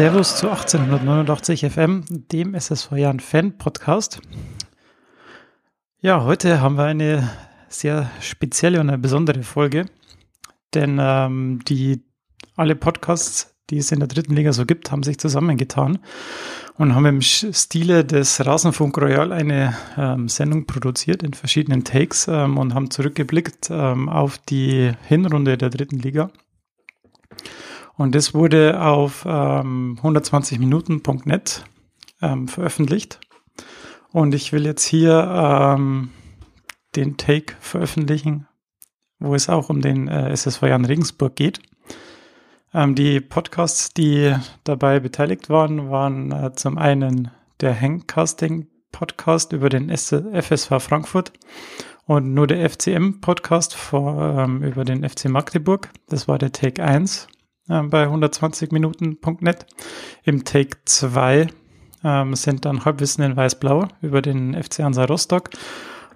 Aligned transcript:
Servus 0.00 0.36
zu 0.36 0.48
1889 0.48 1.70
FM, 1.70 2.04
dem 2.32 2.54
SSV 2.54 2.92
Jahren 2.92 3.20
Fan 3.20 3.58
Podcast. 3.58 4.22
Ja, 6.00 6.24
heute 6.24 6.62
haben 6.62 6.78
wir 6.78 6.84
eine 6.84 7.30
sehr 7.68 8.10
spezielle 8.22 8.80
und 8.80 8.88
eine 8.88 8.96
besondere 8.96 9.42
Folge, 9.42 9.84
denn 10.72 10.96
ähm, 10.98 11.60
die 11.68 12.02
alle 12.56 12.76
Podcasts, 12.76 13.54
die 13.68 13.76
es 13.76 13.92
in 13.92 13.98
der 13.98 14.08
dritten 14.08 14.34
Liga 14.34 14.54
so 14.54 14.64
gibt, 14.64 14.90
haben 14.90 15.02
sich 15.02 15.18
zusammengetan 15.18 15.98
und 16.78 16.94
haben 16.94 17.04
im 17.04 17.20
Stile 17.20 18.02
des 18.02 18.46
Rasenfunk 18.46 18.96
Royal 18.96 19.32
eine 19.32 19.76
ähm, 19.98 20.30
Sendung 20.30 20.64
produziert 20.64 21.22
in 21.22 21.34
verschiedenen 21.34 21.84
Takes 21.84 22.26
ähm, 22.26 22.56
und 22.56 22.72
haben 22.72 22.90
zurückgeblickt 22.90 23.68
ähm, 23.70 24.08
auf 24.08 24.38
die 24.38 24.92
Hinrunde 25.08 25.58
der 25.58 25.68
dritten 25.68 25.98
Liga. 25.98 26.30
Und 28.00 28.14
das 28.14 28.32
wurde 28.32 28.80
auf 28.80 29.26
ähm, 29.28 29.98
120minuten.net 30.02 31.64
ähm, 32.22 32.48
veröffentlicht. 32.48 33.20
Und 34.10 34.34
ich 34.34 34.54
will 34.54 34.64
jetzt 34.64 34.86
hier 34.86 35.30
ähm, 35.30 36.08
den 36.96 37.18
Take 37.18 37.56
veröffentlichen, 37.60 38.48
wo 39.18 39.34
es 39.34 39.50
auch 39.50 39.68
um 39.68 39.82
den 39.82 40.08
äh, 40.08 40.30
SSV 40.30 40.62
Jan 40.62 40.86
Regensburg 40.86 41.36
geht. 41.36 41.60
Ähm, 42.72 42.94
die 42.94 43.20
Podcasts, 43.20 43.92
die 43.92 44.34
dabei 44.64 44.98
beteiligt 44.98 45.50
waren, 45.50 45.90
waren 45.90 46.32
äh, 46.32 46.54
zum 46.54 46.78
einen 46.78 47.30
der 47.60 47.78
Hangcasting 47.78 48.66
Podcast 48.92 49.52
über 49.52 49.68
den 49.68 49.90
FSV 49.90 50.70
Frankfurt 50.78 51.34
und 52.06 52.32
nur 52.32 52.46
der 52.46 52.66
FCM 52.70 53.20
Podcast 53.20 53.74
vor, 53.74 54.38
ähm, 54.38 54.62
über 54.62 54.86
den 54.86 55.06
FC 55.06 55.26
Magdeburg. 55.26 55.90
Das 56.08 56.28
war 56.28 56.38
der 56.38 56.52
Take 56.52 56.82
1 56.82 57.28
äh, 57.70 57.82
bei 57.82 58.06
120minuten.net. 58.06 59.66
Im 60.24 60.44
Take 60.44 60.78
2 60.84 61.46
ähm, 62.04 62.34
sind 62.34 62.64
dann 62.64 62.84
Halbwissen 62.84 63.24
in 63.24 63.36
Weiß-Blau 63.36 63.88
über 64.02 64.22
den 64.22 64.60
FC 64.60 64.80
Hansa 64.80 65.04
Rostock 65.04 65.50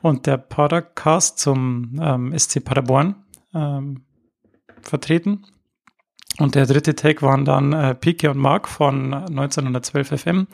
und 0.02 0.26
der 0.26 0.36
Podcast 0.36 1.38
zum 1.38 1.98
ähm, 2.02 2.38
SC 2.38 2.64
Paderborn 2.64 3.16
ähm, 3.54 4.02
vertreten. 4.82 5.46
Und 6.38 6.56
der 6.56 6.66
dritte 6.66 6.96
Tag 6.96 7.22
waren 7.22 7.44
dann 7.44 7.72
äh, 7.72 7.94
Pike 7.94 8.28
und 8.28 8.38
Mark 8.38 8.68
von 8.68 9.14
1912 9.14 10.20
FM, 10.20 10.48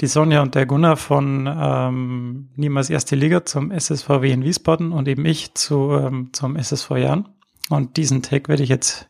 die 0.00 0.08
Sonja 0.08 0.42
und 0.42 0.56
der 0.56 0.66
Gunnar 0.66 0.96
von 0.96 1.48
ähm, 1.48 2.48
Niemals 2.56 2.90
Erste 2.90 3.14
Liga 3.14 3.44
zum 3.44 3.70
SSVW 3.70 4.32
in 4.32 4.42
Wiesbaden 4.42 4.90
und 4.90 5.06
eben 5.06 5.24
ich 5.24 5.54
zu, 5.54 5.92
ähm, 5.92 6.30
zum 6.32 6.56
SSV 6.56 6.90
Jan. 6.96 7.28
Und 7.70 7.96
diesen 7.96 8.22
Tag 8.22 8.48
werde 8.48 8.64
ich 8.64 8.68
jetzt 8.68 9.08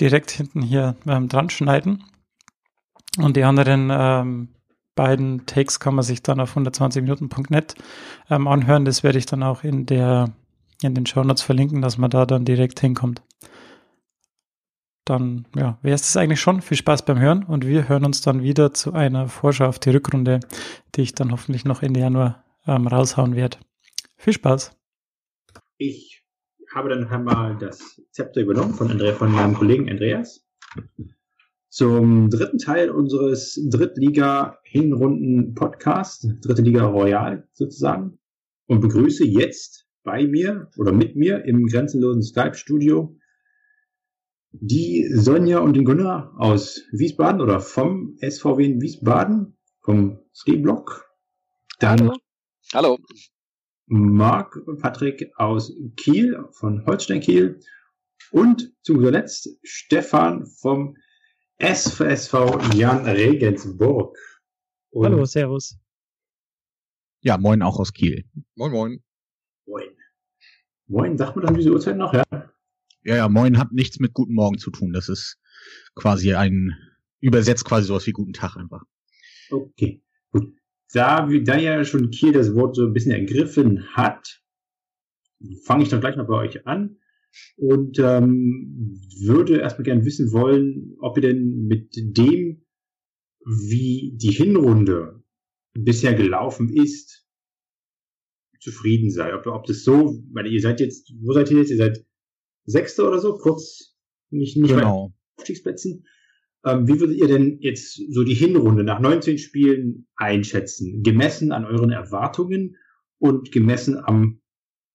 direkt 0.00 0.30
hinten 0.30 0.62
hier 0.62 0.96
ähm, 1.06 1.28
dran 1.28 1.50
schneiden. 1.50 2.04
Und 3.18 3.36
die 3.36 3.44
anderen 3.44 3.90
ähm, 3.92 4.48
beiden 4.94 5.46
Takes 5.46 5.80
kann 5.80 5.94
man 5.94 6.04
sich 6.04 6.22
dann 6.22 6.40
auf 6.40 6.56
120minuten.net 6.56 7.74
ähm, 8.30 8.46
anhören. 8.46 8.84
Das 8.84 9.02
werde 9.02 9.18
ich 9.18 9.26
dann 9.26 9.42
auch 9.42 9.64
in 9.64 9.86
der 9.86 10.32
in 10.80 10.94
den 10.94 11.06
Show 11.06 11.24
Notes 11.24 11.42
verlinken, 11.42 11.82
dass 11.82 11.98
man 11.98 12.10
da 12.10 12.24
dann 12.24 12.44
direkt 12.44 12.78
hinkommt 12.78 13.22
dann 15.08 15.46
ja, 15.56 15.78
wäre 15.82 15.94
es 15.94 16.02
das 16.02 16.16
eigentlich 16.16 16.40
schon. 16.40 16.60
Viel 16.60 16.76
Spaß 16.76 17.04
beim 17.04 17.18
Hören 17.18 17.42
und 17.44 17.66
wir 17.66 17.88
hören 17.88 18.04
uns 18.04 18.20
dann 18.20 18.42
wieder 18.42 18.74
zu 18.74 18.92
einer 18.92 19.28
Vorschau 19.28 19.66
auf 19.66 19.78
die 19.78 19.90
Rückrunde, 19.90 20.40
die 20.94 21.02
ich 21.02 21.14
dann 21.14 21.32
hoffentlich 21.32 21.64
noch 21.64 21.82
Ende 21.82 22.00
Januar 22.00 22.44
ähm, 22.66 22.86
raushauen 22.86 23.34
werde. 23.34 23.58
Viel 24.16 24.32
Spaß. 24.32 24.76
Ich 25.78 26.17
habe 26.74 26.90
dann 26.90 27.08
einmal 27.08 27.56
das 27.58 28.02
Zepter 28.10 28.40
übernommen 28.40 28.74
von, 28.74 28.90
Andrea, 28.90 29.14
von 29.14 29.32
meinem 29.32 29.54
Kollegen 29.54 29.88
Andreas 29.88 30.44
zum 31.68 32.30
dritten 32.30 32.58
Teil 32.58 32.90
unseres 32.90 33.60
Drittliga-Hinrunden-Podcasts, 33.70 36.26
Dritte 36.40 36.62
Liga 36.62 36.86
Royal 36.86 37.46
sozusagen, 37.52 38.18
und 38.66 38.80
begrüße 38.80 39.24
jetzt 39.24 39.86
bei 40.02 40.26
mir 40.26 40.68
oder 40.76 40.90
mit 40.92 41.14
mir 41.16 41.44
im 41.44 41.66
grenzenlosen 41.66 42.22
Skype-Studio 42.22 43.16
die 44.52 45.08
Sonja 45.12 45.58
und 45.58 45.76
den 45.76 45.84
Gunnar 45.84 46.34
aus 46.38 46.84
Wiesbaden 46.90 47.40
oder 47.40 47.60
vom 47.60 48.16
SVW 48.20 48.64
in 48.64 48.80
Wiesbaden, 48.80 49.56
vom 49.80 50.18
Skiblock. 50.32 51.06
Dann 51.78 52.00
Hallo. 52.00 52.16
Hallo. 52.74 52.98
Marc 53.88 54.56
und 54.56 54.80
Patrick 54.80 55.32
aus 55.36 55.72
Kiel, 55.96 56.44
von 56.52 56.84
Holstein 56.86 57.20
Kiel. 57.20 57.60
Und 58.30 58.74
zu 58.82 58.94
guter 58.94 59.10
Letzt 59.10 59.48
Stefan 59.62 60.46
vom 60.46 60.96
SVSV 61.58 62.74
Jan 62.74 63.06
Regensburg. 63.06 64.16
Und 64.90 65.06
Hallo, 65.06 65.24
Servus. 65.24 65.78
Ja, 67.20 67.38
moin 67.38 67.62
auch 67.62 67.80
aus 67.80 67.92
Kiel. 67.92 68.24
Moin, 68.54 68.72
moin. 68.72 69.02
Moin. 69.66 69.88
Moin, 70.86 71.18
sagt 71.18 71.36
man 71.36 71.46
dann 71.46 71.54
diese 71.54 71.70
Uhrzeit 71.70 71.96
noch, 71.96 72.12
ja? 72.12 72.22
Ja, 73.04 73.16
ja, 73.16 73.28
moin 73.28 73.58
hat 73.58 73.72
nichts 73.72 73.98
mit 73.98 74.12
guten 74.12 74.34
Morgen 74.34 74.58
zu 74.58 74.70
tun. 74.70 74.92
Das 74.92 75.08
ist 75.08 75.38
quasi 75.94 76.34
ein, 76.34 76.76
übersetzt 77.20 77.64
quasi 77.64 77.86
sowas 77.86 78.06
wie 78.06 78.12
guten 78.12 78.32
Tag 78.32 78.56
einfach. 78.56 78.82
Okay, 79.50 80.02
gut. 80.30 80.57
Da, 80.92 81.26
da 81.26 81.58
ja 81.58 81.84
schon 81.84 82.10
Kiel 82.10 82.32
das 82.32 82.54
Wort 82.54 82.76
so 82.76 82.86
ein 82.86 82.92
bisschen 82.92 83.12
ergriffen 83.12 83.94
hat, 83.94 84.42
fange 85.64 85.82
ich 85.82 85.90
doch 85.90 86.00
gleich 86.00 86.16
mal 86.16 86.24
bei 86.24 86.36
euch 86.36 86.66
an 86.66 86.98
und 87.56 87.98
ähm, 87.98 88.98
würde 89.20 89.58
erstmal 89.58 89.84
gerne 89.84 90.04
wissen 90.04 90.32
wollen, 90.32 90.96
ob 91.00 91.16
ihr 91.18 91.22
denn 91.22 91.66
mit 91.66 91.94
dem, 91.94 92.64
wie 93.44 94.16
die 94.16 94.32
Hinrunde 94.32 95.22
bisher 95.74 96.14
gelaufen 96.14 96.74
ist, 96.74 97.26
zufrieden 98.60 99.10
seid. 99.10 99.34
Ob, 99.34 99.46
ob 99.46 99.66
das 99.66 99.84
so, 99.84 100.22
weil 100.32 100.46
ihr 100.46 100.60
seid 100.60 100.80
jetzt, 100.80 101.12
wo 101.20 101.32
seid 101.32 101.50
ihr 101.50 101.58
jetzt? 101.58 101.70
Ihr 101.70 101.76
seid 101.76 102.04
Sechster 102.64 103.08
oder 103.08 103.18
so, 103.18 103.38
kurz 103.38 103.96
nicht, 104.30 104.56
nicht 104.56 104.70
genau. 104.70 105.14
Aufstiegsplätzen. 105.36 106.06
Ähm, 106.64 106.88
wie 106.88 107.00
würdet 107.00 107.18
ihr 107.18 107.28
denn 107.28 107.58
jetzt 107.60 108.00
so 108.10 108.24
die 108.24 108.34
Hinrunde 108.34 108.84
nach 108.84 109.00
19 109.00 109.38
Spielen 109.38 110.06
einschätzen, 110.16 111.02
gemessen 111.02 111.52
an 111.52 111.64
euren 111.64 111.90
Erwartungen 111.90 112.76
und 113.18 113.52
gemessen 113.52 113.96
am 113.96 114.40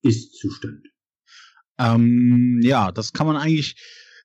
Ist-Zustand? 0.02 0.88
Ähm, 1.80 2.60
ja, 2.62 2.92
das 2.92 3.14
kann 3.14 3.28
man 3.28 3.38
eigentlich 3.38 3.76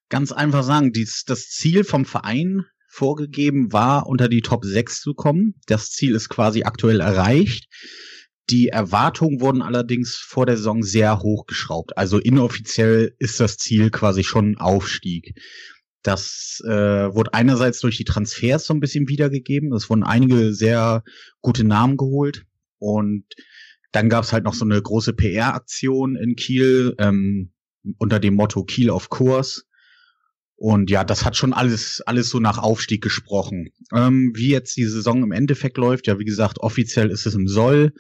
ganz 0.08 0.32
einfach 0.32 0.62
sagen. 0.62 0.92
Dies, 0.92 1.24
das 1.26 1.48
Ziel 1.48 1.84
vom 1.84 2.04
Verein 2.04 2.64
vorgegeben 2.88 3.72
war, 3.72 4.06
unter 4.06 4.28
die 4.28 4.42
Top 4.42 4.64
6 4.64 5.00
zu 5.00 5.14
kommen. 5.14 5.54
Das 5.66 5.90
Ziel 5.90 6.14
ist 6.14 6.28
quasi 6.28 6.64
aktuell 6.64 7.00
erreicht. 7.00 7.68
Die 8.50 8.68
Erwartungen 8.68 9.40
wurden 9.40 9.60
allerdings 9.60 10.14
vor 10.16 10.46
der 10.46 10.56
Saison 10.56 10.82
sehr 10.82 11.18
hochgeschraubt. 11.20 11.98
Also 11.98 12.18
inoffiziell 12.18 13.14
ist 13.18 13.40
das 13.40 13.58
Ziel 13.58 13.90
quasi 13.90 14.24
schon 14.24 14.56
Aufstieg. 14.56 15.38
Das 16.02 16.62
äh, 16.64 16.68
wurde 17.14 17.34
einerseits 17.34 17.80
durch 17.80 17.96
die 17.96 18.04
Transfers 18.04 18.66
so 18.66 18.74
ein 18.74 18.80
bisschen 18.80 19.08
wiedergegeben. 19.08 19.72
Es 19.72 19.90
wurden 19.90 20.04
einige 20.04 20.54
sehr 20.54 21.02
gute 21.40 21.64
Namen 21.64 21.96
geholt. 21.96 22.44
Und 22.78 23.24
dann 23.92 24.08
gab 24.08 24.24
es 24.24 24.32
halt 24.32 24.44
noch 24.44 24.54
so 24.54 24.64
eine 24.64 24.80
große 24.80 25.12
PR-Aktion 25.12 26.16
in 26.16 26.36
Kiel 26.36 26.94
ähm, 26.98 27.52
unter 27.98 28.20
dem 28.20 28.34
Motto 28.34 28.64
Kiel 28.64 28.90
auf 28.90 29.08
Kurs. 29.08 29.64
Und 30.56 30.90
ja, 30.90 31.04
das 31.04 31.24
hat 31.24 31.36
schon 31.36 31.52
alles, 31.52 32.02
alles 32.04 32.30
so 32.30 32.40
nach 32.40 32.58
Aufstieg 32.58 33.00
gesprochen. 33.00 33.70
Ähm, 33.94 34.32
wie 34.34 34.50
jetzt 34.50 34.76
die 34.76 34.86
Saison 34.86 35.22
im 35.22 35.32
Endeffekt 35.32 35.78
läuft, 35.78 36.08
ja, 36.08 36.18
wie 36.18 36.24
gesagt, 36.24 36.58
offiziell 36.58 37.10
ist 37.10 37.26
es 37.26 37.34
im 37.34 37.46
Soll. 37.46 37.92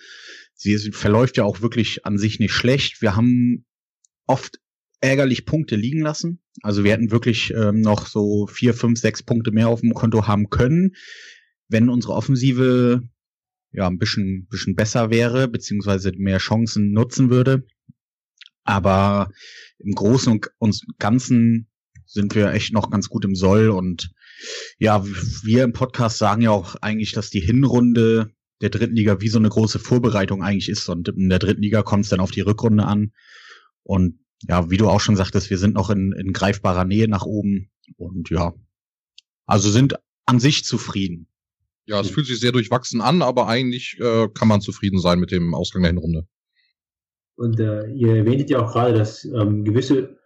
Sie 0.54 0.76
verläuft 0.90 1.36
ja 1.36 1.44
auch 1.44 1.62
wirklich 1.62 2.04
an 2.04 2.18
sich 2.18 2.40
nicht 2.40 2.52
schlecht. 2.52 3.00
Wir 3.00 3.14
haben 3.14 3.64
oft 4.26 4.58
ärgerlich 5.00 5.46
Punkte 5.46 5.76
liegen 5.76 6.00
lassen. 6.00 6.40
Also 6.62 6.84
wir 6.84 6.92
hätten 6.92 7.10
wirklich 7.10 7.52
ähm, 7.54 7.80
noch 7.80 8.06
so 8.06 8.46
vier, 8.46 8.74
fünf, 8.74 8.98
sechs 8.98 9.22
Punkte 9.22 9.52
mehr 9.52 9.68
auf 9.68 9.80
dem 9.80 9.94
Konto 9.94 10.26
haben 10.26 10.50
können, 10.50 10.94
wenn 11.68 11.88
unsere 11.88 12.14
Offensive 12.14 13.02
ja 13.72 13.86
ein 13.86 13.98
bisschen, 13.98 14.46
bisschen 14.48 14.74
besser 14.74 15.10
wäre, 15.10 15.48
beziehungsweise 15.48 16.12
mehr 16.16 16.38
Chancen 16.38 16.92
nutzen 16.92 17.30
würde. 17.30 17.66
Aber 18.64 19.30
im 19.78 19.92
Großen 19.92 20.40
und 20.58 20.82
Ganzen 20.98 21.68
sind 22.06 22.34
wir 22.34 22.52
echt 22.52 22.72
noch 22.72 22.90
ganz 22.90 23.08
gut 23.08 23.24
im 23.24 23.34
Soll 23.34 23.68
und 23.68 24.10
ja, 24.78 25.04
wir 25.04 25.64
im 25.64 25.72
Podcast 25.72 26.18
sagen 26.18 26.42
ja 26.42 26.50
auch 26.50 26.76
eigentlich, 26.76 27.12
dass 27.12 27.30
die 27.30 27.40
Hinrunde 27.40 28.32
der 28.60 28.70
dritten 28.70 28.96
Liga 28.96 29.20
wie 29.20 29.28
so 29.28 29.38
eine 29.38 29.48
große 29.48 29.78
Vorbereitung 29.78 30.42
eigentlich 30.42 30.68
ist 30.68 30.88
und 30.88 31.08
in 31.08 31.28
der 31.28 31.38
dritten 31.38 31.62
Liga 31.62 31.82
kommt 31.82 32.04
es 32.04 32.10
dann 32.10 32.20
auf 32.20 32.30
die 32.30 32.40
Rückrunde 32.40 32.84
an 32.84 33.12
und 33.82 34.18
ja, 34.42 34.70
wie 34.70 34.76
du 34.76 34.88
auch 34.88 35.00
schon 35.00 35.16
sagtest, 35.16 35.50
wir 35.50 35.58
sind 35.58 35.74
noch 35.74 35.90
in, 35.90 36.12
in 36.12 36.32
greifbarer 36.32 36.84
Nähe 36.84 37.08
nach 37.08 37.24
oben 37.24 37.70
und 37.96 38.30
ja, 38.30 38.54
also 39.46 39.70
sind 39.70 39.94
an 40.26 40.40
sich 40.40 40.64
zufrieden. 40.64 41.26
Ja, 41.86 42.00
es 42.00 42.10
fühlt 42.10 42.26
sich 42.26 42.38
sehr 42.38 42.52
durchwachsen 42.52 43.00
an, 43.00 43.22
aber 43.22 43.48
eigentlich 43.48 43.96
äh, 43.98 44.28
kann 44.28 44.48
man 44.48 44.60
zufrieden 44.60 45.00
sein 45.00 45.18
mit 45.18 45.30
dem 45.32 45.54
Ausgang 45.54 45.82
der 45.82 45.92
Hinrunde. 45.92 46.28
Und 47.34 47.58
äh, 47.58 47.90
ihr 47.92 48.16
erwähntet 48.16 48.50
ja 48.50 48.60
auch 48.60 48.72
gerade, 48.72 48.92
dass 48.92 49.24
ähm, 49.24 49.64
gewisse 49.64 50.18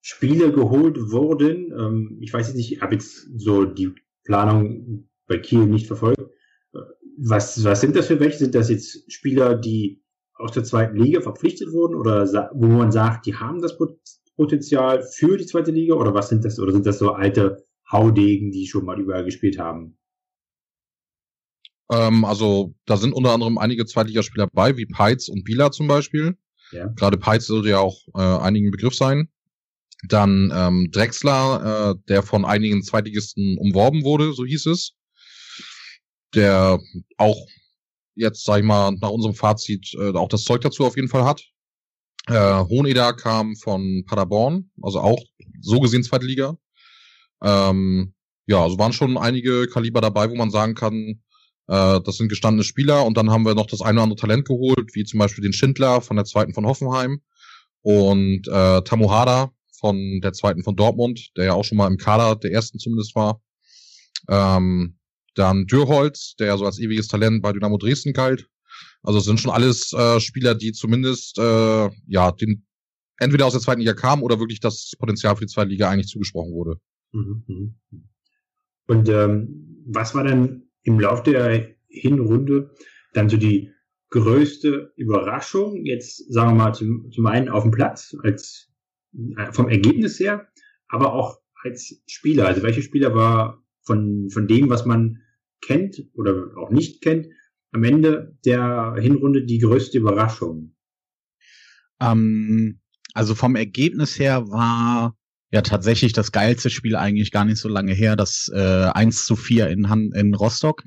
Spiele 0.00 0.52
geholt 0.52 0.98
wurden. 1.10 1.72
Ähm, 1.78 2.18
ich 2.20 2.32
weiß 2.32 2.48
jetzt 2.48 2.56
nicht, 2.56 2.72
ich 2.72 2.82
habe 2.82 2.94
jetzt 2.94 3.28
so 3.36 3.64
die 3.64 3.94
Planung 4.24 5.08
bei 5.26 5.38
Kiel 5.38 5.66
nicht 5.66 5.86
verfolgt. 5.86 6.20
Was, 7.16 7.62
was 7.62 7.80
sind 7.80 7.94
das 7.94 8.08
für 8.08 8.18
welche? 8.18 8.38
Sind 8.38 8.54
das 8.54 8.68
jetzt 8.68 9.10
Spieler, 9.12 9.54
die 9.54 10.03
aus 10.44 10.52
der 10.52 10.64
zweiten 10.64 10.96
Liga 10.96 11.22
verpflichtet 11.22 11.72
wurden 11.72 11.94
oder 11.94 12.26
wo 12.52 12.66
man 12.66 12.92
sagt, 12.92 13.24
die 13.24 13.34
haben 13.34 13.62
das 13.62 13.78
Potenzial 14.36 15.02
für 15.02 15.38
die 15.38 15.46
zweite 15.46 15.70
Liga 15.70 15.94
oder 15.94 16.12
was 16.12 16.28
sind 16.28 16.44
das? 16.44 16.58
Oder 16.58 16.72
sind 16.72 16.84
das 16.84 16.98
so 16.98 17.12
alte 17.12 17.64
Haudegen, 17.90 18.50
die 18.50 18.66
schon 18.66 18.84
mal 18.84 19.00
überall 19.00 19.24
gespielt 19.24 19.58
haben? 19.58 19.96
Ähm, 21.90 22.26
also 22.26 22.74
da 22.84 22.98
sind 22.98 23.14
unter 23.14 23.32
anderem 23.32 23.56
einige 23.56 23.86
Zweitligaspieler 23.86 24.48
bei, 24.52 24.76
wie 24.76 24.84
Peitz 24.84 25.28
und 25.28 25.44
Bila 25.44 25.70
zum 25.70 25.88
Beispiel. 25.88 26.36
Ja. 26.72 26.88
Gerade 26.88 27.16
Peitz 27.16 27.46
sollte 27.46 27.70
ja 27.70 27.78
auch 27.78 27.98
äh, 28.14 28.20
einigen 28.20 28.70
Begriff 28.70 28.94
sein. 28.94 29.30
Dann 30.08 30.52
ähm, 30.54 30.90
Drexler, 30.92 31.94
äh, 31.94 32.02
der 32.08 32.22
von 32.22 32.44
einigen 32.44 32.82
Zweitligisten 32.82 33.56
umworben 33.56 34.04
wurde, 34.04 34.34
so 34.34 34.44
hieß 34.44 34.66
es. 34.66 34.92
Der 36.34 36.80
auch 37.16 37.46
jetzt, 38.14 38.44
sag 38.44 38.58
ich 38.58 38.64
mal, 38.64 38.92
nach 39.00 39.10
unserem 39.10 39.34
Fazit 39.34 39.94
äh, 39.94 40.12
auch 40.12 40.28
das 40.28 40.44
Zeug 40.44 40.60
dazu 40.60 40.84
auf 40.84 40.96
jeden 40.96 41.08
Fall 41.08 41.24
hat. 41.24 41.42
Äh, 42.26 42.64
Hoheneder 42.64 43.12
kam 43.12 43.54
von 43.56 44.04
Paderborn, 44.06 44.70
also 44.82 45.00
auch 45.00 45.22
so 45.60 45.80
gesehen 45.80 46.02
zweite 46.02 46.26
Liga. 46.26 46.56
Ähm, 47.42 48.14
ja, 48.46 48.62
also 48.62 48.78
waren 48.78 48.92
schon 48.92 49.16
einige 49.16 49.66
Kaliber 49.68 50.00
dabei, 50.00 50.30
wo 50.30 50.34
man 50.34 50.50
sagen 50.50 50.74
kann, 50.74 51.22
äh, 51.66 52.00
das 52.00 52.16
sind 52.16 52.28
gestandene 52.28 52.64
Spieler. 52.64 53.04
Und 53.04 53.16
dann 53.16 53.30
haben 53.30 53.44
wir 53.44 53.54
noch 53.54 53.66
das 53.66 53.82
eine 53.82 53.98
oder 53.98 54.04
andere 54.04 54.20
Talent 54.20 54.46
geholt, 54.46 54.94
wie 54.94 55.04
zum 55.04 55.18
Beispiel 55.18 55.42
den 55.42 55.52
Schindler 55.52 56.00
von 56.00 56.16
der 56.16 56.24
zweiten 56.24 56.54
von 56.54 56.66
Hoffenheim 56.66 57.20
und 57.82 58.48
äh, 58.48 58.82
Tamuhada 58.82 59.52
von 59.78 60.20
der 60.22 60.32
zweiten 60.32 60.62
von 60.62 60.76
Dortmund, 60.76 61.30
der 61.36 61.46
ja 61.46 61.52
auch 61.52 61.64
schon 61.64 61.78
mal 61.78 61.88
im 61.88 61.98
Kader 61.98 62.36
der 62.36 62.52
ersten 62.52 62.78
zumindest 62.78 63.14
war. 63.14 63.42
Ähm, 64.28 64.98
dann 65.34 65.66
Dürholz, 65.66 66.34
der 66.38 66.48
ja 66.48 66.56
so 66.56 66.64
als 66.64 66.78
ewiges 66.78 67.08
Talent 67.08 67.42
bei 67.42 67.52
Dynamo 67.52 67.78
Dresden 67.78 68.12
galt. 68.12 68.48
Also 69.02 69.18
es 69.18 69.24
sind 69.24 69.40
schon 69.40 69.52
alles 69.52 69.92
äh, 69.92 70.20
Spieler, 70.20 70.54
die 70.54 70.72
zumindest 70.72 71.38
äh, 71.38 71.90
ja 72.06 72.32
den 72.32 72.66
entweder 73.18 73.46
aus 73.46 73.52
der 73.52 73.62
zweiten 73.62 73.80
Liga 73.80 73.94
kamen 73.94 74.22
oder 74.22 74.40
wirklich 74.40 74.60
das 74.60 74.92
Potenzial 74.98 75.36
für 75.36 75.44
die 75.44 75.52
zweite 75.52 75.70
Liga 75.70 75.90
eigentlich 75.90 76.08
zugesprochen 76.08 76.52
wurde. 76.52 76.80
Mhm, 77.12 77.44
mhm. 77.46 77.74
Und 78.86 79.08
ähm, 79.08 79.82
was 79.86 80.14
war 80.14 80.24
denn 80.24 80.70
im 80.82 81.00
Lauf 81.00 81.22
der 81.22 81.74
Hinrunde 81.88 82.74
dann 83.12 83.28
so 83.28 83.36
die 83.36 83.70
größte 84.10 84.92
Überraschung? 84.96 85.84
Jetzt 85.84 86.32
sagen 86.32 86.50
wir 86.50 86.64
mal 86.64 86.72
zum, 86.72 87.10
zum 87.12 87.26
einen 87.26 87.48
auf 87.48 87.62
dem 87.62 87.72
Platz 87.72 88.16
als 88.22 88.70
äh, 89.36 89.52
vom 89.52 89.68
Ergebnis 89.68 90.18
her, 90.18 90.48
aber 90.88 91.12
auch 91.12 91.40
als 91.62 92.02
Spieler. 92.06 92.46
Also 92.46 92.62
welche 92.62 92.82
Spieler 92.82 93.14
war 93.14 93.62
von, 93.82 94.28
von 94.30 94.46
dem, 94.46 94.68
was 94.68 94.84
man 94.84 95.20
kennt 95.66 96.02
oder 96.14 96.56
auch 96.56 96.70
nicht 96.70 97.02
kennt, 97.02 97.26
am 97.72 97.84
Ende 97.84 98.36
der 98.44 98.96
Hinrunde 99.00 99.44
die 99.44 99.58
größte 99.58 99.98
Überraschung? 99.98 100.74
Ähm, 102.00 102.80
also 103.14 103.34
vom 103.34 103.56
Ergebnis 103.56 104.18
her 104.18 104.48
war 104.48 105.16
ja 105.50 105.62
tatsächlich 105.62 106.12
das 106.12 106.32
geilste 106.32 106.70
Spiel 106.70 106.96
eigentlich 106.96 107.30
gar 107.30 107.44
nicht 107.44 107.58
so 107.58 107.68
lange 107.68 107.92
her, 107.92 108.16
das 108.16 108.50
äh, 108.52 108.90
1 108.92 109.24
zu 109.24 109.36
4 109.36 109.68
in, 109.68 109.88
Han 109.88 110.10
in 110.14 110.34
Rostock. 110.34 110.84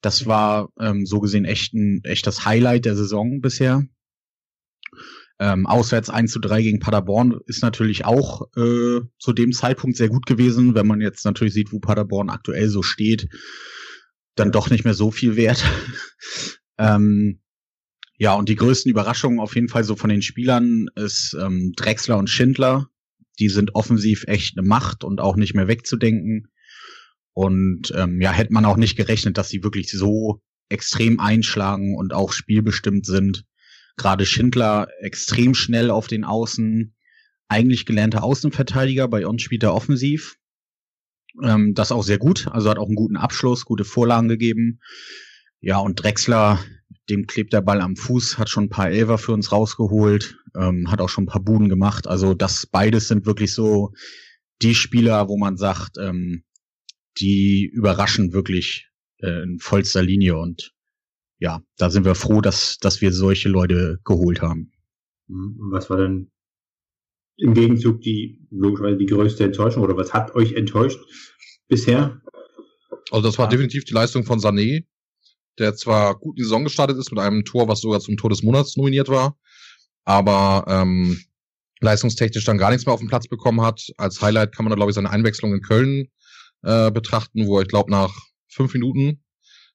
Das 0.00 0.26
war 0.26 0.70
ähm, 0.80 1.06
so 1.06 1.20
gesehen 1.20 1.44
echt 1.44 1.74
ein 1.74 2.00
echt 2.04 2.26
das 2.26 2.44
Highlight 2.44 2.84
der 2.84 2.96
Saison 2.96 3.40
bisher. 3.40 3.82
Ähm, 5.40 5.66
auswärts 5.66 6.10
1 6.10 6.32
zu 6.32 6.40
3 6.40 6.62
gegen 6.62 6.80
Paderborn 6.80 7.38
ist 7.46 7.62
natürlich 7.62 8.04
auch 8.04 8.48
äh, 8.56 9.00
zu 9.18 9.32
dem 9.32 9.52
Zeitpunkt 9.52 9.96
sehr 9.96 10.08
gut 10.08 10.26
gewesen, 10.26 10.74
wenn 10.74 10.86
man 10.86 11.00
jetzt 11.00 11.24
natürlich 11.24 11.54
sieht, 11.54 11.72
wo 11.72 11.78
Paderborn 11.78 12.28
aktuell 12.28 12.68
so 12.68 12.82
steht 12.82 13.28
dann 14.38 14.52
doch 14.52 14.70
nicht 14.70 14.84
mehr 14.84 14.94
so 14.94 15.10
viel 15.10 15.36
wert. 15.36 15.64
ähm, 16.78 17.40
ja, 18.16 18.34
und 18.34 18.48
die 18.48 18.56
größten 18.56 18.90
Überraschungen 18.90 19.40
auf 19.40 19.54
jeden 19.54 19.68
Fall 19.68 19.84
so 19.84 19.96
von 19.96 20.10
den 20.10 20.22
Spielern 20.22 20.88
ist 20.94 21.36
ähm, 21.40 21.72
Drexler 21.76 22.18
und 22.18 22.30
Schindler. 22.30 22.88
Die 23.38 23.48
sind 23.48 23.74
offensiv 23.74 24.24
echt 24.26 24.58
eine 24.58 24.66
Macht 24.66 25.04
und 25.04 25.20
auch 25.20 25.36
nicht 25.36 25.54
mehr 25.54 25.68
wegzudenken. 25.68 26.48
Und 27.32 27.92
ähm, 27.94 28.20
ja, 28.20 28.32
hätte 28.32 28.52
man 28.52 28.64
auch 28.64 28.76
nicht 28.76 28.96
gerechnet, 28.96 29.38
dass 29.38 29.48
sie 29.48 29.62
wirklich 29.62 29.90
so 29.90 30.42
extrem 30.68 31.20
einschlagen 31.20 31.96
und 31.96 32.12
auch 32.12 32.32
spielbestimmt 32.32 33.06
sind. 33.06 33.44
Gerade 33.98 34.24
Schindler 34.24 34.88
extrem 35.00 35.54
schnell 35.54 35.90
auf 35.90 36.06
den 36.06 36.24
Außen, 36.24 36.94
eigentlich 37.48 37.84
gelernter 37.84 38.22
Außenverteidiger, 38.22 39.08
bei 39.08 39.26
uns 39.26 39.42
spielt 39.42 39.62
er 39.62 39.74
offensiv. 39.74 40.36
Ähm, 41.42 41.74
das 41.74 41.92
auch 41.92 42.02
sehr 42.02 42.18
gut, 42.18 42.46
also 42.48 42.70
hat 42.70 42.78
auch 42.78 42.86
einen 42.86 42.94
guten 42.94 43.16
Abschluss, 43.16 43.64
gute 43.64 43.84
Vorlagen 43.84 44.28
gegeben. 44.28 44.80
Ja, 45.60 45.78
und 45.78 46.02
Drexler, 46.02 46.60
dem 47.10 47.26
klebt 47.26 47.52
der 47.52 47.60
Ball 47.60 47.80
am 47.80 47.96
Fuß, 47.96 48.38
hat 48.38 48.48
schon 48.48 48.64
ein 48.64 48.70
paar 48.70 48.90
Elfer 48.90 49.18
für 49.18 49.32
uns 49.32 49.50
rausgeholt, 49.50 50.38
ähm, 50.56 50.90
hat 50.90 51.00
auch 51.00 51.08
schon 51.08 51.24
ein 51.24 51.28
paar 51.28 51.42
Buden 51.42 51.68
gemacht. 51.68 52.06
Also 52.06 52.34
das 52.34 52.66
beides 52.66 53.08
sind 53.08 53.26
wirklich 53.26 53.52
so 53.52 53.92
die 54.62 54.74
Spieler, 54.74 55.28
wo 55.28 55.36
man 55.36 55.56
sagt, 55.56 55.96
ähm, 56.00 56.44
die 57.18 57.66
überraschen 57.66 58.32
wirklich 58.32 58.88
äh, 59.18 59.42
in 59.42 59.58
vollster 59.58 60.02
Linie 60.02 60.38
und 60.38 60.72
ja, 61.38 61.62
da 61.76 61.90
sind 61.90 62.04
wir 62.04 62.14
froh, 62.14 62.40
dass, 62.40 62.78
dass 62.78 63.00
wir 63.00 63.12
solche 63.12 63.48
Leute 63.48 64.00
geholt 64.04 64.42
haben. 64.42 64.72
Mhm. 65.28 65.56
Und 65.60 65.72
was 65.72 65.88
war 65.90 65.98
denn 65.98 66.30
im 67.36 67.54
Gegenzug 67.54 68.00
die 68.00 68.46
logischerweise 68.50 68.98
die 68.98 69.06
größte 69.06 69.44
Enttäuschung 69.44 69.82
oder 69.82 69.96
was 69.96 70.12
hat 70.12 70.34
euch 70.34 70.54
enttäuscht 70.54 70.98
bisher? 71.68 72.20
Also 73.10 73.28
das 73.28 73.38
war 73.38 73.46
ja. 73.46 73.50
definitiv 73.50 73.84
die 73.84 73.94
Leistung 73.94 74.24
von 74.24 74.40
Sané, 74.40 74.84
der 75.58 75.74
zwar 75.74 76.18
gut 76.18 76.36
in 76.36 76.42
die 76.42 76.42
Saison 76.42 76.64
gestartet 76.64 76.98
ist 76.98 77.10
mit 77.10 77.20
einem 77.20 77.44
Tor, 77.44 77.68
was 77.68 77.80
sogar 77.80 78.00
zum 78.00 78.16
Tor 78.16 78.30
des 78.30 78.42
Monats 78.42 78.76
nominiert 78.76 79.08
war, 79.08 79.38
aber 80.04 80.64
ähm, 80.66 81.18
leistungstechnisch 81.80 82.44
dann 82.44 82.58
gar 82.58 82.70
nichts 82.70 82.86
mehr 82.86 82.92
auf 82.92 83.00
den 83.00 83.08
Platz 83.08 83.28
bekommen 83.28 83.60
hat. 83.60 83.92
Als 83.96 84.20
Highlight 84.20 84.54
kann 84.54 84.64
man 84.64 84.70
da 84.70 84.76
glaube 84.76 84.90
ich 84.90 84.96
seine 84.96 85.10
Einwechslung 85.10 85.54
in 85.54 85.62
Köln 85.62 86.08
äh, 86.62 86.90
betrachten, 86.90 87.46
wo 87.46 87.58
er 87.58 87.62
ich 87.62 87.68
glaube 87.68 87.92
nach 87.92 88.12
fünf 88.48 88.74
Minuten 88.74 89.22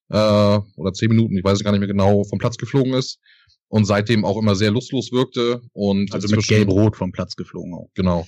äh, 0.09 0.59
oder 0.75 0.93
zehn 0.93 1.09
Minuten, 1.09 1.37
ich 1.37 1.43
weiß 1.43 1.63
gar 1.63 1.71
nicht 1.71 1.79
mehr 1.79 1.87
genau, 1.87 2.23
vom 2.23 2.39
Platz 2.39 2.57
geflogen 2.57 2.93
ist 2.93 3.19
und 3.67 3.85
seitdem 3.85 4.25
auch 4.25 4.37
immer 4.37 4.55
sehr 4.55 4.71
lustlos 4.71 5.11
wirkte 5.11 5.61
und 5.73 6.13
also 6.13 6.33
mit 6.33 6.47
gelb-rot 6.47 6.95
vom 6.95 7.11
Platz 7.11 7.35
geflogen 7.35 7.73
auch. 7.73 7.89
Genau. 7.95 8.25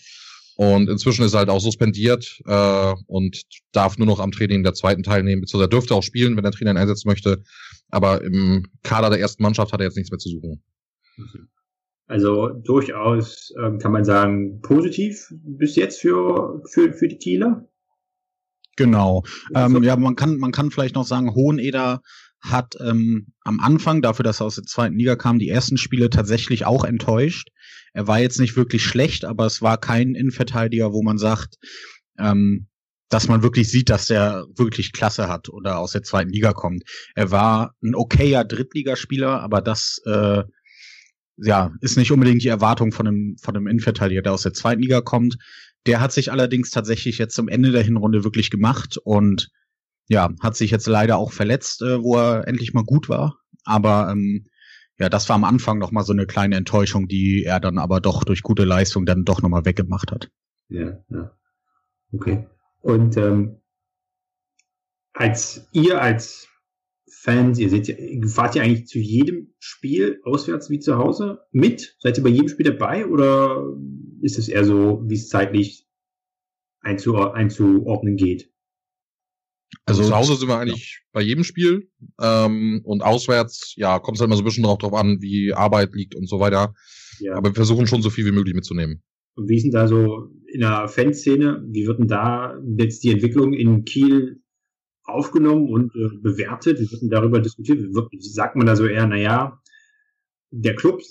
Und 0.57 0.89
inzwischen 0.89 1.25
ist 1.25 1.33
er 1.33 1.39
halt 1.39 1.49
auch 1.49 1.59
suspendiert 1.59 2.41
äh, 2.45 2.93
und 3.07 3.41
darf 3.73 3.97
nur 3.97 4.07
noch 4.07 4.19
am 4.19 4.31
Training 4.31 4.63
der 4.63 4.73
zweiten 4.73 5.03
teilnehmen, 5.03 5.41
beziehungsweise 5.41 5.65
er 5.65 5.69
dürfte 5.69 5.95
auch 5.95 6.03
spielen, 6.03 6.37
wenn 6.37 6.43
der 6.43 6.53
Trainer 6.53 6.71
ihn 6.71 6.77
einsetzen 6.77 7.09
möchte. 7.09 7.43
Aber 7.89 8.23
im 8.23 8.65
Kader 8.81 9.09
der 9.09 9.19
ersten 9.19 9.43
Mannschaft 9.43 9.73
hat 9.73 9.81
er 9.81 9.85
jetzt 9.85 9.97
nichts 9.97 10.11
mehr 10.11 10.17
zu 10.17 10.29
suchen. 10.29 10.63
Also 12.07 12.49
durchaus 12.49 13.53
ähm, 13.61 13.79
kann 13.79 13.91
man 13.91 14.05
sagen, 14.05 14.61
positiv 14.61 15.27
bis 15.31 15.75
jetzt 15.75 15.99
für, 15.99 16.61
für, 16.71 16.93
für 16.93 17.07
die 17.07 17.17
Kieler. 17.17 17.67
Genau. 18.75 19.23
Ähm, 19.53 19.83
ja, 19.83 19.95
man 19.95 20.15
kann, 20.15 20.37
man 20.37 20.51
kann 20.51 20.71
vielleicht 20.71 20.95
noch 20.95 21.05
sagen, 21.05 21.33
Hoheneder 21.33 22.01
hat 22.41 22.75
ähm, 22.79 23.27
am 23.41 23.59
Anfang, 23.59 24.01
dafür, 24.01 24.23
dass 24.23 24.41
er 24.41 24.45
aus 24.45 24.55
der 24.55 24.65
zweiten 24.65 24.97
Liga 24.97 25.15
kam, 25.15 25.39
die 25.39 25.49
ersten 25.49 25.77
Spiele 25.77 26.09
tatsächlich 26.09 26.65
auch 26.65 26.83
enttäuscht. 26.83 27.49
Er 27.93 28.07
war 28.07 28.19
jetzt 28.19 28.39
nicht 28.39 28.55
wirklich 28.55 28.83
schlecht, 28.83 29.25
aber 29.25 29.45
es 29.45 29.61
war 29.61 29.77
kein 29.79 30.15
Innenverteidiger, 30.15 30.91
wo 30.91 31.01
man 31.01 31.17
sagt, 31.17 31.55
ähm, 32.19 32.67
dass 33.09 33.27
man 33.27 33.43
wirklich 33.43 33.69
sieht, 33.69 33.89
dass 33.89 34.07
der 34.07 34.45
wirklich 34.55 34.91
Klasse 34.91 35.27
hat 35.27 35.49
oder 35.49 35.77
aus 35.77 35.91
der 35.91 36.03
zweiten 36.03 36.31
Liga 36.31 36.53
kommt. 36.53 36.83
Er 37.13 37.31
war 37.31 37.75
ein 37.83 37.95
okayer 37.95 38.43
Drittligaspieler, 38.43 39.41
aber 39.41 39.61
das 39.61 40.01
äh, 40.05 40.43
ja 41.37 41.71
ist 41.81 41.97
nicht 41.97 42.11
unbedingt 42.11 42.43
die 42.43 42.47
Erwartung 42.49 42.91
von 42.91 43.07
einem 43.07 43.35
von 43.41 43.55
einem 43.55 43.67
Innenverteidiger, 43.67 44.21
der 44.21 44.33
aus 44.33 44.43
der 44.43 44.53
zweiten 44.53 44.81
Liga 44.81 45.01
kommt. 45.01 45.37
Der 45.85 45.99
hat 46.01 46.11
sich 46.11 46.31
allerdings 46.31 46.71
tatsächlich 46.71 47.17
jetzt 47.17 47.35
zum 47.35 47.47
Ende 47.47 47.71
der 47.71 47.83
Hinrunde 47.83 48.23
wirklich 48.23 48.49
gemacht 48.49 48.97
und 48.97 49.49
ja, 50.07 50.29
hat 50.41 50.55
sich 50.55 50.71
jetzt 50.71 50.87
leider 50.87 51.17
auch 51.17 51.31
verletzt, 51.31 51.81
äh, 51.81 52.01
wo 52.01 52.15
er 52.17 52.47
endlich 52.47 52.73
mal 52.73 52.83
gut 52.83 53.09
war. 53.09 53.39
Aber 53.63 54.09
ähm, 54.11 54.45
ja, 54.97 55.09
das 55.09 55.27
war 55.29 55.35
am 55.35 55.43
Anfang 55.43 55.77
noch 55.77 55.91
mal 55.91 56.03
so 56.03 56.13
eine 56.13 56.25
kleine 56.25 56.55
Enttäuschung, 56.55 57.07
die 57.07 57.43
er 57.43 57.59
dann 57.59 57.77
aber 57.77 57.99
doch 57.99 58.23
durch 58.23 58.43
gute 58.43 58.63
Leistung 58.63 59.05
dann 59.05 59.25
doch 59.25 59.41
noch 59.41 59.49
mal 59.49 59.65
weggemacht 59.65 60.11
hat. 60.11 60.29
Ja, 60.69 61.03
ja. 61.09 61.31
Okay. 62.13 62.47
Und 62.81 63.17
ähm, 63.17 63.57
als 65.13 65.67
ihr 65.71 66.01
als 66.01 66.47
Fans, 67.25 67.57
ihr 67.57 67.71
seht, 67.71 67.87
fahrt 68.29 68.55
ihr 68.55 68.61
eigentlich 68.61 68.85
zu 68.85 68.99
jedem 68.99 69.55
Spiel 69.57 70.19
auswärts 70.25 70.69
wie 70.69 70.77
zu 70.77 70.97
Hause 70.97 71.39
mit? 71.51 71.95
Seid 71.97 72.19
ihr 72.19 72.23
bei 72.23 72.29
jedem 72.29 72.49
Spiel 72.49 72.67
dabei 72.67 73.07
oder 73.07 73.65
ist 74.21 74.37
es 74.37 74.47
eher 74.47 74.63
so, 74.63 75.01
wie 75.07 75.15
es 75.15 75.27
zeitlich 75.27 75.87
einzuordnen 76.81 78.15
geht? 78.15 78.53
Also, 79.85 80.03
also 80.03 80.11
zu 80.11 80.15
Hause 80.15 80.35
sind 80.35 80.49
wir 80.49 80.59
eigentlich 80.59 81.01
ja. 81.01 81.09
bei 81.13 81.21
jedem 81.23 81.43
Spiel. 81.43 81.89
Ähm, 82.21 82.81
und 82.83 83.01
auswärts, 83.01 83.73
ja, 83.75 83.97
kommt 83.97 84.17
es 84.17 84.21
halt 84.21 84.27
immer 84.27 84.35
so 84.35 84.43
ein 84.43 84.45
bisschen 84.45 84.63
drauf, 84.63 84.77
drauf 84.77 84.93
an, 84.93 85.17
wie 85.19 85.51
Arbeit 85.51 85.95
liegt 85.95 86.13
und 86.13 86.29
so 86.29 86.39
weiter. 86.39 86.75
Ja. 87.19 87.33
Aber 87.37 87.49
wir 87.49 87.55
versuchen 87.55 87.87
schon 87.87 88.03
so 88.03 88.11
viel 88.11 88.27
wie 88.27 88.33
möglich 88.33 88.53
mitzunehmen. 88.53 89.01
Und 89.33 89.49
wie 89.49 89.55
ist 89.55 89.63
denn 89.63 89.71
da 89.71 89.87
so 89.87 90.29
in 90.45 90.59
der 90.59 90.87
Fanszene, 90.87 91.65
wie 91.71 91.87
wird 91.87 91.97
denn 91.97 92.07
da 92.07 92.55
jetzt 92.77 93.03
die 93.03 93.09
Entwicklung 93.09 93.53
in 93.53 93.83
Kiel 93.83 94.43
aufgenommen 95.05 95.69
und 95.69 95.95
äh, 95.95 96.09
bewertet? 96.21 96.79
Wird 96.79 97.01
denn 97.01 97.09
darüber 97.09 97.39
diskutiert? 97.39 97.79
Wird, 97.93 98.09
sagt 98.19 98.55
man 98.55 98.67
da 98.67 98.75
so 98.75 98.85
eher, 98.85 99.07
naja, 99.07 99.61
der 100.51 100.75
Club 100.75 101.01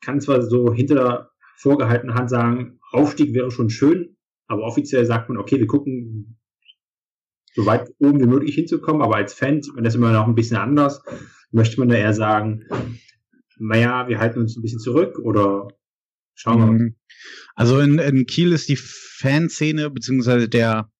kann 0.00 0.20
zwar 0.20 0.42
so 0.42 0.72
hinter 0.72 1.30
vorgehaltener 1.56 2.14
Hand 2.14 2.30
sagen, 2.30 2.78
Aufstieg 2.90 3.34
wäre 3.34 3.50
schon 3.50 3.70
schön, 3.70 4.16
aber 4.46 4.62
offiziell 4.62 5.04
sagt 5.04 5.28
man, 5.28 5.38
okay, 5.38 5.58
wir 5.58 5.66
gucken 5.66 6.38
so 7.54 7.66
weit 7.66 7.92
oben 7.98 8.20
wie 8.20 8.26
möglich 8.26 8.54
hinzukommen, 8.54 9.02
aber 9.02 9.16
als 9.16 9.34
Fan 9.34 9.60
man 9.74 9.84
das 9.84 9.94
immer 9.94 10.12
noch 10.12 10.26
ein 10.26 10.34
bisschen 10.34 10.56
anders. 10.56 11.02
Möchte 11.50 11.80
man 11.80 11.88
da 11.88 11.96
eher 11.96 12.14
sagen, 12.14 12.66
naja, 13.58 14.08
wir 14.08 14.18
halten 14.18 14.40
uns 14.40 14.56
ein 14.56 14.62
bisschen 14.62 14.78
zurück 14.78 15.18
oder 15.18 15.68
schauen 16.34 16.58
wir 16.58 16.66
mal. 16.66 16.78
Mhm. 16.78 16.96
Also 17.54 17.80
in, 17.80 17.98
in 17.98 18.26
Kiel 18.26 18.52
ist 18.52 18.68
die 18.68 18.76
Fanszene, 18.76 19.90
beziehungsweise 19.90 20.48
der, 20.48 20.90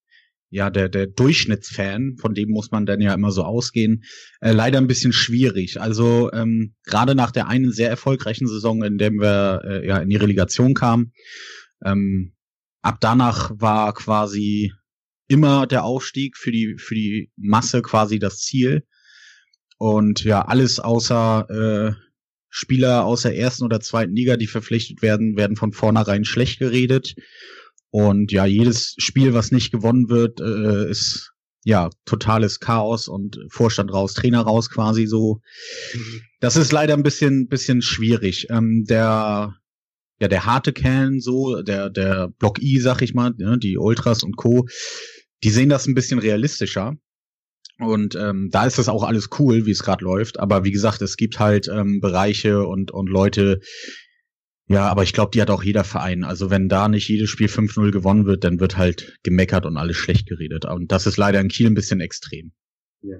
ja, 0.50 0.68
der, 0.68 0.88
der 0.88 1.06
Durchschnittsfan, 1.06 2.16
von 2.20 2.34
dem 2.34 2.50
muss 2.50 2.72
man 2.72 2.84
dann 2.84 3.00
ja 3.00 3.14
immer 3.14 3.30
so 3.30 3.44
ausgehen, 3.44 4.04
äh, 4.40 4.50
leider 4.52 4.78
ein 4.78 4.88
bisschen 4.88 5.12
schwierig. 5.12 5.80
Also 5.80 6.30
ähm, 6.32 6.74
gerade 6.84 7.14
nach 7.14 7.30
der 7.30 7.46
einen 7.46 7.72
sehr 7.72 7.88
erfolgreichen 7.88 8.48
Saison, 8.48 8.82
in 8.82 8.98
der 8.98 9.12
wir 9.12 9.62
äh, 9.64 9.86
ja 9.86 9.98
in 9.98 10.08
die 10.08 10.16
Relegation 10.16 10.74
kamen, 10.74 11.12
ähm, 11.84 12.32
ab 12.82 12.98
danach 13.00 13.52
war 13.54 13.94
quasi 13.94 14.72
immer 15.28 15.68
der 15.68 15.84
Aufstieg 15.84 16.36
für 16.36 16.50
die, 16.50 16.76
für 16.78 16.96
die 16.96 17.30
Masse 17.36 17.82
quasi 17.82 18.18
das 18.18 18.40
Ziel. 18.40 18.84
Und 19.78 20.24
ja, 20.24 20.42
alles 20.42 20.80
außer 20.80 21.46
äh, 21.48 22.10
Spieler 22.48 23.04
aus 23.04 23.22
der 23.22 23.38
ersten 23.38 23.64
oder 23.64 23.80
zweiten 23.80 24.14
Liga, 24.14 24.36
die 24.36 24.48
verpflichtet 24.48 25.00
werden, 25.00 25.36
werden 25.36 25.56
von 25.56 25.72
vornherein 25.72 26.24
schlecht 26.24 26.58
geredet. 26.58 27.14
Und 27.90 28.32
ja, 28.32 28.46
jedes 28.46 28.94
Spiel, 28.98 29.34
was 29.34 29.50
nicht 29.50 29.72
gewonnen 29.72 30.08
wird, 30.08 30.40
äh, 30.40 30.90
ist 30.90 31.32
ja 31.64 31.90
totales 32.04 32.60
Chaos 32.60 33.08
und 33.08 33.38
Vorstand 33.50 33.92
raus, 33.92 34.14
Trainer 34.14 34.42
raus 34.42 34.70
quasi 34.70 35.06
so. 35.06 35.40
Das 36.40 36.56
ist 36.56 36.72
leider 36.72 36.94
ein 36.94 37.02
bisschen, 37.02 37.48
bisschen 37.48 37.82
schwierig. 37.82 38.46
Ähm, 38.50 38.84
der 38.88 39.60
ja, 40.20 40.28
der 40.28 40.44
harte 40.44 40.72
Kern 40.72 41.20
so, 41.20 41.62
der, 41.62 41.88
der 41.90 42.28
Block 42.38 42.60
I, 42.62 42.78
sag 42.78 43.00
ich 43.02 43.14
mal, 43.14 43.32
ne, 43.36 43.58
die 43.58 43.78
Ultras 43.78 44.22
und 44.22 44.36
Co., 44.36 44.66
die 45.42 45.50
sehen 45.50 45.70
das 45.70 45.86
ein 45.86 45.94
bisschen 45.94 46.18
realistischer. 46.18 46.94
Und 47.78 48.14
ähm, 48.14 48.50
da 48.50 48.66
ist 48.66 48.78
das 48.78 48.90
auch 48.90 49.02
alles 49.02 49.30
cool, 49.38 49.64
wie 49.64 49.70
es 49.70 49.82
gerade 49.82 50.04
läuft. 50.04 50.38
Aber 50.38 50.64
wie 50.64 50.70
gesagt, 50.70 51.00
es 51.00 51.16
gibt 51.16 51.38
halt 51.38 51.66
ähm, 51.68 52.00
Bereiche 52.00 52.66
und, 52.66 52.90
und 52.90 53.08
Leute, 53.08 53.60
ja, 54.70 54.86
aber 54.86 55.02
ich 55.02 55.12
glaube, 55.12 55.32
die 55.32 55.42
hat 55.42 55.50
auch 55.50 55.64
jeder 55.64 55.82
Verein. 55.82 56.22
Also 56.22 56.48
wenn 56.48 56.68
da 56.68 56.86
nicht 56.86 57.08
jedes 57.08 57.28
Spiel 57.28 57.48
5-0 57.48 57.90
gewonnen 57.90 58.24
wird, 58.24 58.44
dann 58.44 58.60
wird 58.60 58.76
halt 58.76 59.18
gemeckert 59.24 59.66
und 59.66 59.76
alles 59.76 59.96
schlecht 59.96 60.28
geredet. 60.28 60.64
Und 60.64 60.92
das 60.92 61.08
ist 61.08 61.16
leider 61.16 61.40
in 61.40 61.48
Kiel 61.48 61.66
ein 61.66 61.74
bisschen 61.74 62.00
extrem. 62.00 62.52
Ja. 63.02 63.16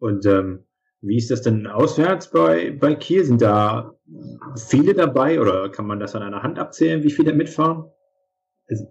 Und 0.00 0.26
ähm, 0.26 0.64
wie 1.00 1.16
ist 1.16 1.30
das 1.30 1.42
denn 1.42 1.68
auswärts 1.68 2.32
bei, 2.32 2.72
bei 2.72 2.96
Kiel? 2.96 3.24
Sind 3.24 3.42
da 3.42 3.94
viele 4.56 4.92
dabei 4.92 5.40
oder 5.40 5.68
kann 5.70 5.86
man 5.86 6.00
das 6.00 6.16
an 6.16 6.24
einer 6.24 6.42
Hand 6.42 6.58
abzählen, 6.58 7.04
wie 7.04 7.12
viele 7.12 7.32
mitfahren? 7.32 7.84
Also, 8.68 8.88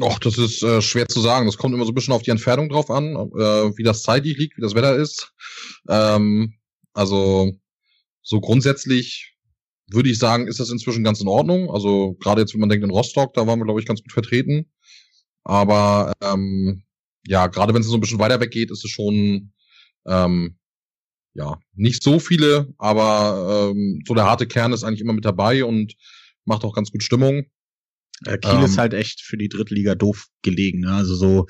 Och, 0.00 0.18
das 0.18 0.38
ist 0.38 0.60
äh, 0.64 0.82
schwer 0.82 1.06
zu 1.06 1.20
sagen. 1.20 1.46
Das 1.46 1.56
kommt 1.56 1.72
immer 1.72 1.84
so 1.84 1.92
ein 1.92 1.94
bisschen 1.94 2.14
auf 2.14 2.22
die 2.22 2.32
Entfernung 2.32 2.68
drauf 2.68 2.90
an, 2.90 3.14
äh, 3.14 3.78
wie 3.78 3.84
das 3.84 4.02
zeitlich 4.02 4.36
liegt, 4.38 4.56
wie 4.56 4.62
das 4.62 4.74
Wetter 4.74 4.96
ist. 4.96 5.32
Ähm, 5.88 6.54
also 6.94 7.52
so 8.22 8.40
grundsätzlich 8.40 9.33
würde 9.90 10.08
ich 10.08 10.18
sagen, 10.18 10.46
ist 10.46 10.60
das 10.60 10.70
inzwischen 10.70 11.04
ganz 11.04 11.20
in 11.20 11.28
Ordnung. 11.28 11.70
Also 11.70 12.14
gerade 12.14 12.40
jetzt, 12.40 12.54
wenn 12.54 12.60
man 12.60 12.68
denkt 12.68 12.84
in 12.84 12.90
Rostock, 12.90 13.34
da 13.34 13.46
waren 13.46 13.58
wir, 13.58 13.64
glaube 13.64 13.80
ich, 13.80 13.86
ganz 13.86 14.02
gut 14.02 14.12
vertreten. 14.12 14.70
Aber 15.44 16.12
ähm, 16.22 16.84
ja, 17.26 17.46
gerade 17.46 17.74
wenn 17.74 17.82
es 17.82 17.88
so 17.88 17.94
ein 17.94 18.00
bisschen 18.00 18.18
weiter 18.18 18.40
weg 18.40 18.50
geht, 18.50 18.70
ist 18.70 18.84
es 18.84 18.90
schon 18.90 19.52
ähm, 20.06 20.56
ja 21.34 21.58
nicht 21.74 22.02
so 22.02 22.18
viele, 22.18 22.72
aber 22.78 23.70
ähm, 23.72 24.02
so 24.06 24.14
der 24.14 24.24
harte 24.24 24.46
Kern 24.46 24.72
ist 24.72 24.84
eigentlich 24.84 25.00
immer 25.00 25.12
mit 25.12 25.24
dabei 25.24 25.64
und 25.64 25.94
macht 26.44 26.64
auch 26.64 26.74
ganz 26.74 26.90
gut 26.90 27.02
Stimmung. 27.02 27.44
Kiel 28.24 28.38
ähm, 28.44 28.64
ist 28.64 28.78
halt 28.78 28.94
echt 28.94 29.20
für 29.22 29.36
die 29.36 29.48
Drittliga 29.48 29.94
doof 29.94 30.28
gelegen. 30.42 30.80
Ne? 30.80 30.92
Also 30.92 31.14
so, 31.14 31.46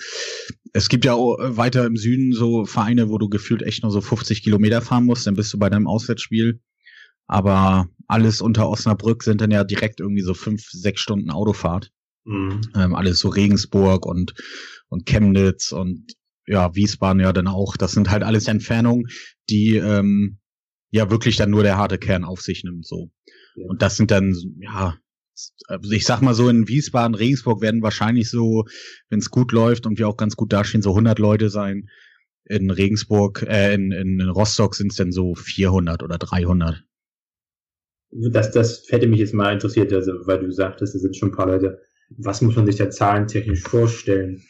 es 0.72 0.88
gibt 0.88 1.04
ja 1.04 1.14
weiter 1.14 1.84
im 1.84 1.96
Süden 1.96 2.32
so 2.32 2.64
Vereine, 2.64 3.10
wo 3.10 3.18
du 3.18 3.28
gefühlt 3.28 3.62
echt 3.62 3.82
nur 3.82 3.92
so 3.92 4.00
50 4.00 4.42
Kilometer 4.42 4.80
fahren 4.80 5.04
musst, 5.04 5.26
dann 5.26 5.34
bist 5.34 5.52
du 5.52 5.58
bei 5.58 5.68
deinem 5.68 5.86
Auswärtsspiel. 5.86 6.60
Aber 7.26 7.88
alles 8.06 8.40
unter 8.40 8.68
Osnabrück 8.68 9.22
sind 9.22 9.40
dann 9.40 9.50
ja 9.50 9.64
direkt 9.64 10.00
irgendwie 10.00 10.22
so 10.22 10.34
fünf, 10.34 10.68
sechs 10.70 11.00
Stunden 11.00 11.30
Autofahrt. 11.30 11.90
Mhm. 12.24 12.60
Ähm, 12.74 12.94
alles 12.94 13.18
so 13.18 13.28
Regensburg 13.28 14.06
und, 14.06 14.34
und 14.88 15.06
Chemnitz 15.06 15.72
und 15.72 16.14
ja, 16.46 16.74
Wiesbaden 16.74 17.20
ja 17.20 17.32
dann 17.32 17.48
auch. 17.48 17.76
Das 17.76 17.92
sind 17.92 18.10
halt 18.10 18.22
alles 18.22 18.48
Entfernungen, 18.48 19.06
die 19.48 19.76
ähm, 19.76 20.38
ja 20.90 21.10
wirklich 21.10 21.36
dann 21.36 21.50
nur 21.50 21.62
der 21.62 21.76
harte 21.76 21.98
Kern 21.98 22.24
auf 22.24 22.40
sich 22.40 22.64
nimmt. 22.64 22.86
so. 22.86 23.10
Ja. 23.56 23.66
Und 23.68 23.82
das 23.82 23.96
sind 23.96 24.10
dann, 24.10 24.34
ja, 24.60 24.96
also 25.66 25.90
ich 25.90 26.04
sag 26.04 26.20
mal 26.22 26.34
so, 26.34 26.48
in 26.48 26.68
Wiesbaden, 26.68 27.14
Regensburg 27.14 27.60
werden 27.60 27.82
wahrscheinlich 27.82 28.30
so, 28.30 28.64
wenn 29.08 29.18
es 29.18 29.30
gut 29.30 29.52
läuft 29.52 29.86
und 29.86 29.98
wir 29.98 30.08
auch 30.08 30.16
ganz 30.16 30.36
gut 30.36 30.52
dastehen, 30.52 30.82
so 30.82 30.90
100 30.90 31.18
Leute 31.18 31.50
sein. 31.50 31.88
In 32.46 32.70
Regensburg, 32.70 33.42
äh, 33.42 33.74
in, 33.74 33.90
in 33.90 34.20
Rostock 34.20 34.74
sind 34.74 34.92
es 34.92 34.96
dann 34.96 35.12
so 35.12 35.34
400 35.34 36.02
oder 36.02 36.18
300. 36.18 36.84
Das, 38.14 38.52
das 38.52 38.86
hätte 38.90 39.08
mich 39.08 39.18
jetzt 39.18 39.34
mal 39.34 39.52
interessiert, 39.52 39.92
also, 39.92 40.12
weil 40.26 40.38
du 40.38 40.52
sagtest, 40.52 40.94
es 40.94 41.02
sind 41.02 41.16
schon 41.16 41.30
ein 41.30 41.36
paar 41.36 41.46
Leute. 41.46 41.80
Was 42.16 42.40
muss 42.42 42.54
man 42.54 42.66
sich 42.66 42.76
da 42.76 42.88
zahlentechnisch 42.88 43.62
vorstellen? 43.62 44.42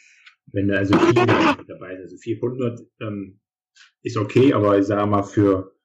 Wenn 0.51 0.67
da 0.67 0.75
also 0.75 0.97
viele 0.97 1.25
dabei 1.67 1.95
sind, 1.95 2.03
also 2.03 2.17
400 2.17 2.79
ähm, 3.01 3.39
ist 4.03 4.17
okay, 4.17 4.53
aber 4.53 4.77
ich 4.77 4.85
sage 4.85 5.07
mal, 5.07 5.23
für, 5.23 5.75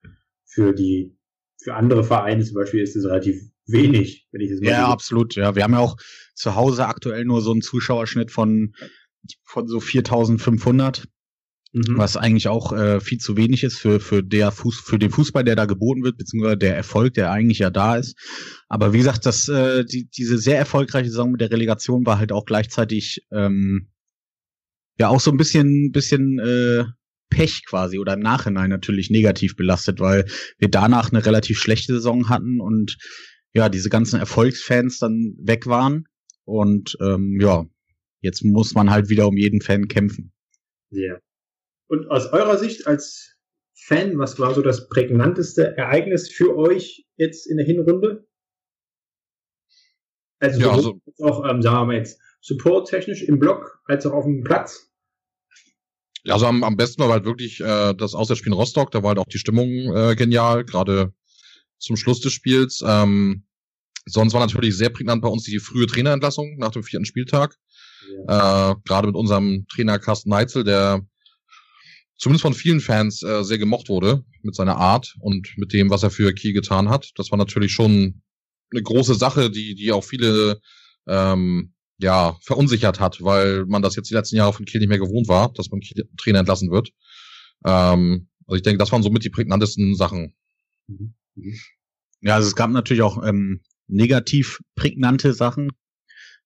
für 0.44 0.74
die, 0.74 1.16
für 1.62 1.74
andere 1.74 2.04
Vereine 2.04 2.44
zum 2.44 2.56
Beispiel 2.56 2.82
ist 2.82 2.96
es 2.96 3.06
relativ 3.06 3.40
wenig, 3.66 4.28
wenn 4.32 4.42
ich 4.42 4.50
das 4.50 4.60
mal 4.60 4.70
Ja, 4.70 4.86
so 4.86 4.92
absolut. 4.92 5.34
Ja, 5.36 5.54
wir 5.54 5.62
haben 5.62 5.72
ja 5.72 5.78
auch 5.78 5.96
zu 6.34 6.54
Hause 6.54 6.86
aktuell 6.86 7.24
nur 7.24 7.40
so 7.40 7.52
einen 7.52 7.62
Zuschauerschnitt 7.62 8.30
von, 8.30 8.74
von 9.44 9.66
so 9.68 9.80
4500. 9.80 11.08
Mhm. 11.72 11.98
Was 11.98 12.16
eigentlich 12.16 12.48
auch 12.48 12.72
äh, 12.72 13.00
viel 13.00 13.18
zu 13.18 13.36
wenig 13.36 13.62
ist 13.62 13.78
für, 13.78 14.00
für, 14.00 14.24
der 14.24 14.50
Fuß, 14.50 14.80
für 14.80 14.98
den 14.98 15.10
Fußball, 15.10 15.44
der 15.44 15.54
da 15.54 15.66
geboten 15.66 16.02
wird, 16.02 16.16
beziehungsweise 16.16 16.56
der 16.56 16.76
Erfolg, 16.76 17.14
der 17.14 17.30
eigentlich 17.30 17.60
ja 17.60 17.70
da 17.70 17.96
ist. 17.96 18.16
Aber 18.68 18.92
wie 18.92 18.98
gesagt, 18.98 19.24
das, 19.24 19.48
äh, 19.48 19.84
die, 19.84 20.08
diese 20.10 20.38
sehr 20.38 20.58
erfolgreiche 20.58 21.10
Saison 21.10 21.30
mit 21.30 21.40
der 21.40 21.52
Relegation 21.52 22.04
war 22.06 22.18
halt 22.18 22.32
auch 22.32 22.44
gleichzeitig 22.44 23.24
ähm, 23.30 23.88
ja 24.98 25.08
auch 25.08 25.20
so 25.20 25.30
ein 25.30 25.36
bisschen, 25.36 25.92
bisschen 25.92 26.40
äh, 26.40 26.84
Pech 27.30 27.64
quasi 27.66 28.00
oder 28.00 28.14
im 28.14 28.20
Nachhinein 28.20 28.70
natürlich 28.70 29.08
negativ 29.10 29.54
belastet, 29.54 30.00
weil 30.00 30.26
wir 30.58 30.68
danach 30.68 31.12
eine 31.12 31.24
relativ 31.24 31.58
schlechte 31.58 31.94
Saison 31.94 32.28
hatten 32.28 32.60
und 32.60 32.98
ja, 33.52 33.68
diese 33.68 33.90
ganzen 33.90 34.18
Erfolgsfans 34.18 34.98
dann 34.98 35.36
weg 35.38 35.66
waren. 35.66 36.06
Und 36.44 36.96
ähm, 37.00 37.38
ja, 37.40 37.64
jetzt 38.20 38.44
muss 38.44 38.74
man 38.74 38.90
halt 38.90 39.08
wieder 39.08 39.28
um 39.28 39.36
jeden 39.36 39.60
Fan 39.60 39.86
kämpfen. 39.86 40.32
Ja. 40.90 41.18
Und 41.90 42.08
aus 42.08 42.26
eurer 42.26 42.56
Sicht 42.56 42.86
als 42.86 43.36
Fan, 43.74 44.16
was 44.16 44.38
war 44.38 44.54
so 44.54 44.62
das 44.62 44.88
prägnanteste 44.88 45.76
Ereignis 45.76 46.30
für 46.30 46.56
euch 46.56 47.04
jetzt 47.16 47.48
in 47.48 47.56
der 47.56 47.66
Hinrunde? 47.66 48.28
Also, 50.38 50.60
ja, 50.60 50.70
also 50.70 51.00
auch, 51.20 51.44
ähm, 51.50 51.62
sagen 51.62 51.76
wir 51.78 51.84
mal 51.86 51.96
jetzt, 51.96 52.20
supporttechnisch 52.40 53.24
im 53.24 53.40
Block 53.40 53.80
als 53.86 54.06
auch 54.06 54.12
auf 54.12 54.24
dem 54.24 54.44
Platz? 54.44 54.88
Ja, 56.22 56.34
also 56.34 56.46
am, 56.46 56.62
am 56.62 56.76
besten 56.76 57.02
war 57.02 57.10
halt 57.10 57.24
wirklich 57.24 57.60
äh, 57.60 57.92
das 57.94 58.14
Auswärtsspiel 58.14 58.52
in 58.52 58.58
Rostock, 58.58 58.92
da 58.92 59.02
war 59.02 59.08
halt 59.08 59.18
auch 59.18 59.26
die 59.26 59.38
Stimmung 59.38 59.68
äh, 59.68 60.14
genial, 60.14 60.64
gerade 60.64 61.12
zum 61.78 61.96
Schluss 61.96 62.20
des 62.20 62.32
Spiels. 62.32 62.84
Ähm, 62.86 63.46
sonst 64.06 64.32
war 64.32 64.40
natürlich 64.40 64.76
sehr 64.76 64.90
prägnant 64.90 65.22
bei 65.22 65.28
uns 65.28 65.42
die 65.42 65.58
frühe 65.58 65.88
Trainerentlassung 65.88 66.56
nach 66.56 66.70
dem 66.70 66.84
vierten 66.84 67.04
Spieltag. 67.04 67.56
Ja. 68.28 68.70
Äh, 68.70 68.74
Gerade 68.84 69.08
mit 69.08 69.16
unserem 69.16 69.66
Trainer 69.66 69.98
Carsten 69.98 70.30
Neitzel, 70.30 70.62
der 70.62 71.04
zumindest 72.20 72.42
von 72.42 72.54
vielen 72.54 72.80
Fans 72.80 73.22
äh, 73.22 73.42
sehr 73.42 73.58
gemocht 73.58 73.88
wurde 73.88 74.24
mit 74.42 74.54
seiner 74.54 74.76
Art 74.76 75.16
und 75.20 75.48
mit 75.56 75.72
dem, 75.72 75.90
was 75.90 76.02
er 76.02 76.10
für 76.10 76.32
Kiel 76.34 76.52
getan 76.52 76.90
hat. 76.90 77.10
Das 77.16 77.30
war 77.30 77.38
natürlich 77.38 77.72
schon 77.72 78.22
eine 78.70 78.82
große 78.82 79.14
Sache, 79.14 79.50
die, 79.50 79.74
die 79.74 79.90
auch 79.90 80.04
viele 80.04 80.60
ähm, 81.08 81.72
ja, 81.98 82.36
verunsichert 82.42 83.00
hat, 83.00 83.22
weil 83.22 83.64
man 83.66 83.82
das 83.82 83.96
jetzt 83.96 84.10
die 84.10 84.14
letzten 84.14 84.36
Jahre 84.36 84.52
von 84.52 84.66
Kiel 84.66 84.80
nicht 84.80 84.90
mehr 84.90 84.98
gewohnt 84.98 85.28
war, 85.28 85.52
dass 85.54 85.70
man 85.70 85.80
Kiel 85.80 86.08
Trainer 86.18 86.40
entlassen 86.40 86.70
wird. 86.70 86.90
Ähm, 87.64 88.28
also 88.46 88.56
ich 88.56 88.62
denke, 88.62 88.78
das 88.78 88.92
waren 88.92 89.02
somit 89.02 89.24
die 89.24 89.30
prägnantesten 89.30 89.94
Sachen. 89.96 90.34
Mhm. 90.88 91.14
Mhm. 91.34 91.54
Ja, 92.20 92.34
also 92.34 92.48
es 92.48 92.56
gab 92.56 92.70
natürlich 92.70 93.02
auch 93.02 93.24
ähm, 93.24 93.62
negativ 93.86 94.60
prägnante 94.74 95.32
Sachen. 95.32 95.70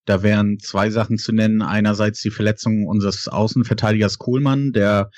Da 0.05 0.23
wären 0.23 0.61
zwei 0.61 0.91
Sachen 0.91 1.19
zu 1.19 1.33
nennen. 1.33 1.63
Einerseits 1.63 2.21
die 2.21 2.31
Verletzung 2.31 2.87
unseres 2.87 3.27
Außenverteidigers 3.27 4.19
Kohlmann, 4.19 4.73
der 4.73 5.11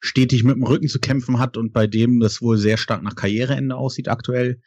stetig 0.00 0.44
mit 0.44 0.56
dem 0.56 0.64
Rücken 0.64 0.88
zu 0.88 1.00
kämpfen 1.00 1.38
hat 1.38 1.56
und 1.56 1.72
bei 1.72 1.86
dem 1.86 2.20
das 2.20 2.40
wohl 2.40 2.56
sehr 2.56 2.76
stark 2.76 3.02
nach 3.02 3.16
Karriereende 3.16 3.76
aussieht 3.76 4.08
aktuell. 4.08 4.60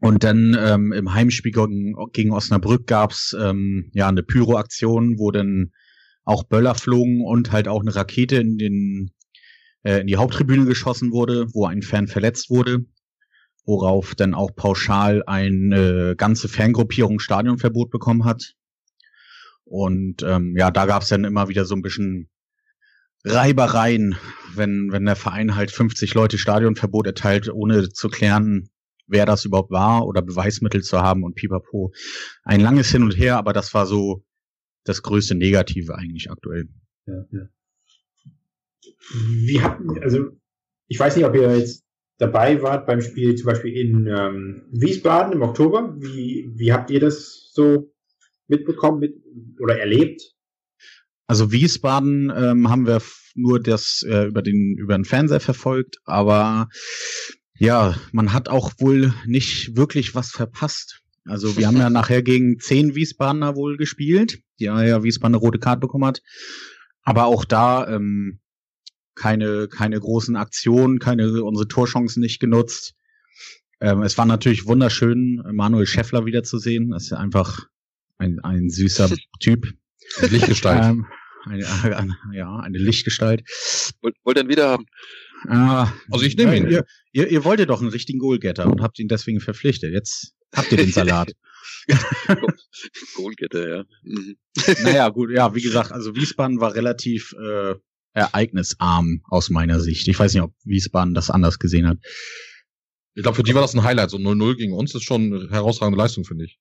Und 0.00 0.22
dann 0.22 0.56
ähm, 0.58 0.92
im 0.92 1.12
Heimspiel 1.12 1.52
gegen, 1.52 1.94
gegen 2.12 2.32
Osnabrück 2.32 2.86
gab's 2.86 3.36
ähm, 3.38 3.90
ja 3.94 4.08
eine 4.08 4.22
Pyroaktion, 4.22 5.18
wo 5.18 5.30
dann 5.30 5.72
auch 6.24 6.44
Böller 6.44 6.74
flogen 6.74 7.24
und 7.24 7.52
halt 7.52 7.68
auch 7.68 7.80
eine 7.80 7.94
Rakete 7.94 8.36
in 8.36 8.58
den 8.58 9.10
äh, 9.82 10.00
in 10.00 10.06
die 10.06 10.16
Haupttribüne 10.16 10.66
geschossen 10.66 11.10
wurde, 11.12 11.46
wo 11.52 11.66
ein 11.66 11.82
Fan 11.82 12.06
verletzt 12.06 12.50
wurde, 12.50 12.84
worauf 13.64 14.14
dann 14.14 14.34
auch 14.34 14.54
pauschal 14.54 15.22
eine 15.26 16.14
ganze 16.16 16.48
Fangruppierung 16.48 17.18
Stadionverbot 17.18 17.90
bekommen 17.90 18.24
hat. 18.24 18.54
Und 19.64 20.22
ähm, 20.22 20.56
ja, 20.56 20.70
da 20.70 20.86
gab's 20.86 21.08
dann 21.08 21.24
immer 21.24 21.48
wieder 21.48 21.64
so 21.64 21.74
ein 21.74 21.82
bisschen 21.82 22.28
Reibereien, 23.24 24.16
wenn, 24.54 24.92
wenn 24.92 25.04
der 25.04 25.16
Verein 25.16 25.56
halt 25.56 25.70
50 25.70 26.14
Leute 26.14 26.38
Stadionverbot 26.38 27.06
erteilt, 27.06 27.48
ohne 27.48 27.88
zu 27.88 28.08
klären, 28.08 28.70
wer 29.06 29.26
das 29.26 29.44
überhaupt 29.44 29.70
war 29.70 30.06
oder 30.06 30.22
Beweismittel 30.22 30.82
zu 30.82 31.00
haben 31.00 31.24
und 31.24 31.34
pipapo. 31.34 31.92
Ein 32.44 32.60
langes 32.60 32.90
Hin 32.90 33.02
und 33.02 33.18
Her, 33.18 33.36
aber 33.36 33.52
das 33.52 33.74
war 33.74 33.86
so 33.86 34.24
das 34.84 35.02
größte 35.02 35.34
Negative 35.34 35.96
eigentlich 35.96 36.30
aktuell. 36.30 36.68
Ja, 37.06 37.24
ja. 37.32 37.48
Wie 39.10 39.60
habt, 39.62 39.82
also 40.02 40.30
ich 40.86 40.98
weiß 40.98 41.16
nicht, 41.16 41.24
ob 41.24 41.34
ihr 41.34 41.56
jetzt 41.56 41.84
dabei 42.18 42.62
wart 42.62 42.86
beim 42.86 43.00
Spiel 43.00 43.34
zum 43.36 43.46
Beispiel 43.46 43.76
in 43.76 44.06
ähm, 44.06 44.68
Wiesbaden 44.72 45.32
im 45.32 45.42
Oktober. 45.42 45.94
Wie, 45.98 46.50
wie 46.54 46.72
habt 46.72 46.90
ihr 46.90 47.00
das 47.00 47.50
so 47.52 47.92
mitbekommen 48.48 49.00
mit, 49.00 49.14
oder 49.60 49.78
erlebt? 49.78 50.34
Also 51.28 51.52
Wiesbaden 51.52 52.32
ähm, 52.34 52.68
haben 52.68 52.86
wir 52.86 53.02
nur 53.34 53.60
das 53.60 54.02
äh, 54.08 54.26
über 54.26 54.42
den 54.42 54.76
über 54.78 54.96
den 54.96 55.04
Fernseher 55.04 55.40
verfolgt, 55.40 55.98
aber 56.04 56.68
ja, 57.58 57.96
man 58.12 58.32
hat 58.32 58.48
auch 58.48 58.72
wohl 58.78 59.12
nicht 59.26 59.76
wirklich 59.76 60.14
was 60.14 60.30
verpasst. 60.30 61.02
Also 61.24 61.56
wir 61.56 61.66
haben 61.66 61.76
ja 61.76 61.90
nachher 61.90 62.22
gegen 62.22 62.58
zehn 62.58 62.94
Wiesbadener 62.94 63.56
wohl 63.56 63.76
gespielt, 63.76 64.42
die 64.58 64.64
ja 64.64 65.02
Wiesbaden 65.02 65.34
eine 65.34 65.40
rote 65.40 65.58
Karte 65.58 65.80
bekommen 65.80 66.06
hat. 66.06 66.22
Aber 67.02 67.26
auch 67.26 67.44
da 67.44 67.86
ähm, 67.88 68.40
keine, 69.14 69.68
keine 69.68 70.00
großen 70.00 70.36
Aktionen, 70.36 70.98
keine 70.98 71.42
unsere 71.42 71.68
Torchancen 71.68 72.22
nicht 72.22 72.40
genutzt. 72.40 72.94
Ähm, 73.80 74.02
es 74.02 74.16
war 74.16 74.24
natürlich 74.24 74.66
wunderschön, 74.66 75.42
Manuel 75.52 75.86
Scheffler 75.86 76.24
wiederzusehen. 76.24 76.90
Das 76.90 77.04
ist 77.04 77.10
ja 77.10 77.18
einfach 77.18 77.66
ein, 78.16 78.40
ein 78.40 78.70
süßer 78.70 79.10
Typ. 79.40 79.74
Lichtgestalt. 80.20 80.84
Ähm, 80.84 81.06
eine, 81.46 81.66
eine, 81.96 82.16
ja, 82.32 82.56
eine 82.56 82.78
Lichtgestalt. 82.78 83.42
Wollt, 84.02 84.16
wollt 84.24 84.38
ihr 84.38 84.48
wieder 84.48 84.70
haben? 84.70 84.86
Ah, 85.46 85.92
also 86.10 86.24
ich 86.24 86.36
nehme 86.36 86.56
ihn. 86.56 86.68
Ihr, 86.68 86.84
ihr, 87.12 87.28
ihr 87.28 87.44
wolltet 87.44 87.70
doch 87.70 87.80
einen 87.80 87.90
richtigen 87.90 88.18
Goalgetter 88.18 88.66
und 88.66 88.82
habt 88.82 88.98
ihn 88.98 89.08
deswegen 89.08 89.40
verpflichtet. 89.40 89.92
Jetzt 89.92 90.34
habt 90.54 90.70
ihr 90.72 90.78
den 90.78 90.92
Salat. 90.92 91.32
Goalgetter, 93.14 93.68
ja. 93.68 93.84
Mhm. 94.02 94.36
naja, 94.82 95.08
gut, 95.08 95.30
ja, 95.30 95.54
wie 95.54 95.62
gesagt, 95.62 95.92
also 95.92 96.14
Wiesbaden 96.14 96.60
war 96.60 96.74
relativ 96.74 97.34
äh, 97.40 97.74
ereignisarm 98.14 99.22
aus 99.28 99.50
meiner 99.50 99.80
Sicht. 99.80 100.08
Ich 100.08 100.18
weiß 100.18 100.34
nicht, 100.34 100.42
ob 100.42 100.54
Wiesbaden 100.64 101.14
das 101.14 101.30
anders 101.30 101.58
gesehen 101.58 101.86
hat. 101.86 101.98
Ich 103.14 103.22
glaube, 103.22 103.36
für 103.36 103.42
die 103.42 103.54
war 103.54 103.62
das 103.62 103.74
ein 103.74 103.82
Highlight. 103.82 104.10
So 104.10 104.16
0-0 104.16 104.56
gegen 104.56 104.72
uns 104.72 104.94
ist 104.94 105.04
schon 105.04 105.32
eine 105.32 105.50
herausragende 105.50 105.98
Leistung, 105.98 106.24
finde 106.24 106.44
ich. 106.44 106.58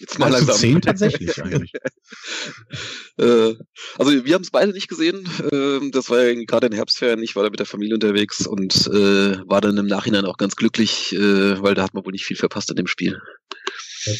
Jetzt 0.00 0.18
mal 0.18 0.26
also 0.26 0.38
langsam. 0.38 0.56
Zehn 0.56 0.80
tatsächlich 0.80 1.42
eigentlich. 1.42 1.72
äh, 3.18 3.54
also 3.98 4.24
wir 4.24 4.34
haben 4.34 4.42
es 4.42 4.50
beide 4.50 4.72
nicht 4.72 4.88
gesehen. 4.88 5.28
Äh, 5.52 5.90
das 5.90 6.08
war 6.08 6.22
ja 6.22 6.44
gerade 6.44 6.68
in 6.68 6.72
Herbstferien. 6.72 7.22
Ich 7.22 7.36
war 7.36 7.42
da 7.42 7.50
mit 7.50 7.58
der 7.58 7.66
Familie 7.66 7.94
unterwegs 7.94 8.46
und 8.46 8.86
äh, 8.86 9.36
war 9.46 9.60
dann 9.60 9.76
im 9.76 9.86
Nachhinein 9.86 10.24
auch 10.24 10.38
ganz 10.38 10.56
glücklich, 10.56 11.14
äh, 11.14 11.62
weil 11.62 11.74
da 11.74 11.82
hat 11.82 11.92
man 11.92 12.04
wohl 12.06 12.12
nicht 12.12 12.24
viel 12.24 12.38
verpasst 12.38 12.70
an 12.70 12.76
dem 12.76 12.86
Spiel. 12.86 13.18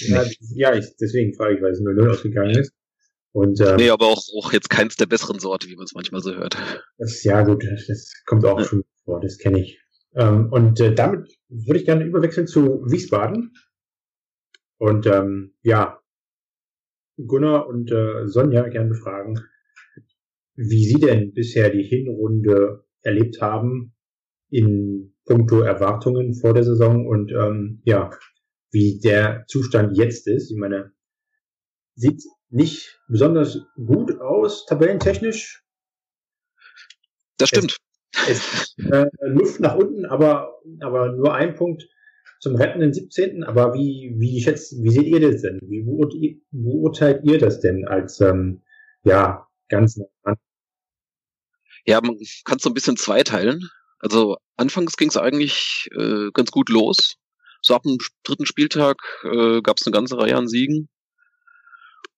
Ja, 0.08 0.24
ja 0.54 0.74
ich, 0.74 0.84
deswegen 1.00 1.34
frage 1.34 1.56
ich, 1.56 1.62
weil 1.62 1.72
es 1.72 1.80
0-0 1.80 2.10
ausgegangen 2.10 2.58
ist. 2.58 2.72
Und, 3.32 3.60
ähm, 3.60 3.76
nee, 3.76 3.88
aber 3.88 4.08
auch, 4.08 4.22
auch 4.36 4.52
jetzt 4.52 4.68
keins 4.68 4.96
der 4.96 5.06
besseren 5.06 5.38
Sorte, 5.38 5.68
wie 5.68 5.76
man 5.76 5.84
es 5.84 5.94
manchmal 5.94 6.20
so 6.20 6.34
hört. 6.34 6.58
Das, 6.98 7.22
ja, 7.24 7.42
gut, 7.42 7.64
das 7.88 8.12
kommt 8.26 8.44
auch 8.44 8.58
ja. 8.58 8.66
schon 8.66 8.82
vor, 9.04 9.20
das 9.20 9.38
kenne 9.38 9.60
ich. 9.60 9.80
Ähm, 10.14 10.48
und 10.50 10.78
äh, 10.80 10.94
damit 10.94 11.38
würde 11.48 11.78
ich 11.78 11.86
gerne 11.86 12.04
überwechseln 12.04 12.46
zu 12.46 12.84
Wiesbaden. 12.86 13.54
Und 14.80 15.06
ähm, 15.06 15.52
ja, 15.62 16.00
Gunnar 17.18 17.68
und 17.68 17.92
äh, 17.92 18.26
Sonja 18.26 18.66
gerne 18.68 18.94
fragen, 18.94 19.38
wie 20.56 20.86
sie 20.86 20.98
denn 20.98 21.34
bisher 21.34 21.68
die 21.68 21.82
Hinrunde 21.82 22.86
erlebt 23.02 23.42
haben 23.42 23.94
in 24.48 25.14
puncto 25.26 25.60
Erwartungen 25.60 26.32
vor 26.34 26.54
der 26.54 26.64
Saison 26.64 27.06
und 27.06 27.30
ähm, 27.30 27.82
ja, 27.84 28.08
wie 28.70 28.98
der 29.00 29.44
Zustand 29.48 29.98
jetzt 29.98 30.26
ist. 30.26 30.50
Ich 30.50 30.56
meine, 30.56 30.92
sieht 31.94 32.22
nicht 32.48 33.02
besonders 33.06 33.58
gut 33.76 34.18
aus, 34.18 34.64
tabellentechnisch. 34.64 35.62
Das 37.36 37.50
stimmt. 37.50 37.76
Es, 38.26 38.74
es, 38.78 38.90
äh, 38.90 39.10
Luft 39.20 39.60
nach 39.60 39.76
unten, 39.76 40.06
aber, 40.06 40.58
aber 40.80 41.12
nur 41.12 41.34
ein 41.34 41.54
Punkt 41.54 41.86
zum 42.40 42.56
rettenden 42.56 42.92
17. 42.92 43.44
Aber 43.44 43.74
wie, 43.74 44.14
wie 44.16 44.42
schätzt, 44.42 44.82
wie 44.82 44.90
seht 44.90 45.06
ihr 45.06 45.20
das 45.20 45.42
denn? 45.42 45.60
Wie 45.62 46.42
beurteilt 46.50 47.22
ihr 47.24 47.38
das 47.38 47.60
denn 47.60 47.86
als, 47.86 48.20
ähm, 48.20 48.62
ja, 49.04 49.46
ganz 49.68 50.00
an? 50.24 50.36
Ja, 51.86 52.00
man 52.00 52.18
kann 52.44 52.56
es 52.56 52.62
so 52.62 52.70
ein 52.70 52.74
bisschen 52.74 52.96
zweiteilen. 52.96 53.70
Also 53.98 54.38
anfangs 54.56 54.96
ging 54.96 55.08
es 55.08 55.16
eigentlich 55.16 55.88
äh, 55.96 56.30
ganz 56.32 56.50
gut 56.50 56.70
los. 56.70 57.16
So 57.62 57.74
ab 57.74 57.82
dem 57.82 57.98
dritten 58.22 58.46
Spieltag 58.46 58.96
äh, 59.24 59.60
gab 59.60 59.76
es 59.78 59.86
eine 59.86 59.92
ganze 59.92 60.16
Reihe 60.16 60.36
an 60.36 60.48
Siegen. 60.48 60.88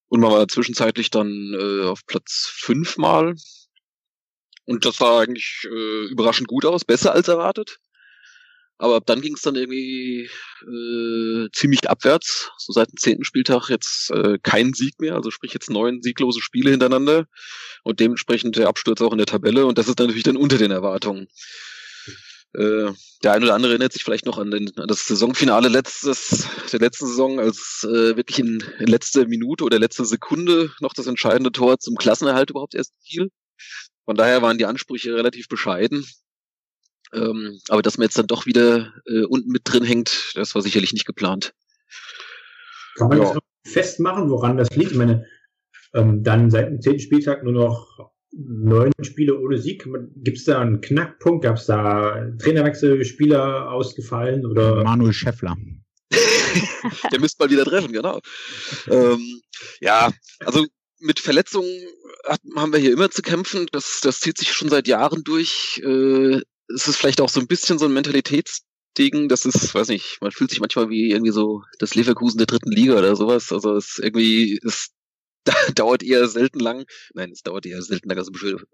Und 0.08 0.20
man 0.20 0.30
war 0.30 0.46
zwischenzeitlich 0.46 1.10
dann 1.10 1.54
äh, 1.58 1.84
auf 1.84 2.06
Platz 2.06 2.48
fünfmal. 2.54 3.34
Und 4.66 4.84
das 4.84 4.96
sah 4.96 5.20
eigentlich 5.20 5.66
äh, 5.68 6.06
überraschend 6.06 6.46
gut 6.46 6.64
aus, 6.64 6.84
besser 6.84 7.12
als 7.12 7.26
erwartet. 7.26 7.80
Aber 8.82 9.00
dann 9.00 9.20
ging 9.20 9.34
es 9.34 9.42
dann 9.42 9.54
irgendwie 9.54 10.28
äh, 10.62 11.48
ziemlich 11.52 11.88
abwärts. 11.88 12.50
So 12.58 12.72
seit 12.72 12.90
dem 12.90 12.96
zehnten 12.96 13.24
Spieltag 13.24 13.68
jetzt 13.68 14.10
äh, 14.10 14.38
kein 14.42 14.74
Sieg 14.74 15.00
mehr, 15.00 15.14
also 15.14 15.30
sprich 15.30 15.54
jetzt 15.54 15.70
neun 15.70 16.02
sieglose 16.02 16.40
Spiele 16.40 16.72
hintereinander 16.72 17.26
und 17.84 18.00
dementsprechend 18.00 18.56
der 18.56 18.66
Absturz 18.66 19.00
auch 19.00 19.12
in 19.12 19.18
der 19.18 19.26
Tabelle 19.28 19.66
und 19.66 19.78
das 19.78 19.86
ist 19.86 20.00
dann 20.00 20.08
natürlich 20.08 20.24
dann 20.24 20.36
unter 20.36 20.58
den 20.58 20.72
Erwartungen. 20.72 21.28
Äh, 22.54 22.90
der 23.22 23.32
eine 23.32 23.44
oder 23.44 23.54
andere 23.54 23.72
erinnert 23.72 23.92
sich 23.92 24.02
vielleicht 24.02 24.26
noch 24.26 24.36
an, 24.36 24.50
den, 24.50 24.76
an 24.76 24.88
das 24.88 25.06
Saisonfinale 25.06 25.68
letztes, 25.68 26.48
der 26.72 26.80
letzten 26.80 27.06
Saison, 27.06 27.38
als 27.38 27.86
äh, 27.88 28.16
wirklich 28.16 28.40
in, 28.40 28.64
in 28.80 28.88
letzter 28.88 29.28
Minute 29.28 29.62
oder 29.62 29.78
letzter 29.78 30.04
Sekunde 30.04 30.72
noch 30.80 30.92
das 30.92 31.06
entscheidende 31.06 31.52
Tor 31.52 31.78
zum 31.78 31.94
Klassenerhalt 31.94 32.50
überhaupt 32.50 32.74
erst 32.74 32.94
fiel. 33.00 33.30
Von 34.06 34.16
daher 34.16 34.42
waren 34.42 34.58
die 34.58 34.66
Ansprüche 34.66 35.14
relativ 35.14 35.46
bescheiden. 35.46 36.04
Ähm, 37.12 37.60
aber 37.68 37.82
dass 37.82 37.98
man 37.98 38.04
jetzt 38.04 38.18
dann 38.18 38.26
doch 38.26 38.46
wieder 38.46 38.92
äh, 39.06 39.24
unten 39.24 39.50
mit 39.50 39.62
drin 39.64 39.84
hängt, 39.84 40.32
das 40.34 40.54
war 40.54 40.62
sicherlich 40.62 40.92
nicht 40.92 41.06
geplant. 41.06 41.54
Kann 42.96 43.08
man 43.08 43.18
ja. 43.18 43.34
das 43.34 43.72
festmachen, 43.72 44.30
woran 44.30 44.56
das 44.56 44.70
liegt? 44.70 44.92
Ich 44.92 44.98
meine, 44.98 45.26
ähm, 45.94 46.22
dann 46.22 46.50
seit 46.50 46.68
dem 46.68 46.80
zehnten 46.80 47.00
Spieltag 47.00 47.44
nur 47.44 47.52
noch 47.52 48.10
neun 48.32 48.92
Spiele 49.02 49.38
ohne 49.38 49.58
Sieg. 49.58 49.86
Gibt 50.16 50.38
es 50.38 50.44
da 50.44 50.60
einen 50.60 50.80
Knackpunkt? 50.80 51.44
Gab 51.44 51.56
es 51.56 51.66
da 51.66 52.32
Trainerwechsel, 52.38 53.04
Spieler 53.04 53.70
ausgefallen 53.70 54.46
oder? 54.46 54.82
Manuel 54.82 55.12
Schäffler. 55.12 55.56
Der 57.12 57.20
müsste 57.20 57.42
mal 57.42 57.50
wieder 57.50 57.64
treffen, 57.64 57.92
genau. 57.92 58.20
Ähm, 58.88 59.42
ja, 59.80 60.10
also 60.40 60.66
mit 61.00 61.18
Verletzungen 61.18 61.68
hat, 62.24 62.40
haben 62.56 62.72
wir 62.72 62.78
hier 62.78 62.92
immer 62.92 63.10
zu 63.10 63.22
kämpfen. 63.22 63.66
Das, 63.72 64.00
das 64.02 64.20
zieht 64.20 64.38
sich 64.38 64.52
schon 64.52 64.68
seit 64.68 64.86
Jahren 64.88 65.24
durch. 65.24 65.80
Äh, 65.84 66.40
es 66.68 66.88
ist 66.88 66.96
vielleicht 66.96 67.20
auch 67.20 67.28
so 67.28 67.40
ein 67.40 67.46
bisschen 67.46 67.78
so 67.78 67.86
ein 67.86 67.92
Mentalitätsding. 67.92 69.28
Das 69.28 69.44
ist, 69.44 69.74
weiß 69.74 69.88
nicht, 69.88 70.18
man 70.20 70.32
fühlt 70.32 70.50
sich 70.50 70.60
manchmal 70.60 70.90
wie 70.90 71.10
irgendwie 71.10 71.32
so 71.32 71.62
das 71.78 71.94
Leverkusen 71.94 72.38
der 72.38 72.46
dritten 72.46 72.70
Liga 72.70 72.96
oder 72.96 73.16
sowas. 73.16 73.52
Also 73.52 73.76
es 73.76 73.98
irgendwie 73.98 74.58
ist 74.62 74.92
dauert 75.74 76.02
eher 76.02 76.28
selten 76.28 76.60
lang. 76.60 76.84
Nein, 77.14 77.30
es 77.32 77.42
dauert 77.42 77.66
eher 77.66 77.82
selten 77.82 78.08
lang. 78.08 78.18
Also 78.18 78.30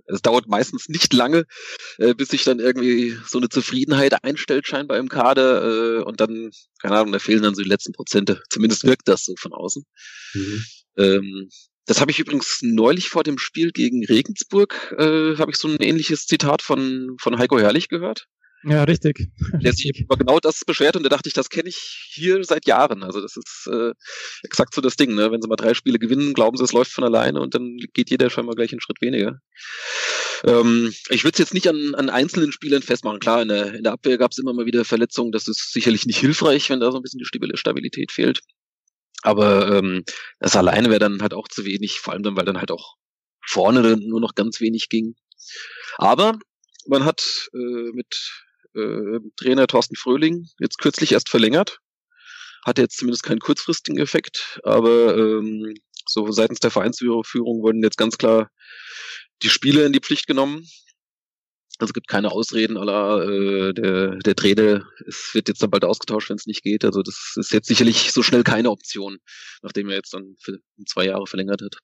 es 0.06 0.22
dauert 0.22 0.48
meistens 0.48 0.88
nicht 0.88 1.12
lange, 1.12 1.44
äh, 1.98 2.14
bis 2.14 2.28
sich 2.28 2.44
dann 2.44 2.58
irgendwie 2.58 3.16
so 3.26 3.38
eine 3.38 3.48
Zufriedenheit 3.48 4.22
einstellt, 4.24 4.66
scheinbar 4.66 4.98
im 4.98 5.08
Kader. 5.08 5.62
Äh, 5.98 6.02
und 6.02 6.20
dann, 6.20 6.50
keine 6.82 6.96
Ahnung, 6.96 7.12
da 7.12 7.18
fehlen 7.18 7.42
dann 7.42 7.54
so 7.54 7.62
die 7.62 7.68
letzten 7.68 7.92
Prozente. 7.92 8.42
Zumindest 8.50 8.84
wirkt 8.84 9.08
das 9.08 9.24
so 9.24 9.34
von 9.38 9.52
außen. 9.52 9.84
Mhm. 10.34 10.64
Ähm, 10.96 11.48
das 11.88 12.00
habe 12.02 12.10
ich 12.10 12.18
übrigens 12.18 12.60
neulich 12.62 13.08
vor 13.08 13.22
dem 13.22 13.38
Spiel 13.38 13.72
gegen 13.72 14.04
Regensburg, 14.04 14.94
äh, 14.98 15.36
habe 15.36 15.50
ich 15.50 15.56
so 15.56 15.68
ein 15.68 15.80
ähnliches 15.80 16.26
Zitat 16.26 16.60
von, 16.60 17.16
von 17.18 17.38
Heiko 17.38 17.58
Herrlich 17.58 17.88
gehört. 17.88 18.26
Ja, 18.64 18.84
richtig. 18.84 19.28
Der 19.62 19.72
sich 19.72 19.86
über 20.00 20.16
genau 20.16 20.38
das 20.38 20.64
beschwert 20.66 20.96
und 20.96 21.04
da 21.04 21.08
dachte 21.08 21.28
ich, 21.28 21.34
das 21.34 21.48
kenne 21.48 21.70
ich 21.70 22.10
hier 22.12 22.44
seit 22.44 22.66
Jahren. 22.66 23.02
Also 23.02 23.22
das 23.22 23.36
ist 23.36 23.68
äh, 23.72 23.92
exakt 24.42 24.74
so 24.74 24.80
das 24.80 24.96
Ding, 24.96 25.14
ne? 25.14 25.32
Wenn 25.32 25.40
sie 25.40 25.48
mal 25.48 25.56
drei 25.56 25.72
Spiele 25.72 25.98
gewinnen, 25.98 26.34
glauben 26.34 26.56
sie, 26.56 26.64
es 26.64 26.72
läuft 26.72 26.92
von 26.92 27.04
alleine 27.04 27.40
und 27.40 27.54
dann 27.54 27.78
geht 27.94 28.10
jeder 28.10 28.28
schon 28.28 28.44
mal 28.44 28.54
gleich 28.54 28.72
einen 28.72 28.80
Schritt 28.80 29.00
weniger. 29.00 29.40
Ähm, 30.44 30.92
ich 31.08 31.24
würde 31.24 31.34
es 31.34 31.38
jetzt 31.38 31.54
nicht 31.54 31.68
an, 31.68 31.94
an 31.94 32.10
einzelnen 32.10 32.52
Spielern 32.52 32.82
festmachen. 32.82 33.20
Klar, 33.20 33.42
in 33.42 33.48
der, 33.48 33.74
in 33.74 33.84
der 33.84 33.92
Abwehr 33.92 34.18
gab 34.18 34.32
es 34.32 34.38
immer 34.38 34.52
mal 34.52 34.66
wieder 34.66 34.84
Verletzungen. 34.84 35.32
Das 35.32 35.48
ist 35.48 35.72
sicherlich 35.72 36.04
nicht 36.04 36.18
hilfreich, 36.18 36.68
wenn 36.68 36.80
da 36.80 36.90
so 36.90 36.98
ein 36.98 37.02
bisschen 37.02 37.20
die 37.20 37.56
Stabilität 37.56 38.12
fehlt. 38.12 38.40
Aber 39.22 39.76
ähm, 39.76 40.04
das 40.38 40.56
alleine 40.56 40.90
wäre 40.90 41.00
dann 41.00 41.22
halt 41.22 41.34
auch 41.34 41.48
zu 41.48 41.64
wenig, 41.64 42.00
vor 42.00 42.12
allem 42.12 42.22
dann, 42.22 42.36
weil 42.36 42.44
dann 42.44 42.58
halt 42.58 42.70
auch 42.70 42.96
vorne 43.44 43.96
nur 43.96 44.20
noch 44.20 44.34
ganz 44.34 44.60
wenig 44.60 44.88
ging. 44.88 45.14
Aber 45.96 46.38
man 46.86 47.04
hat 47.04 47.48
äh, 47.52 47.92
mit 47.92 48.14
äh, 48.74 49.20
Trainer 49.36 49.66
Thorsten 49.66 49.96
Fröhling 49.96 50.46
jetzt 50.60 50.78
kürzlich 50.78 51.12
erst 51.12 51.28
verlängert. 51.28 51.78
Hatte 52.64 52.82
jetzt 52.82 52.98
zumindest 52.98 53.22
keinen 53.22 53.40
kurzfristigen 53.40 53.98
Effekt, 53.98 54.60
aber 54.62 55.16
ähm, 55.16 55.74
so 56.06 56.30
seitens 56.30 56.60
der 56.60 56.70
Vereinsführung 56.70 57.62
wurden 57.62 57.82
jetzt 57.82 57.98
ganz 57.98 58.18
klar 58.18 58.50
die 59.42 59.50
Spiele 59.50 59.84
in 59.84 59.92
die 59.92 60.00
Pflicht 60.00 60.26
genommen. 60.26 60.66
Also 61.78 61.90
es 61.90 61.94
gibt 61.94 62.08
keine 62.08 62.32
Ausreden 62.32 62.76
aller 62.76 63.22
äh, 63.28 63.72
der, 63.72 64.16
der 64.16 64.34
Trainer, 64.34 64.84
es 65.06 65.30
wird 65.32 65.48
jetzt 65.48 65.62
dann 65.62 65.70
bald 65.70 65.84
ausgetauscht, 65.84 66.28
wenn 66.28 66.36
es 66.36 66.46
nicht 66.46 66.62
geht. 66.62 66.84
Also 66.84 67.02
das 67.02 67.34
ist 67.36 67.52
jetzt 67.52 67.68
sicherlich 67.68 68.12
so 68.12 68.22
schnell 68.22 68.42
keine 68.42 68.70
Option, 68.70 69.18
nachdem 69.62 69.88
er 69.88 69.96
jetzt 69.96 70.12
dann 70.12 70.34
für 70.40 70.58
zwei 70.86 71.06
Jahre 71.06 71.26
verlängert 71.26 71.62
hat. 71.62 71.78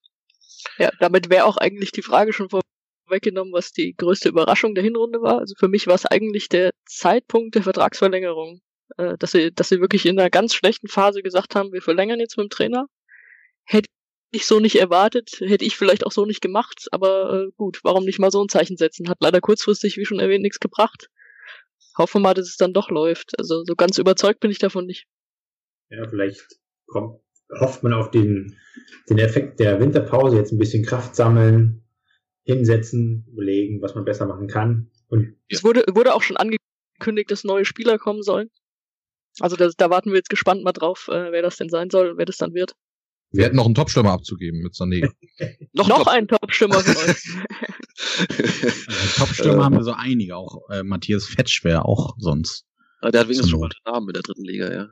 Ja, 0.78 0.90
damit 0.98 1.30
wäre 1.30 1.44
auch 1.44 1.56
eigentlich 1.56 1.92
die 1.92 2.02
Frage 2.02 2.32
schon 2.32 2.48
vorweggenommen, 2.48 3.52
was 3.52 3.70
die 3.70 3.94
größte 3.96 4.28
Überraschung 4.28 4.74
der 4.74 4.82
Hinrunde 4.82 5.22
war. 5.22 5.38
Also 5.38 5.54
für 5.56 5.68
mich 5.68 5.86
war 5.86 5.94
es 5.94 6.06
eigentlich 6.06 6.48
der 6.48 6.70
Zeitpunkt 6.86 7.54
der 7.54 7.62
Vertragsverlängerung, 7.62 8.60
äh, 8.96 9.16
dass 9.18 9.30
sie, 9.30 9.52
dass 9.52 9.68
sie 9.68 9.80
wirklich 9.80 10.06
in 10.06 10.18
einer 10.18 10.30
ganz 10.30 10.54
schlechten 10.54 10.88
Phase 10.88 11.22
gesagt 11.22 11.54
haben, 11.54 11.72
wir 11.72 11.82
verlängern 11.82 12.18
jetzt 12.18 12.36
mit 12.36 12.46
dem 12.46 12.50
Trainer. 12.50 12.86
Hätte 13.64 13.88
ich 14.34 14.46
so 14.46 14.60
nicht 14.60 14.76
erwartet, 14.76 15.40
hätte 15.40 15.64
ich 15.64 15.76
vielleicht 15.76 16.04
auch 16.04 16.12
so 16.12 16.26
nicht 16.26 16.40
gemacht, 16.40 16.88
aber 16.92 17.46
äh, 17.46 17.52
gut, 17.56 17.80
warum 17.82 18.04
nicht 18.04 18.18
mal 18.18 18.30
so 18.30 18.42
ein 18.42 18.48
Zeichen 18.48 18.76
setzen? 18.76 19.08
Hat 19.08 19.18
leider 19.20 19.40
kurzfristig, 19.40 19.96
wie 19.96 20.04
schon 20.04 20.20
erwähnt, 20.20 20.42
nichts 20.42 20.60
gebracht. 20.60 21.10
Hoffe 21.96 22.18
mal, 22.18 22.34
dass 22.34 22.48
es 22.48 22.56
dann 22.56 22.72
doch 22.72 22.90
läuft. 22.90 23.38
Also 23.38 23.64
so 23.64 23.74
ganz 23.76 23.98
überzeugt 23.98 24.40
bin 24.40 24.50
ich 24.50 24.58
davon 24.58 24.86
nicht. 24.86 25.06
Ja, 25.90 26.08
vielleicht 26.08 26.46
kommt, 26.86 27.20
hofft 27.60 27.82
man 27.82 27.92
auf 27.92 28.10
den, 28.10 28.56
den 29.08 29.18
Effekt 29.18 29.60
der 29.60 29.80
Winterpause, 29.80 30.36
jetzt 30.36 30.52
ein 30.52 30.58
bisschen 30.58 30.84
Kraft 30.84 31.14
sammeln, 31.14 31.84
hinsetzen, 32.44 33.26
überlegen, 33.32 33.80
was 33.80 33.94
man 33.94 34.04
besser 34.04 34.26
machen 34.26 34.48
kann. 34.48 34.90
Und 35.08 35.36
es 35.48 35.62
wurde, 35.62 35.84
wurde 35.92 36.14
auch 36.14 36.22
schon 36.22 36.36
angekündigt, 36.36 37.30
dass 37.30 37.44
neue 37.44 37.64
Spieler 37.64 37.98
kommen 37.98 38.22
sollen. 38.22 38.50
Also 39.40 39.56
da, 39.56 39.68
da 39.76 39.90
warten 39.90 40.10
wir 40.10 40.16
jetzt 40.16 40.30
gespannt 40.30 40.62
mal 40.62 40.72
drauf, 40.72 41.08
äh, 41.08 41.32
wer 41.32 41.42
das 41.42 41.56
denn 41.56 41.68
sein 41.68 41.90
soll 41.90 42.10
und 42.10 42.18
wer 42.18 42.26
das 42.26 42.36
dann 42.36 42.54
wird. 42.54 42.74
Wir 43.34 43.46
hätten 43.46 43.56
noch 43.56 43.66
einen 43.66 43.74
Topstürmer 43.74 44.12
abzugeben 44.12 44.60
mit 44.60 44.74
Sané. 44.74 45.10
noch 45.72 45.88
noch 45.88 46.06
einen 46.06 46.28
Topstürmer 46.28 46.80
von 46.80 46.96
euch. 46.96 47.16
Topstürmer 49.16 49.64
haben 49.64 49.74
wir 49.74 49.82
so 49.82 49.92
einige, 49.92 50.36
auch 50.36 50.70
äh, 50.70 50.84
Matthias 50.84 51.26
Fetsch 51.26 51.64
wäre 51.64 51.84
auch 51.84 52.14
sonst. 52.18 52.64
Aber 53.00 53.10
der 53.10 53.22
hat 53.22 53.28
wenigstens 53.28 53.50
schon 53.50 53.58
mal 53.58 53.70
den 53.70 53.92
Namen 53.92 54.08
in 54.08 54.12
der 54.12 54.22
dritten 54.22 54.44
Liga, 54.44 54.72
ja. 54.72 54.88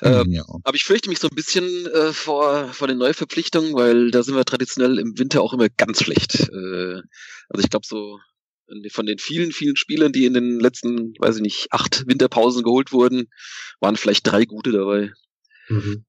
Ähm, 0.00 0.32
ja. 0.32 0.44
Aber 0.64 0.74
ich 0.74 0.84
fürchte 0.84 1.10
mich 1.10 1.18
so 1.18 1.28
ein 1.28 1.34
bisschen 1.36 1.86
äh, 1.86 2.14
vor, 2.14 2.72
vor 2.72 2.88
den 2.88 2.96
Neuverpflichtungen, 2.96 3.74
weil 3.74 4.10
da 4.10 4.22
sind 4.22 4.34
wir 4.34 4.44
traditionell 4.46 4.98
im 4.98 5.18
Winter 5.18 5.42
auch 5.42 5.52
immer 5.52 5.68
ganz 5.68 6.02
schlecht. 6.02 6.48
Äh, 6.48 7.02
also 7.50 7.62
ich 7.62 7.68
glaube 7.68 7.86
so 7.86 8.18
von 8.90 9.06
den 9.06 9.18
vielen, 9.18 9.52
vielen 9.52 9.76
Spielern, 9.76 10.10
die 10.10 10.24
in 10.24 10.32
den 10.32 10.58
letzten, 10.58 11.12
weiß 11.18 11.36
ich 11.36 11.42
nicht, 11.42 11.68
acht 11.70 12.04
Winterpausen 12.06 12.62
geholt 12.62 12.92
wurden, 12.92 13.26
waren 13.78 13.96
vielleicht 13.96 14.26
drei 14.26 14.46
gute 14.46 14.72
dabei. 14.72 15.12
Mhm. 15.68 16.06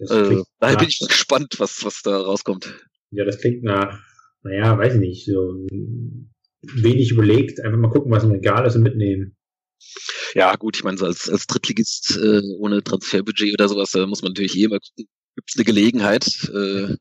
Äh, 0.00 0.42
daher 0.58 0.76
bin 0.76 0.88
ich 0.88 0.98
gespannt, 0.98 1.56
was, 1.58 1.84
was 1.84 2.02
da 2.02 2.18
rauskommt. 2.18 2.74
Ja, 3.10 3.24
das 3.24 3.38
klingt 3.38 3.62
nach, 3.62 4.00
naja, 4.42 4.78
weiß 4.78 4.94
ich 4.94 5.00
nicht, 5.00 5.26
so 5.26 5.66
wenig 6.62 7.10
überlegt, 7.10 7.60
einfach 7.60 7.78
mal 7.78 7.90
gucken, 7.90 8.12
was 8.12 8.24
im 8.24 8.30
Regal 8.30 8.66
ist 8.66 8.76
und 8.76 8.82
mitnehmen. 8.82 9.36
Ja, 10.34 10.54
gut, 10.56 10.76
ich 10.76 10.84
meine, 10.84 10.98
so 10.98 11.06
als, 11.06 11.28
als 11.28 11.46
Drittligist 11.46 12.18
äh, 12.22 12.40
ohne 12.58 12.82
Transferbudget 12.82 13.54
oder 13.54 13.68
sowas, 13.68 13.90
da 13.90 14.06
muss 14.06 14.22
man 14.22 14.32
natürlich 14.32 14.56
eh 14.56 14.64
immer 14.64 14.78
gucken, 14.78 15.08
gibt 15.36 15.50
es 15.50 15.56
eine 15.56 15.64
Gelegenheit. 15.64 16.50
Äh, 16.54 16.96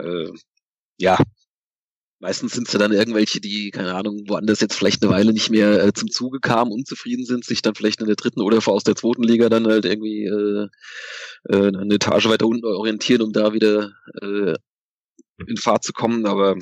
äh, 0.00 0.32
ja, 0.98 1.18
Meistens 2.20 2.52
sind 2.52 2.66
es 2.66 2.72
ja 2.72 2.80
dann 2.80 2.92
irgendwelche, 2.92 3.40
die, 3.40 3.70
keine 3.70 3.94
Ahnung, 3.94 4.24
woanders 4.26 4.60
jetzt 4.60 4.74
vielleicht 4.74 5.02
eine 5.02 5.12
Weile 5.12 5.32
nicht 5.32 5.50
mehr 5.50 5.84
äh, 5.84 5.92
zum 5.92 6.10
Zuge 6.10 6.40
kamen, 6.40 6.72
unzufrieden 6.72 7.24
sind, 7.24 7.44
sich 7.44 7.62
dann 7.62 7.76
vielleicht 7.76 8.00
in 8.00 8.08
der 8.08 8.16
dritten 8.16 8.40
oder 8.40 8.58
aus 8.66 8.82
der 8.82 8.96
zweiten 8.96 9.22
Liga 9.22 9.48
dann 9.48 9.68
halt 9.68 9.84
irgendwie 9.84 10.24
äh, 10.24 10.66
äh, 11.48 11.68
eine 11.68 11.94
Etage 11.94 12.26
weiter 12.26 12.46
unten 12.46 12.66
orientieren, 12.66 13.22
um 13.22 13.32
da 13.32 13.52
wieder 13.52 13.92
äh, 14.20 14.54
in 15.46 15.56
Fahrt 15.56 15.84
zu 15.84 15.92
kommen. 15.92 16.26
Aber 16.26 16.56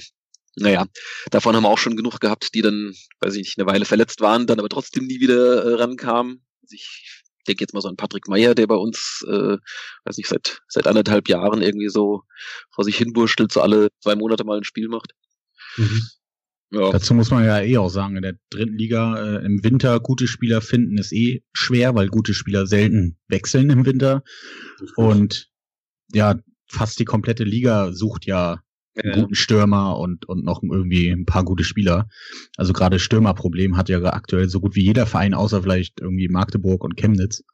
naja, 0.56 0.86
davon 1.30 1.56
haben 1.56 1.62
wir 1.64 1.70
auch 1.70 1.78
schon 1.78 1.96
genug 1.96 2.20
gehabt, 2.20 2.54
die 2.54 2.60
dann, 2.60 2.94
weiß 3.20 3.34
ich 3.36 3.46
nicht, 3.46 3.58
eine 3.58 3.66
Weile 3.66 3.86
verletzt 3.86 4.20
waren, 4.20 4.46
dann 4.46 4.58
aber 4.58 4.68
trotzdem 4.68 5.06
nie 5.06 5.20
wieder 5.20 5.64
äh, 5.64 5.74
rankamen. 5.74 6.44
Also 6.62 6.74
ich 6.74 7.22
denke 7.48 7.62
jetzt 7.62 7.72
mal 7.72 7.80
so 7.80 7.88
an 7.88 7.96
Patrick 7.96 8.28
Meyer, 8.28 8.54
der 8.54 8.66
bei 8.66 8.74
uns, 8.74 9.24
äh, 9.26 9.56
weiß 10.04 10.18
nicht, 10.18 10.28
seit 10.28 10.60
seit 10.68 10.86
anderthalb 10.86 11.30
Jahren 11.30 11.62
irgendwie 11.62 11.88
so 11.88 12.24
vor 12.74 12.84
sich 12.84 12.98
hinwurschtelt, 12.98 13.52
so 13.52 13.62
alle 13.62 13.88
zwei 14.00 14.16
Monate 14.16 14.44
mal 14.44 14.58
ein 14.58 14.64
Spiel 14.64 14.88
macht. 14.88 15.12
Mhm. 15.76 16.02
Ja. 16.72 16.90
Dazu 16.90 17.14
muss 17.14 17.30
man 17.30 17.44
ja 17.44 17.60
eh 17.60 17.78
auch 17.78 17.88
sagen, 17.88 18.16
in 18.16 18.22
der 18.22 18.38
dritten 18.50 18.76
Liga 18.76 19.16
äh, 19.16 19.44
im 19.44 19.62
Winter 19.62 20.00
gute 20.00 20.26
Spieler 20.26 20.60
finden 20.60 20.98
ist 20.98 21.12
eh 21.12 21.42
schwer, 21.52 21.94
weil 21.94 22.08
gute 22.08 22.34
Spieler 22.34 22.66
selten 22.66 23.18
wechseln 23.28 23.70
im 23.70 23.86
Winter. 23.86 24.24
Und 24.96 25.48
ja, 26.12 26.36
fast 26.68 26.98
die 26.98 27.04
komplette 27.04 27.44
Liga 27.44 27.92
sucht 27.92 28.26
ja 28.26 28.62
einen 28.96 29.12
ja. 29.14 29.20
guten 29.20 29.34
Stürmer 29.34 29.98
und, 29.98 30.26
und 30.26 30.44
noch 30.44 30.62
irgendwie 30.62 31.10
ein 31.10 31.26
paar 31.26 31.44
gute 31.44 31.64
Spieler. 31.64 32.08
Also 32.56 32.72
gerade 32.72 32.98
Stürmerproblem 32.98 33.76
hat 33.76 33.88
ja 33.88 34.02
aktuell 34.02 34.48
so 34.48 34.60
gut 34.60 34.74
wie 34.74 34.84
jeder 34.84 35.06
Verein, 35.06 35.34
außer 35.34 35.62
vielleicht 35.62 36.00
irgendwie 36.00 36.28
Magdeburg 36.28 36.82
und 36.82 36.96
Chemnitz. 36.96 37.44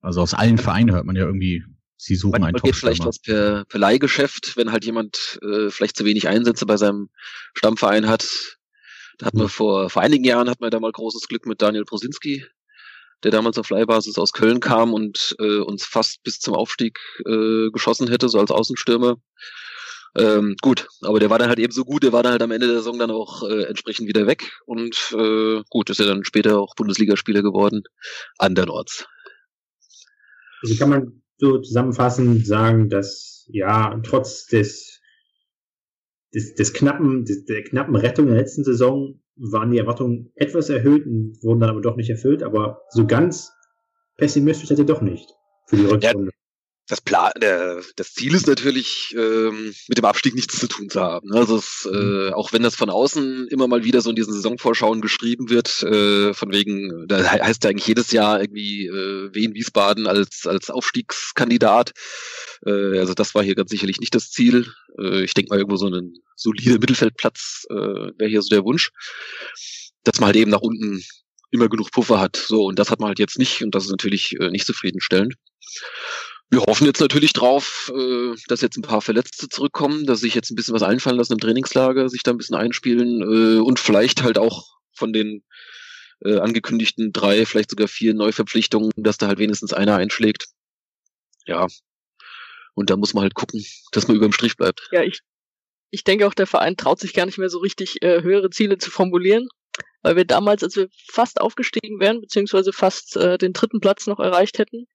Also 0.00 0.20
aus 0.20 0.34
allen 0.34 0.58
Vereinen 0.58 0.92
hört 0.92 1.06
man 1.06 1.16
ja 1.16 1.24
irgendwie 1.24 1.64
Sie 2.02 2.16
suchen 2.16 2.42
einen 2.42 2.56
geht 2.56 2.76
vielleicht 2.76 3.04
was 3.04 3.18
per, 3.18 3.66
per 3.66 3.78
Leihgeschäft, 3.78 4.56
wenn 4.56 4.72
halt 4.72 4.86
jemand 4.86 5.38
äh, 5.42 5.68
vielleicht 5.68 5.98
zu 5.98 6.06
wenig 6.06 6.28
Einsätze 6.28 6.64
bei 6.64 6.78
seinem 6.78 7.10
Stammverein 7.52 8.08
hat. 8.08 8.26
Da 9.18 9.26
hatten 9.26 9.38
wir 9.38 9.50
vor, 9.50 9.90
vor 9.90 10.00
einigen 10.00 10.24
Jahren 10.24 10.48
hatten 10.48 10.64
wir 10.64 10.70
da 10.70 10.80
mal 10.80 10.90
großes 10.90 11.28
Glück 11.28 11.44
mit 11.44 11.60
Daniel 11.60 11.84
Prosinski, 11.84 12.46
der 13.22 13.30
damals 13.30 13.58
auf 13.58 13.68
Leihbasis 13.68 14.16
aus 14.16 14.32
Köln 14.32 14.60
kam 14.60 14.94
und 14.94 15.36
äh, 15.40 15.58
uns 15.58 15.84
fast 15.84 16.22
bis 16.22 16.38
zum 16.38 16.54
Aufstieg 16.54 16.98
äh, 17.26 17.70
geschossen 17.70 18.08
hätte, 18.08 18.30
so 18.30 18.40
als 18.40 18.50
Außenstürmer. 18.50 19.18
Ähm, 20.16 20.56
gut, 20.62 20.88
aber 21.02 21.20
der 21.20 21.28
war 21.28 21.38
dann 21.38 21.50
halt 21.50 21.58
eben 21.58 21.72
so 21.72 21.84
gut, 21.84 22.02
der 22.02 22.14
war 22.14 22.22
dann 22.22 22.32
halt 22.32 22.42
am 22.42 22.50
Ende 22.50 22.66
der 22.66 22.76
Saison 22.76 22.98
dann 22.98 23.10
auch 23.10 23.42
äh, 23.42 23.64
entsprechend 23.64 24.08
wieder 24.08 24.26
weg 24.26 24.50
und 24.64 24.96
äh, 25.12 25.62
gut, 25.68 25.90
ist 25.90 26.00
er 26.00 26.06
dann 26.06 26.24
später 26.24 26.60
auch 26.60 26.74
Bundesligaspieler 26.76 27.42
geworden, 27.42 27.82
andernorts. 28.38 29.06
Also 30.62 30.76
kann 30.76 30.88
man 30.88 31.19
so 31.40 31.58
zusammenfassend 31.58 32.46
sagen, 32.46 32.88
dass 32.88 33.48
ja 33.48 33.98
trotz 34.04 34.46
des 34.46 35.00
des, 36.34 36.54
des 36.54 36.72
knappen 36.72 37.24
des, 37.24 37.44
der 37.46 37.64
knappen 37.64 37.96
Rettung 37.96 38.26
in 38.26 38.32
der 38.32 38.40
letzten 38.40 38.62
Saison 38.62 39.20
waren 39.36 39.70
die 39.70 39.78
Erwartungen 39.78 40.30
etwas 40.34 40.68
erhöht 40.68 41.06
und 41.06 41.42
wurden 41.42 41.60
dann 41.60 41.70
aber 41.70 41.80
doch 41.80 41.96
nicht 41.96 42.10
erfüllt, 42.10 42.42
aber 42.42 42.82
so 42.90 43.06
ganz 43.06 43.52
pessimistisch 44.16 44.68
seid 44.68 44.78
ihr 44.78 44.84
doch 44.84 45.00
nicht 45.00 45.34
für 45.66 45.76
die 45.76 45.86
Rückrunde 45.86 46.30
das 46.90 47.00
Plan, 47.00 47.30
der, 47.40 47.82
das 47.94 48.14
Ziel 48.14 48.34
ist 48.34 48.48
natürlich, 48.48 49.14
ähm, 49.16 49.72
mit 49.86 49.96
dem 49.96 50.04
Abstieg 50.04 50.34
nichts 50.34 50.58
zu 50.58 50.66
tun 50.66 50.90
zu 50.90 51.00
haben. 51.00 51.28
Ne? 51.28 51.36
Also 51.36 51.56
es, 51.56 51.88
äh, 51.90 52.32
auch 52.32 52.52
wenn 52.52 52.64
das 52.64 52.74
von 52.74 52.90
außen 52.90 53.46
immer 53.48 53.68
mal 53.68 53.84
wieder 53.84 54.00
so 54.00 54.10
in 54.10 54.16
diesen 54.16 54.32
Saisonvorschauen 54.34 55.00
geschrieben 55.00 55.50
wird, 55.50 55.82
äh, 55.84 56.34
von 56.34 56.52
wegen, 56.52 57.06
da 57.06 57.22
heißt 57.22 57.62
ja 57.62 57.70
eigentlich 57.70 57.86
jedes 57.86 58.10
Jahr 58.10 58.40
irgendwie 58.40 58.86
äh, 58.86 59.32
Wien 59.32 59.54
Wiesbaden 59.54 60.08
als 60.08 60.46
als 60.46 60.68
Aufstiegskandidat. 60.68 61.92
Äh, 62.66 62.98
also 62.98 63.14
das 63.14 63.36
war 63.36 63.44
hier 63.44 63.54
ganz 63.54 63.70
sicherlich 63.70 64.00
nicht 64.00 64.14
das 64.16 64.30
Ziel. 64.30 64.66
Äh, 64.98 65.22
ich 65.22 65.34
denke 65.34 65.50
mal 65.50 65.58
irgendwo 65.58 65.76
so 65.76 65.86
ein 65.86 66.14
solider 66.34 66.78
Mittelfeldplatz 66.80 67.66
äh, 67.70 67.74
wäre 67.74 68.28
hier 68.28 68.42
so 68.42 68.48
der 68.48 68.64
Wunsch, 68.64 68.90
dass 70.02 70.18
man 70.18 70.26
halt 70.26 70.36
eben 70.36 70.50
nach 70.50 70.62
unten 70.62 71.04
immer 71.52 71.68
genug 71.68 71.92
Puffer 71.92 72.18
hat. 72.18 72.36
So 72.36 72.64
und 72.64 72.80
das 72.80 72.90
hat 72.90 72.98
man 72.98 73.08
halt 73.08 73.20
jetzt 73.20 73.38
nicht 73.38 73.62
und 73.62 73.76
das 73.76 73.84
ist 73.84 73.90
natürlich 73.90 74.34
äh, 74.40 74.50
nicht 74.50 74.66
zufriedenstellend. 74.66 75.34
Wir 76.50 76.62
hoffen 76.62 76.84
jetzt 76.84 77.00
natürlich 77.00 77.32
drauf, 77.32 77.92
äh, 77.94 78.34
dass 78.48 78.60
jetzt 78.60 78.76
ein 78.76 78.82
paar 78.82 79.00
Verletzte 79.00 79.48
zurückkommen, 79.48 80.04
dass 80.04 80.20
sich 80.20 80.34
jetzt 80.34 80.50
ein 80.50 80.56
bisschen 80.56 80.74
was 80.74 80.82
einfallen 80.82 81.16
lassen 81.16 81.34
im 81.34 81.38
Trainingslager, 81.38 82.08
sich 82.08 82.24
da 82.24 82.32
ein 82.32 82.38
bisschen 82.38 82.56
einspielen 82.56 83.22
äh, 83.22 83.60
und 83.60 83.78
vielleicht 83.78 84.24
halt 84.24 84.36
auch 84.36 84.78
von 84.92 85.12
den 85.12 85.44
äh, 86.24 86.38
angekündigten 86.38 87.12
drei, 87.12 87.46
vielleicht 87.46 87.70
sogar 87.70 87.86
vier 87.86 88.14
Neuverpflichtungen, 88.14 88.90
dass 88.96 89.16
da 89.16 89.28
halt 89.28 89.38
wenigstens 89.38 89.72
einer 89.72 89.94
einschlägt. 89.94 90.46
Ja. 91.46 91.68
Und 92.74 92.90
da 92.90 92.96
muss 92.96 93.14
man 93.14 93.22
halt 93.22 93.34
gucken, 93.34 93.64
dass 93.92 94.08
man 94.08 94.16
über 94.16 94.26
dem 94.28 94.32
Strich 94.32 94.56
bleibt. 94.56 94.88
Ja, 94.90 95.02
ich, 95.02 95.20
ich 95.90 96.02
denke 96.02 96.26
auch, 96.26 96.34
der 96.34 96.48
Verein 96.48 96.76
traut 96.76 96.98
sich 96.98 97.14
gar 97.14 97.26
nicht 97.26 97.38
mehr 97.38 97.48
so 97.48 97.58
richtig, 97.58 97.98
höhere 98.02 98.50
Ziele 98.50 98.78
zu 98.78 98.90
formulieren. 98.90 99.48
Weil 100.02 100.16
wir 100.16 100.24
damals, 100.24 100.62
als 100.62 100.76
wir 100.76 100.88
fast 101.08 101.40
aufgestiegen 101.40 102.00
wären, 102.00 102.20
beziehungsweise 102.20 102.72
fast 102.72 103.16
äh, 103.16 103.36
den 103.36 103.52
dritten 103.52 103.80
Platz 103.80 104.06
noch 104.06 104.18
erreicht 104.18 104.58
hätten, 104.58 104.86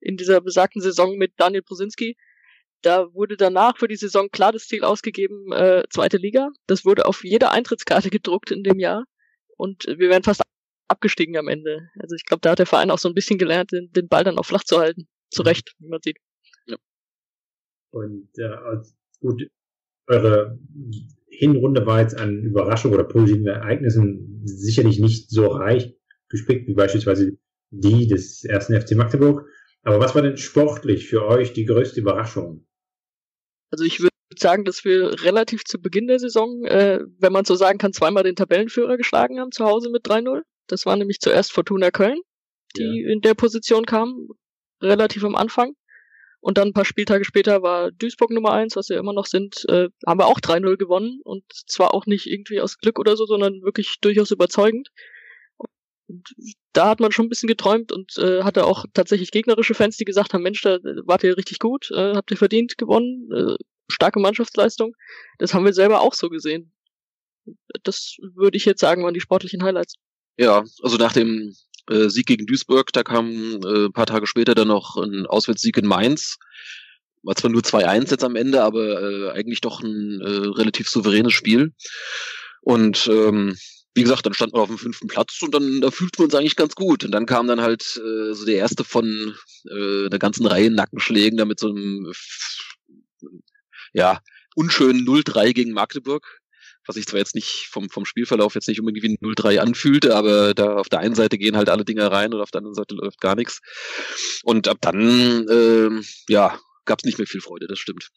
in 0.00 0.16
dieser 0.16 0.40
besagten 0.40 0.82
Saison 0.82 1.16
mit 1.16 1.32
Daniel 1.36 1.62
Prosinski, 1.62 2.16
da 2.82 3.12
wurde 3.12 3.36
danach 3.36 3.76
für 3.76 3.88
die 3.88 3.96
Saison 3.96 4.30
klar 4.30 4.52
das 4.52 4.66
Ziel 4.66 4.84
ausgegeben, 4.84 5.52
äh, 5.52 5.82
zweite 5.90 6.16
Liga. 6.16 6.50
Das 6.66 6.84
wurde 6.84 7.06
auf 7.06 7.24
jeder 7.24 7.52
Eintrittskarte 7.52 8.10
gedruckt 8.10 8.50
in 8.50 8.62
dem 8.62 8.78
Jahr. 8.78 9.04
Und 9.56 9.86
wir 9.86 10.08
wären 10.08 10.22
fast 10.22 10.42
abgestiegen 10.88 11.36
am 11.36 11.48
Ende. 11.48 11.90
Also 11.98 12.14
ich 12.14 12.24
glaube, 12.24 12.40
da 12.40 12.52
hat 12.52 12.58
der 12.58 12.66
Verein 12.66 12.90
auch 12.90 12.98
so 12.98 13.08
ein 13.08 13.14
bisschen 13.14 13.38
gelernt, 13.38 13.72
den, 13.72 13.92
den 13.92 14.08
Ball 14.08 14.24
dann 14.24 14.38
auch 14.38 14.46
flach 14.46 14.64
zu 14.64 14.78
halten. 14.78 15.08
Zu 15.30 15.42
Recht, 15.42 15.74
wie 15.78 15.88
man 15.88 16.00
sieht. 16.02 16.16
Ja. 16.66 16.76
Und 17.90 18.30
äh, 18.38 18.56
gut, 19.20 19.48
eure 20.06 20.58
Hinrunde 21.28 21.86
war 21.86 22.00
jetzt 22.00 22.18
an 22.18 22.42
Überraschungen 22.42 22.98
oder 22.98 23.06
positiven 23.06 23.46
Ereignissen 23.46 24.42
sicherlich 24.44 24.98
nicht 24.98 25.30
so 25.30 25.46
reich 25.48 25.94
gespickt 26.28 26.66
wie 26.66 26.74
beispielsweise 26.74 27.38
die 27.70 28.08
des 28.08 28.44
ersten 28.44 28.78
FC 28.80 28.96
Magdeburg. 28.96 29.46
Aber 29.82 30.00
was 30.00 30.14
war 30.14 30.22
denn 30.22 30.36
sportlich 30.36 31.08
für 31.08 31.26
euch 31.26 31.52
die 31.52 31.64
größte 31.64 32.00
Überraschung? 32.00 32.66
Also 33.70 33.84
ich 33.84 34.00
würde 34.00 34.10
sagen, 34.36 34.64
dass 34.64 34.84
wir 34.84 35.22
relativ 35.22 35.64
zu 35.64 35.80
Beginn 35.80 36.06
der 36.06 36.18
Saison, 36.18 36.64
äh, 36.64 37.00
wenn 37.18 37.32
man 37.32 37.44
so 37.44 37.54
sagen 37.54 37.78
kann, 37.78 37.92
zweimal 37.92 38.22
den 38.22 38.36
Tabellenführer 38.36 38.96
geschlagen 38.96 39.40
haben 39.40 39.52
zu 39.52 39.64
Hause 39.64 39.90
mit 39.90 40.06
3-0. 40.06 40.42
Das 40.66 40.86
war 40.86 40.96
nämlich 40.96 41.20
zuerst 41.20 41.52
Fortuna 41.52 41.90
Köln, 41.90 42.20
die 42.76 43.02
ja. 43.02 43.12
in 43.12 43.20
der 43.20 43.34
Position 43.34 43.86
kam, 43.86 44.28
relativ 44.82 45.24
am 45.24 45.34
Anfang. 45.34 45.74
Und 46.40 46.56
dann 46.56 46.68
ein 46.68 46.72
paar 46.72 46.86
Spieltage 46.86 47.24
später 47.24 47.62
war 47.62 47.90
Duisburg 47.92 48.30
Nummer 48.30 48.52
eins, 48.52 48.74
was 48.74 48.88
wir 48.88 48.98
immer 48.98 49.12
noch 49.12 49.26
sind, 49.26 49.66
äh, 49.68 49.88
haben 50.06 50.20
wir 50.20 50.26
auch 50.26 50.40
3-0 50.40 50.76
gewonnen. 50.76 51.20
Und 51.22 51.44
zwar 51.66 51.92
auch 51.92 52.06
nicht 52.06 52.26
irgendwie 52.26 52.60
aus 52.60 52.78
Glück 52.78 52.98
oder 52.98 53.16
so, 53.16 53.26
sondern 53.26 53.62
wirklich 53.62 53.98
durchaus 54.00 54.30
überzeugend. 54.30 54.88
Da 56.72 56.88
hat 56.88 57.00
man 57.00 57.12
schon 57.12 57.26
ein 57.26 57.28
bisschen 57.28 57.48
geträumt 57.48 57.92
und 57.92 58.16
äh, 58.18 58.42
hatte 58.42 58.64
auch 58.64 58.84
tatsächlich 58.94 59.30
gegnerische 59.30 59.74
Fans, 59.74 59.96
die 59.96 60.04
gesagt 60.04 60.34
haben, 60.34 60.42
Mensch, 60.42 60.62
da 60.62 60.78
wart 61.04 61.24
ihr 61.24 61.36
richtig 61.36 61.58
gut, 61.58 61.90
äh, 61.90 62.14
habt 62.14 62.30
ihr 62.30 62.36
verdient 62.36 62.78
gewonnen, 62.78 63.30
äh, 63.32 63.56
starke 63.88 64.20
Mannschaftsleistung. 64.20 64.94
Das 65.38 65.54
haben 65.54 65.64
wir 65.64 65.72
selber 65.72 66.00
auch 66.00 66.14
so 66.14 66.28
gesehen. 66.28 66.72
Das 67.82 68.16
würde 68.34 68.56
ich 68.56 68.64
jetzt 68.64 68.80
sagen, 68.80 69.02
waren 69.04 69.14
die 69.14 69.20
sportlichen 69.20 69.62
Highlights. 69.62 69.94
Ja, 70.36 70.64
also 70.82 70.96
nach 70.96 71.12
dem 71.12 71.54
äh, 71.88 72.08
Sieg 72.08 72.26
gegen 72.26 72.46
Duisburg, 72.46 72.92
da 72.92 73.02
kam 73.02 73.60
äh, 73.62 73.86
ein 73.86 73.92
paar 73.92 74.06
Tage 74.06 74.26
später 74.26 74.54
dann 74.54 74.68
noch 74.68 74.96
ein 74.96 75.26
Auswärtssieg 75.26 75.76
in 75.76 75.86
Mainz. 75.86 76.38
War 77.22 77.36
zwar 77.36 77.50
nur 77.50 77.62
2-1 77.62 78.10
jetzt 78.10 78.24
am 78.24 78.36
Ende, 78.36 78.62
aber 78.62 79.02
äh, 79.02 79.30
eigentlich 79.32 79.60
doch 79.60 79.82
ein 79.82 80.20
äh, 80.20 80.48
relativ 80.56 80.88
souveränes 80.88 81.34
Spiel. 81.34 81.74
Und 82.62 83.08
ähm, 83.08 83.56
wie 83.94 84.02
gesagt, 84.02 84.24
dann 84.24 84.34
stand 84.34 84.52
man 84.52 84.62
auf 84.62 84.68
dem 84.68 84.78
fünften 84.78 85.08
Platz 85.08 85.40
und 85.42 85.52
dann 85.52 85.80
da 85.80 85.90
fühlt 85.90 86.18
man 86.18 86.26
uns 86.26 86.34
eigentlich 86.34 86.56
ganz 86.56 86.74
gut. 86.74 87.04
Und 87.04 87.10
dann 87.10 87.26
kam 87.26 87.48
dann 87.48 87.60
halt 87.60 87.82
äh, 87.96 88.34
so 88.34 88.44
der 88.44 88.56
erste 88.56 88.84
von 88.84 89.34
äh, 89.68 90.06
einer 90.06 90.18
ganzen 90.18 90.46
Reihe 90.46 90.70
Nackenschlägen, 90.70 91.38
da 91.38 91.44
mit 91.44 91.58
so 91.58 91.68
einem 91.68 92.12
ja, 93.92 94.20
unschönen 94.54 95.04
0-3 95.04 95.52
gegen 95.52 95.72
Magdeburg 95.72 96.40
was 96.86 96.96
sich 96.96 97.06
zwar 97.06 97.18
jetzt 97.18 97.34
nicht 97.34 97.68
vom, 97.70 97.88
vom 97.88 98.04
Spielverlauf 98.04 98.54
jetzt 98.54 98.68
nicht 98.68 98.80
unbedingt 98.80 99.04
wie 99.04 99.26
ein 99.26 99.34
0-3 99.34 99.58
anfühlte, 99.58 100.16
aber 100.16 100.54
da 100.54 100.74
auf 100.74 100.88
der 100.88 101.00
einen 101.00 101.14
Seite 101.14 101.38
gehen 101.38 101.56
halt 101.56 101.68
alle 101.68 101.84
Dinger 101.84 102.10
rein 102.10 102.34
und 102.34 102.40
auf 102.40 102.50
der 102.50 102.60
anderen 102.60 102.74
Seite 102.74 102.94
läuft 102.94 103.20
gar 103.20 103.36
nichts. 103.36 103.60
Und 104.42 104.66
ab 104.66 104.78
dann, 104.80 105.46
äh, 105.48 106.02
ja, 106.28 106.58
gab 106.86 106.98
es 106.98 107.04
nicht 107.04 107.18
mehr 107.18 107.26
viel 107.26 107.40
Freude, 107.40 107.66
das 107.66 107.78
stimmt. 107.78 108.08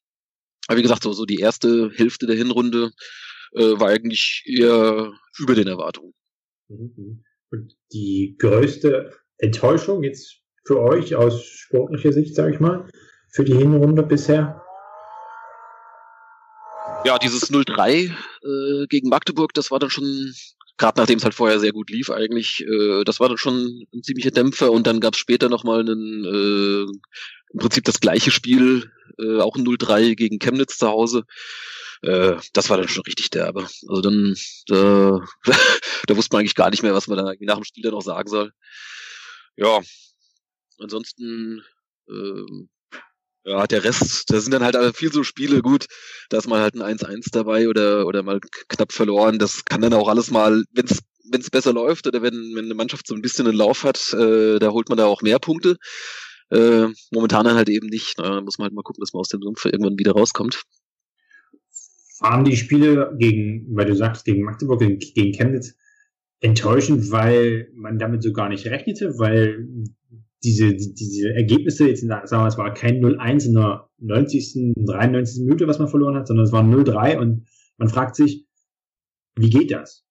Aber 0.68 0.78
wie 0.78 0.82
gesagt, 0.82 1.04
so, 1.04 1.14
so 1.14 1.26
die 1.26 1.40
erste 1.40 1.92
Hälfte 1.94 2.26
der 2.26 2.36
Hinrunde 2.36 2.92
äh, 3.56 3.80
war 3.80 3.90
eigentlich 3.90 4.44
eher 4.46 5.12
über 5.38 5.56
den 5.56 5.68
Erwartungen. 5.68 6.14
Mhm. 6.70 7.24
Und 7.52 7.78
die 7.92 8.36
größte 8.40 9.14
Enttäuschung 9.38 10.04
jetzt 10.04 10.42
für 10.66 10.80
euch 10.80 11.16
aus 11.16 11.44
sportlicher 11.44 12.14
Sicht, 12.14 12.36
sage 12.36 12.54
ich 12.54 12.60
mal, 12.60 12.88
für 13.32 13.44
die 13.44 13.56
Hinrunde 13.56 14.04
bisher? 14.04 14.62
Ja, 17.06 17.18
dieses 17.20 17.52
0-3 17.52 18.12
äh, 18.12 18.88
gegen 18.88 19.10
Magdeburg, 19.10 19.54
das 19.54 19.72
war 19.72 19.80
dann 19.80 19.90
schon, 19.90 20.34
gerade 20.78 21.00
nachdem 21.00 21.18
es 21.18 21.26
halt 21.26 21.34
vorher 21.34 21.60
sehr 21.60 21.74
gut 21.74 21.90
lief 21.90 22.10
eigentlich, 22.10 22.66
äh, 22.66 23.04
das 23.04 23.20
war 23.20 23.28
dann 23.28 23.38
schon 23.38 23.86
ein 23.94 24.04
ziemlicher 24.04 24.32
Dämpfer 24.32 24.72
und 24.72 24.88
dann 24.88 25.02
gab 25.02 25.14
es 25.14 25.20
später 25.20 25.50
nochmal 25.50 25.82
einen, 25.82 26.24
äh, 26.24 26.84
im 27.54 27.60
Prinzip 27.60 27.84
das 27.84 28.00
gleiche 28.00 28.32
Spiel, 28.32 28.90
äh, 29.20 29.40
auch 29.40 29.58
ein 29.58 29.66
0-3 29.66 30.16
gegen 30.16 30.40
Chemnitz 30.40 30.78
zu 30.78 30.88
Hause. 30.88 31.24
Äh, 32.04 32.36
das 32.54 32.70
war 32.70 32.78
dann 32.78 32.88
schon 32.88 33.04
richtig 33.04 33.30
derbe. 33.30 33.68
Also 33.88 34.02
dann, 34.02 34.36
da, 34.68 35.20
da 36.08 36.18
wusste 36.18 36.36
man 36.36 36.42
eigentlich 36.42 36.56
gar 36.56 36.70
nicht 36.70 36.84
mehr, 36.84 36.94
was 36.94 37.08
man 37.08 37.18
dann 37.18 37.36
nach 37.40 37.56
dem 37.56 37.64
Spiel 37.64 37.84
dann 37.84 37.94
noch 37.94 38.02
sagen 38.02 38.30
soll. 38.30 38.52
Ja, 39.56 39.82
ansonsten 40.80 41.64
äh, 42.10 42.66
ja, 43.46 43.68
der 43.68 43.84
Rest, 43.84 44.32
da 44.32 44.40
sind 44.40 44.52
dann 44.52 44.64
halt 44.64 44.78
viel 44.96 45.12
so 45.12 45.24
Spiele, 45.24 45.62
gut, 45.62 45.88
da 46.30 46.38
ist 46.38 46.48
mal 46.48 46.62
halt 46.62 46.76
ein 46.76 46.98
1-1 46.98 47.30
dabei 47.32 47.68
oder, 47.68 48.06
oder 48.06 48.24
mal 48.24 48.40
knapp 48.70 48.94
verloren. 48.94 49.38
Das 49.38 49.66
kann 49.66 49.82
dann 49.82 49.94
auch 49.94 50.08
alles 50.08 50.32
mal, 50.32 50.64
wenn 50.72 50.86
es 50.86 51.00
wenn 51.32 51.42
es 51.42 51.50
besser 51.50 51.74
läuft 51.74 52.06
oder 52.06 52.22
wenn, 52.22 52.54
wenn 52.56 52.66
eine 52.66 52.74
Mannschaft 52.74 53.08
so 53.08 53.16
ein 53.16 53.22
bisschen 53.22 53.48
einen 53.48 53.58
Lauf 53.58 53.84
hat, 53.84 54.14
äh, 54.14 54.60
da 54.60 54.72
holt 54.72 54.90
man 54.90 54.98
da 54.98 55.06
auch 55.06 55.22
mehr 55.22 55.40
Punkte. 55.40 55.78
Äh, 56.52 56.88
momentan 57.12 57.46
dann 57.46 57.56
halt 57.56 57.70
eben 57.70 57.88
nicht. 57.88 58.20
Da 58.20 58.42
muss 58.42 58.58
man 58.58 58.66
halt 58.66 58.74
mal 58.74 58.84
gucken, 58.84 59.02
dass 59.02 59.14
man 59.14 59.22
aus 59.22 59.30
dem 59.30 59.42
Sumpf 59.42 59.66
irgendwann 59.66 59.98
wieder 59.98 60.12
rauskommt. 60.12 60.64
Waren 62.20 62.46
die 62.46 62.56
Spiele 62.56 63.16
gegen, 63.18 63.76
weil 63.76 63.86
du 63.86 63.96
sagst, 63.96 64.26
gegen 64.26 64.44
Magdeburg, 64.44 64.80
gegen, 64.80 65.00
gegen 65.00 65.34
Chemnitz, 65.34 65.76
enttäuschend, 66.42 67.12
weil 67.12 67.70
man 67.74 67.98
damit 67.98 68.22
so 68.22 68.34
gar 68.34 68.50
nicht 68.50 68.68
rechnete, 68.68 69.18
weil 69.18 69.68
diese, 70.44 70.76
diese 70.76 71.34
Ergebnisse, 71.34 71.88
jetzt 71.88 72.02
sagen 72.02 72.30
wir, 72.30 72.48
es 72.48 72.58
war 72.58 72.74
kein 72.74 73.02
0-1 73.02 73.48
in 73.48 73.54
der 73.54 73.90
90., 74.00 74.76
93. 74.76 75.44
Minute, 75.44 75.68
was 75.68 75.80
man 75.80 75.88
verloren 75.88 76.16
hat, 76.16 76.28
sondern 76.28 76.46
es 76.46 76.52
war 76.52 76.64
0-3 76.64 77.18
und 77.18 77.48
man 77.78 77.90
fragt 77.90 78.16
sich, 78.16 78.46
wie 79.36 79.50
geht 79.50 79.72
das? 79.72 80.06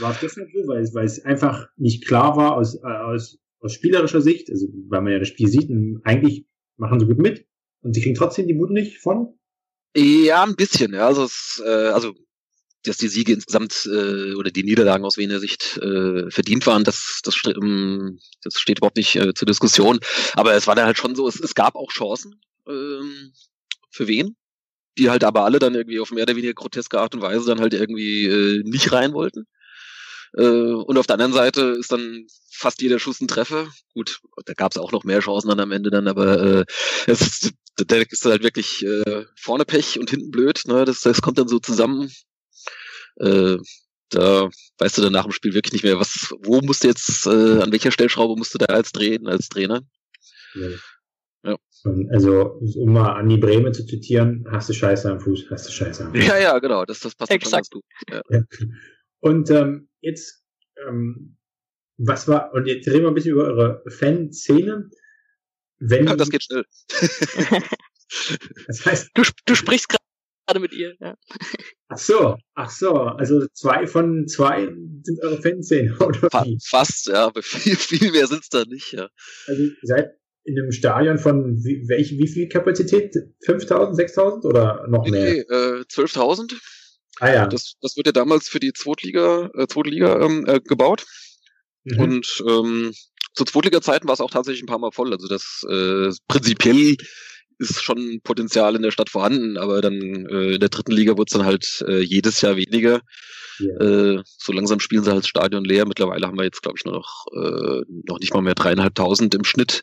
War 0.00 0.12
es 0.12 0.20
deshalb 0.20 0.48
so, 0.52 0.68
weil 0.68 0.82
es, 0.82 0.94
weil 0.94 1.04
es 1.04 1.24
einfach 1.24 1.68
nicht 1.76 2.06
klar 2.06 2.36
war 2.36 2.56
aus, 2.56 2.76
äh, 2.76 2.86
aus, 2.86 3.38
aus 3.60 3.72
spielerischer 3.72 4.20
Sicht, 4.20 4.50
also 4.50 4.66
weil 4.88 5.02
man 5.02 5.12
ja 5.12 5.18
das 5.18 5.28
Spiel 5.28 5.48
sieht 5.48 5.70
und 5.70 6.00
eigentlich 6.04 6.46
machen 6.76 6.98
sie 7.00 7.06
gut 7.06 7.18
mit 7.18 7.46
und 7.82 7.94
sie 7.94 8.02
kriegen 8.02 8.14
trotzdem 8.14 8.46
die 8.46 8.54
Mut 8.54 8.70
nicht 8.70 8.98
von? 8.98 9.34
Ja, 9.96 10.42
ein 10.42 10.56
bisschen, 10.56 10.92
ja. 10.94 11.06
Also, 11.06 11.24
es, 11.24 11.62
äh, 11.64 11.68
also 11.88 12.14
dass 12.84 12.98
die 12.98 13.08
Siege 13.08 13.32
insgesamt 13.34 13.86
äh, 13.86 14.34
oder 14.34 14.50
die 14.50 14.64
Niederlagen 14.64 15.04
aus 15.04 15.18
Wiener 15.18 15.40
Sicht 15.40 15.78
äh, 15.78 16.30
verdient 16.30 16.66
waren, 16.66 16.84
das, 16.84 17.20
das, 17.24 17.36
ähm, 17.46 18.18
das 18.42 18.60
steht 18.60 18.78
überhaupt 18.78 18.96
nicht 18.98 19.16
äh, 19.16 19.34
zur 19.34 19.46
Diskussion. 19.46 20.00
Aber 20.34 20.54
es 20.54 20.66
war 20.66 20.74
dann 20.76 20.86
halt 20.86 20.98
schon 20.98 21.14
so, 21.16 21.28
es, 21.28 21.40
es 21.40 21.54
gab 21.54 21.76
auch 21.76 21.90
Chancen 21.92 22.40
ähm, 22.68 23.32
für 23.90 24.08
wen, 24.08 24.36
die 24.98 25.10
halt 25.10 25.24
aber 25.24 25.44
alle 25.44 25.58
dann 25.60 25.74
irgendwie 25.74 26.00
auf 26.00 26.12
mehr 26.12 26.24
oder 26.24 26.36
weniger 26.36 26.54
groteske 26.54 27.00
Art 27.00 27.14
und 27.14 27.22
Weise 27.22 27.46
dann 27.46 27.60
halt 27.60 27.74
irgendwie 27.74 28.26
äh, 28.26 28.62
nicht 28.64 28.92
rein 28.92 29.14
wollten. 29.14 29.46
Äh, 30.36 30.72
und 30.72 30.98
auf 30.98 31.06
der 31.06 31.14
anderen 31.14 31.32
Seite 31.32 31.76
ist 31.78 31.92
dann 31.92 32.26
fast 32.50 32.82
jeder 32.82 32.98
Schuss 32.98 33.20
ein 33.20 33.28
Treffer. 33.28 33.68
Gut, 33.94 34.20
da 34.44 34.54
gab 34.54 34.72
es 34.72 34.78
auch 34.78 34.92
noch 34.92 35.04
mehr 35.04 35.20
Chancen 35.20 35.48
dann 35.48 35.60
am 35.60 35.72
Ende 35.72 35.90
dann, 35.90 36.08
aber 36.08 36.40
äh, 36.42 36.64
es 37.06 37.20
ist, 37.20 37.52
da 37.76 37.96
ist 37.96 38.24
halt 38.24 38.42
wirklich 38.42 38.84
äh, 38.84 39.24
vorne 39.36 39.64
Pech 39.64 39.98
und 39.98 40.10
hinten 40.10 40.30
blöd. 40.30 40.62
Ne? 40.66 40.84
Das, 40.84 41.00
das 41.00 41.22
kommt 41.22 41.38
dann 41.38 41.48
so 41.48 41.58
zusammen 41.58 42.10
äh, 43.16 43.58
da 44.10 44.48
weißt 44.78 44.98
du 44.98 45.02
dann 45.02 45.12
nach 45.12 45.24
dem 45.24 45.32
Spiel 45.32 45.54
wirklich 45.54 45.72
nicht 45.72 45.84
mehr, 45.84 45.98
was, 45.98 46.34
wo 46.42 46.60
musst 46.60 46.84
du 46.84 46.88
jetzt, 46.88 47.26
äh, 47.26 47.60
an 47.60 47.72
welcher 47.72 47.90
Stellschraube 47.90 48.36
musst 48.36 48.54
du 48.54 48.58
da 48.58 48.66
als 48.66 48.92
drehen, 48.92 49.26
als 49.26 49.48
Trainer? 49.48 49.82
Ja. 50.54 50.68
ja. 51.44 51.56
Also, 52.10 52.60
um 52.76 52.92
mal 52.92 53.12
an 53.12 53.28
die 53.28 53.38
Breme 53.38 53.72
zu 53.72 53.84
zitieren, 53.86 54.46
hast 54.50 54.68
du 54.68 54.72
Scheiße 54.72 55.10
am 55.10 55.20
Fuß, 55.20 55.46
hast 55.50 55.68
du 55.68 55.72
Scheiße 55.72 56.06
am 56.06 56.14
Fuß. 56.14 56.26
Ja, 56.26 56.38
ja, 56.38 56.58
genau, 56.58 56.84
das, 56.84 57.00
das 57.00 57.14
passt 57.14 57.30
Exakt. 57.30 57.50
schon 57.50 57.52
ganz 57.56 57.70
gut. 57.70 57.84
Ja. 58.10 58.22
Ja. 58.30 58.42
Und 59.20 59.50
ähm, 59.50 59.88
jetzt, 60.04 60.44
ähm, 60.86 61.36
was 61.96 62.28
war, 62.28 62.52
und 62.52 62.66
jetzt 62.66 62.86
reden 62.88 63.02
wir 63.02 63.08
ein 63.08 63.14
bisschen 63.14 63.32
über 63.32 63.44
eure 63.44 63.82
Fanszene. 63.88 64.90
Wenn 65.78 66.06
ja, 66.06 66.16
das 66.16 66.30
geht 66.30 66.44
schnell. 66.44 66.64
das 68.66 68.86
heißt, 68.86 69.10
du, 69.14 69.22
du 69.44 69.54
sprichst 69.54 69.88
gerade 69.88 70.60
mit 70.60 70.72
ihr. 70.72 70.94
Ja. 71.00 71.16
Ach 71.88 71.98
so, 71.98 72.36
ach 72.54 72.70
so. 72.70 72.94
Also 72.94 73.46
zwei 73.52 73.86
von 73.86 74.26
zwei 74.28 74.66
sind 75.02 75.22
eure 75.22 75.40
Fanszene, 75.40 75.96
oder 76.00 76.28
wie? 76.44 76.58
Fast, 76.62 77.08
ja, 77.08 77.26
aber 77.26 77.42
viel, 77.42 77.76
viel 77.76 78.12
mehr 78.12 78.26
sind 78.26 78.42
es 78.42 78.48
da 78.48 78.64
nicht, 78.64 78.92
ja. 78.92 79.08
Also 79.46 79.62
ihr 79.62 79.76
seid 79.82 80.10
in 80.44 80.58
einem 80.58 80.72
Stadion 80.72 81.18
von 81.18 81.56
wie, 81.64 81.88
welch, 81.88 82.12
wie 82.18 82.28
viel 82.28 82.48
Kapazität? 82.48 83.16
5000, 83.46 83.96
6000 83.96 84.44
oder 84.44 84.86
noch 84.88 85.08
mehr? 85.08 85.32
Nee, 85.32 85.40
äh, 85.40 85.84
12.000. 85.88 86.54
Ah 87.20 87.32
ja. 87.32 87.46
Das, 87.46 87.74
das 87.80 87.96
wird 87.96 88.06
ja 88.06 88.12
damals 88.12 88.48
für 88.48 88.60
die 88.60 88.72
Zweitliga, 88.72 89.50
äh, 89.54 89.66
Zweitliga 89.66 90.20
ähm, 90.20 90.44
äh, 90.46 90.60
gebaut. 90.60 91.04
Mhm. 91.84 92.00
Und 92.00 92.42
ähm, 92.48 92.92
zu 93.34 93.44
Zweitliga-Zeiten 93.44 94.06
war 94.06 94.14
es 94.14 94.20
auch 94.20 94.30
tatsächlich 94.30 94.62
ein 94.62 94.66
paar 94.66 94.78
Mal 94.78 94.92
voll. 94.92 95.12
Also 95.12 95.28
das 95.28 95.64
äh, 95.68 96.10
prinzipiell 96.28 96.96
ist 97.58 97.82
schon 97.82 98.20
Potenzial 98.22 98.74
in 98.76 98.82
der 98.82 98.90
Stadt 98.90 99.10
vorhanden, 99.10 99.56
aber 99.58 99.80
dann 99.80 100.26
äh, 100.26 100.54
in 100.54 100.60
der 100.60 100.68
dritten 100.68 100.92
Liga 100.92 101.16
wird 101.16 101.28
es 101.30 101.36
dann 101.36 101.46
halt 101.46 101.84
äh, 101.86 102.00
jedes 102.00 102.40
Jahr 102.40 102.56
weniger. 102.56 103.00
Ja. 103.58 103.74
Äh, 103.76 104.22
so 104.24 104.52
langsam 104.52 104.80
spielen 104.80 105.04
sie 105.04 105.12
halt 105.12 105.26
Stadion 105.26 105.64
leer. 105.64 105.86
Mittlerweile 105.86 106.26
haben 106.26 106.36
wir 106.36 106.44
jetzt, 106.44 106.62
glaube 106.62 106.78
ich, 106.78 106.84
nur 106.84 106.94
noch, 106.94 107.26
äh, 107.32 107.82
noch 108.08 108.18
nicht 108.18 108.34
mal 108.34 108.42
mehr 108.42 108.54
dreieinhalbtausend 108.54 109.34
im 109.34 109.44
Schnitt. 109.44 109.82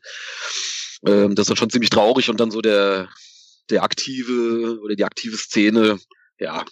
Ähm, 1.06 1.36
das 1.36 1.50
ist 1.50 1.58
schon 1.58 1.70
ziemlich 1.70 1.90
traurig 1.90 2.30
und 2.30 2.40
dann 2.40 2.52
so 2.52 2.62
der, 2.62 3.10
der 3.70 3.84
aktive 3.84 4.80
oder 4.82 4.96
die 4.96 5.06
aktive 5.06 5.38
Szene, 5.38 5.98
ja, 6.40 6.66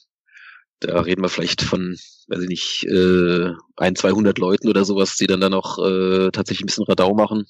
da 0.79 1.01
reden 1.01 1.21
wir 1.21 1.29
vielleicht 1.29 1.61
von, 1.61 1.97
weiß 2.27 2.41
ich 2.41 2.47
nicht, 2.47 2.85
äh, 2.85 3.51
ein, 3.75 3.95
200 3.95 4.37
Leuten 4.37 4.69
oder 4.69 4.85
sowas, 4.85 5.15
die 5.15 5.27
dann 5.27 5.41
da 5.41 5.49
noch 5.49 5.77
äh, 5.79 6.31
tatsächlich 6.31 6.63
ein 6.63 6.67
bisschen 6.67 6.85
Radau 6.85 7.13
machen. 7.13 7.45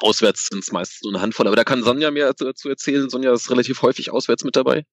Auswärts 0.00 0.48
sind 0.50 0.64
es 0.64 0.72
meistens 0.72 1.02
nur 1.02 1.12
eine 1.12 1.22
Handvoll, 1.22 1.46
aber 1.46 1.56
da 1.56 1.64
kann 1.64 1.82
Sonja 1.82 2.10
mehr 2.10 2.32
dazu 2.32 2.68
erzählen. 2.68 3.08
Sonja 3.08 3.32
ist 3.32 3.50
relativ 3.50 3.82
häufig 3.82 4.10
auswärts 4.10 4.44
mit 4.44 4.56
dabei. 4.56 4.84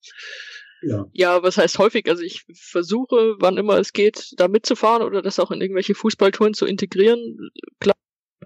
Ja. 0.83 1.05
ja, 1.13 1.43
was 1.43 1.57
heißt 1.57 1.77
häufig? 1.77 2.09
Also 2.09 2.23
ich 2.23 2.43
versuche, 2.53 3.35
wann 3.39 3.57
immer 3.57 3.77
es 3.77 3.93
geht, 3.93 4.33
da 4.37 4.47
mitzufahren 4.47 5.03
oder 5.03 5.21
das 5.21 5.39
auch 5.39 5.51
in 5.51 5.61
irgendwelche 5.61 5.93
Fußballtouren 5.93 6.55
zu 6.55 6.65
integrieren. 6.65 7.51
Klappt 7.79 7.99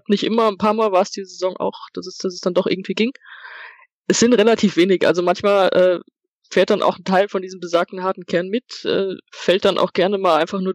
nicht 0.08 0.24
immer, 0.24 0.48
ein 0.48 0.58
paar 0.58 0.74
Mal 0.74 0.92
war 0.92 1.02
es 1.02 1.10
die 1.10 1.24
Saison 1.24 1.56
auch, 1.56 1.88
dass 1.94 2.06
es, 2.06 2.18
dass 2.18 2.34
es 2.34 2.40
dann 2.40 2.54
doch 2.54 2.66
irgendwie 2.66 2.94
ging. 2.94 3.12
Es 4.06 4.20
sind 4.20 4.34
relativ 4.34 4.76
wenig. 4.76 5.06
Also 5.06 5.22
manchmal 5.22 5.68
äh, 5.68 6.00
fährt 6.50 6.70
dann 6.70 6.82
auch 6.82 6.98
ein 6.98 7.04
Teil 7.04 7.28
von 7.28 7.42
diesem 7.42 7.60
besagten 7.60 8.02
harten 8.02 8.26
Kern 8.26 8.48
mit, 8.48 8.84
äh, 8.84 9.14
fällt 9.32 9.64
dann 9.64 9.78
auch 9.78 9.92
gerne 9.92 10.18
mal 10.18 10.36
einfach 10.36 10.60
nur 10.60 10.74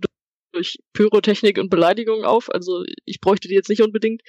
durch 0.51 0.77
Pyrotechnik 0.93 1.57
und 1.57 1.69
Beleidigungen 1.69 2.25
auf. 2.25 2.49
Also 2.51 2.83
ich 3.05 3.21
bräuchte 3.21 3.47
die 3.47 3.55
jetzt 3.55 3.69
nicht 3.69 3.81
unbedingt. 3.81 4.21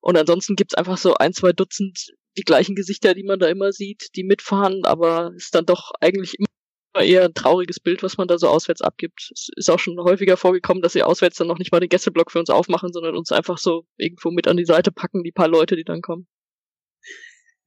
Und 0.00 0.16
ansonsten 0.16 0.56
gibt's 0.56 0.74
einfach 0.74 0.98
so 0.98 1.14
ein, 1.14 1.32
zwei 1.32 1.52
Dutzend 1.52 2.12
die 2.36 2.42
gleichen 2.42 2.74
Gesichter, 2.74 3.14
die 3.14 3.24
man 3.24 3.38
da 3.38 3.46
immer 3.48 3.72
sieht, 3.72 4.08
die 4.16 4.24
mitfahren, 4.24 4.84
aber 4.84 5.32
ist 5.36 5.54
dann 5.54 5.66
doch 5.66 5.92
eigentlich 6.00 6.34
immer 6.38 6.48
eher 7.04 7.24
ein 7.24 7.34
trauriges 7.34 7.80
Bild, 7.80 8.02
was 8.02 8.18
man 8.18 8.28
da 8.28 8.38
so 8.38 8.48
auswärts 8.48 8.82
abgibt. 8.82 9.30
Es 9.32 9.48
ist 9.56 9.70
auch 9.70 9.78
schon 9.78 9.98
häufiger 9.98 10.36
vorgekommen, 10.36 10.82
dass 10.82 10.92
sie 10.92 11.02
auswärts 11.02 11.36
dann 11.36 11.46
noch 11.46 11.58
nicht 11.58 11.72
mal 11.72 11.80
den 11.80 11.88
Gästeblock 11.88 12.30
für 12.32 12.38
uns 12.38 12.50
aufmachen, 12.50 12.92
sondern 12.92 13.16
uns 13.16 13.32
einfach 13.32 13.58
so 13.58 13.86
irgendwo 13.96 14.30
mit 14.30 14.48
an 14.48 14.56
die 14.56 14.64
Seite 14.64 14.92
packen, 14.92 15.22
die 15.22 15.32
paar 15.32 15.48
Leute, 15.48 15.76
die 15.76 15.84
dann 15.84 16.02
kommen. 16.02 16.26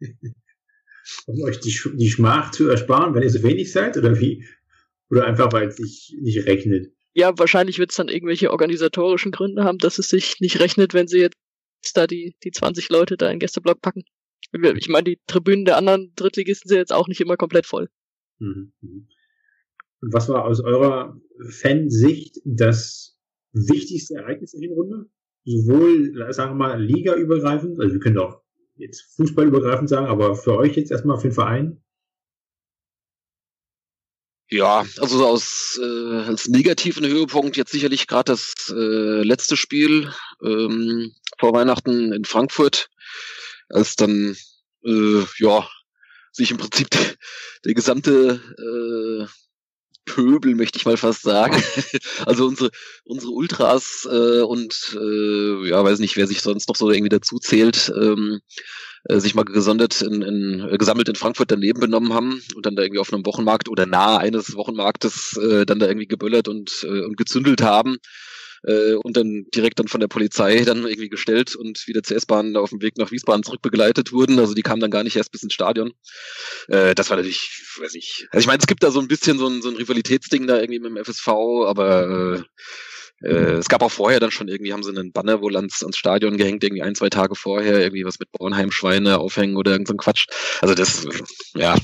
um 1.26 1.42
euch 1.44 1.60
die, 1.60 1.76
die 1.96 2.10
Schmach 2.10 2.52
zu 2.52 2.68
ersparen, 2.68 3.14
wenn 3.14 3.24
ihr 3.24 3.30
so 3.30 3.44
wenig 3.44 3.72
seid, 3.72 3.98
oder 3.98 4.20
wie? 4.20 4.46
Oder 5.10 5.26
einfach, 5.26 5.52
weil 5.54 5.68
es 5.68 5.78
sich 5.78 6.16
nicht 6.20 6.46
rechnet? 6.46 6.92
Ja, 7.14 7.38
wahrscheinlich 7.38 7.80
wird 7.80 7.92
es 7.92 7.98
dann 7.98 8.10
irgendwelche 8.10 8.52
organisatorischen 8.52 9.32
Gründe 9.32 9.64
haben, 9.64 9.78
dass 9.78 10.00
es 10.00 10.10
sich 10.10 10.40
nicht 10.40 10.60
rechnet, 10.60 10.94
wenn 10.94 11.08
sie 11.08 11.20
jetzt 11.20 11.38
da 11.94 12.08
die, 12.08 12.36
die 12.44 12.52
20 12.52 12.90
Leute 12.90 13.16
da 13.18 13.28
in 13.28 13.36
den 13.36 13.40
Gästeblock 13.40 13.82
packen. 13.82 14.04
Ich 14.52 14.90
meine, 14.90 15.04
die 15.04 15.20
Tribünen 15.28 15.66
der 15.66 15.78
anderen 15.78 16.14
Drittligisten 16.16 16.70
sind 16.70 16.78
jetzt 16.78 16.94
auch 16.94 17.08
nicht 17.08 17.22
immer 17.22 17.38
komplett 17.38 17.66
voll. 17.66 17.90
Mhm. 18.40 18.74
mhm. 18.82 19.08
Und 20.02 20.14
was 20.14 20.30
war 20.30 20.46
aus 20.46 20.62
eurer 20.62 21.20
Fansicht 21.50 22.40
das 22.44 23.18
wichtigste 23.54 24.16
Ereignis 24.16 24.54
in 24.54 24.62
der 24.62 24.72
Runde? 24.72 25.10
Sowohl, 25.46 26.14
sagen 26.34 26.52
wir 26.52 26.56
mal, 26.56 26.84
ligaübergreifend, 26.84 27.80
also 27.80 27.94
wir 27.94 28.00
können 28.00 28.18
auch 28.18 28.42
jetzt 28.76 29.16
fußballübergreifend 29.16 29.90
sagen, 29.90 30.08
aber 30.08 30.36
für 30.36 30.58
euch 30.58 30.76
jetzt 30.76 30.92
erstmal 30.92 31.18
für 31.18 31.30
den 31.30 31.34
Verein? 31.34 31.82
Ja, 34.50 34.86
also 35.00 35.26
aus 35.26 35.80
äh, 35.82 36.18
als 36.28 36.48
negativen 36.48 37.06
Höhepunkt 37.06 37.58
jetzt 37.58 37.72
sicherlich 37.72 38.06
gerade 38.06 38.32
das 38.32 38.54
äh, 38.70 39.24
letzte 39.24 39.58
Spiel 39.58 40.14
ähm, 40.44 41.16
vor 41.40 41.54
Weihnachten 41.54 42.14
in 42.14 42.26
Frankfurt, 42.26 42.90
als 43.70 43.96
dann 43.96 44.38
äh, 44.84 45.24
ja 45.40 45.68
sich 46.32 46.52
im 46.52 46.58
Prinzip 46.58 46.90
der 47.66 47.74
gesamte 47.74 48.40
äh, 48.60 49.26
Pöbel, 50.06 50.56
möchte 50.56 50.78
ich 50.78 50.86
mal 50.86 50.98
fast 50.98 51.24
sagen. 51.24 51.62
also 52.26 52.46
unsere, 52.46 52.70
unsere 53.04 53.32
Ultras 53.32 54.08
äh, 54.10 54.42
und 54.42 54.98
äh, 55.00 55.70
ja, 55.70 55.84
weiß 55.84 56.00
nicht, 56.00 56.16
wer 56.16 56.28
sich 56.28 56.42
sonst 56.42 56.70
noch 56.70 56.76
so 56.76 56.90
irgendwie 56.92 57.10
dazu 57.10 57.40
zählt, 57.40 57.92
ähm, 57.96 58.40
äh, 59.06 59.20
sich 59.20 59.36
mal 59.36 59.44
gesondert 59.44 60.02
in, 60.02 60.22
in, 60.22 60.68
äh, 60.70 60.78
gesammelt 60.78 61.10
in 61.10 61.16
Frankfurt 61.16 61.52
daneben 61.52 61.80
benommen 61.80 62.14
haben 62.14 62.42
und 62.56 62.66
dann 62.66 62.76
da 62.76 62.84
irgendwie 62.84 63.00
auf 63.00 63.12
einem 63.12 63.26
Wochenmarkt 63.26 63.70
oder 63.70 63.86
nahe 63.86 64.20
eines 64.20 64.56
Wochenmarktes 64.56 65.38
äh, 65.38 65.66
dann 65.66 65.80
da 65.80 65.88
irgendwie 65.88 66.08
geböllert 66.08 66.48
und, 66.48 66.84
äh, 66.84 67.02
und 67.02 67.18
gezündelt 67.18 67.62
haben 67.62 67.98
äh, 68.66 68.94
und 68.94 69.18
dann 69.18 69.46
direkt 69.54 69.80
dann 69.80 69.88
von 69.88 70.00
der 70.00 70.08
Polizei 70.08 70.64
dann 70.64 70.86
irgendwie 70.86 71.10
gestellt 71.10 71.56
und 71.56 71.88
wieder 71.88 72.04
zur 72.04 72.18
S-Bahn 72.18 72.56
auf 72.58 72.70
dem 72.70 72.82
Weg 72.82 72.98
nach 72.98 73.12
Wiesbaden 73.12 73.44
zurückbegleitet 73.44 74.12
wurden. 74.12 74.40
Also 74.40 74.54
die 74.54 74.62
kamen 74.62 74.82
dann 74.82 74.92
gar 74.92 75.04
nicht 75.04 75.16
erst 75.16 75.32
bis 75.32 75.44
ins 75.44 75.54
Stadion. 75.54 75.94
Äh, 76.68 76.96
das 76.96 77.10
war 77.10 77.18
natürlich, 77.18 77.64
weiß 77.80 77.96
ich. 77.96 78.28
Also 78.32 78.42
ich 78.42 78.48
meine, 78.48 78.60
es 78.60 78.68
gibt 78.68 78.84
da 78.84 78.92
so 78.92 79.00
ein 79.00 79.08
bisschen 79.08 79.38
so 79.38 79.48
ein, 79.48 79.62
so 79.62 79.70
ein 79.70 79.76
Rivalitätsding 79.76 80.48
da 80.48 80.60
irgendwie 80.60 80.80
mit 80.80 80.90
dem 80.90 81.04
FSV, 81.04 81.28
aber 81.66 82.44
äh, 83.24 83.28
äh, 83.28 83.54
es 83.54 83.70
gab 83.70 83.82
auch 83.82 83.92
vorher 83.92 84.20
dann 84.20 84.32
schon 84.32 84.48
irgendwie, 84.48 84.74
haben 84.74 84.84
sie 84.84 84.90
einen 84.90 85.12
Banner 85.12 85.42
wohl 85.42 85.56
ans, 85.56 85.84
ans 85.84 85.98
Stadion 85.98 86.38
gehängt, 86.38 86.64
irgendwie 86.64 86.84
ein, 86.84 86.96
zwei 86.96 87.10
Tage 87.10 87.36
vorher, 87.36 87.82
irgendwie 87.82 88.06
was 88.06 88.20
mit 88.20 88.32
Bornheim-Schweine 88.32 89.20
aufhängen 89.20 89.58
oder 89.58 89.72
irgend 89.72 89.88
so 89.88 89.94
ein 89.94 89.98
Quatsch. 89.98 90.28
Also 90.62 90.76
das, 90.76 91.08
ja, 91.56 91.76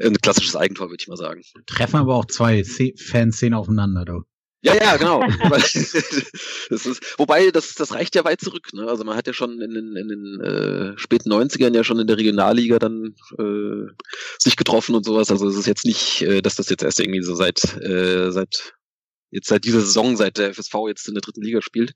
ein 0.00 0.16
klassisches 0.16 0.56
Eigentor, 0.56 0.90
würde 0.90 1.00
ich 1.00 1.08
mal 1.08 1.16
sagen. 1.16 1.42
Treffen 1.66 1.96
aber 1.96 2.14
auch 2.14 2.26
zwei 2.26 2.64
Fanszenen 2.64 3.54
aufeinander, 3.54 4.04
du. 4.04 4.22
Ja, 4.60 4.74
ja, 4.74 4.96
genau. 4.96 5.22
das 5.50 5.74
ist, 5.74 7.14
wobei, 7.16 7.50
das, 7.50 7.74
das 7.74 7.92
reicht 7.92 8.16
ja 8.16 8.24
weit 8.24 8.40
zurück. 8.40 8.72
Ne? 8.72 8.88
Also 8.88 9.04
man 9.04 9.16
hat 9.16 9.28
ja 9.28 9.32
schon 9.32 9.60
in 9.60 9.70
den, 9.70 9.96
in 9.96 10.08
den 10.08 10.40
äh, 10.40 10.98
späten 10.98 11.32
90ern 11.32 11.74
ja 11.74 11.84
schon 11.84 12.00
in 12.00 12.08
der 12.08 12.18
Regionalliga 12.18 12.78
dann 12.80 13.14
äh, 13.38 13.92
sich 14.38 14.56
getroffen 14.56 14.96
und 14.96 15.04
sowas. 15.04 15.30
Also 15.30 15.48
es 15.48 15.56
ist 15.56 15.66
jetzt 15.66 15.84
nicht, 15.84 16.22
äh, 16.22 16.42
dass 16.42 16.56
das 16.56 16.68
jetzt 16.70 16.82
erst 16.82 16.98
irgendwie 16.98 17.22
so 17.22 17.36
seit, 17.36 17.62
äh, 17.82 18.32
seit 18.32 18.74
jetzt 19.30 19.48
seit 19.48 19.64
dieser 19.64 19.80
Saison, 19.80 20.16
seit 20.16 20.38
der 20.38 20.54
FSV 20.54 20.74
jetzt 20.88 21.06
in 21.06 21.14
der 21.14 21.20
dritten 21.20 21.42
Liga 21.42 21.62
spielt. 21.62 21.92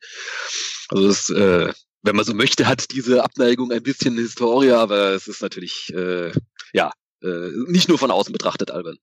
Also 0.89 1.09
das, 1.09 1.31
äh, 1.31 1.73
wenn 2.03 2.17
man 2.17 2.25
so 2.25 2.35
möchte, 2.35 2.67
hat 2.67 2.93
diese 2.93 3.25
Abneigung 3.25 3.73
ein 3.73 3.83
bisschen 3.83 4.17
Historie, 4.17 4.71
aber 4.71 5.11
es 5.11 5.29
ist 5.29 5.43
natürlich, 5.43 5.93
äh, 5.95 6.33
ja, 6.73 6.93
äh, 7.23 7.51
nicht 7.67 7.89
nur 7.89 7.99
von 7.99 8.11
außen 8.11 8.33
betrachtet, 8.33 8.71
Alban. 8.71 8.99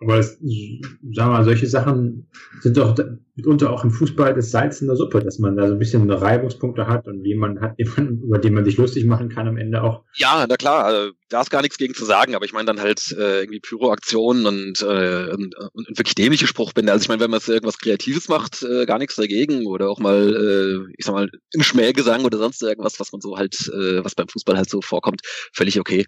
Aber 0.00 0.22
sagen 0.22 0.40
wir 0.40 1.26
mal, 1.26 1.44
solche 1.44 1.66
Sachen 1.66 2.28
sind 2.62 2.76
doch 2.78 2.94
mitunter 3.40 3.70
auch 3.70 3.84
im 3.84 3.90
Fußball 3.90 4.34
das 4.34 4.50
Salz 4.50 4.80
in 4.80 4.86
der 4.86 4.96
Suppe, 4.96 5.22
dass 5.22 5.38
man 5.38 5.56
da 5.56 5.66
so 5.66 5.74
ein 5.74 5.78
bisschen 5.78 6.10
Reibungspunkte 6.10 6.86
hat 6.86 7.06
und 7.06 7.24
jemanden 7.24 7.60
hat, 7.60 7.74
über 7.78 8.38
den 8.38 8.54
man 8.54 8.64
sich 8.64 8.76
lustig 8.76 9.04
machen 9.04 9.28
kann 9.28 9.48
am 9.48 9.56
Ende 9.56 9.82
auch. 9.82 10.04
Ja, 10.14 10.46
na 10.48 10.56
klar, 10.56 10.84
also, 10.84 11.12
da 11.28 11.40
ist 11.40 11.50
gar 11.50 11.62
nichts 11.62 11.78
gegen 11.78 11.94
zu 11.94 12.04
sagen, 12.04 12.34
aber 12.34 12.44
ich 12.44 12.52
meine 12.52 12.66
dann 12.66 12.80
halt 12.80 13.12
äh, 13.12 13.40
irgendwie 13.40 13.60
Pyroaktionen 13.60 14.46
und, 14.46 14.82
äh, 14.82 15.32
und, 15.32 15.54
und, 15.72 15.88
wirklich 15.98 16.14
dämliche 16.14 16.46
Spruchbände. 16.46 16.92
Also 16.92 17.04
ich 17.04 17.08
meine, 17.08 17.20
wenn 17.20 17.30
man 17.30 17.40
irgendwas 17.46 17.78
Kreatives 17.78 18.28
macht, 18.28 18.62
äh, 18.62 18.84
gar 18.86 18.98
nichts 18.98 19.16
dagegen 19.16 19.66
oder 19.66 19.88
auch 19.88 20.00
mal, 20.00 20.34
äh, 20.34 20.92
ich 20.96 21.04
sag 21.04 21.14
mal, 21.14 21.30
im 21.52 21.62
Schmähgesang 21.62 22.24
oder 22.24 22.38
sonst 22.38 22.62
irgendwas, 22.62 22.98
was 23.00 23.12
man 23.12 23.20
so 23.20 23.36
halt, 23.36 23.54
äh, 23.68 24.04
was 24.04 24.14
beim 24.14 24.28
Fußball 24.28 24.56
halt 24.56 24.68
so 24.68 24.80
vorkommt, 24.80 25.20
völlig 25.52 25.78
okay. 25.78 26.04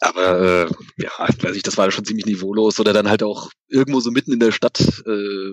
Aber 0.00 0.68
äh, 0.68 1.02
ja, 1.02 1.10
weiß 1.18 1.56
ich, 1.56 1.62
das 1.62 1.76
war 1.76 1.90
schon 1.90 2.04
ziemlich 2.04 2.26
niveaulos 2.26 2.78
oder 2.78 2.92
dann 2.92 3.08
halt 3.08 3.21
auch 3.22 3.50
irgendwo 3.68 4.00
so 4.00 4.10
mitten 4.10 4.32
in 4.32 4.40
der 4.40 4.52
Stadt 4.52 4.80
äh, 5.06 5.52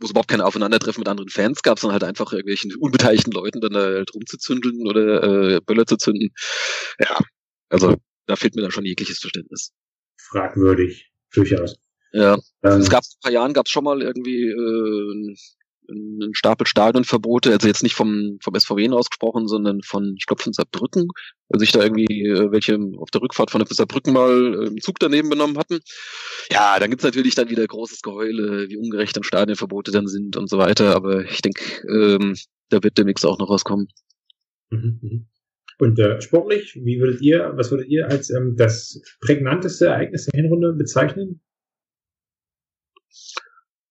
wo 0.00 0.06
es 0.06 0.10
überhaupt 0.10 0.28
keine 0.28 0.46
Aufeinandertreffen 0.46 1.02
mit 1.02 1.08
anderen 1.08 1.28
Fans 1.28 1.62
gab, 1.62 1.78
sondern 1.78 2.00
halt 2.00 2.04
einfach 2.04 2.32
irgendwelchen 2.32 2.74
unbeteiligten 2.76 3.32
Leuten 3.32 3.60
dann 3.60 3.72
da 3.72 3.80
halt 3.80 4.14
rumzuzündeln 4.14 4.86
oder 4.86 5.22
äh, 5.22 5.60
Böller 5.60 5.86
zu 5.86 5.96
zünden. 5.96 6.30
Ja, 6.98 7.18
also 7.68 7.96
da 8.26 8.36
fehlt 8.36 8.56
mir 8.56 8.62
dann 8.62 8.70
schon 8.70 8.86
jegliches 8.86 9.18
Verständnis. 9.18 9.72
Fragwürdig, 10.16 11.10
durchaus. 11.32 11.76
Ja, 12.12 12.38
ähm, 12.62 12.80
es 12.80 12.88
gab 12.88 13.04
vor 13.04 13.12
ein 13.16 13.22
paar 13.22 13.32
Jahren 13.32 13.52
gab 13.52 13.66
es 13.66 13.72
schon 13.72 13.84
mal 13.84 14.02
irgendwie 14.02 14.46
äh, 14.46 15.36
einen 15.90 16.34
Stapel 16.34 16.66
Stadionverbote, 16.66 17.52
also 17.52 17.66
jetzt 17.66 17.82
nicht 17.82 17.94
vom, 17.94 18.38
vom 18.42 18.54
SVW 18.54 18.88
ausgesprochen, 18.90 19.48
sondern 19.48 19.82
von, 19.82 20.14
ich 20.18 20.26
glaube, 20.26 20.42
von 20.42 20.52
Saarbrücken, 20.52 21.08
weil 21.48 21.60
sich 21.60 21.72
da 21.72 21.82
irgendwie 21.82 22.26
äh, 22.26 22.50
welche 22.50 22.78
auf 22.98 23.10
der 23.10 23.22
Rückfahrt 23.22 23.50
von 23.50 23.64
Saarbrücken 23.66 24.12
mal 24.12 24.54
äh, 24.54 24.66
im 24.68 24.80
Zug 24.80 24.98
daneben 24.98 25.30
benommen 25.30 25.58
hatten. 25.58 25.80
Ja, 26.50 26.78
dann 26.78 26.90
gibt's 26.90 27.04
natürlich 27.04 27.34
dann 27.34 27.50
wieder 27.50 27.66
großes 27.66 28.02
Geheule, 28.02 28.68
wie 28.68 28.76
ungerecht 28.76 29.16
dann 29.16 29.24
Stadionverbote 29.24 29.90
dann 29.90 30.06
sind 30.06 30.36
und 30.36 30.48
so 30.48 30.58
weiter, 30.58 30.94
aber 30.94 31.24
ich 31.24 31.42
denke, 31.42 31.62
ähm, 31.88 32.36
da 32.68 32.82
wird 32.82 32.98
demnächst 32.98 33.26
auch 33.26 33.38
noch 33.38 33.50
rauskommen. 33.50 33.88
Mhm, 34.70 34.98
mhm. 35.02 35.26
Und 35.78 35.98
äh, 35.98 36.20
sportlich, 36.20 36.76
wie 36.76 37.00
würdet 37.00 37.22
ihr, 37.22 37.52
was 37.54 37.70
würdet 37.70 37.88
ihr 37.88 38.06
als 38.08 38.28
ähm, 38.30 38.54
das 38.56 39.00
prägnanteste 39.20 39.86
Ereignis 39.86 40.26
der 40.26 40.42
Hinrunde 40.42 40.74
bezeichnen? 40.74 41.40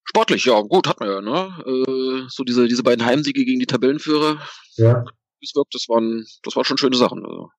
Sportlich, 0.10 0.46
ja, 0.46 0.60
gut, 0.62 0.88
hat 0.88 1.00
man 1.00 1.10
ja, 1.10 1.22
ne? 1.22 1.64
Äh, 1.68 2.26
so 2.30 2.44
diese, 2.44 2.68
diese 2.68 2.82
beiden 2.82 3.06
Heimsiege 3.06 3.46
gegen 3.46 3.60
die 3.60 3.68
Tabellenführer. 3.68 4.42
Ja. 4.76 5.06
Das, 5.40 5.88
waren, 5.88 6.26
das 6.42 6.56
waren 6.56 6.66
schon 6.66 6.80
schöne 6.80 6.98
Sachen. 6.98 7.24
Also. 7.24 7.52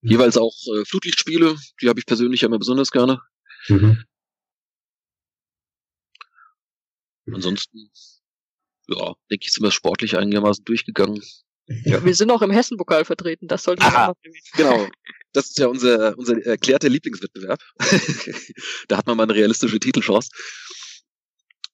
Mhm. 0.00 0.10
Jeweils 0.10 0.36
auch 0.36 0.52
äh, 0.74 0.84
Flutlichtspiele, 0.84 1.56
die 1.80 1.88
habe 1.88 2.00
ich 2.00 2.06
persönlich 2.06 2.42
immer 2.42 2.58
besonders 2.58 2.90
gerne. 2.90 3.20
Mhm. 3.68 4.02
Ansonsten, 7.32 7.92
ja, 8.88 9.14
denke 9.30 9.44
ich, 9.46 9.52
sind 9.52 9.62
wir 9.62 9.70
sportlich 9.70 10.18
einigermaßen 10.18 10.64
durchgegangen. 10.64 11.22
Ja. 11.66 12.04
Wir 12.04 12.14
sind 12.16 12.32
auch 12.32 12.42
im 12.42 12.50
Hessenpokal 12.50 13.04
vertreten, 13.04 13.46
das 13.46 13.62
sollte 13.62 13.84
man 13.84 13.94
auch 13.94 14.16
Genau. 14.56 14.88
Das 15.32 15.46
ist 15.46 15.58
ja 15.58 15.68
unser, 15.68 16.18
unser 16.18 16.44
erklärter 16.44 16.88
Lieblingswettbewerb. 16.88 17.60
da 18.88 18.96
hat 18.96 19.06
man 19.06 19.16
mal 19.16 19.22
eine 19.22 19.34
realistische 19.34 19.78
Titelchance. 19.78 20.30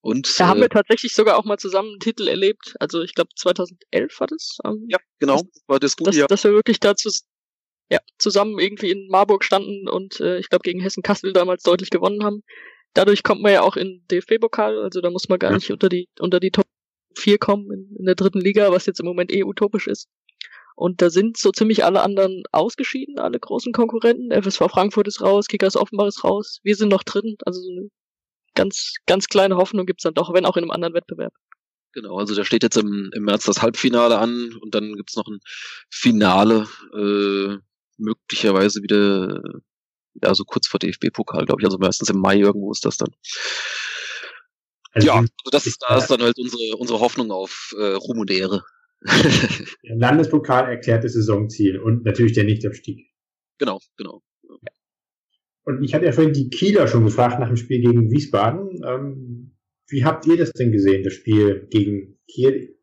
Und, 0.02 0.40
da 0.40 0.48
haben 0.48 0.60
wir 0.60 0.66
äh, 0.66 0.70
tatsächlich 0.70 1.14
sogar 1.14 1.36
auch 1.36 1.44
mal 1.44 1.58
zusammen 1.58 1.90
einen 1.90 2.00
Titel 2.00 2.26
erlebt. 2.26 2.74
Also 2.80 3.02
ich 3.02 3.14
glaube 3.14 3.30
2011 3.36 4.18
war 4.20 4.26
das. 4.26 4.58
Ähm, 4.64 4.86
ja, 4.88 4.98
genau. 5.18 5.42
War 5.66 5.78
das 5.78 5.96
gut, 5.96 6.08
dass, 6.08 6.16
ja. 6.16 6.26
dass 6.26 6.44
wir 6.44 6.52
wirklich 6.52 6.80
dazu 6.80 7.10
ja, 7.90 7.98
zusammen 8.18 8.58
irgendwie 8.58 8.90
in 8.90 9.08
Marburg 9.08 9.44
standen 9.44 9.88
und 9.88 10.20
äh, 10.20 10.38
ich 10.38 10.48
glaube 10.48 10.62
gegen 10.62 10.80
Hessen 10.80 11.02
Kassel 11.02 11.32
damals 11.32 11.64
deutlich 11.64 11.90
gewonnen 11.90 12.24
haben. 12.24 12.42
Dadurch 12.94 13.22
kommt 13.22 13.42
man 13.42 13.52
ja 13.52 13.62
auch 13.62 13.76
in 13.76 14.04
DFB-Pokal, 14.10 14.78
also 14.78 15.00
da 15.00 15.10
muss 15.10 15.28
man 15.28 15.38
gar 15.38 15.50
ja. 15.50 15.56
nicht 15.56 15.70
unter 15.70 15.88
die 15.88 16.08
unter 16.18 16.40
die 16.40 16.50
Top 16.50 16.66
4 17.16 17.38
kommen 17.38 17.70
in, 17.72 17.96
in 17.98 18.04
der 18.06 18.14
dritten 18.14 18.40
Liga, 18.40 18.70
was 18.70 18.86
jetzt 18.86 19.00
im 19.00 19.06
Moment 19.06 19.32
eh 19.32 19.44
utopisch 19.44 19.86
ist. 19.86 20.08
Und 20.76 21.02
da 21.02 21.10
sind 21.10 21.36
so 21.36 21.50
ziemlich 21.50 21.84
alle 21.84 22.00
anderen 22.00 22.42
ausgeschieden, 22.52 23.18
alle 23.18 23.38
großen 23.38 23.72
Konkurrenten. 23.72 24.32
FSV 24.32 24.70
Frankfurt 24.70 25.08
ist 25.08 25.20
raus, 25.20 25.46
Kickers 25.46 25.76
Offenbach 25.76 26.06
ist 26.06 26.24
raus. 26.24 26.60
Wir 26.62 26.74
sind 26.74 26.88
noch 26.88 27.02
drin. 27.02 27.36
Also 27.44 27.60
so 27.60 27.70
eine 27.70 27.90
ganz, 28.54 28.94
ganz 29.06 29.26
kleine 29.26 29.56
Hoffnung 29.56 29.86
gibt's 29.86 30.02
dann 30.02 30.14
doch, 30.14 30.32
wenn 30.32 30.46
auch 30.46 30.56
in 30.56 30.64
einem 30.64 30.70
anderen 30.70 30.94
Wettbewerb. 30.94 31.32
Genau, 31.92 32.18
also 32.18 32.34
da 32.34 32.44
steht 32.44 32.62
jetzt 32.62 32.76
im, 32.76 33.10
im 33.14 33.24
März 33.24 33.44
das 33.46 33.62
Halbfinale 33.62 34.18
an 34.18 34.54
und 34.60 34.74
dann 34.74 34.94
gibt's 34.94 35.16
noch 35.16 35.26
ein 35.26 35.40
Finale, 35.88 36.68
äh, 36.94 37.56
möglicherweise 37.98 38.82
wieder, 38.82 39.42
ja, 40.22 40.34
so 40.34 40.44
kurz 40.44 40.68
vor 40.68 40.78
DFB-Pokal, 40.78 41.46
glaube 41.46 41.60
ich, 41.60 41.66
also 41.66 41.78
meistens 41.78 42.08
im 42.08 42.18
Mai 42.18 42.38
irgendwo 42.38 42.70
ist 42.70 42.84
das 42.84 42.96
dann. 42.96 43.10
Also 44.92 45.06
ja, 45.06 45.14
also 45.14 45.28
das, 45.50 45.66
ist, 45.66 45.82
das 45.88 46.04
ist 46.04 46.10
dann 46.10 46.22
halt 46.22 46.38
unsere, 46.38 46.76
unsere 46.76 47.00
Hoffnung 47.00 47.30
auf 47.30 47.74
äh, 47.76 47.94
Ruhm 47.94 48.18
und 48.18 48.30
Ehre. 48.30 48.64
Landespokal 49.82 50.68
erklärtes 50.68 51.14
Saisonziel 51.14 51.78
und 51.78 52.04
natürlich 52.04 52.32
der 52.32 52.44
Nichtabstieg. 52.44 53.08
Genau, 53.58 53.80
genau. 53.96 54.22
Und 55.64 55.84
ich 55.84 55.94
hatte 55.94 56.06
ja 56.06 56.12
vorhin 56.12 56.32
die 56.32 56.48
Kieler 56.48 56.88
schon 56.88 57.04
gefragt 57.04 57.38
nach 57.38 57.48
dem 57.48 57.56
Spiel 57.56 57.80
gegen 57.80 58.10
Wiesbaden. 58.10 58.82
Ähm, 58.84 59.56
wie 59.88 60.04
habt 60.04 60.26
ihr 60.26 60.36
das 60.36 60.52
denn 60.52 60.72
gesehen, 60.72 61.02
das 61.02 61.12
Spiel 61.12 61.66
gegen 61.70 62.18
Kiel? 62.28 62.76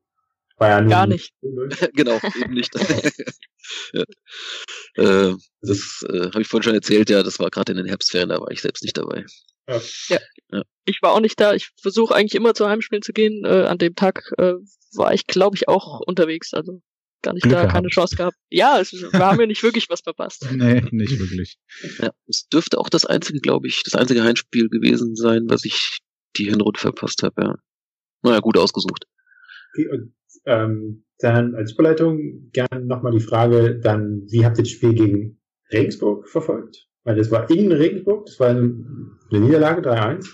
War 0.57 0.69
ja 0.69 0.81
Gar 0.81 1.07
nicht. 1.07 1.33
genau, 1.93 2.19
eben 2.39 2.53
nicht. 2.53 2.73
ja. 3.93 4.03
äh, 4.95 5.35
das 5.61 6.05
äh, 6.09 6.29
habe 6.31 6.41
ich 6.41 6.47
vorhin 6.47 6.63
schon 6.63 6.75
erzählt, 6.75 7.09
ja, 7.09 7.23
das 7.23 7.39
war 7.39 7.49
gerade 7.49 7.71
in 7.71 7.77
den 7.77 7.87
Herbstferien, 7.87 8.29
da 8.29 8.39
war 8.39 8.51
ich 8.51 8.61
selbst 8.61 8.83
nicht 8.83 8.97
dabei. 8.97 9.25
Ja. 9.67 9.81
ja. 10.09 10.19
ja. 10.51 10.63
Ich 10.85 11.01
war 11.01 11.13
auch 11.13 11.19
nicht 11.19 11.39
da. 11.39 11.53
Ich 11.53 11.69
versuche 11.81 12.15
eigentlich 12.15 12.35
immer 12.35 12.53
zu 12.53 12.67
Heimspielen 12.67 13.01
zu 13.01 13.13
gehen. 13.13 13.43
Äh, 13.45 13.65
an 13.65 13.77
dem 13.77 13.95
Tag 13.95 14.31
äh, 14.37 14.53
war 14.93 15.13
ich, 15.13 15.27
glaube 15.27 15.55
ich, 15.55 15.67
auch 15.67 15.99
unterwegs. 15.99 16.53
Also 16.53 16.81
gar 17.21 17.33
nicht 17.33 17.43
Glück 17.43 17.53
da, 17.53 17.61
gehabt. 17.61 17.73
keine 17.73 17.87
Chance 17.89 18.15
gehabt. 18.15 18.37
Ja, 18.49 18.79
es, 18.79 18.91
wir 18.93 19.19
haben 19.19 19.39
ja 19.39 19.45
nicht 19.45 19.63
wirklich 19.63 19.89
was 19.89 20.01
verpasst. 20.01 20.47
nee, 20.51 20.81
nicht 20.91 21.19
wirklich. 21.19 21.57
Ja, 21.99 22.11
es 22.27 22.47
dürfte 22.49 22.77
auch 22.77 22.89
das 22.89 23.05
einzige, 23.05 23.39
glaube 23.39 23.67
ich, 23.67 23.83
das 23.83 23.95
einzige 23.95 24.23
Heimspiel 24.23 24.69
gewesen 24.69 25.15
sein, 25.15 25.45
was 25.47 25.65
ich 25.65 25.99
die 26.37 26.45
Hinrunde 26.45 26.79
verpasst 26.79 27.23
habe, 27.23 27.41
ja. 27.41 27.55
Naja, 28.23 28.39
gut 28.39 28.57
ausgesucht. 28.57 29.05
Okay, 29.73 29.87
und 29.89 30.13
ähm, 30.45 31.05
dann 31.19 31.55
als 31.55 31.73
Überleitung 31.73 32.49
gerne 32.51 32.85
nochmal 32.85 33.11
die 33.11 33.19
Frage, 33.19 33.79
dann, 33.79 34.23
wie 34.29 34.45
habt 34.45 34.57
ihr 34.57 34.63
das 34.63 34.71
Spiel 34.71 34.93
gegen 34.93 35.39
Regensburg 35.71 36.27
verfolgt? 36.29 36.87
Weil 37.03 37.15
das 37.15 37.31
war 37.31 37.49
in 37.49 37.71
Regensburg, 37.71 38.25
das 38.25 38.39
war 38.39 38.49
eine, 38.49 38.75
Niederlage, 39.31 39.81
3-1. 39.81 40.27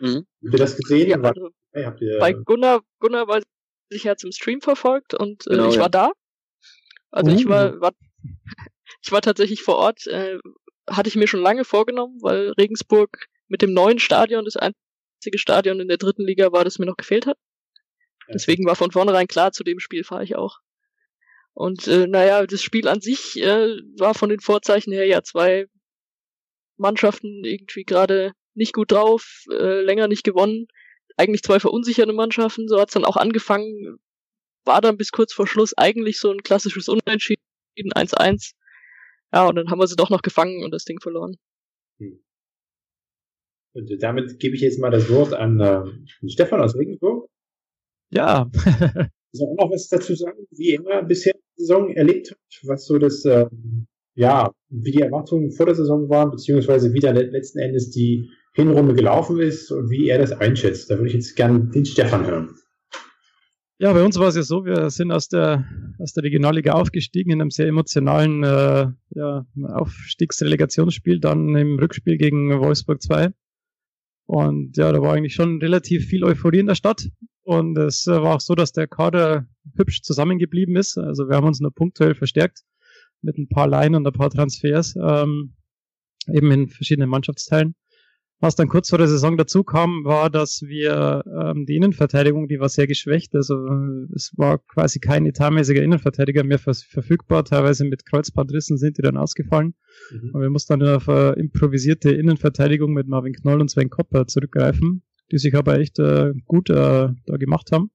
Mhm. 0.00 0.14
Habt 0.16 0.26
ihr 0.42 0.58
das 0.58 0.76
gesehen? 0.76 1.08
Ja, 1.08 1.20
also, 1.20 1.50
hey, 1.72 1.84
habt 1.84 2.00
ihr, 2.00 2.18
bei 2.18 2.32
Gunnar, 2.32 2.82
Gunnar 2.98 3.28
war 3.28 3.42
sich 3.90 4.04
ja 4.04 4.16
zum 4.16 4.32
Stream 4.32 4.60
verfolgt 4.60 5.14
und 5.14 5.46
äh, 5.46 5.50
genau, 5.50 5.68
ich 5.68 5.76
ja. 5.76 5.82
war 5.82 5.88
da. 5.88 6.12
Also 7.16 7.30
uh. 7.30 7.34
ich 7.34 7.48
war, 7.48 7.80
war 7.80 7.92
ich 9.02 9.10
war 9.10 9.22
tatsächlich 9.22 9.62
vor 9.62 9.76
Ort, 9.76 10.06
äh, 10.06 10.38
hatte 10.88 11.08
ich 11.08 11.16
mir 11.16 11.26
schon 11.26 11.40
lange 11.40 11.64
vorgenommen, 11.64 12.18
weil 12.20 12.50
Regensburg 12.52 13.26
mit 13.48 13.62
dem 13.62 13.72
neuen 13.72 13.98
Stadion 13.98 14.44
das 14.44 14.56
einzige 14.56 15.38
Stadion 15.38 15.80
in 15.80 15.88
der 15.88 15.96
dritten 15.96 16.26
Liga 16.26 16.52
war, 16.52 16.64
das 16.64 16.78
mir 16.78 16.86
noch 16.86 16.96
gefehlt 16.96 17.26
hat. 17.26 17.38
Deswegen 18.28 18.66
war 18.66 18.76
von 18.76 18.90
vornherein 18.90 19.28
klar, 19.28 19.52
zu 19.52 19.64
dem 19.64 19.78
Spiel 19.78 20.04
fahre 20.04 20.24
ich 20.24 20.36
auch. 20.36 20.58
Und 21.54 21.86
äh, 21.86 22.06
naja, 22.06 22.44
das 22.46 22.62
Spiel 22.62 22.86
an 22.86 23.00
sich 23.00 23.40
äh, 23.40 23.78
war 23.98 24.14
von 24.14 24.28
den 24.28 24.40
Vorzeichen 24.40 24.92
her 24.92 25.06
ja 25.06 25.22
zwei 25.22 25.66
Mannschaften 26.76 27.44
irgendwie 27.44 27.84
gerade 27.84 28.32
nicht 28.54 28.74
gut 28.74 28.92
drauf, 28.92 29.44
äh, 29.50 29.80
länger 29.80 30.08
nicht 30.08 30.24
gewonnen. 30.24 30.66
Eigentlich 31.16 31.42
zwei 31.42 31.60
verunsicherte 31.60 32.12
Mannschaften, 32.12 32.68
so 32.68 32.78
hat's 32.78 32.92
dann 32.92 33.06
auch 33.06 33.16
angefangen. 33.16 33.98
War 34.66 34.80
dann 34.80 34.96
bis 34.96 35.12
kurz 35.12 35.32
vor 35.32 35.46
Schluss 35.46 35.72
eigentlich 35.76 36.18
so 36.18 36.30
ein 36.30 36.42
klassisches 36.42 36.88
Unentschieden, 36.88 37.40
1-1. 37.78 38.52
Ja, 39.32 39.48
und 39.48 39.56
dann 39.56 39.70
haben 39.70 39.78
wir 39.78 39.86
sie 39.86 39.96
doch 39.96 40.10
noch 40.10 40.22
gefangen 40.22 40.64
und 40.64 40.72
das 40.72 40.84
Ding 40.84 41.00
verloren. 41.00 41.36
Hm. 41.98 42.22
Und 43.74 44.02
damit 44.02 44.38
gebe 44.38 44.54
ich 44.54 44.62
jetzt 44.62 44.78
mal 44.78 44.90
das 44.90 45.10
Wort 45.10 45.34
an 45.34 45.60
äh, 45.60 45.84
Stefan 46.28 46.60
aus 46.60 46.74
Regensburg. 46.76 47.28
Ja. 48.10 48.50
Soll 49.32 49.48
auch 49.48 49.64
noch 49.64 49.70
was 49.70 49.88
dazu 49.88 50.14
sagen, 50.14 50.46
wie 50.50 50.74
er 50.74 51.02
bisher 51.02 51.34
die 51.34 51.62
Saison 51.62 51.90
erlebt 51.90 52.30
hat, 52.30 52.38
was 52.62 52.86
so 52.86 52.98
das, 52.98 53.24
äh, 53.26 53.46
ja, 54.14 54.50
wie 54.70 54.92
die 54.92 55.02
Erwartungen 55.02 55.52
vor 55.52 55.66
der 55.66 55.74
Saison 55.74 56.08
waren, 56.08 56.30
beziehungsweise 56.30 56.94
wie 56.94 57.00
dann 57.00 57.16
letzten 57.16 57.58
Endes 57.58 57.90
die 57.90 58.30
Hinrunde 58.54 58.94
gelaufen 58.94 59.38
ist 59.38 59.70
und 59.70 59.90
wie 59.90 60.08
er 60.08 60.18
das 60.18 60.32
einschätzt. 60.32 60.90
Da 60.90 60.96
würde 60.96 61.08
ich 61.08 61.14
jetzt 61.14 61.36
gerne 61.36 61.68
den 61.68 61.84
Stefan 61.84 62.26
hören. 62.26 62.56
Ja, 63.78 63.92
bei 63.92 64.02
uns 64.02 64.18
war 64.18 64.28
es 64.28 64.36
ja 64.36 64.42
so, 64.42 64.64
wir 64.64 64.88
sind 64.88 65.12
aus 65.12 65.28
der, 65.28 65.66
aus 65.98 66.14
der 66.14 66.24
Regionalliga 66.24 66.72
aufgestiegen 66.72 67.30
in 67.30 67.42
einem 67.42 67.50
sehr 67.50 67.66
emotionalen 67.66 68.42
äh, 68.42 68.86
ja, 69.10 69.46
Aufstiegsrelegationsspiel, 69.62 71.20
dann 71.20 71.54
im 71.54 71.78
Rückspiel 71.78 72.16
gegen 72.16 72.58
Wolfsburg 72.58 73.02
2. 73.02 73.34
Und 74.24 74.78
ja, 74.78 74.90
da 74.92 75.02
war 75.02 75.12
eigentlich 75.12 75.34
schon 75.34 75.60
relativ 75.60 76.06
viel 76.06 76.24
Euphorie 76.24 76.60
in 76.60 76.66
der 76.66 76.74
Stadt. 76.74 77.10
Und 77.42 77.76
es 77.76 78.06
war 78.06 78.36
auch 78.36 78.40
so, 78.40 78.54
dass 78.54 78.72
der 78.72 78.88
Kader 78.88 79.46
hübsch 79.76 80.00
zusammengeblieben 80.00 80.74
ist. 80.74 80.96
Also 80.96 81.28
wir 81.28 81.36
haben 81.36 81.46
uns 81.46 81.60
nur 81.60 81.72
punktuell 81.72 82.14
verstärkt 82.14 82.62
mit 83.20 83.36
ein 83.36 83.48
paar 83.48 83.68
Laien 83.68 83.94
und 83.94 84.06
ein 84.06 84.12
paar 84.12 84.30
Transfers, 84.30 84.94
ähm, 84.96 85.54
eben 86.32 86.50
in 86.50 86.68
verschiedenen 86.68 87.10
Mannschaftsteilen. 87.10 87.74
Was 88.38 88.54
dann 88.54 88.68
kurz 88.68 88.90
vor 88.90 88.98
der 88.98 89.08
Saison 89.08 89.38
dazu 89.38 89.64
kam, 89.64 90.04
war, 90.04 90.28
dass 90.28 90.60
wir 90.60 91.24
ähm, 91.26 91.64
die 91.64 91.76
Innenverteidigung, 91.76 92.48
die 92.48 92.60
war 92.60 92.68
sehr 92.68 92.86
geschwächt. 92.86 93.34
Also 93.34 93.54
es 94.14 94.32
war 94.36 94.58
quasi 94.58 95.00
kein 95.00 95.24
etatmäßiger 95.24 95.82
Innenverteidiger 95.82 96.44
mehr 96.44 96.58
ver 96.58 96.74
verfügbar. 96.74 97.46
Teilweise 97.46 97.86
mit 97.86 98.04
Kreuzbandrissen 98.04 98.76
sind 98.76 98.98
die 98.98 99.02
dann 99.02 99.16
ausgefallen. 99.16 99.74
Mhm. 100.10 100.30
Und 100.34 100.40
wir 100.42 100.50
mussten 100.50 100.78
dann 100.78 100.96
auf 100.96 101.08
äh, 101.08 101.32
improvisierte 101.40 102.10
Innenverteidigung 102.10 102.92
mit 102.92 103.08
Marvin 103.08 103.32
Knoll 103.32 103.62
und 103.62 103.70
Sven 103.70 103.88
Kopper 103.88 104.26
zurückgreifen, 104.26 105.02
die 105.32 105.38
sich 105.38 105.54
aber 105.54 105.78
echt 105.78 105.98
äh, 105.98 106.34
gut 106.44 106.68
äh, 106.68 106.74
da 106.74 107.36
gemacht 107.38 107.72
haben. 107.72 107.90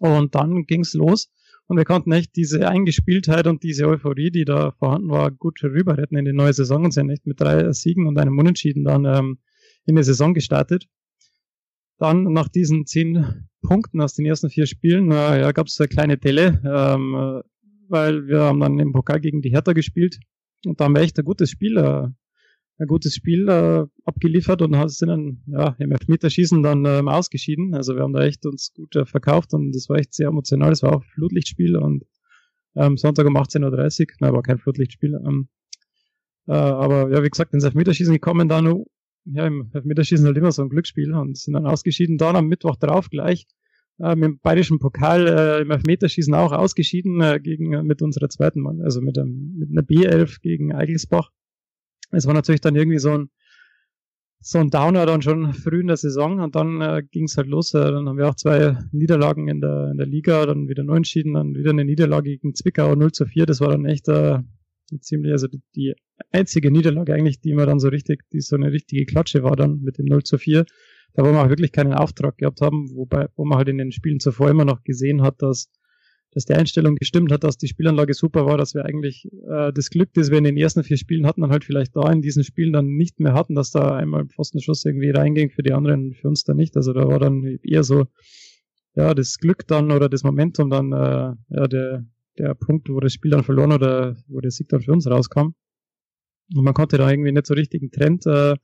Und 0.00 0.34
dann 0.34 0.64
ging's 0.64 0.94
los. 0.94 1.30
Und 1.66 1.78
wir 1.78 1.84
konnten 1.84 2.12
echt 2.12 2.36
diese 2.36 2.68
Eingespieltheit 2.68 3.46
und 3.46 3.62
diese 3.62 3.86
Euphorie, 3.86 4.30
die 4.30 4.44
da 4.44 4.72
vorhanden 4.72 5.08
war, 5.08 5.30
gut 5.30 5.62
rüber 5.62 5.96
retten 5.96 6.16
in 6.16 6.26
die 6.26 6.32
neue 6.32 6.52
Saison 6.52 6.84
und 6.84 6.92
sind 6.92 7.08
echt 7.08 7.26
mit 7.26 7.40
drei 7.40 7.72
Siegen 7.72 8.06
und 8.06 8.18
einem 8.18 8.38
Unentschieden 8.38 8.84
dann 8.84 9.04
ähm, 9.06 9.38
in 9.86 9.96
die 9.96 10.02
Saison 10.02 10.34
gestartet. 10.34 10.86
Dann 11.98 12.24
nach 12.24 12.48
diesen 12.48 12.86
zehn 12.86 13.46
Punkten 13.62 14.00
aus 14.02 14.14
den 14.14 14.26
ersten 14.26 14.50
vier 14.50 14.66
Spielen 14.66 15.10
äh, 15.10 15.40
ja, 15.40 15.52
gab 15.52 15.68
es 15.68 15.80
eine 15.80 15.88
kleine 15.88 16.18
Delle, 16.18 16.60
ähm, 16.64 17.14
äh, 17.14 17.42
weil 17.88 18.26
wir 18.26 18.40
haben 18.40 18.60
dann 18.60 18.78
im 18.78 18.92
Pokal 18.92 19.20
gegen 19.20 19.40
die 19.40 19.50
Hertha 19.50 19.72
gespielt 19.72 20.18
und 20.66 20.80
da 20.80 20.84
haben 20.84 20.94
wir 20.94 21.02
echt 21.02 21.18
ein 21.18 21.24
gutes 21.24 21.50
Spiel 21.50 21.78
äh, 21.78 22.08
ein 22.78 22.86
gutes 22.86 23.14
Spiel 23.14 23.48
äh, 23.48 23.84
abgeliefert 24.04 24.62
und 24.62 24.90
sind 24.90 25.08
dann 25.08 25.42
ja, 25.46 25.76
im 25.78 25.92
Elfmeterschießen 25.92 26.62
dann 26.62 26.84
ähm, 26.84 27.08
ausgeschieden. 27.08 27.74
Also 27.74 27.94
wir 27.94 28.02
haben 28.02 28.12
da 28.12 28.24
echt 28.24 28.44
uns 28.46 28.72
gut 28.74 28.96
äh, 28.96 29.06
verkauft 29.06 29.54
und 29.54 29.72
das 29.72 29.88
war 29.88 29.98
echt 29.98 30.14
sehr 30.14 30.28
emotional. 30.28 30.70
Das 30.70 30.82
war 30.82 30.96
auch 30.96 31.04
Flutlichtspiel 31.14 31.76
und 31.76 32.04
ähm, 32.76 32.96
Sonntag 32.96 33.26
um 33.26 33.36
18.30 33.36 34.00
Uhr, 34.00 34.06
nein, 34.20 34.32
war 34.32 34.42
kein 34.42 34.58
Flutlichtspiel. 34.58 35.20
Ähm, 35.24 35.48
äh, 36.48 36.52
aber 36.52 37.10
ja, 37.12 37.22
wie 37.22 37.28
gesagt, 37.28 37.54
ins 37.54 37.64
Elfmeterschießen 37.64 38.12
gekommen, 38.12 38.48
dann 38.48 38.84
ja, 39.26 39.46
im 39.46 39.70
Elfmeterschießen 39.72 40.26
halt 40.26 40.36
immer 40.36 40.52
so 40.52 40.62
ein 40.62 40.68
Glücksspiel 40.68 41.14
und 41.14 41.38
sind 41.38 41.54
dann 41.54 41.66
ausgeschieden. 41.66 42.18
Dann 42.18 42.36
am 42.36 42.48
Mittwoch 42.48 42.76
drauf 42.76 43.08
gleich 43.08 43.46
äh, 44.00 44.16
mit 44.16 44.24
dem 44.24 44.38
bayerischen 44.40 44.80
Pokal 44.80 45.28
äh, 45.28 45.62
im 45.62 45.70
Elfmeterschießen 45.70 46.34
auch 46.34 46.52
ausgeschieden 46.52 47.20
äh, 47.20 47.38
gegen 47.40 47.86
mit 47.86 48.02
unserer 48.02 48.28
zweiten 48.28 48.60
Mann, 48.60 48.82
also 48.82 49.00
mit, 49.00 49.16
einem, 49.16 49.54
mit 49.56 49.70
einer 49.70 49.82
B11 49.82 50.40
gegen 50.42 50.74
Eigelsbach. 50.74 51.30
Es 52.14 52.26
war 52.26 52.34
natürlich 52.34 52.60
dann 52.60 52.76
irgendwie 52.76 52.98
so 52.98 53.10
ein, 53.10 53.30
so 54.40 54.58
ein 54.58 54.70
Downer 54.70 55.06
dann 55.06 55.22
schon 55.22 55.54
früh 55.54 55.80
in 55.80 55.86
der 55.86 55.96
Saison 55.96 56.40
und 56.40 56.54
dann 56.54 56.80
äh, 56.80 57.02
ging 57.10 57.24
es 57.24 57.36
halt 57.36 57.48
los. 57.48 57.72
Äh, 57.72 57.90
dann 57.90 58.08
haben 58.08 58.18
wir 58.18 58.28
auch 58.28 58.34
zwei 58.34 58.76
Niederlagen 58.92 59.48
in 59.48 59.60
der, 59.60 59.90
in 59.90 59.96
der 59.96 60.06
Liga, 60.06 60.44
dann 60.44 60.68
wieder 60.68 60.84
neu 60.84 60.96
entschieden, 60.96 61.34
dann 61.34 61.54
wieder 61.54 61.70
eine 61.70 61.84
Niederlage 61.84 62.30
gegen 62.30 62.54
Zwickau 62.54 62.94
0 62.94 63.12
zu 63.12 63.26
4. 63.26 63.46
Das 63.46 63.60
war 63.60 63.70
dann 63.70 63.86
echt 63.86 64.06
äh, 64.08 64.40
ziemlich, 65.00 65.32
also 65.32 65.48
die 65.74 65.94
einzige 66.30 66.70
Niederlage 66.70 67.14
eigentlich, 67.14 67.40
die 67.40 67.54
mir 67.54 67.66
dann 67.66 67.80
so 67.80 67.88
richtig, 67.88 68.22
die 68.32 68.40
so 68.40 68.56
eine 68.56 68.70
richtige 68.70 69.06
Klatsche 69.06 69.42
war 69.42 69.56
dann 69.56 69.80
mit 69.80 69.98
dem 69.98 70.06
0 70.06 70.22
zu 70.24 70.36
4. 70.36 70.66
Da 71.14 71.24
wo 71.24 71.32
wir 71.32 71.42
auch 71.42 71.48
wirklich 71.48 71.72
keinen 71.72 71.94
Auftrag 71.94 72.36
gehabt 72.38 72.60
haben, 72.60 72.90
wobei, 72.94 73.28
wo 73.36 73.44
man 73.44 73.58
halt 73.58 73.68
in 73.68 73.78
den 73.78 73.92
Spielen 73.92 74.20
zuvor 74.20 74.50
immer 74.50 74.64
noch 74.64 74.82
gesehen 74.82 75.22
hat, 75.22 75.40
dass 75.42 75.70
dass 76.34 76.44
die 76.44 76.54
Einstellung 76.54 76.96
gestimmt 76.96 77.30
hat, 77.30 77.44
dass 77.44 77.56
die 77.56 77.68
Spielanlage 77.68 78.12
super 78.12 78.44
war, 78.44 78.58
dass 78.58 78.74
wir 78.74 78.84
eigentlich 78.84 79.28
äh, 79.48 79.72
das 79.72 79.88
Glück, 79.90 80.12
das 80.14 80.30
wir 80.30 80.38
in 80.38 80.44
den 80.44 80.56
ersten 80.56 80.82
vier 80.82 80.96
Spielen 80.96 81.26
hatten, 81.26 81.42
dann 81.42 81.50
halt 81.50 81.64
vielleicht 81.64 81.94
da 81.94 82.10
in 82.10 82.22
diesen 82.22 82.42
Spielen 82.42 82.72
dann 82.72 82.86
nicht 82.86 83.20
mehr 83.20 83.34
hatten, 83.34 83.54
dass 83.54 83.70
da 83.70 83.94
einmal 83.94 84.26
Pfostenschuss 84.26 84.84
irgendwie 84.84 85.10
reinging, 85.10 85.50
für 85.50 85.62
die 85.62 85.72
anderen, 85.72 86.12
für 86.14 86.28
uns 86.28 86.42
dann 86.42 86.56
nicht. 86.56 86.76
Also 86.76 86.92
da 86.92 87.06
war 87.06 87.20
dann 87.20 87.44
eher 87.62 87.84
so, 87.84 88.06
ja, 88.96 89.14
das 89.14 89.38
Glück 89.38 89.66
dann 89.68 89.92
oder 89.92 90.08
das 90.08 90.24
Momentum 90.24 90.70
dann, 90.70 90.92
äh, 90.92 91.34
ja, 91.56 91.68
der, 91.68 92.04
der 92.36 92.54
Punkt, 92.54 92.88
wo 92.88 92.98
das 92.98 93.12
Spiel 93.12 93.30
dann 93.30 93.44
verloren 93.44 93.72
oder 93.72 94.16
wo 94.26 94.40
der 94.40 94.50
Sieg 94.50 94.68
dann 94.68 94.80
für 94.80 94.92
uns 94.92 95.08
rauskam. 95.08 95.54
Und 96.54 96.64
man 96.64 96.74
konnte 96.74 96.98
da 96.98 97.08
irgendwie 97.08 97.32
nicht 97.32 97.46
so 97.46 97.54
richtig 97.54 97.80
einen 97.82 97.92
Trend 97.92 98.26
äh, 98.26 98.56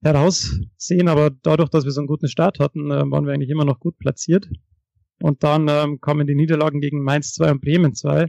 heraussehen, 0.00 1.08
aber 1.08 1.30
dadurch, 1.30 1.68
dass 1.68 1.84
wir 1.84 1.92
so 1.92 2.00
einen 2.00 2.08
guten 2.08 2.28
Start 2.28 2.60
hatten, 2.60 2.90
äh, 2.90 3.10
waren 3.10 3.26
wir 3.26 3.34
eigentlich 3.34 3.50
immer 3.50 3.66
noch 3.66 3.78
gut 3.78 3.98
platziert. 3.98 4.48
Und 5.20 5.42
dann 5.42 5.66
ähm, 5.68 6.00
kamen 6.00 6.26
die 6.26 6.34
Niederlagen 6.34 6.80
gegen 6.80 7.02
Mainz 7.02 7.34
2 7.34 7.52
und 7.52 7.60
Bremen 7.60 7.94
2. 7.94 8.28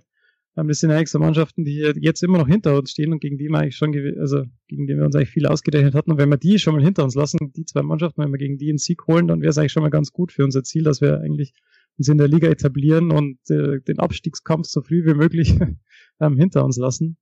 Ähm, 0.57 0.67
das 0.67 0.79
sind 0.79 0.91
eigentlich 0.91 1.11
so 1.11 1.19
Mannschaften, 1.19 1.63
die 1.63 1.93
jetzt 1.99 2.23
immer 2.23 2.37
noch 2.39 2.47
hinter 2.47 2.77
uns 2.77 2.91
stehen 2.91 3.13
und 3.13 3.19
gegen 3.19 3.37
die 3.37 3.47
wir 3.49 3.59
eigentlich 3.59 3.75
schon, 3.75 3.93
also 4.19 4.43
gegen 4.67 4.87
die 4.87 4.95
wir 4.95 5.05
uns 5.05 5.15
eigentlich 5.15 5.29
viel 5.29 5.45
ausgerechnet 5.45 5.93
hatten. 5.93 6.11
Und 6.11 6.17
wenn 6.17 6.29
wir 6.29 6.37
die 6.37 6.59
schon 6.59 6.75
mal 6.75 6.83
hinter 6.83 7.03
uns 7.03 7.15
lassen, 7.15 7.51
die 7.55 7.65
zwei 7.65 7.83
Mannschaften, 7.83 8.21
wenn 8.21 8.31
wir 8.31 8.37
gegen 8.37 8.57
die 8.57 8.69
einen 8.69 8.77
Sieg 8.77 9.07
holen, 9.07 9.27
dann 9.27 9.41
wäre 9.41 9.49
es 9.49 9.57
eigentlich 9.57 9.71
schon 9.71 9.83
mal 9.83 9.89
ganz 9.89 10.11
gut 10.11 10.31
für 10.31 10.43
unser 10.43 10.63
Ziel, 10.63 10.83
dass 10.83 11.01
wir 11.01 11.19
eigentlich 11.21 11.53
uns 11.97 12.07
in 12.07 12.17
der 12.17 12.27
Liga 12.27 12.47
etablieren 12.47 13.11
und 13.11 13.37
äh, 13.49 13.81
den 13.81 13.99
Abstiegskampf 13.99 14.67
so 14.67 14.81
früh 14.81 15.05
wie 15.05 15.13
möglich 15.13 15.55
ähm, 16.19 16.37
hinter 16.37 16.63
uns 16.63 16.77
lassen. 16.77 17.17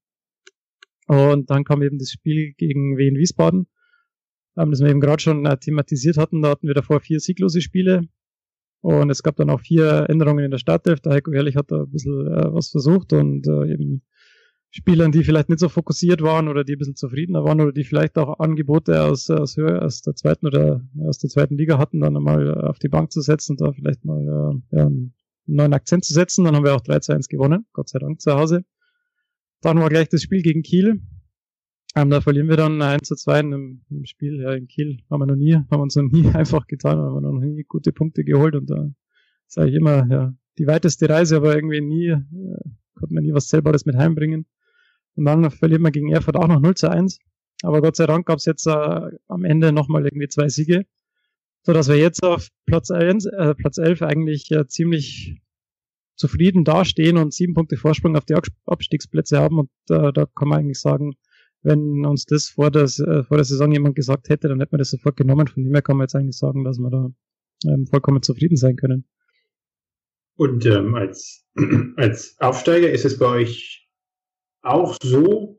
Und 1.07 1.49
dann 1.49 1.63
kam 1.63 1.81
eben 1.81 1.97
das 1.97 2.11
Spiel 2.11 2.53
gegen 2.57 2.97
Wien 2.97 3.15
Wiesbaden, 3.15 3.67
ähm, 4.57 4.71
das 4.71 4.81
wir 4.81 4.89
eben 4.89 4.99
gerade 4.99 5.21
schon 5.21 5.45
äh, 5.45 5.57
thematisiert 5.57 6.17
hatten. 6.17 6.41
Da 6.41 6.49
hatten 6.49 6.67
wir 6.67 6.73
davor 6.73 6.99
vier 6.99 7.19
sieglose 7.19 7.61
Spiele. 7.61 8.07
Und 8.81 9.09
es 9.09 9.23
gab 9.23 9.35
dann 9.35 9.49
auch 9.49 9.61
vier 9.61 10.05
Änderungen 10.09 10.45
in 10.45 10.51
der 10.51 10.59
Startelf. 10.59 10.99
Der 11.01 11.13
Heiko 11.13 11.31
Ehrlich 11.31 11.55
hat 11.55 11.71
da 11.71 11.83
ein 11.83 11.89
bisschen 11.89 12.27
äh, 12.27 12.53
was 12.53 12.69
versucht 12.69 13.13
und 13.13 13.47
äh, 13.47 13.71
eben 13.73 14.03
Spielern, 14.69 15.11
die 15.11 15.23
vielleicht 15.23 15.49
nicht 15.49 15.59
so 15.59 15.69
fokussiert 15.69 16.21
waren 16.21 16.49
oder 16.49 16.63
die 16.63 16.73
ein 16.73 16.77
bisschen 16.77 16.95
zufriedener 16.95 17.43
waren 17.43 17.61
oder 17.61 17.71
die 17.71 17.83
vielleicht 17.83 18.17
auch 18.17 18.39
Angebote 18.39 19.01
aus, 19.01 19.29
aus, 19.29 19.57
aus 19.57 20.01
der 20.01 20.13
zweiten 20.15 20.45
oder 20.45 20.81
aus 21.07 21.17
der 21.19 21.29
zweiten 21.29 21.57
Liga 21.57 21.77
hatten, 21.77 22.01
dann 22.01 22.17
einmal 22.17 22.61
auf 22.61 22.77
die 22.77 22.89
Bank 22.89 23.11
zu 23.11 23.21
setzen 23.21 23.53
und 23.53 23.61
da 23.61 23.71
vielleicht 23.71 24.03
mal 24.05 24.61
äh, 24.71 24.79
einen 24.79 25.13
neuen 25.45 25.73
Akzent 25.73 26.03
zu 26.05 26.13
setzen. 26.13 26.43
Dann 26.43 26.55
haben 26.55 26.65
wir 26.65 26.75
auch 26.75 26.81
3 26.81 26.99
zu 26.99 27.13
1 27.13 27.29
gewonnen, 27.29 27.65
Gott 27.73 27.89
sei 27.89 27.99
Dank 27.99 28.21
zu 28.21 28.33
Hause. 28.33 28.65
Dann 29.61 29.79
war 29.79 29.89
gleich 29.89 30.09
das 30.09 30.21
Spiel 30.21 30.41
gegen 30.41 30.61
Kiel. 30.61 31.01
Ähm, 31.97 32.11
da 32.11 32.21
verlieren 32.21 32.47
wir 32.47 32.57
dann 32.57 32.79
1 32.79 33.07
zu 33.07 33.15
2 33.15 33.39
im, 33.39 33.81
im 33.89 34.05
Spiel. 34.05 34.39
Ja, 34.39 34.53
in 34.53 34.67
Kiel 34.67 34.99
haben 35.09 35.19
wir 35.19 35.25
noch 35.25 35.35
nie, 35.35 35.55
haben 35.55 35.81
uns 35.81 35.95
noch 35.95 36.03
nie 36.03 36.27
einfach 36.35 36.67
getan, 36.67 36.99
haben 36.99 37.15
wir 37.15 37.21
noch 37.21 37.39
nie 37.39 37.63
gute 37.63 37.91
Punkte 37.91 38.23
geholt 38.23 38.53
und 38.53 38.69
da 38.69 38.91
sage 39.47 39.71
ich 39.71 39.75
immer, 39.75 40.05
ja, 40.07 40.33
die 40.59 40.67
weiteste 40.67 41.09
Reise, 41.09 41.37
aber 41.37 41.55
irgendwie 41.55 41.81
nie, 41.81 42.09
äh, 42.09 42.19
konnte 42.93 43.15
man 43.15 43.23
nie 43.23 43.33
was 43.33 43.47
Zählbares 43.47 43.87
mit 43.87 43.95
heimbringen. 43.95 44.45
Und 45.15 45.25
dann 45.25 45.49
verlieren 45.49 45.81
wir 45.81 45.89
gegen 45.89 46.11
Erfurt 46.11 46.35
auch 46.35 46.47
noch 46.47 46.59
0 46.59 46.75
zu 46.75 46.91
1. 46.91 47.17
Aber 47.63 47.81
Gott 47.81 47.95
sei 47.95 48.05
Dank 48.05 48.27
gab 48.27 48.37
es 48.37 48.45
jetzt 48.45 48.67
äh, 48.67 49.09
am 49.27 49.43
Ende 49.43 49.71
nochmal 49.71 50.05
irgendwie 50.05 50.27
zwei 50.27 50.49
Siege, 50.49 50.85
so 51.63 51.73
dass 51.73 51.87
wir 51.87 51.97
jetzt 51.97 52.23
auf 52.23 52.49
Platz 52.67 52.91
1, 52.91 53.25
äh, 53.25 53.55
Platz 53.55 53.79
11 53.79 54.03
eigentlich 54.03 54.51
äh, 54.51 54.67
ziemlich 54.67 55.41
zufrieden 56.15 56.63
dastehen 56.63 57.17
und 57.17 57.33
sieben 57.33 57.55
Punkte 57.55 57.75
Vorsprung 57.75 58.15
auf 58.15 58.25
die 58.25 58.35
Abstiegsplätze 58.67 59.39
haben. 59.39 59.57
Und 59.57 59.69
äh, 59.89 60.13
da 60.13 60.27
kann 60.35 60.47
man 60.47 60.59
eigentlich 60.59 60.79
sagen, 60.79 61.15
wenn 61.63 62.05
uns 62.05 62.25
das 62.25 62.49
vor 62.49 62.71
der, 62.71 62.83
äh, 62.83 63.23
vor 63.23 63.37
der 63.37 63.43
Saison 63.43 63.71
jemand 63.71 63.95
gesagt 63.95 64.29
hätte, 64.29 64.47
dann 64.47 64.59
hätte 64.59 64.71
man 64.71 64.79
das 64.79 64.91
sofort 64.91 65.17
genommen. 65.17 65.47
Von 65.47 65.63
dem 65.63 65.73
her 65.73 65.81
kann 65.81 65.97
man 65.97 66.05
jetzt 66.05 66.15
eigentlich 66.15 66.37
sagen, 66.37 66.63
dass 66.63 66.77
wir 66.77 66.89
da 66.89 67.11
ähm, 67.65 67.87
vollkommen 67.87 68.21
zufrieden 68.21 68.57
sein 68.57 68.75
können. 68.75 69.05
Und 70.35 70.65
ähm, 70.65 70.95
als, 70.95 71.45
als 71.97 72.35
Aufsteiger 72.39 72.91
ist 72.91 73.05
es 73.05 73.17
bei 73.17 73.25
euch 73.25 73.89
auch 74.61 74.97
so, 75.01 75.57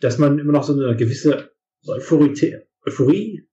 dass 0.00 0.18
man 0.18 0.38
immer 0.38 0.52
noch 0.52 0.64
so 0.64 0.72
eine 0.72 0.96
gewisse 0.96 1.52
Euphorie, 1.86 2.56
Euphorie 2.84 3.48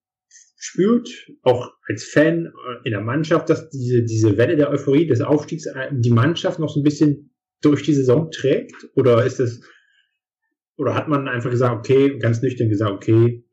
spürt, 0.58 1.10
auch 1.44 1.72
als 1.88 2.04
Fan 2.06 2.46
äh, 2.46 2.86
in 2.86 2.92
der 2.92 3.02
Mannschaft, 3.02 3.50
dass 3.50 3.70
diese, 3.70 4.04
diese 4.04 4.38
Welle 4.38 4.56
der 4.56 4.70
Euphorie 4.70 5.06
des 5.06 5.22
Aufstiegs 5.22 5.66
äh, 5.66 5.90
die 5.92 6.12
Mannschaft 6.12 6.60
noch 6.60 6.70
so 6.70 6.80
ein 6.80 6.84
bisschen 6.84 7.34
durch 7.62 7.84
die 7.84 7.94
Saison 7.94 8.32
trägt? 8.32 8.74
Oder 8.96 9.26
ist 9.26 9.40
das, 9.40 9.62
oder 10.84 10.96
hat 10.96 11.08
man 11.08 11.28
einfach 11.28 11.50
gesagt, 11.50 11.76
okay, 11.76 12.18
ganz 12.20 12.42
nüchtern 12.42 12.70
gesagt, 12.70 12.92
okay, 12.92 13.46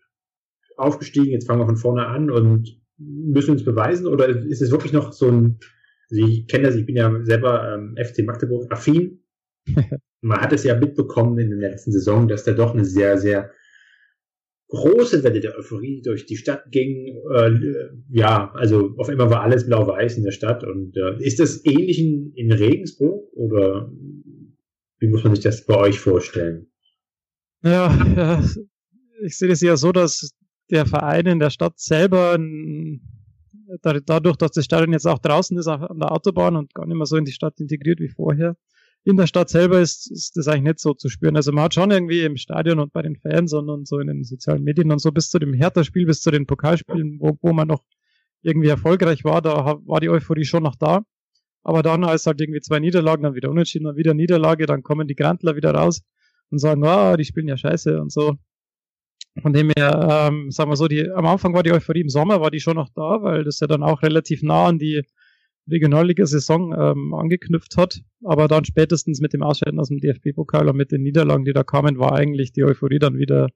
aufgestiegen, 0.77 1.31
jetzt 1.31 1.47
fangen 1.47 1.61
wir 1.61 1.67
von 1.67 1.77
vorne 1.77 2.07
an 2.07 2.31
und 2.31 2.81
müssen 2.99 3.53
uns 3.53 3.65
beweisen? 3.65 4.07
Oder 4.07 4.29
ist 4.29 4.63
es 4.63 4.71
wirklich 4.71 4.93
noch 4.93 5.13
so 5.13 5.29
ein, 5.29 5.59
also 6.11 6.27
ich 6.27 6.49
kenne 6.49 6.65
das, 6.65 6.75
ich 6.75 6.87
bin 6.87 6.97
ja 6.97 7.13
selber 7.23 7.73
ähm, 7.73 7.97
FC 7.97 8.25
Magdeburg 8.25 8.71
affin. 8.73 9.23
man 10.21 10.41
hat 10.41 10.53
es 10.53 10.65
ja 10.65 10.77
mitbekommen 10.77 11.39
in 11.39 11.51
der 11.51 11.71
letzten 11.71 11.93
Saison, 11.93 12.27
dass 12.27 12.45
da 12.45 12.53
doch 12.53 12.75
eine 12.75 12.85
sehr, 12.85 13.17
sehr 13.17 13.51
große 14.69 15.23
Welle 15.23 15.41
der 15.41 15.57
Euphorie 15.57 16.03
durch 16.03 16.27
die 16.27 16.37
Stadt 16.37 16.65
ging. 16.71 17.17
Äh, 17.33 17.53
ja, 18.11 18.53
also 18.55 18.95
auf 18.97 19.09
einmal 19.09 19.31
war 19.31 19.43
alles 19.43 19.67
blau-weiß 19.67 20.17
in 20.17 20.25
der 20.25 20.33
Stadt. 20.33 20.65
Und 20.65 20.97
äh, 20.97 21.23
ist 21.25 21.39
das 21.39 21.65
ähnlich 21.65 22.01
in, 22.01 22.33
in 22.35 22.51
Regensburg 22.51 23.29
oder 23.35 23.93
wie 24.99 25.09
muss 25.09 25.25
man 25.25 25.35
sich 25.35 25.45
das 25.45 25.65
bei 25.65 25.77
euch 25.77 25.99
vorstellen? 25.99 26.71
Ja, 27.63 27.95
ja 28.17 28.43
ich 29.23 29.37
sehe 29.37 29.49
das 29.49 29.61
ja 29.61 29.77
so, 29.77 29.93
dass 29.93 30.31
der 30.71 30.87
Verein 30.87 31.27
in 31.27 31.39
der 31.39 31.51
Stadt 31.51 31.79
selber 31.79 32.39
dadurch, 33.83 34.37
dass 34.37 34.53
das 34.53 34.65
Stadion 34.65 34.93
jetzt 34.93 35.07
auch 35.07 35.19
draußen 35.19 35.57
ist 35.59 35.69
an 35.69 35.99
der 35.99 36.13
Autobahn 36.13 36.57
und 36.57 36.75
gar 36.75 36.87
nicht 36.87 36.97
mehr 36.97 37.07
so 37.07 37.17
in 37.17 37.25
die 37.25 37.33
Stadt 37.33 37.61
integriert 37.61 38.01
wie 38.01 38.09
vorher, 38.09 38.57
in 39.05 39.17
der 39.17 39.27
Stadt 39.27 39.49
selber 39.49 39.81
ist, 39.81 40.11
ist 40.11 40.37
das 40.37 40.49
eigentlich 40.49 40.63
nicht 40.63 40.81
so 40.81 40.93
zu 40.93 41.09
spüren. 41.09 41.37
Also 41.37 41.53
man 41.53 41.65
hat 41.65 41.75
schon 41.75 41.91
irgendwie 41.91 42.23
im 42.23 42.37
Stadion 42.37 42.79
und 42.79 42.93
bei 42.93 43.03
den 43.03 43.17
Fans 43.17 43.53
und, 43.53 43.69
und 43.71 43.89
so 43.89 43.99
in 43.99 44.09
den 44.09 44.25
sozialen 44.25 44.63
Medien 44.63 44.93
und 44.93 45.01
so 45.01 45.11
bis 45.11 45.31
zu 45.31 45.39
dem 45.39 45.55
Hertha-Spiel, 45.55 46.07
bis 46.07 46.21
zu 46.21 46.31
den 46.31 46.47
Pokalspielen, 46.47 47.19
wo, 47.21 47.39
wo 47.41 47.53
man 47.53 47.69
noch 47.69 47.83
irgendwie 48.43 48.69
erfolgreich 48.69 49.25
war, 49.25 49.41
da 49.41 49.79
war 49.85 50.01
die 50.01 50.11
Euphorie 50.11 50.45
schon 50.45 50.63
noch 50.63 50.77
da. 50.77 51.03
Aber 51.63 51.83
dann, 51.83 52.05
als 52.05 52.27
halt 52.27 52.41
irgendwie 52.41 52.61
zwei 52.61 52.79
Niederlagen, 52.79 53.23
dann 53.23 53.35
wieder 53.35 53.51
unentschieden, 53.51 53.85
dann 53.85 53.97
wieder 53.97 54.15
Niederlage, 54.15 54.67
dann 54.67 54.83
kommen 54.83 55.09
die 55.09 55.15
Grantler 55.15 55.57
wieder 55.57 55.75
raus 55.75 56.03
und 56.51 56.59
sagen, 56.59 56.85
ah, 56.85 57.17
die 57.17 57.25
spielen 57.25 57.49
ja 57.49 57.57
scheiße 57.57 58.01
und 58.01 58.13
so. 58.13 58.37
Von 59.41 59.53
dem 59.53 59.71
her, 59.77 60.29
ähm, 60.31 60.51
sagen 60.51 60.71
wir 60.71 60.77
so, 60.77 60.89
die, 60.89 61.09
am 61.11 61.27
Anfang 61.27 61.55
war 61.55 61.63
die 61.63 61.73
Euphorie 61.73 62.01
im 62.01 62.09
Sommer, 62.09 62.41
war 62.41 62.51
die 62.51 62.61
schon 62.61 62.77
noch 62.77 62.89
da, 62.95 63.23
weil 63.23 63.45
das 63.45 63.61
ja 63.61 63.67
dann 63.67 63.83
auch 63.83 64.03
relativ 64.03 64.43
nah 64.43 64.67
an 64.67 64.79
die 64.79 65.03
Regionalliga-Saison 65.71 66.75
ähm, 66.77 67.15
angeknüpft 67.15 67.77
hat. 67.77 68.01
Aber 68.25 68.49
dann 68.49 68.65
spätestens 68.65 69.21
mit 69.21 69.33
dem 69.33 69.43
Ausscheiden 69.43 69.79
aus 69.79 69.89
dem 69.89 69.99
DFB-Pokal 69.99 70.69
und 70.69 70.77
mit 70.77 70.91
den 70.91 71.03
Niederlagen, 71.03 71.45
die 71.45 71.53
da 71.53 71.63
kamen, 71.63 71.99
war 71.99 72.13
eigentlich 72.13 72.53
die 72.53 72.65
Euphorie 72.65 72.99
dann 72.99 73.19
wieder 73.19 73.49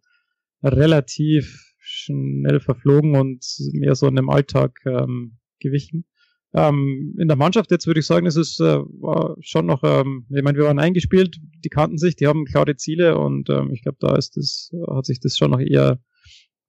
relativ 0.63 1.75
schnell 1.79 2.61
verflogen 2.61 3.17
und 3.17 3.45
mehr 3.73 3.95
so 3.95 4.07
in 4.07 4.17
dem 4.17 4.31
Alltag 4.31 4.81
ähm, 4.87 5.39
gewichen. 5.61 6.07
Ähm, 6.55 7.17
in 7.19 7.27
der 7.27 7.37
Mannschaft 7.37 7.73
jetzt 7.73 7.89
würde 7.89 7.99
ich 7.99 8.07
sagen, 8.07 8.27
es 8.27 8.37
ist 8.37 8.61
äh, 8.61 8.79
war 8.79 9.37
schon 9.41 9.67
noch, 9.67 9.83
ähm, 9.83 10.27
ich 10.31 10.43
meine, 10.43 10.57
wir 10.57 10.67
waren 10.67 10.79
eingespielt, 10.79 11.41
die 11.65 11.69
kannten 11.69 11.99
sich, 11.99 12.15
die 12.15 12.29
haben 12.29 12.45
klare 12.45 12.77
Ziele 12.77 13.19
und 13.19 13.51
ähm, 13.51 13.73
ich 13.73 13.83
glaube, 13.83 13.99
da 14.01 14.17
ist 14.17 14.37
das, 14.37 14.71
hat 14.89 15.05
sich 15.05 15.19
das 15.19 15.37
schon 15.37 15.51
noch 15.51 15.59
eher 15.59 15.99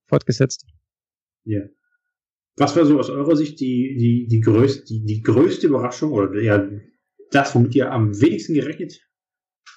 fortgesetzt. 0.06 0.66
Ja. 1.44 1.60
Was 2.56 2.74
war 2.74 2.84
so 2.84 2.98
aus 2.98 3.10
eurer 3.10 3.36
Sicht 3.36 3.60
die, 3.60 3.96
die, 3.96 4.26
die, 4.28 4.40
größte, 4.40 4.84
die, 4.86 5.04
die 5.04 5.22
größte 5.22 5.68
Überraschung 5.68 6.10
oder 6.10 6.40
ja, 6.40 6.68
das, 7.30 7.54
womit 7.54 7.74
ihr 7.76 7.92
am 7.92 8.20
wenigsten 8.20 8.54
gerechnet 8.54 9.00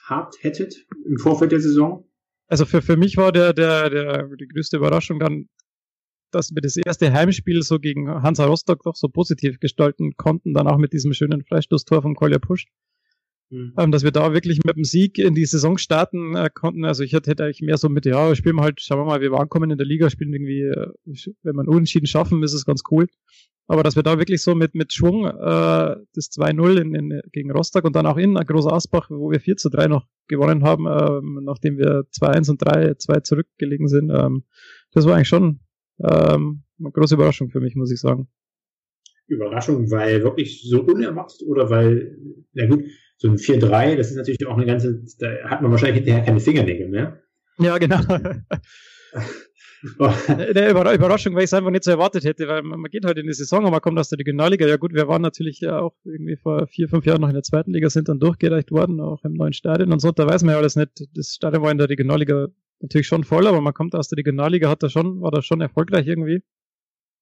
habt, 0.06 0.44
hättet 0.44 0.88
im 1.06 1.18
Vorfeld 1.20 1.52
der 1.52 1.62
Saison? 1.62 2.10
Also 2.48 2.66
für, 2.66 2.82
für 2.82 2.98
mich 2.98 3.16
war 3.18 3.32
der, 3.32 3.54
der, 3.54 3.90
der, 3.92 4.30
die 4.40 4.48
größte 4.48 4.78
Überraschung 4.78 5.20
dann, 5.20 5.50
dass 6.32 6.54
wir 6.54 6.62
das 6.62 6.78
erste 6.78 7.12
Heimspiel 7.12 7.62
so 7.62 7.80
gegen 7.80 8.10
Hansa 8.10 8.46
Rostock 8.46 8.84
doch 8.84 8.96
so 8.96 9.08
positiv 9.08 9.60
gestalten 9.60 10.16
konnten, 10.18 10.54
dann 10.54 10.68
auch 10.68 10.78
mit 10.78 10.94
diesem 10.94 11.14
schönen 11.14 11.44
Freistoßtor 11.44 12.02
von 12.02 12.16
Kolja 12.16 12.40
Pusch. 12.40 12.68
Mhm. 13.52 13.74
Ähm, 13.78 13.92
dass 13.92 14.04
wir 14.04 14.12
da 14.12 14.32
wirklich 14.34 14.60
mit 14.64 14.76
dem 14.76 14.84
Sieg 14.84 15.18
in 15.18 15.34
die 15.34 15.46
Saison 15.46 15.78
starten 15.78 16.36
äh, 16.36 16.50
konnten. 16.54 16.86
Also 16.86 17.04
ich 17.04 17.14
hätte, 17.14 17.32
hätte 17.32 17.46
eigentlich 17.46 17.62
mehr 17.62 17.78
so 17.78 17.90
mit, 17.90 18.06
ja, 18.06 18.36
spielen 18.36 18.58
wir 18.58 18.64
halt, 18.64 18.80
schauen 18.80 19.00
wir 19.00 19.06
mal, 19.06 19.22
wie 19.22 19.32
wir 19.32 19.40
ankommen 19.40 19.72
in 19.72 19.78
der 19.78 19.88
Liga, 19.88 20.10
spielen 20.10 20.34
irgendwie, 20.34 20.62
äh, 20.62 20.88
wenn 21.42 21.56
wir 21.56 21.68
unentschieden 21.68 22.06
schaffen, 22.06 22.44
ist 22.44 22.54
es 22.54 22.66
ganz 22.66 22.84
cool. 22.92 23.08
Aber 23.66 23.84
dass 23.84 23.96
wir 23.96 24.02
da 24.02 24.18
wirklich 24.18 24.42
so 24.42 24.56
mit, 24.56 24.74
mit 24.74 24.94
Schwung 24.94 25.26
äh, 25.26 25.32
das 26.14 26.32
2-0 26.32 26.82
in, 26.82 26.96
in, 26.96 27.22
gegen 27.32 27.52
Rostock 27.52 27.86
und 27.86 27.96
dann 27.96 28.08
auch 28.08 28.18
in 28.18 28.34
Großer 28.34 28.74
Asbach, 28.74 29.10
wo 29.12 29.30
wir 29.30 29.40
4 29.40 29.58
zu 29.58 29.70
3 29.70 29.88
noch 29.88 30.06
gewonnen 30.28 30.64
haben, 30.64 30.88
ähm, 30.88 31.44
nachdem 31.44 31.78
wir 31.78 32.06
2-1 32.12 32.50
und 32.50 32.64
3-2 32.64 33.24
zurückgelegen 33.24 33.88
sind, 33.88 34.10
ähm, 34.10 34.44
das 34.92 35.06
war 35.06 35.16
eigentlich 35.16 35.28
schon 35.28 35.60
ähm, 36.04 36.64
eine 36.80 36.92
große 36.92 37.16
Überraschung 37.16 37.50
für 37.50 37.60
mich, 37.60 37.76
muss 37.76 37.92
ich 37.92 38.00
sagen. 38.00 38.28
Überraschung, 39.28 39.92
weil 39.92 40.24
wirklich 40.24 40.64
so 40.68 40.82
unerwartet 40.82 41.42
oder 41.48 41.70
weil, 41.70 42.18
na 42.54 42.66
gut, 42.68 42.84
so 43.18 43.28
ein 43.28 43.38
4-3, 43.38 43.96
das 43.96 44.10
ist 44.10 44.16
natürlich 44.16 44.48
auch 44.48 44.58
eine 44.58 44.66
ganze, 44.66 45.04
da 45.20 45.50
hat 45.50 45.62
man 45.62 45.72
wahrscheinlich 45.72 45.98
hinterher 45.98 46.24
keine 46.24 46.40
Fingernägel 46.40 46.88
mehr. 46.88 47.22
Ja, 47.60 47.78
genau. 47.78 48.00
der 50.00 50.72
Überraschung, 50.72 51.36
weil 51.36 51.44
ich 51.44 51.50
es 51.50 51.54
einfach 51.54 51.72
nicht 51.72 51.84
so 51.84 51.92
erwartet 51.92 52.24
hätte, 52.26 52.48
weil 52.48 52.64
man 52.64 52.90
geht 52.90 53.06
halt 53.06 53.18
in 53.18 53.28
die 53.28 53.34
Saison 53.34 53.64
und 53.66 53.72
man 53.72 53.82
kommt 53.82 53.98
aus 54.00 54.10
der 54.10 54.20
Regionalliga. 54.20 54.68
Ja 54.68 54.78
gut, 54.78 54.94
wir 54.94 55.08
waren 55.08 55.22
natürlich 55.22 55.60
ja 55.62 55.80
auch 55.80 55.96
irgendwie 56.04 56.36
vor 56.36 56.68
vier, 56.68 56.90
fünf 56.90 57.06
Jahren 57.06 57.22
noch 57.22 57.30
in 57.30 57.34
der 57.34 57.44
zweiten 57.44 57.72
Liga, 57.72 57.90
sind 57.90 58.10
dann 58.10 58.20
durchgereicht 58.20 58.72
worden, 58.72 59.00
auch 59.00 59.24
im 59.24 59.34
neuen 59.34 59.54
Stadion 59.54 59.92
und 59.92 60.00
so. 60.00 60.12
Da 60.12 60.28
weiß 60.28 60.44
man 60.44 60.54
ja 60.54 60.58
alles 60.58 60.76
nicht. 60.76 60.90
Das 61.14 61.34
Stadion 61.34 61.64
war 61.64 61.72
in 61.72 61.78
der 61.78 61.90
Regionalliga 61.90 62.48
natürlich 62.82 63.08
schon 63.08 63.24
voll, 63.24 63.48
aber 63.48 63.62
man 63.62 63.74
kommt 63.74 63.96
aus 63.96 64.10
der 64.10 64.18
Regionalliga, 64.18 64.70
hat 64.70 64.84
da 64.84 64.90
schon, 64.90 65.22
war 65.22 65.32
da 65.32 65.42
schon 65.42 65.62
erfolgreich 65.62 66.08
irgendwie. 66.08 66.42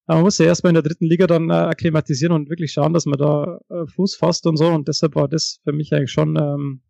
Aber 0.05 0.17
man 0.17 0.25
muss 0.25 0.37
ja 0.37 0.45
erstmal 0.45 0.71
in 0.71 0.75
der 0.75 0.83
dritten 0.83 1.05
Liga 1.05 1.27
dann 1.27 1.49
äh, 1.49 1.53
akklimatisieren 1.53 2.33
und 2.33 2.49
wirklich 2.49 2.71
schauen, 2.71 2.93
dass 2.93 3.05
man 3.05 3.19
da 3.19 3.59
äh, 3.69 3.85
Fuß 3.87 4.15
fasst 4.15 4.45
und 4.47 4.55
so. 4.55 4.67
Und 4.67 4.87
deshalb 4.87 5.15
war 5.15 5.27
das 5.27 5.59
für 5.63 5.73
mich 5.73 5.93
eigentlich 5.93 6.11
schon, 6.11 6.37
ähm, 6.37 6.81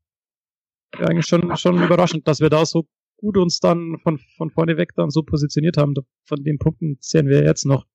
eigentlich 0.99 1.25
schon, 1.25 1.57
schon 1.57 1.81
überraschend, 1.81 2.27
dass 2.27 2.41
wir 2.41 2.49
da 2.49 2.65
so 2.65 2.87
gut 3.17 3.37
uns 3.37 3.59
dann 3.59 3.97
von, 4.03 4.19
von 4.37 4.51
vorne 4.51 4.77
weg 4.77 4.91
dann 4.95 5.09
so 5.09 5.23
positioniert 5.23 5.77
haben. 5.77 5.95
Von 6.25 6.43
den 6.43 6.59
Punkten 6.59 6.97
sehen 6.99 7.27
wir 7.27 7.43
jetzt 7.43 7.65
noch. 7.65 7.85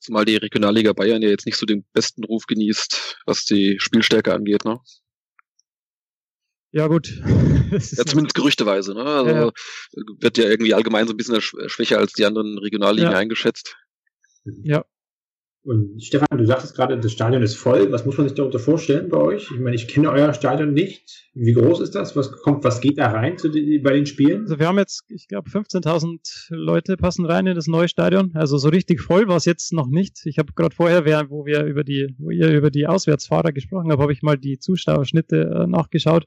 Zumal 0.00 0.24
die 0.24 0.36
Regionalliga 0.36 0.92
Bayern 0.92 1.22
ja 1.22 1.28
jetzt 1.28 1.46
nicht 1.46 1.56
so 1.56 1.66
den 1.66 1.84
besten 1.92 2.24
Ruf 2.24 2.46
genießt, 2.46 3.22
was 3.26 3.44
die 3.44 3.76
Spielstärke 3.78 4.34
angeht, 4.34 4.64
ne? 4.64 4.80
Ja, 6.74 6.88
gut. 6.88 7.22
ja, 7.70 8.04
zumindest 8.04 8.34
gerüchteweise, 8.34 8.94
ne? 8.94 9.04
Also 9.04 9.30
ja, 9.30 9.52
wird 10.18 10.38
ja 10.38 10.44
irgendwie 10.46 10.74
allgemein 10.74 11.06
so 11.06 11.14
ein 11.14 11.16
bisschen 11.16 11.40
schwächer 11.40 11.98
als 11.98 12.14
die 12.14 12.24
anderen 12.24 12.58
Regionalligen 12.58 13.12
ja. 13.12 13.16
eingeschätzt. 13.16 13.76
Ja. 14.64 14.84
Und 15.62 16.02
Stefan, 16.02 16.36
du 16.36 16.44
sagtest 16.44 16.74
gerade, 16.74 16.98
das 16.98 17.12
Stadion 17.12 17.44
ist 17.44 17.54
voll. 17.54 17.92
Was 17.92 18.04
muss 18.04 18.18
man 18.18 18.26
sich 18.26 18.36
darunter 18.36 18.58
vorstellen 18.58 19.08
bei 19.08 19.18
euch? 19.18 19.52
Ich 19.52 19.60
meine, 19.60 19.76
ich 19.76 19.86
kenne 19.86 20.10
euer 20.10 20.34
Stadion 20.34 20.72
nicht. 20.72 21.30
Wie 21.32 21.52
groß 21.52 21.78
ist 21.80 21.94
das? 21.94 22.16
Was 22.16 22.32
kommt, 22.32 22.64
was 22.64 22.80
geht 22.80 22.98
da 22.98 23.06
rein 23.12 23.38
zu 23.38 23.48
den, 23.48 23.80
bei 23.84 23.92
den 23.92 24.04
Spielen? 24.04 24.42
Also 24.42 24.58
wir 24.58 24.66
haben 24.66 24.78
jetzt, 24.78 25.04
ich 25.08 25.28
glaube, 25.28 25.48
15.000 25.48 26.48
Leute 26.50 26.96
passen 26.96 27.24
rein 27.24 27.46
in 27.46 27.54
das 27.54 27.68
neue 27.68 27.88
Stadion. 27.88 28.32
Also 28.34 28.58
so 28.58 28.68
richtig 28.68 29.00
voll 29.00 29.28
war 29.28 29.36
es 29.36 29.44
jetzt 29.44 29.72
noch 29.72 29.86
nicht. 29.86 30.26
Ich 30.26 30.38
habe 30.38 30.52
gerade 30.54 30.74
vorher, 30.74 31.04
wo 31.30 31.46
wir 31.46 31.64
über 31.66 31.84
die, 31.84 32.16
wo 32.18 32.30
ihr 32.30 32.50
über 32.50 32.72
die 32.72 32.88
Auswärtsfahrer 32.88 33.52
gesprochen 33.52 33.92
habt, 33.92 34.02
habe 34.02 34.12
ich 34.12 34.22
mal 34.22 34.36
die 34.36 34.58
Zuschauerschnitte 34.58 35.36
äh, 35.36 35.66
nachgeschaut. 35.68 36.26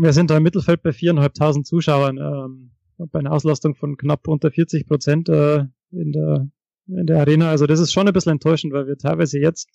Wir 0.00 0.12
sind 0.12 0.30
da 0.30 0.36
im 0.36 0.42
Mittelfeld 0.42 0.82
bei 0.82 0.90
4.500 0.90 1.64
Zuschauern, 1.64 2.18
ähm, 2.18 2.70
bei 3.10 3.18
einer 3.18 3.32
Auslastung 3.32 3.74
von 3.74 3.96
knapp 3.96 4.28
unter 4.28 4.50
40 4.50 4.86
Prozent 4.86 5.28
äh, 5.28 5.64
in 5.90 6.12
der 6.12 6.48
in 6.88 7.06
der 7.06 7.20
Arena. 7.20 7.50
Also 7.50 7.66
das 7.66 7.80
ist 7.80 7.92
schon 7.92 8.06
ein 8.06 8.12
bisschen 8.12 8.32
enttäuschend, 8.32 8.72
weil 8.72 8.86
wir 8.86 8.96
teilweise 8.96 9.38
jetzt 9.38 9.68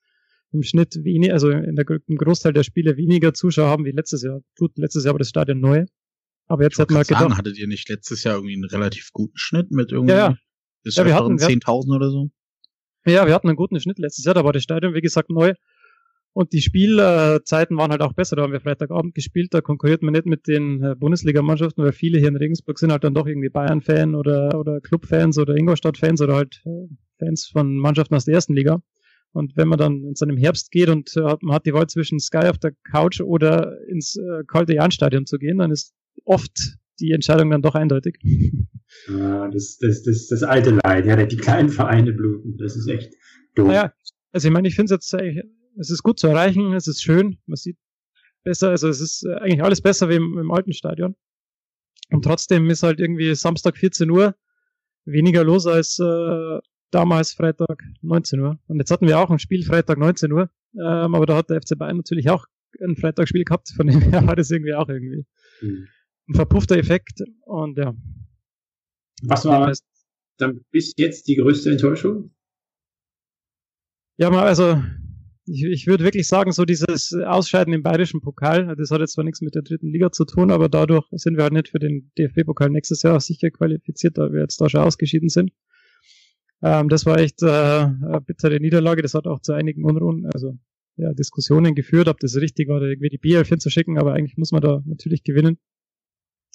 im 0.51 0.63
Schnitt 0.63 1.03
wenig, 1.03 1.31
also 1.31 1.49
in 1.49 1.75
der, 1.75 1.85
im 2.07 2.17
Großteil 2.17 2.53
der 2.53 2.63
Spiele 2.63 2.97
weniger 2.97 3.33
Zuschauer 3.33 3.69
haben 3.69 3.85
wie 3.85 3.91
letztes 3.91 4.23
Jahr. 4.23 4.41
Gut, 4.57 4.77
letztes 4.77 5.03
Jahr 5.03 5.13
war 5.13 5.19
das 5.19 5.29
Stadion 5.29 5.59
neu. 5.59 5.85
Aber 6.47 6.63
jetzt 6.63 6.77
hat 6.77 6.91
man 6.91 7.03
gedacht. 7.03 7.21
Sagen, 7.21 7.37
hattet 7.37 7.57
ihr 7.57 7.67
nicht 7.67 7.89
letztes 7.89 8.23
Jahr 8.23 8.35
irgendwie 8.35 8.55
einen 8.55 8.65
relativ 8.65 9.11
guten 9.13 9.37
Schnitt 9.37 9.71
mit 9.71 9.91
irgendwie 9.91 10.13
ja, 10.13 10.29
ja. 10.29 10.37
Bis 10.83 10.95
ja, 10.95 11.05
wir 11.05 11.15
hatten 11.15 11.37
10.000 11.37 11.95
oder 11.95 12.09
so? 12.09 12.29
Ja, 13.05 13.25
wir 13.25 13.33
hatten 13.33 13.47
einen 13.47 13.55
guten 13.55 13.79
Schnitt 13.79 13.99
letztes 13.99 14.25
Jahr, 14.25 14.35
da 14.35 14.43
war 14.43 14.53
das 14.53 14.63
Stadion, 14.63 14.93
wie 14.93 15.01
gesagt, 15.01 15.29
neu. 15.29 15.53
Und 16.33 16.51
die 16.51 16.61
Spielzeiten 16.61 17.77
waren 17.77 17.91
halt 17.91 18.01
auch 18.01 18.13
besser. 18.13 18.35
Da 18.35 18.41
haben 18.41 18.53
wir 18.53 18.59
Freitagabend 18.59 19.13
gespielt, 19.13 19.53
da 19.53 19.61
konkurriert 19.61 20.01
man 20.01 20.13
nicht 20.13 20.25
mit 20.25 20.47
den 20.47 20.83
äh, 20.83 20.95
Bundesligamannschaften, 20.95 21.83
weil 21.83 21.91
viele 21.91 22.17
hier 22.17 22.29
in 22.29 22.35
Regensburg 22.35 22.79
sind 22.79 22.91
halt 22.91 23.03
dann 23.03 23.13
doch 23.13 23.27
irgendwie 23.27 23.49
Bayern-Fan 23.49 24.15
oder, 24.15 24.59
oder 24.59 24.81
Club-Fans 24.81 25.37
oder 25.37 25.55
Ingolstadt-Fans 25.55 26.21
oder 26.21 26.35
halt 26.35 26.63
äh, 26.65 26.87
Fans 27.19 27.45
von 27.45 27.77
Mannschaften 27.77 28.15
aus 28.15 28.25
der 28.25 28.33
ersten 28.33 28.55
Liga. 28.55 28.81
Und 29.31 29.55
wenn 29.57 29.67
man 29.67 29.77
dann 29.77 30.03
in 30.03 30.15
seinem 30.15 30.37
Herbst 30.37 30.71
geht 30.71 30.89
und 30.89 31.15
äh, 31.17 31.35
man 31.41 31.55
hat 31.55 31.67
die 31.67 31.73
Wahl 31.73 31.87
zwischen 31.87 32.19
Sky 32.19 32.47
auf 32.47 32.57
der 32.57 32.73
Couch 32.91 33.21
oder 33.21 33.77
ins 33.87 34.15
äh, 34.15 34.43
kalte 34.47 34.73
Jahnstadion 34.73 35.27
zu 35.27 35.37
gehen, 35.37 35.59
dann 35.59 35.71
ist 35.71 35.93
oft 36.25 36.77
die 36.99 37.11
Entscheidung 37.11 37.51
dann 37.51 37.61
doch 37.61 37.75
eindeutig. 37.75 38.17
Ja, 39.07 39.49
das, 39.49 39.77
das, 39.79 40.03
das, 40.03 40.27
das 40.27 40.43
alte 40.43 40.79
Leid, 40.83 41.05
ja, 41.05 41.25
die 41.25 41.37
kleinen 41.37 41.69
Vereine 41.69 42.13
bluten, 42.13 42.57
das 42.57 42.75
ist 42.75 42.87
echt 42.87 43.13
doof. 43.55 43.67
Naja, 43.67 43.93
also 44.31 44.47
ich 44.47 44.53
meine, 44.53 44.67
ich 44.67 44.75
finde 44.75 44.95
es 44.95 45.11
jetzt, 45.11 45.43
es 45.79 45.89
ist 45.89 46.03
gut 46.03 46.19
zu 46.19 46.27
erreichen, 46.27 46.73
es 46.73 46.87
ist 46.87 47.01
schön, 47.01 47.37
man 47.45 47.55
sieht 47.55 47.77
besser, 48.43 48.69
also 48.69 48.87
es 48.89 49.01
ist 49.01 49.25
äh, 49.25 49.35
eigentlich 49.35 49.63
alles 49.63 49.81
besser 49.81 50.09
wie 50.09 50.15
im, 50.15 50.37
im 50.37 50.51
alten 50.51 50.73
Stadion. 50.73 51.15
Und 52.09 52.23
trotzdem 52.23 52.69
ist 52.69 52.83
halt 52.83 52.99
irgendwie 52.99 53.33
Samstag 53.35 53.77
14 53.77 54.09
Uhr 54.09 54.35
weniger 55.05 55.43
los 55.43 55.65
als 55.67 55.99
äh, 55.99 56.59
damals 56.91 57.33
Freitag 57.33 57.83
19 58.01 58.39
Uhr. 58.39 58.59
Und 58.67 58.79
jetzt 58.79 58.91
hatten 58.91 59.07
wir 59.07 59.19
auch 59.19 59.29
ein 59.29 59.39
Spiel 59.39 59.63
Freitag 59.65 59.97
19 59.97 60.31
Uhr, 60.31 60.49
ähm, 60.75 61.15
aber 61.15 61.25
da 61.25 61.37
hat 61.37 61.49
der 61.49 61.61
FC 61.61 61.77
Bayern 61.77 61.97
natürlich 61.97 62.29
auch 62.29 62.45
ein 62.81 62.95
Freitagsspiel 62.95 63.43
gehabt, 63.43 63.69
von 63.75 63.87
dem 63.87 64.01
her 64.01 64.25
war 64.27 64.35
das 64.35 64.51
irgendwie 64.51 64.73
auch 64.73 64.89
irgendwie 64.89 65.25
mhm. 65.61 65.87
ein 66.29 66.35
verpuffter 66.35 66.77
Effekt. 66.77 67.23
Und 67.45 67.77
ja. 67.77 67.95
Was 69.23 69.45
war 69.45 69.71
dann 70.37 70.65
bis 70.71 70.93
jetzt 70.97 71.27
die 71.27 71.35
größte 71.35 71.71
Enttäuschung? 71.71 72.33
Ja, 74.17 74.29
mal, 74.29 74.43
also 74.43 74.81
ich, 75.45 75.63
ich 75.63 75.87
würde 75.87 76.03
wirklich 76.03 76.27
sagen, 76.27 76.51
so 76.51 76.65
dieses 76.65 77.13
Ausscheiden 77.13 77.73
im 77.73 77.83
bayerischen 77.83 78.21
Pokal, 78.21 78.75
das 78.77 78.91
hat 78.91 79.01
jetzt 79.01 79.13
zwar 79.13 79.25
nichts 79.25 79.41
mit 79.41 79.55
der 79.55 79.61
dritten 79.61 79.87
Liga 79.87 80.11
zu 80.11 80.25
tun, 80.25 80.51
aber 80.51 80.69
dadurch 80.69 81.05
sind 81.11 81.35
wir 81.35 81.43
halt 81.43 81.53
nicht 81.53 81.69
für 81.69 81.79
den 81.79 82.11
DFB-Pokal 82.17 82.69
nächstes 82.69 83.01
Jahr 83.03 83.19
sicher 83.19 83.51
qualifiziert, 83.51 84.17
da 84.17 84.31
wir 84.31 84.41
jetzt 84.41 84.59
da 84.61 84.69
schon 84.69 84.81
ausgeschieden 84.81 85.29
sind. 85.29 85.51
Ähm, 86.61 86.87
das 86.89 87.05
war 87.05 87.19
echt 87.19 87.41
äh, 87.43 87.47
eine 87.47 88.21
bittere 88.25 88.59
Niederlage, 88.59 89.01
das 89.01 89.13
hat 89.13 89.27
auch 89.27 89.41
zu 89.41 89.53
einigen 89.53 89.83
Unruhen, 89.83 90.29
also 90.33 90.57
ja, 90.95 91.13
Diskussionen 91.13 91.75
geführt, 91.75 92.07
ob 92.07 92.19
das 92.19 92.35
richtig 92.35 92.69
war, 92.69 92.81
irgendwie 92.81 93.09
die 93.09 93.19
B11 93.19 93.47
hinzuschicken, 93.47 93.97
aber 93.97 94.13
eigentlich 94.13 94.37
muss 94.37 94.51
man 94.51 94.61
da 94.61 94.81
natürlich 94.85 95.23
gewinnen. 95.23 95.57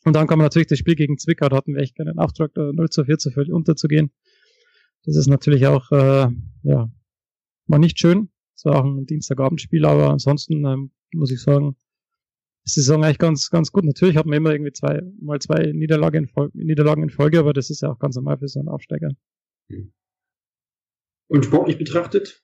Und 0.05 0.15
dann 0.15 0.27
kam 0.29 0.39
natürlich 0.39 0.69
das 0.69 0.79
Spiel 0.79 0.95
gegen 0.95 1.19
Zwickau, 1.19 1.49
da 1.49 1.57
hatten 1.57 1.75
wir 1.75 1.83
echt 1.83 1.97
keinen 1.97 2.19
Auftrag, 2.19 2.55
da 2.55 2.73
0 2.73 2.89
zu 2.89 3.05
4 3.05 3.19
zu 3.19 3.31
völlig 3.31 3.53
unterzugehen. 3.53 4.13
Das 5.05 5.17
ist 5.17 5.27
natürlich 5.27 5.67
auch, 5.67 5.91
äh, 5.91 6.29
ja, 6.63 6.91
war 7.67 7.79
nicht 7.79 7.99
schön. 7.99 8.31
Es 8.59 8.65
war 8.65 8.81
auch 8.81 8.85
ein 8.85 9.07
Dienstagabendspiel, 9.07 9.85
aber 9.85 10.11
ansonsten 10.11 10.67
ähm, 10.67 10.91
muss 11.15 11.31
ich 11.31 11.41
sagen, 11.41 11.77
ist 12.65 12.77
die 12.77 12.81
Saison 12.81 13.05
eigentlich 13.05 13.19
ganz, 13.19 13.51
ganz 13.51 13.71
gut. 13.71 13.85
Natürlich 13.85 14.17
hat 14.17 14.27
man 14.27 14.37
immer 14.37 14.51
irgendwie 14.51 14.73
zwei, 14.73 15.01
mal 15.21 15.39
zwei 15.39 15.71
Niederlagen 15.73 16.25
in, 16.25 16.27
Folge, 16.27 16.59
Niederlagen 16.59 17.05
in 17.05 17.11
Folge, 17.11 17.39
aber 17.39 17.53
das 17.53 17.71
ist 17.71 17.83
ja 17.83 17.93
auch 17.93 18.01
ganz 18.01 18.17
normal 18.17 18.39
für 18.39 18.49
so 18.49 18.59
einen 18.59 18.69
Aufsteiger. 18.69 19.11
Und 21.29 21.45
sportlich 21.45 21.79
betrachtet, 21.79 22.43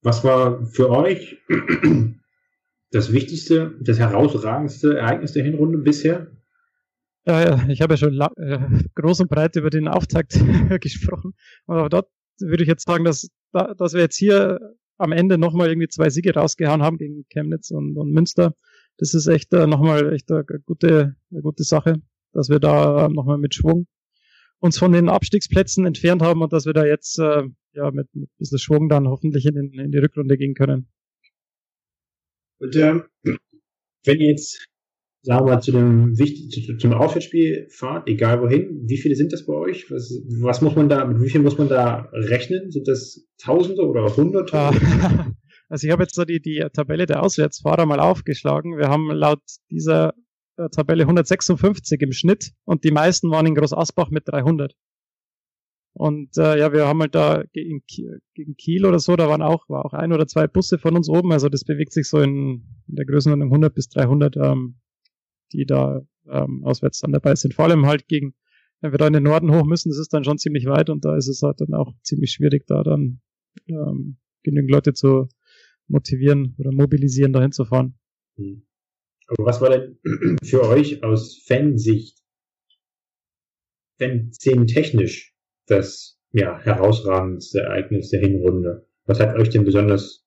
was 0.00 0.24
war 0.24 0.64
für 0.64 0.88
euch 0.88 1.36
das 2.90 3.12
wichtigste, 3.12 3.76
das 3.82 3.98
herausragendste 3.98 4.96
Ereignis 4.96 5.32
der 5.32 5.44
Hinrunde 5.44 5.76
bisher? 5.76 6.30
Ja, 7.26 7.44
ja 7.44 7.68
ich 7.68 7.82
habe 7.82 7.92
ja 7.92 7.98
schon 7.98 8.18
äh, 8.36 8.82
groß 8.94 9.20
und 9.20 9.28
breit 9.30 9.56
über 9.56 9.68
den 9.68 9.88
Auftakt 9.88 10.40
gesprochen. 10.80 11.34
Aber 11.66 11.90
dort 11.90 12.08
würde 12.38 12.62
ich 12.62 12.68
jetzt 12.68 12.86
sagen, 12.86 13.04
dass, 13.04 13.28
dass 13.52 13.92
wir 13.92 14.00
jetzt 14.00 14.16
hier 14.16 14.58
am 15.00 15.12
Ende 15.12 15.38
nochmal 15.38 15.68
irgendwie 15.68 15.88
zwei 15.88 16.10
Siege 16.10 16.34
rausgehauen 16.34 16.82
haben 16.82 16.98
gegen 16.98 17.24
Chemnitz 17.30 17.70
und, 17.70 17.96
und 17.96 18.12
Münster. 18.12 18.54
Das 18.98 19.14
ist 19.14 19.26
echt 19.26 19.52
äh, 19.54 19.66
nochmal 19.66 20.12
echt 20.12 20.30
eine 20.30 20.44
gute, 20.44 21.16
eine 21.30 21.40
gute 21.42 21.64
Sache, 21.64 22.02
dass 22.32 22.50
wir 22.50 22.60
da 22.60 23.06
äh, 23.06 23.08
nochmal 23.08 23.38
mit 23.38 23.54
Schwung 23.54 23.86
uns 24.58 24.78
von 24.78 24.92
den 24.92 25.08
Abstiegsplätzen 25.08 25.86
entfernt 25.86 26.20
haben 26.20 26.42
und 26.42 26.52
dass 26.52 26.66
wir 26.66 26.74
da 26.74 26.84
jetzt 26.84 27.18
äh, 27.18 27.44
ja 27.72 27.90
mit, 27.90 28.14
mit 28.14 28.28
ein 28.28 28.36
bisschen 28.38 28.58
Schwung 28.58 28.88
dann 28.90 29.08
hoffentlich 29.08 29.46
in, 29.46 29.72
in 29.72 29.90
die 29.90 29.98
Rückrunde 29.98 30.36
gehen 30.36 30.54
können. 30.54 30.88
Und 32.58 32.76
ähm, 32.76 33.04
wenn 34.04 34.20
ihr 34.20 34.30
jetzt 34.30 34.69
sagen 35.22 35.46
wir 35.46 35.54
mal, 35.54 35.60
zu 35.60 35.72
dem 35.72 36.18
wichtig, 36.18 36.78
zum 36.78 36.92
Auswärtsspiel 36.92 37.66
fahrt, 37.70 38.08
egal 38.08 38.40
wohin, 38.40 38.84
wie 38.86 38.96
viele 38.96 39.14
sind 39.14 39.32
das 39.32 39.44
bei 39.44 39.52
euch? 39.52 39.90
Was, 39.90 40.10
was 40.40 40.62
muss 40.62 40.76
man 40.76 40.88
da, 40.88 41.04
mit 41.04 41.22
wie 41.22 41.30
viel 41.30 41.42
muss 41.42 41.58
man 41.58 41.68
da 41.68 42.08
rechnen? 42.12 42.70
Sind 42.70 42.88
das 42.88 43.26
Tausende 43.38 43.82
oder 43.86 44.14
Hunderte? 44.16 44.70
Also 45.72 45.86
ich 45.86 45.92
habe 45.92 46.02
jetzt 46.02 46.16
so 46.16 46.24
die, 46.24 46.42
die 46.42 46.66
Tabelle 46.72 47.06
der 47.06 47.22
Auswärtsfahrer 47.22 47.86
mal 47.86 48.00
aufgeschlagen. 48.00 48.76
Wir 48.76 48.88
haben 48.88 49.08
laut 49.12 49.40
dieser 49.70 50.14
äh, 50.56 50.68
Tabelle 50.68 51.04
156 51.04 52.00
im 52.00 52.10
Schnitt 52.10 52.50
und 52.64 52.82
die 52.82 52.90
meisten 52.90 53.30
waren 53.30 53.46
in 53.46 53.54
Groß 53.54 53.72
Asbach 53.72 54.10
mit 54.10 54.26
300. 54.26 54.74
Und 55.92 56.36
äh, 56.38 56.58
ja, 56.58 56.72
wir 56.72 56.88
haben 56.88 57.00
halt 57.00 57.14
da 57.14 57.44
gegen, 57.52 57.84
gegen 58.34 58.56
Kiel 58.56 58.84
oder 58.84 58.98
so, 58.98 59.14
da 59.14 59.28
waren 59.28 59.42
auch, 59.42 59.68
war 59.68 59.84
auch 59.84 59.92
ein 59.92 60.12
oder 60.12 60.26
zwei 60.26 60.48
Busse 60.48 60.78
von 60.78 60.96
uns 60.96 61.08
oben. 61.08 61.32
Also 61.32 61.48
das 61.48 61.62
bewegt 61.62 61.92
sich 61.92 62.08
so 62.08 62.18
in, 62.20 62.64
in 62.88 62.96
der 62.96 63.06
Größenordnung 63.06 63.50
100 63.50 63.72
bis 63.72 63.88
300 63.90 64.36
ähm, 64.38 64.80
die 65.52 65.66
da 65.66 66.02
ähm, 66.28 66.64
auswärts 66.64 67.00
dann 67.00 67.12
dabei 67.12 67.34
sind. 67.34 67.54
Vor 67.54 67.64
allem 67.66 67.86
halt 67.86 68.08
gegen, 68.08 68.34
wenn 68.80 68.92
wir 68.92 68.98
da 68.98 69.06
in 69.06 69.12
den 69.12 69.24
Norden 69.24 69.54
hoch 69.54 69.64
müssen, 69.64 69.90
das 69.90 69.98
ist 69.98 70.12
dann 70.12 70.24
schon 70.24 70.38
ziemlich 70.38 70.66
weit 70.66 70.90
und 70.90 71.04
da 71.04 71.16
ist 71.16 71.28
es 71.28 71.42
halt 71.42 71.60
dann 71.60 71.74
auch 71.74 71.94
ziemlich 72.02 72.32
schwierig, 72.32 72.66
da 72.66 72.82
dann 72.82 73.20
ähm, 73.68 74.16
genügend 74.42 74.70
Leute 74.70 74.92
zu 74.92 75.28
motivieren 75.88 76.54
oder 76.58 76.72
mobilisieren, 76.72 77.32
dahin 77.32 77.52
zu 77.52 77.64
fahren. 77.64 77.94
Hm. 78.36 78.62
Aber 79.26 79.46
was 79.46 79.60
war 79.60 79.70
denn 79.70 79.98
für 80.42 80.66
euch 80.66 81.02
aus 81.02 81.42
Fansicht 81.46 82.18
denn 83.98 84.32
technisch 84.32 85.34
das 85.66 86.18
ja, 86.32 86.58
herausragendste 86.60 87.60
Ereignis 87.60 88.10
der 88.10 88.20
Hinrunde? 88.20 88.86
Was 89.04 89.20
hat 89.20 89.36
euch 89.36 89.50
denn 89.50 89.64
besonders 89.64 90.26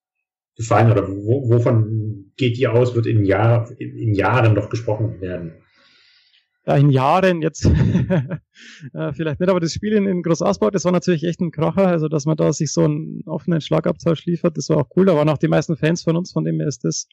gefallen 0.55 0.91
oder 0.91 1.07
wo, 1.07 1.49
wovon 1.49 2.02
geht 2.38 2.57
die 2.57 2.67
aus, 2.67 2.95
wird 2.95 3.05
in, 3.05 3.25
Jahr, 3.25 3.69
in 3.79 4.13
Jahren 4.13 4.53
noch 4.53 4.69
gesprochen 4.69 5.21
werden? 5.21 5.53
Ja, 6.65 6.77
in 6.77 6.89
Jahren 6.89 7.41
jetzt 7.41 7.65
äh, 8.93 9.13
vielleicht 9.13 9.39
nicht, 9.41 9.49
aber 9.49 9.59
das 9.59 9.73
Spiel 9.73 9.93
in, 9.93 10.05
in 10.07 10.21
Groß 10.21 10.41
Ausbau, 10.41 10.69
das 10.69 10.86
war 10.86 10.93
natürlich 10.93 11.25
echt 11.25 11.41
ein 11.41 11.51
Kracher, 11.51 11.88
also 11.88 12.07
dass 12.07 12.25
man 12.25 12.38
da 12.38 12.53
sich 12.53 12.71
so 12.71 12.86
einen 12.86 13.23
offenen 13.25 13.59
Schlagabtausch 13.59 14.25
liefert, 14.25 14.55
das 14.57 14.69
war 14.69 14.77
auch 14.77 14.89
cool, 14.95 15.05
da 15.05 15.15
waren 15.15 15.27
auch 15.27 15.38
die 15.38 15.49
meisten 15.49 15.75
Fans 15.75 16.03
von 16.03 16.15
uns, 16.15 16.31
von 16.31 16.45
dem 16.45 16.59
her 16.59 16.67
ist 16.67 16.86
das 16.86 17.07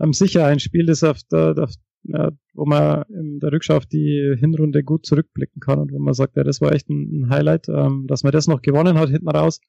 ähm, 0.00 0.12
sicher 0.12 0.46
ein 0.46 0.60
Spiel, 0.60 0.86
das 0.86 1.02
auf 1.02 1.18
der, 1.32 1.56
auf, 1.58 1.72
ja, 2.04 2.30
wo 2.54 2.64
man 2.64 3.02
in 3.08 3.40
der 3.40 3.50
Rückschau 3.50 3.76
auf 3.76 3.86
die 3.86 4.36
Hinrunde 4.38 4.84
gut 4.84 5.04
zurückblicken 5.04 5.60
kann 5.60 5.80
und 5.80 5.92
wo 5.92 5.98
man 5.98 6.14
sagt, 6.14 6.36
ja, 6.36 6.44
das 6.44 6.60
war 6.60 6.72
echt 6.72 6.88
ein, 6.88 7.22
ein 7.22 7.30
Highlight, 7.30 7.68
ähm, 7.68 8.06
dass 8.06 8.22
man 8.22 8.30
das 8.30 8.46
noch 8.46 8.62
gewonnen 8.62 8.98
hat 8.98 9.08
hinten 9.08 9.28
raus 9.28 9.60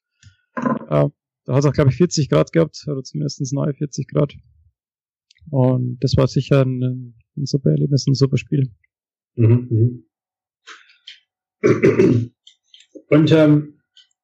Äh, 0.56 1.08
da 1.44 1.54
hat 1.54 1.60
es 1.60 1.66
auch, 1.66 1.72
glaube 1.72 1.90
ich, 1.90 1.96
40 1.96 2.28
Grad 2.28 2.52
gehabt, 2.52 2.84
oder 2.86 3.02
zumindest 3.02 3.52
neue 3.52 3.72
40 3.72 4.06
Grad. 4.08 4.34
Und 5.50 5.98
das 6.00 6.16
war 6.16 6.26
sicher 6.28 6.64
ein, 6.64 7.14
ein 7.36 7.46
super 7.46 7.70
Erlebnis, 7.70 8.06
ein 8.06 8.14
super 8.14 8.36
Spiel. 8.36 8.70
Mhm. 9.36 9.68
mhm. 9.70 10.04
Und 13.10 13.32
ähm, 13.32 13.80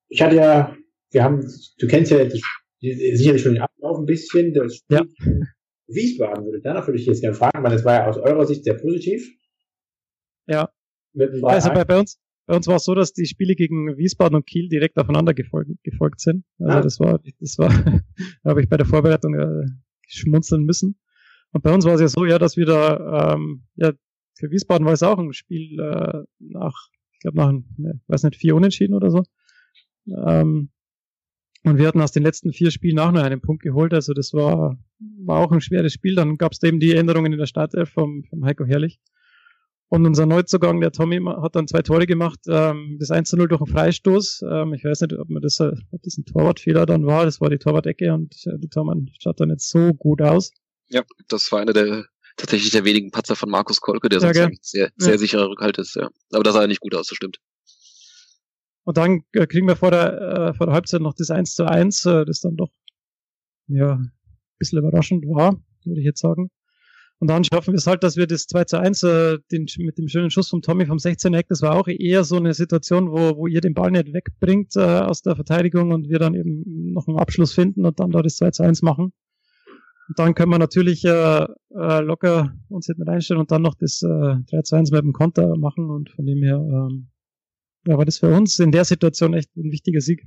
ich 0.08 0.22
hatte 0.22 0.36
ja, 0.36 0.76
wir 1.10 1.24
haben, 1.24 1.40
du 1.78 1.86
kennst 1.86 2.12
ja 2.12 2.24
das, 2.24 2.40
sicherlich 2.80 3.42
schon 3.42 3.54
den 3.54 3.62
Ablauf 3.62 3.98
ein 3.98 4.04
bisschen, 4.04 4.52
das 4.52 4.76
Spiel 4.76 4.98
ja. 4.98 5.04
Wiesbaden 5.86 6.44
würde 6.44 6.60
danach 6.62 6.86
würde 6.86 6.98
ich 6.98 7.06
jetzt 7.06 7.20
gerne 7.20 7.36
fragen, 7.36 7.62
weil 7.62 7.72
das 7.72 7.84
war 7.84 7.94
ja 7.94 8.06
aus 8.06 8.18
eurer 8.18 8.46
Sicht 8.46 8.64
sehr 8.64 8.74
positiv. 8.74 9.28
Ja. 10.46 10.70
Also 11.42 11.70
bei, 11.70 11.84
bei 11.84 11.98
uns, 11.98 12.20
bei 12.46 12.56
uns 12.56 12.66
war 12.66 12.76
es 12.76 12.84
so, 12.84 12.94
dass 12.94 13.12
die 13.12 13.26
Spiele 13.26 13.54
gegen 13.54 13.96
Wiesbaden 13.96 14.36
und 14.36 14.46
Kiel 14.46 14.68
direkt 14.68 14.98
aufeinander 14.98 15.34
gefolgt, 15.34 15.70
gefolgt 15.82 16.20
sind. 16.20 16.44
Also 16.58 16.78
ah. 16.78 16.80
das 16.80 17.00
war, 17.00 17.20
das 17.40 17.58
war, 17.58 17.68
da 18.42 18.50
habe 18.50 18.62
ich 18.62 18.68
bei 18.68 18.76
der 18.76 18.86
Vorbereitung 18.86 19.34
äh, 19.34 19.66
schmunzeln 20.08 20.64
müssen. 20.64 20.98
Und 21.54 21.62
bei 21.62 21.72
uns 21.72 21.84
war 21.84 21.94
es 21.94 22.00
ja 22.00 22.08
so, 22.08 22.24
ja, 22.24 22.38
dass 22.38 22.56
wir 22.56 22.66
da, 22.66 23.34
ähm, 23.34 23.62
ja, 23.76 23.92
für 24.36 24.50
Wiesbaden 24.50 24.84
war 24.84 24.92
es 24.92 25.04
auch 25.04 25.18
ein 25.18 25.32
Spiel 25.32 25.78
äh, 25.78 26.24
nach, 26.40 26.88
ich 27.12 27.20
glaube 27.20 27.36
nach, 27.36 27.52
ne, 27.76 28.00
weiß 28.08 28.24
nicht, 28.24 28.36
vier 28.36 28.56
Unentschieden 28.56 28.94
oder 28.94 29.10
so. 29.10 29.22
Ähm, 30.08 30.70
und 31.62 31.78
wir 31.78 31.86
hatten 31.86 32.00
aus 32.00 32.10
den 32.10 32.24
letzten 32.24 32.52
vier 32.52 32.72
Spielen 32.72 32.98
auch 32.98 33.12
noch 33.12 33.22
einen 33.22 33.40
Punkt 33.40 33.62
geholt. 33.62 33.94
Also 33.94 34.14
das 34.14 34.34
war, 34.34 34.76
war 35.24 35.38
auch 35.38 35.52
ein 35.52 35.60
schweres 35.60 35.92
Spiel. 35.92 36.16
Dann 36.16 36.38
gab 36.38 36.52
es 36.52 36.62
eben 36.64 36.80
die 36.80 36.92
Änderungen 36.92 37.32
in 37.32 37.38
der 37.38 37.46
Startelf 37.46 37.88
vom, 37.88 38.24
vom 38.24 38.44
Heiko 38.44 38.64
Herrlich. 38.64 38.98
Und 39.88 40.04
unser 40.06 40.26
Neuzugang, 40.26 40.80
der 40.80 40.90
Tommy, 40.90 41.20
hat 41.24 41.54
dann 41.54 41.68
zwei 41.68 41.82
Tore 41.82 42.06
gemacht. 42.06 42.40
Ähm, 42.48 42.96
das 42.98 43.12
1 43.12 43.30
zu 43.30 43.36
0 43.36 43.46
durch 43.46 43.60
einen 43.60 43.70
Freistoß. 43.70 44.44
Ähm, 44.50 44.74
ich 44.74 44.82
weiß 44.84 45.02
nicht, 45.02 45.16
ob, 45.16 45.30
man 45.30 45.40
das, 45.40 45.60
ob 45.60 46.02
das 46.02 46.18
ein 46.18 46.24
Torwartfehler 46.24 46.84
dann 46.84 47.06
war. 47.06 47.24
Das 47.24 47.40
war 47.40 47.48
die 47.48 47.58
Torwartecke 47.58 48.12
und 48.12 48.34
äh, 48.46 48.58
der 48.58 48.70
Tormann 48.70 49.08
schaut 49.20 49.38
dann 49.38 49.50
nicht 49.50 49.60
so 49.60 49.94
gut 49.94 50.20
aus. 50.20 50.50
Ja, 50.88 51.02
das 51.28 51.50
war 51.52 51.60
einer 51.60 51.72
der 51.72 52.06
tatsächlich 52.36 52.72
der 52.72 52.84
wenigen 52.84 53.10
Patzer 53.10 53.36
von 53.36 53.50
Markus 53.50 53.80
Kolke, 53.80 54.08
der 54.08 54.20
sonst 54.20 54.36
ja, 54.36 54.48
sehr, 54.60 54.90
sehr 54.96 55.12
ja. 55.12 55.18
sicherer 55.18 55.48
Rückhalt 55.48 55.78
ist. 55.78 55.94
Ja. 55.94 56.08
Aber 56.32 56.42
da 56.42 56.52
sah 56.52 56.66
nicht 56.66 56.80
gut 56.80 56.94
aus, 56.94 57.08
das 57.08 57.16
stimmt. 57.16 57.38
Und 58.84 58.96
dann 58.98 59.22
äh, 59.32 59.46
kriegen 59.46 59.66
wir 59.66 59.76
vor 59.76 59.90
der, 59.90 60.20
äh, 60.20 60.54
vor 60.54 60.66
der 60.66 60.74
Halbzeit 60.74 61.00
noch 61.00 61.14
das 61.14 61.30
1 61.30 61.54
zu 61.54 61.64
1, 61.64 62.04
äh, 62.04 62.24
das 62.24 62.40
dann 62.40 62.56
doch 62.56 62.70
ja, 63.66 63.94
ein 63.94 64.12
bisschen 64.58 64.78
überraschend 64.78 65.24
war, 65.24 65.56
würde 65.84 66.00
ich 66.00 66.04
jetzt 66.04 66.20
sagen. 66.20 66.50
Und 67.18 67.28
dann 67.28 67.44
schaffen 67.44 67.72
wir 67.72 67.78
es 67.78 67.86
halt, 67.86 68.02
dass 68.02 68.16
wir 68.16 68.26
das 68.26 68.46
2 68.46 68.64
zu 68.64 68.78
1 68.78 69.02
äh, 69.04 69.38
den, 69.50 69.66
mit 69.78 69.96
dem 69.96 70.08
schönen 70.08 70.30
Schuss 70.30 70.50
vom 70.50 70.60
Tommy 70.60 70.84
vom 70.84 70.98
16 70.98 71.32
Eck, 71.32 71.46
das 71.48 71.62
war 71.62 71.76
auch 71.76 71.88
eher 71.88 72.24
so 72.24 72.36
eine 72.36 72.52
Situation, 72.52 73.10
wo, 73.10 73.38
wo 73.38 73.46
ihr 73.46 73.62
den 73.62 73.72
Ball 73.72 73.90
nicht 73.90 74.12
wegbringt 74.12 74.76
äh, 74.76 74.80
aus 74.80 75.22
der 75.22 75.36
Verteidigung 75.36 75.92
und 75.92 76.08
wir 76.08 76.18
dann 76.18 76.34
eben 76.34 76.92
noch 76.92 77.08
einen 77.08 77.18
Abschluss 77.18 77.54
finden 77.54 77.86
und 77.86 78.00
dann 78.00 78.10
da 78.10 78.20
das 78.20 78.36
2 78.36 78.50
zu 78.50 78.62
1 78.64 78.82
machen. 78.82 79.12
Und 80.08 80.18
dann 80.18 80.34
können 80.34 80.50
wir 80.50 80.58
natürlich 80.58 81.04
äh, 81.04 81.44
äh, 81.44 82.00
locker 82.00 82.54
uns 82.68 82.86
hinten 82.86 83.08
reinstellen 83.08 83.40
und 83.40 83.50
dann 83.50 83.62
noch 83.62 83.74
das 83.74 84.02
äh, 84.02 84.36
3 84.50 84.62
zu 84.62 84.76
1 84.76 84.90
mit 84.90 85.02
dem 85.02 85.12
Konter 85.12 85.56
machen 85.56 85.90
und 85.90 86.10
von 86.10 86.26
dem 86.26 86.42
her 86.42 86.56
ähm, 86.56 87.08
ja, 87.86 87.96
war 87.96 88.04
das 88.04 88.18
für 88.18 88.28
uns 88.28 88.58
in 88.58 88.72
der 88.72 88.84
Situation 88.84 89.34
echt 89.34 89.54
ein 89.56 89.72
wichtiger 89.72 90.00
Sieg. 90.00 90.26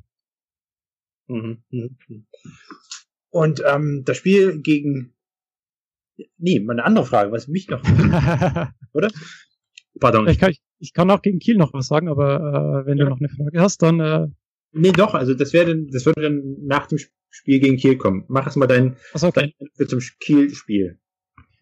Mhm. 1.28 1.64
Und 3.30 3.62
ähm, 3.66 4.04
das 4.06 4.18
Spiel 4.18 4.62
gegen 4.62 5.14
Nee, 6.38 6.60
mal 6.60 6.74
eine 6.74 6.86
andere 6.86 7.06
Frage, 7.06 7.32
was 7.32 7.48
mich 7.48 7.70
noch. 7.70 7.82
oder? 8.94 9.10
Pardon. 10.00 10.28
Ich 10.28 10.40
kann, 10.40 10.54
ich 10.80 10.94
kann 10.94 11.12
auch 11.12 11.22
gegen 11.22 11.40
Kiel 11.40 11.58
noch 11.58 11.74
was 11.74 11.88
sagen, 11.88 12.08
aber 12.10 12.84
äh, 12.84 12.86
wenn 12.86 12.98
ja. 12.98 13.06
du 13.06 13.10
noch 13.10 13.20
eine 13.20 13.30
Frage 13.30 13.60
hast, 13.60 13.82
dann. 13.82 14.00
Äh, 14.00 14.28
nee, 14.72 14.92
doch, 14.92 15.14
also 15.14 15.34
das 15.34 15.54
wäre 15.54 15.68
dann, 15.68 15.88
das 15.88 16.06
würde 16.06 16.22
dann 16.22 16.58
nach 16.66 16.88
dem 16.88 16.98
Spiel 17.30 17.60
gegen 17.60 17.78
Kiel 17.78 17.98
kommen. 17.98 18.26
Mach 18.28 18.46
erst 18.46 18.58
mal 18.58 18.68
dein, 18.68 18.98
so, 19.14 19.28
okay. 19.28 19.54
dein 19.78 19.88
zum 19.88 20.00
Kiel-Spiel. 20.20 21.00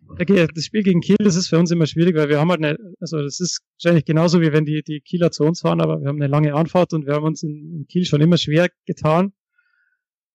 Okay, 0.07 0.47
das 0.53 0.65
Spiel 0.65 0.83
gegen 0.83 1.01
Kiel, 1.01 1.17
das 1.19 1.35
ist 1.35 1.47
für 1.47 1.57
uns 1.57 1.71
immer 1.71 1.87
schwierig, 1.87 2.15
weil 2.15 2.29
wir 2.29 2.39
haben 2.39 2.49
halt 2.49 2.63
eine, 2.63 2.77
also 2.99 3.21
das 3.21 3.39
ist 3.39 3.61
wahrscheinlich 3.77 4.05
genauso 4.05 4.39
wie 4.39 4.53
wenn 4.53 4.65
die, 4.65 4.83
die 4.83 5.01
Kieler 5.01 5.31
zu 5.31 5.43
uns 5.43 5.61
fahren, 5.61 5.81
aber 5.81 5.99
wir 5.99 6.07
haben 6.07 6.21
eine 6.21 6.27
lange 6.27 6.53
Anfahrt 6.53 6.93
und 6.93 7.05
wir 7.05 7.13
haben 7.15 7.25
uns 7.25 7.43
in, 7.43 7.73
in 7.75 7.87
Kiel 7.87 8.05
schon 8.05 8.21
immer 8.21 8.37
schwer 8.37 8.69
getan. 8.85 9.33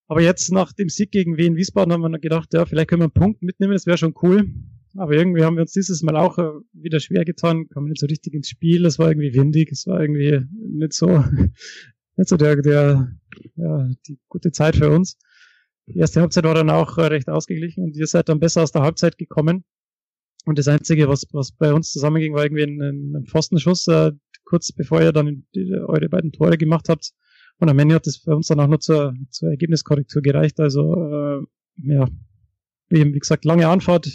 Aber 0.09 0.23
jetzt 0.23 0.51
nach 0.51 0.73
dem 0.73 0.89
Sieg 0.89 1.13
gegen 1.13 1.37
Wien 1.37 1.55
Wiesbaden 1.55 1.93
haben 1.93 2.03
wir 2.03 2.19
gedacht, 2.19 2.53
ja, 2.53 2.67
vielleicht 2.67 2.89
können 2.89 3.03
wir 3.03 3.05
einen 3.05 3.13
Punkt 3.13 3.43
mitnehmen, 3.43 3.73
das 3.73 3.87
wäre 3.87 3.97
schon 3.97 4.15
cool. 4.23 4.45
Aber 4.97 5.13
irgendwie 5.13 5.45
haben 5.45 5.55
wir 5.55 5.63
uns 5.63 5.73
dieses 5.73 6.03
Mal 6.03 6.17
auch 6.17 6.37
äh, 6.39 6.51
wieder 6.73 6.99
schwer 6.99 7.25
getan, 7.25 7.69
kommen 7.69 7.89
nicht 7.89 8.01
so 8.01 8.07
richtig 8.07 8.35
ins 8.35 8.49
Spiel, 8.49 8.85
es 8.87 8.99
war 8.99 9.09
irgendwie 9.09 9.35
windig, 9.35 9.71
es 9.71 9.87
war 9.87 10.01
irgendwie 10.01 10.41
nicht 10.51 10.95
so, 10.95 11.25
nicht 12.21 12.29
so 12.29 12.37
der, 12.37 12.57
der, 12.57 13.09
ja, 13.57 13.91
die 14.07 14.19
gute 14.29 14.53
Zeit 14.53 14.77
für 14.77 14.91
uns. 14.91 15.19
Die 15.87 15.99
erste 15.99 16.21
Halbzeit 16.21 16.45
war 16.45 16.55
dann 16.55 16.71
auch 16.71 16.99
äh, 16.99 17.07
recht 17.07 17.29
ausgeglichen 17.29 17.83
und 17.83 17.97
ihr 17.97 18.07
seid 18.07 18.29
dann 18.29 18.39
besser 18.39 18.63
aus 18.63 18.73
der 18.73 18.83
Halbzeit 18.83 19.17
gekommen. 19.17 19.65
Und 20.45 20.59
das 20.59 20.69
Einzige, 20.69 21.09
was, 21.09 21.27
was 21.33 21.53
bei 21.53 21.73
uns 21.73 21.91
zusammenging, 21.91 22.35
war 22.35 22.45
irgendwie 22.45 22.65
ein, 22.65 23.17
ein 23.17 23.25
Pfostenschuss, 23.27 23.89
äh, 23.89 24.13
kurz 24.45 24.71
bevor 24.73 25.01
ihr 25.01 25.13
dann 25.13 25.47
die, 25.55 25.73
eure 25.75 26.09
beiden 26.09 26.31
Tore 26.33 26.59
gemacht 26.59 26.89
habt. 26.89 27.11
Und 27.59 27.69
am 27.69 27.79
Ende 27.79 27.95
hat 27.95 28.07
das 28.07 28.19
für 28.19 28.37
uns 28.37 28.49
dann 28.49 28.61
auch 28.61 28.69
nur 28.69 28.81
zur, 28.81 29.15
zur 29.31 29.51
Ergebniskorrektur 29.51 30.23
gereicht. 30.23 30.61
Also 30.61 30.95
äh, 30.95 31.43
ja, 31.83 32.07
wie, 32.91 33.15
wie 33.15 33.19
gesagt, 33.19 33.45
lange 33.47 33.69
Anfahrt, 33.69 34.11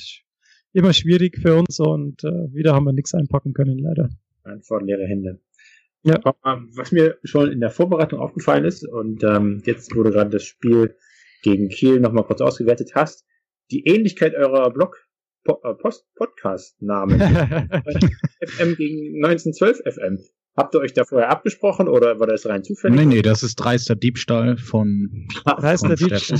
immer 0.74 0.93
schwierig 0.93 1.38
für 1.39 1.56
uns 1.56 1.80
und 1.80 2.24
äh, 2.24 2.53
wieder 2.53 2.74
haben 2.74 2.86
wir 2.86 2.93
nichts 2.93 3.14
einpacken 3.16 3.53
können, 3.53 3.80
leider. 3.80 4.10
Einfach 4.43 4.82
leere 4.82 5.08
Hände. 5.08 5.39
Ja. 6.06 6.20
Was 6.43 6.91
mir 6.91 7.18
schon 7.24 7.51
in 7.51 7.60
der 7.60 7.72
Vorbereitung 7.72 8.20
aufgefallen 8.20 8.64
ist, 8.64 8.88
und 8.88 9.24
ähm, 9.24 9.64
jetzt 9.66 9.95
wurde 9.95 10.12
gerade 10.12 10.30
das 10.30 10.43
Spiel 10.43 10.95
gegen 11.41 11.70
Kiel 11.70 11.99
nochmal 11.99 12.26
kurz 12.26 12.41
ausgewertet 12.41 12.91
hast, 12.93 13.26
die 13.72 13.86
Ähnlichkeit 13.86 14.36
eurer 14.36 14.70
Blog 14.72 14.97
äh, 15.45 15.74
Post 15.74 16.06
Podcast 16.16 16.82
Namen 16.82 17.20
FM 17.20 18.76
gegen 18.76 19.26
1912 19.26 19.80
FM. 19.84 20.20
Habt 20.56 20.74
ihr 20.74 20.80
euch 20.80 20.93
da 20.93 21.03
vorher 21.03 21.30
abgesprochen 21.30 21.88
oder 21.88 22.20
war 22.20 22.28
das 22.28 22.45
rein 22.45 22.64
zufällig? 22.64 22.97
Nee, 22.97 23.06
nee, 23.06 23.22
das 23.22 23.43
ist 23.43 23.56
dreister 23.56 23.95
Diebstahl 23.95 24.58
von, 24.58 25.28
dreister 25.43 25.97
von 25.97 26.08
Diebstahl. 26.08 26.39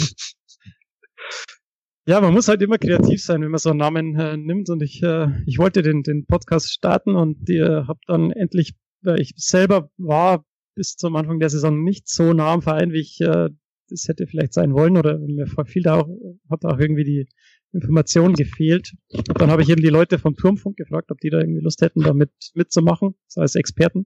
Ja, 2.08 2.22
man 2.22 2.34
muss 2.34 2.48
halt 2.48 2.62
immer 2.62 2.78
kreativ 2.78 3.22
sein, 3.24 3.42
wenn 3.42 3.50
man 3.50 3.58
so 3.58 3.72
einen 3.72 3.80
Namen 3.80 4.16
äh, 4.16 4.38
nimmt. 4.38 4.70
Und 4.70 4.84
ich, 4.84 5.02
äh, 5.02 5.28
ich 5.48 5.58
wollte 5.58 5.82
den, 5.82 6.04
den 6.04 6.26
Podcast 6.28 6.72
starten 6.72 7.16
und 7.16 7.50
ihr 7.50 7.86
habt 7.88 8.04
dann 8.08 8.32
endlich, 8.32 8.76
ich 9.08 9.34
selber 9.38 9.90
war 9.98 10.46
bis 10.76 10.96
zum 10.96 11.16
Anfang 11.16 11.40
der 11.40 11.50
Saison 11.50 11.84
nicht 11.84 12.10
so 12.10 12.34
nah 12.34 12.54
am 12.54 12.62
Verein, 12.62 12.92
wie 12.92 13.00
ich 13.00 13.22
äh, 13.22 13.50
das 13.90 14.08
hätte 14.08 14.28
vielleicht 14.28 14.54
sein 14.54 14.74
wollen 14.74 14.98
oder 14.98 15.18
mir 15.18 15.48
fiel 15.66 15.84
da 15.84 16.00
auch, 16.00 16.10
hat 16.50 16.66
auch 16.66 16.80
irgendwie 16.80 17.04
die 17.04 17.28
Information 17.72 18.34
gefehlt. 18.34 18.94
Dann 19.36 19.52
habe 19.52 19.62
ich 19.62 19.70
eben 19.70 19.82
die 19.82 19.90
Leute 19.90 20.18
vom 20.18 20.36
Turmfunk 20.36 20.78
gefragt, 20.78 21.12
ob 21.12 21.20
die 21.20 21.30
da 21.30 21.40
irgendwie 21.40 21.62
Lust 21.62 21.82
hätten, 21.82 22.02
da 22.02 22.14
mit, 22.14 22.32
mitzumachen, 22.54 23.16
so 23.28 23.42
als 23.42 23.56
Experten. 23.56 24.06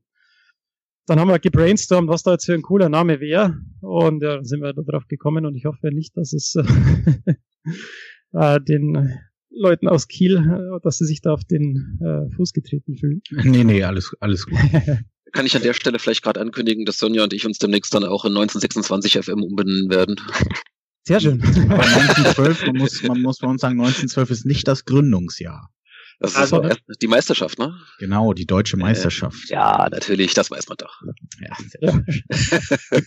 Dann 1.05 1.19
haben 1.19 1.29
wir 1.29 1.39
gebrainstormt, 1.39 2.09
was 2.09 2.23
da 2.23 2.33
jetzt 2.33 2.45
für 2.45 2.53
ein 2.53 2.61
cooler 2.61 2.89
Name 2.89 3.19
wäre. 3.19 3.57
Und 3.81 4.21
ja, 4.21 4.35
dann 4.35 4.45
sind 4.45 4.61
wir 4.61 4.73
darauf 4.73 5.07
gekommen 5.07 5.45
und 5.45 5.55
ich 5.55 5.65
hoffe 5.65 5.89
nicht, 5.91 6.15
dass 6.17 6.33
es 6.33 6.55
äh, 8.33 8.61
den 8.61 9.17
Leuten 9.51 9.87
aus 9.87 10.07
Kiel, 10.07 10.37
äh, 10.37 10.79
dass 10.83 10.97
sie 10.97 11.05
sich 11.05 11.21
da 11.21 11.33
auf 11.33 11.43
den 11.43 11.99
äh, 12.01 12.33
Fuß 12.35 12.53
getreten 12.53 12.97
fühlen. 12.97 13.21
Nee, 13.43 13.63
nee, 13.63 13.83
alles, 13.83 14.15
alles 14.19 14.45
gut. 14.45 14.57
Kann 15.31 15.45
ich 15.45 15.55
an 15.55 15.61
der 15.61 15.73
Stelle 15.73 15.99
vielleicht 15.99 16.23
gerade 16.23 16.41
ankündigen, 16.41 16.85
dass 16.85 16.97
Sonja 16.97 17.23
und 17.23 17.33
ich 17.33 17.45
uns 17.45 17.59
demnächst 17.59 17.93
dann 17.93 18.03
auch 18.03 18.25
in 18.25 18.31
1926 18.31 19.19
FM 19.23 19.43
umbenennen 19.43 19.89
werden. 19.89 20.15
Sehr 21.03 21.19
schön. 21.19 21.41
Aber 21.69 21.83
1912, 21.85 22.65
man 22.67 22.75
muss, 22.77 23.03
man 23.03 23.21
muss 23.21 23.37
bei 23.37 23.47
uns 23.47 23.61
sagen, 23.61 23.79
1912 23.79 24.31
ist 24.31 24.45
nicht 24.45 24.67
das 24.67 24.85
Gründungsjahr. 24.85 25.69
Das 26.19 26.31
ist 26.31 26.37
also, 26.37 26.67
die 27.01 27.07
Meisterschaft, 27.07 27.59
ne? 27.59 27.79
Genau, 27.97 28.33
die 28.33 28.45
deutsche 28.45 28.75
Meisterschaft. 28.75 29.49
Äh, 29.49 29.53
ja, 29.53 29.87
natürlich, 29.89 30.33
das 30.33 30.51
weiß 30.51 30.67
man 30.67 30.77
doch. 30.77 31.01
Ja, 31.39 31.57
ja. 31.79 32.03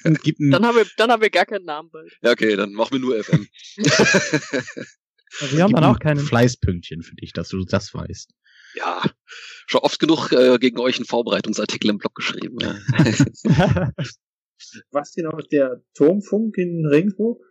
gibt, 0.03 0.23
gibt 0.23 0.39
dann, 0.41 0.65
haben 0.65 0.77
wir, 0.77 0.87
dann 0.97 1.11
haben 1.11 1.21
wir 1.21 1.29
gar 1.29 1.45
keinen 1.45 1.67
Namen 1.67 1.91
bald. 1.91 2.11
Ja, 2.23 2.31
okay, 2.31 2.57
dann 2.57 2.73
machen 2.73 2.93
wir 2.93 3.01
nur 3.01 3.23
FM. 3.23 3.47
wir 5.41 5.63
haben 5.63 5.73
dann 5.73 5.85
auch 5.85 5.99
keinen. 5.99 6.21
Fleißpünktchen 6.21 7.03
für 7.03 7.15
dich, 7.17 7.33
dass 7.33 7.49
du 7.49 7.65
das 7.65 7.95
weißt. 7.95 8.33
Ja, 8.75 9.03
schon 9.67 9.81
oft 9.81 9.99
genug 9.99 10.33
äh, 10.33 10.59
gegen 10.59 10.79
euch 10.81 10.97
einen 10.97 11.05
Vorbereitungsartikel 11.05 11.91
im 11.91 11.99
Blog 11.99 12.15
geschrieben. 12.15 12.57
Ja. 12.61 12.79
Was 14.91 15.13
genau 15.13 15.37
ist 15.39 15.53
der 15.53 15.83
Turmfunk 15.95 16.57
in 16.57 16.87
Regensburg? 16.87 17.43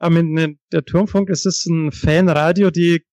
Ähm, 0.00 0.58
der 0.72 0.84
Turmfunk 0.84 1.30
ist 1.30 1.46
es 1.46 1.64
ein 1.66 1.92
Fanradio, 1.92 2.70
die 2.70 3.04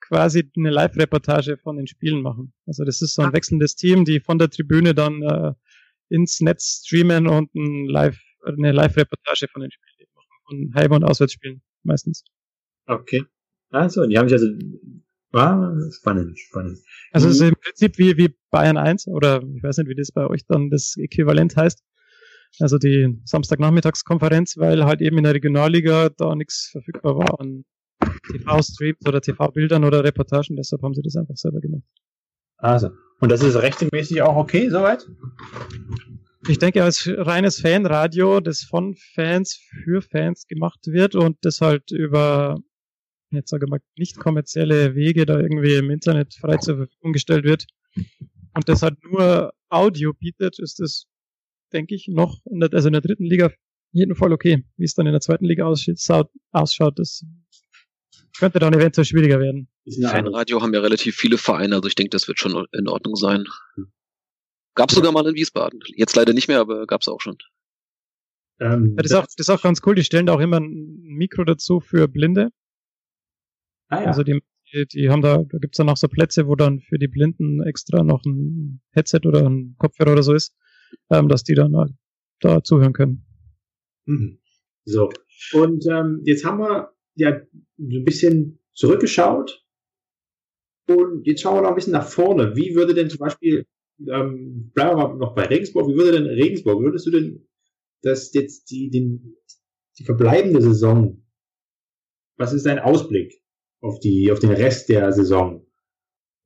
quasi 0.00 0.50
eine 0.56 0.70
Live-Reportage 0.70 1.58
von 1.58 1.76
den 1.76 1.86
Spielen 1.86 2.22
machen. 2.22 2.52
Also 2.66 2.84
das 2.84 3.02
ist 3.02 3.14
so 3.14 3.22
ein 3.22 3.28
ah. 3.28 3.32
wechselndes 3.32 3.76
Team, 3.76 4.04
die 4.04 4.20
von 4.20 4.38
der 4.38 4.50
Tribüne 4.50 4.94
dann 4.94 5.22
äh, 5.22 5.52
ins 6.08 6.40
Netz 6.40 6.82
streamen 6.84 7.28
und 7.28 7.54
ein 7.54 7.86
Live, 7.86 8.18
eine 8.44 8.72
Live-Reportage 8.72 9.46
von 9.52 9.62
den 9.62 9.70
Spielen 9.70 10.08
machen. 10.14 10.28
Von 10.46 10.74
Heim- 10.74 10.92
und 10.92 11.04
Auswärtsspielen 11.04 11.62
meistens. 11.84 12.24
Okay. 12.86 13.24
Also, 13.70 14.06
die 14.06 14.18
haben 14.18 14.28
sich 14.28 14.38
also 14.40 14.52
Ah, 15.32 15.72
spannend, 15.92 16.38
spannend. 16.38 16.78
Also 17.12 17.28
es 17.28 17.36
ist 17.36 17.42
im 17.42 17.54
Prinzip 17.54 17.98
wie, 17.98 18.16
wie 18.16 18.34
Bayern 18.50 18.76
1 18.76 19.06
oder 19.06 19.42
ich 19.54 19.62
weiß 19.62 19.78
nicht, 19.78 19.88
wie 19.88 19.94
das 19.94 20.10
bei 20.10 20.26
euch 20.26 20.44
dann 20.46 20.70
das 20.70 20.96
Äquivalent 20.96 21.56
heißt. 21.56 21.84
Also 22.58 22.78
die 22.78 23.20
Samstagnachmittagskonferenz, 23.24 24.56
weil 24.56 24.84
halt 24.84 25.00
eben 25.00 25.18
in 25.18 25.24
der 25.24 25.34
Regionalliga 25.34 26.08
da 26.08 26.34
nichts 26.34 26.70
verfügbar 26.72 27.16
war 27.16 27.38
an 27.38 27.64
TV-Streams 28.32 29.06
oder 29.06 29.20
TV-Bildern 29.20 29.84
oder 29.84 30.02
Reportagen. 30.02 30.56
Deshalb 30.56 30.82
haben 30.82 30.94
sie 30.94 31.02
das 31.02 31.14
einfach 31.14 31.36
selber 31.36 31.60
gemacht. 31.60 31.84
Also, 32.56 32.90
und 33.20 33.30
das 33.30 33.42
ist 33.42 33.54
rechtmäßig 33.54 34.22
auch 34.22 34.36
okay, 34.36 34.68
soweit? 34.68 35.06
Ich 36.48 36.58
denke, 36.58 36.82
als 36.82 37.08
reines 37.08 37.60
Fanradio, 37.60 38.40
das 38.40 38.62
von 38.62 38.96
Fans 39.14 39.60
für 39.84 40.02
Fans 40.02 40.46
gemacht 40.48 40.80
wird 40.86 41.14
und 41.14 41.36
das 41.42 41.60
halt 41.60 41.92
über, 41.92 42.58
jetzt 43.30 43.50
sage 43.50 43.66
ich 43.66 43.70
mal, 43.70 43.80
nicht 43.96 44.18
kommerzielle 44.18 44.94
Wege 44.94 45.26
da 45.26 45.38
irgendwie 45.38 45.74
im 45.74 45.90
Internet 45.90 46.34
frei 46.34 46.56
zur 46.58 46.76
Verfügung 46.76 47.12
gestellt 47.12 47.44
wird 47.44 47.66
und 48.54 48.68
das 48.68 48.82
halt 48.82 49.02
nur 49.04 49.52
Audio 49.68 50.12
bietet, 50.12 50.58
ist 50.58 50.80
das 50.80 51.06
denke 51.72 51.94
ich, 51.94 52.08
noch 52.08 52.40
in 52.46 52.60
der, 52.60 52.72
also 52.72 52.88
in 52.88 52.92
der 52.92 53.02
dritten 53.02 53.24
Liga 53.24 53.50
jeden 53.92 54.14
Fall 54.14 54.32
okay. 54.32 54.64
Wie 54.76 54.84
es 54.84 54.94
dann 54.94 55.06
in 55.06 55.12
der 55.12 55.20
zweiten 55.20 55.44
Liga 55.44 55.66
ausschaut, 55.66 56.28
ausschaut 56.52 56.98
das 56.98 57.24
könnte 58.38 58.58
dann 58.58 58.72
eventuell 58.72 59.04
schwieriger 59.04 59.40
werden. 59.40 59.68
Fanradio 60.02 60.62
haben 60.62 60.72
ja 60.72 60.80
relativ 60.80 61.16
viele 61.16 61.36
Vereine, 61.36 61.74
also 61.76 61.88
ich 61.88 61.94
denke, 61.94 62.10
das 62.10 62.28
wird 62.28 62.38
schon 62.38 62.66
in 62.72 62.88
Ordnung 62.88 63.16
sein. 63.16 63.44
Gab 64.74 64.90
es 64.90 64.94
sogar 64.94 65.12
mal 65.12 65.26
in 65.26 65.34
Wiesbaden. 65.34 65.80
Jetzt 65.96 66.16
leider 66.16 66.32
nicht 66.32 66.48
mehr, 66.48 66.60
aber 66.60 66.86
gab 66.86 67.02
es 67.02 67.08
auch 67.08 67.20
schon. 67.20 67.36
Ähm, 68.60 68.94
ja, 68.96 69.02
das, 69.02 69.10
ist 69.10 69.16
auch, 69.16 69.24
das 69.24 69.34
ist 69.36 69.50
auch 69.50 69.62
ganz 69.62 69.80
cool. 69.84 69.94
Die 69.94 70.04
stellen 70.04 70.26
da 70.26 70.34
auch 70.34 70.40
immer 70.40 70.58
ein 70.58 71.00
Mikro 71.02 71.44
dazu 71.44 71.80
für 71.80 72.08
Blinde. 72.08 72.50
Ah, 73.90 74.02
ja. 74.02 74.06
Also 74.06 74.22
die, 74.22 74.40
die 74.72 75.10
haben 75.10 75.22
da, 75.22 75.38
da 75.38 75.58
gibt's 75.58 75.76
dann 75.76 75.88
auch 75.88 75.96
so 75.96 76.08
Plätze, 76.08 76.46
wo 76.46 76.56
dann 76.56 76.80
für 76.80 76.98
die 76.98 77.08
Blinden 77.08 77.62
extra 77.62 78.02
noch 78.02 78.24
ein 78.24 78.80
Headset 78.92 79.20
oder 79.26 79.46
ein 79.46 79.74
Kopfhörer 79.78 80.12
oder 80.12 80.22
so 80.22 80.32
ist 80.32 80.54
ähm, 81.10 81.28
dass 81.28 81.42
die 81.42 81.54
dann 81.54 81.76
halt 81.76 81.92
da 82.40 82.62
zuhören 82.62 82.92
können. 82.92 83.26
Mhm. 84.06 84.38
So. 84.84 85.10
Und 85.52 85.86
ähm, 85.86 86.22
jetzt 86.24 86.44
haben 86.44 86.58
wir 86.58 86.92
ja 87.14 87.40
so 87.76 87.98
ein 87.98 88.04
bisschen 88.04 88.60
zurückgeschaut 88.72 89.64
und 90.88 91.26
jetzt 91.26 91.42
schauen 91.42 91.56
wir 91.56 91.62
noch 91.62 91.70
ein 91.70 91.74
bisschen 91.74 91.92
nach 91.92 92.08
vorne. 92.08 92.56
Wie 92.56 92.74
würde 92.74 92.94
denn 92.94 93.10
zum 93.10 93.18
Beispiel, 93.18 93.66
ähm, 94.00 94.70
bleiben 94.74 94.98
wir 94.98 95.08
mal 95.08 95.16
noch 95.16 95.34
bei 95.34 95.46
Regensburg, 95.46 95.88
wie 95.88 95.96
würde 95.96 96.12
denn 96.12 96.26
Regensburg, 96.26 96.82
würdest 96.82 97.06
du 97.06 97.10
denn 97.10 97.48
das 98.02 98.32
jetzt 98.32 98.70
die, 98.70 98.90
den, 98.90 99.36
die 99.98 100.04
verbleibende 100.04 100.62
Saison, 100.62 101.22
was 102.36 102.52
ist 102.52 102.64
dein 102.64 102.78
Ausblick 102.78 103.39
auf 103.80 103.98
die, 104.00 104.30
auf 104.32 104.38
den 104.38 104.50
Rest 104.50 104.88
der 104.88 105.12
Saison? 105.12 105.66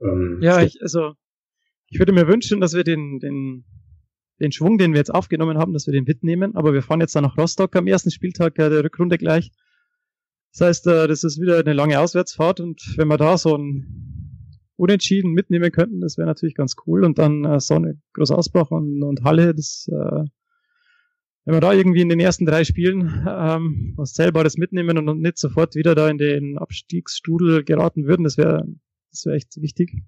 Ähm, 0.01 0.39
ja, 0.43 0.63
ich, 0.63 0.81
also, 0.83 1.13
ich 1.89 1.99
würde 1.99 2.13
mir 2.13 2.29
wünschen, 2.29 2.61
dass 2.61 2.75
wir 2.75 2.85
den, 2.85 3.19
den 3.19 3.65
den 4.41 4.53
Schwung, 4.53 4.79
den 4.79 4.93
wir 4.93 4.99
jetzt 4.99 5.15
aufgenommen 5.15 5.59
haben, 5.59 5.73
dass 5.73 5.87
wir 5.87 5.93
den 5.93 6.05
mitnehmen. 6.05 6.55
Aber 6.57 6.73
wir 6.73 6.83
fahren 6.83 7.01
jetzt 7.01 7.15
dann 7.15 7.25
nach 7.25 7.39
Rostock 7.39 7.77
am 7.77 7.87
ersten 7.87 8.11
Spieltag 8.11 8.57
der 8.57 8.71
Rückrunde 8.83 9.19
gleich. 9.19 9.51
Das 10.53 10.69
heißt, 10.69 10.87
äh, 10.87 11.09
das 11.09 11.25
ist 11.25 11.41
wieder 11.41 11.59
eine 11.59 11.73
lange 11.73 11.99
Auswärtsfahrt 11.99 12.61
und 12.61 12.81
wenn 12.97 13.09
wir 13.09 13.17
da 13.17 13.37
so 13.37 13.57
ein 13.57 14.61
Unentschieden 14.77 15.33
mitnehmen 15.33 15.71
könnten, 15.71 16.01
das 16.01 16.17
wäre 16.17 16.27
natürlich 16.27 16.55
ganz 16.55 16.75
cool. 16.87 17.05
Und 17.05 17.19
dann 17.19 17.45
äh, 17.45 17.61
so 17.61 17.75
eine 17.75 18.01
Großausbach 18.13 18.71
und, 18.71 19.03
und 19.03 19.23
Halle, 19.25 19.55
das, 19.55 19.89
äh, 19.91 20.25
wenn 21.45 21.55
wir 21.55 21.61
da 21.61 21.73
irgendwie 21.73 22.01
in 22.01 22.09
den 22.09 22.21
ersten 22.21 22.47
drei 22.47 22.65
Spielen 22.65 23.27
ähm, 23.29 23.95
was 23.97 24.15
Zählbares 24.15 24.57
mitnehmen 24.57 24.97
und 24.97 25.21
nicht 25.21 25.39
sofort 25.39 25.75
wieder 25.75 25.95
da 25.95 26.09
in 26.09 26.19
den 26.19 26.59
Abstiegsstudel 26.59 27.65
geraten 27.65 28.07
würden, 28.07 28.25
das 28.25 28.39
wäre 28.39 28.67
das 29.11 29.27
wäre 29.27 29.37
echt 29.37 29.61
wichtig. 29.61 30.03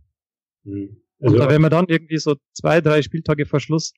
Mhm. 0.65 0.97
Also, 1.21 1.41
und 1.41 1.49
wenn 1.49 1.63
wir 1.63 1.71
dann 1.71 1.87
irgendwie 1.89 2.19
so 2.19 2.37
zwei, 2.53 2.81
drei 2.81 3.03
Spieltage 3.03 3.47
vor 3.47 3.61
Schluss 3.61 3.95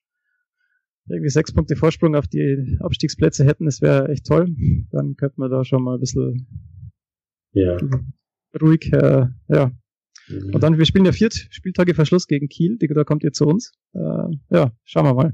irgendwie 1.08 1.30
sechs 1.30 1.52
Punkte 1.52 1.74
Vorsprung 1.74 2.14
auf 2.14 2.28
die 2.28 2.76
Abstiegsplätze 2.80 3.44
hätten, 3.44 3.64
das 3.64 3.80
wäre 3.80 4.08
echt 4.08 4.26
toll. 4.26 4.54
Dann 4.90 5.16
könnte 5.16 5.40
man 5.40 5.50
da 5.50 5.64
schon 5.64 5.82
mal 5.82 5.94
ein 5.94 6.00
bisschen 6.00 6.46
ja. 7.52 7.76
ruhig, 8.60 8.92
äh, 8.92 9.26
ja. 9.48 9.72
Mhm. 10.28 10.54
Und 10.54 10.62
dann, 10.62 10.76
wir 10.76 10.84
spielen 10.84 11.06
ja 11.06 11.12
vier 11.12 11.30
Spieltage 11.32 11.94
Verschluss 11.94 12.26
gegen 12.26 12.48
Kiel, 12.48 12.76
da 12.78 13.04
kommt 13.04 13.24
ihr 13.24 13.32
zu 13.32 13.46
uns. 13.46 13.72
Äh, 13.94 14.36
ja, 14.50 14.72
schauen 14.84 15.06
wir 15.06 15.14
mal. 15.14 15.32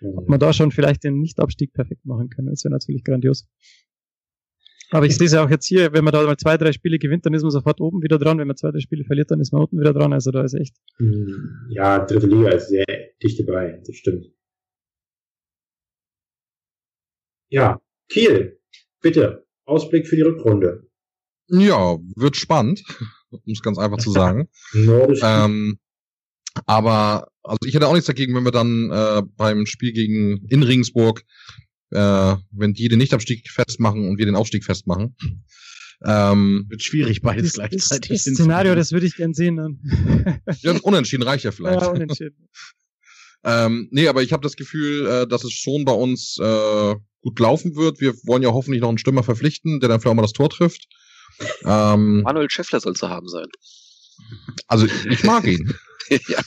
Ob 0.00 0.28
wir 0.28 0.38
da 0.38 0.52
schon 0.52 0.70
vielleicht 0.70 1.04
den 1.04 1.18
Nicht-Abstieg 1.20 1.72
perfekt 1.72 2.04
machen 2.04 2.28
können. 2.28 2.48
Das 2.48 2.64
wäre 2.64 2.72
natürlich 2.72 3.04
grandios. 3.04 3.48
Aber 4.90 5.04
ich 5.04 5.16
sehe 5.16 5.26
es 5.26 5.32
ja 5.32 5.44
auch 5.44 5.50
jetzt 5.50 5.66
hier, 5.66 5.92
wenn 5.92 6.04
man 6.04 6.12
da 6.12 6.22
mal 6.22 6.36
zwei, 6.36 6.56
drei 6.56 6.72
Spiele 6.72 6.98
gewinnt, 6.98 7.26
dann 7.26 7.34
ist 7.34 7.42
man 7.42 7.50
sofort 7.50 7.80
oben 7.80 8.02
wieder 8.02 8.18
dran. 8.18 8.38
Wenn 8.38 8.46
man 8.46 8.56
zwei, 8.56 8.70
drei 8.70 8.80
Spiele 8.80 9.04
verliert, 9.04 9.30
dann 9.30 9.40
ist 9.40 9.52
man 9.52 9.62
unten 9.62 9.78
wieder 9.78 9.92
dran. 9.92 10.12
Also 10.12 10.30
da 10.30 10.42
ist 10.42 10.54
echt. 10.54 10.76
Mhm. 10.98 11.66
Ja, 11.70 12.04
dritte 12.04 12.26
Liga 12.26 12.50
ist 12.50 12.68
sehr 12.68 12.86
dicht 13.22 13.38
dabei, 13.40 13.82
das 13.86 13.96
stimmt. 13.96 14.26
Ja, 17.50 17.80
Kiel, 18.08 18.60
bitte, 19.00 19.46
Ausblick 19.64 20.06
für 20.06 20.16
die 20.16 20.22
Rückrunde. 20.22 20.86
Ja, 21.48 21.98
wird 22.16 22.36
spannend, 22.36 22.82
um 23.30 23.40
es 23.46 23.62
ganz 23.62 23.78
einfach 23.78 23.98
zu 23.98 24.10
sagen. 24.10 24.48
ähm, 25.22 25.78
aber 26.66 27.30
also 27.48 27.58
ich 27.66 27.74
hätte 27.74 27.88
auch 27.88 27.92
nichts 27.92 28.06
dagegen, 28.06 28.34
wenn 28.34 28.44
wir 28.44 28.52
dann 28.52 28.90
äh, 28.90 29.22
beim 29.36 29.66
Spiel 29.66 29.92
gegen 29.92 30.46
in 30.48 30.62
Regensburg, 30.62 31.24
äh, 31.90 32.36
wenn 32.52 32.74
die 32.74 32.88
den 32.88 32.98
Nichtabstieg 32.98 33.50
festmachen 33.50 34.08
und 34.08 34.18
wir 34.18 34.26
den 34.26 34.36
Aufstieg 34.36 34.64
festmachen. 34.64 35.16
Ähm, 36.04 36.66
wird 36.68 36.82
schwierig 36.82 37.22
beides 37.22 37.54
das, 37.54 37.54
gleichzeitig. 37.54 38.10
Das, 38.10 38.24
das 38.24 38.34
Szenario, 38.34 38.74
das 38.74 38.92
würde 38.92 39.06
ich 39.06 39.16
gern 39.16 39.34
sehen 39.34 39.56
dann. 39.56 39.80
ja, 40.60 40.72
unentschieden 40.82 41.24
reicht 41.24 41.44
ja 41.44 41.50
vielleicht. 41.50 41.80
Ja, 41.80 41.88
unentschieden. 41.88 42.48
ähm, 43.44 43.88
nee, 43.90 44.06
aber 44.06 44.22
ich 44.22 44.32
habe 44.32 44.42
das 44.42 44.54
Gefühl, 44.54 45.06
äh, 45.06 45.26
dass 45.26 45.42
es 45.42 45.52
schon 45.52 45.84
bei 45.84 45.92
uns 45.92 46.36
äh, 46.40 46.94
gut 47.20 47.38
laufen 47.40 47.74
wird. 47.74 48.00
Wir 48.00 48.14
wollen 48.24 48.42
ja 48.42 48.52
hoffentlich 48.52 48.80
noch 48.80 48.90
einen 48.90 48.98
Stürmer 48.98 49.24
verpflichten, 49.24 49.80
der 49.80 49.88
dann 49.88 50.00
vielleicht 50.00 50.12
auch 50.12 50.16
mal 50.16 50.22
das 50.22 50.32
Tor 50.32 50.50
trifft. 50.50 50.86
Ähm, 51.64 52.22
Manuel 52.22 52.50
Schäffler 52.50 52.80
soll 52.80 52.94
zu 52.94 53.08
haben 53.08 53.28
sein. 53.28 53.46
Also 54.66 54.86
ich 55.08 55.24
mag 55.24 55.46
ihn. 55.46 55.74
ja. 56.10 56.42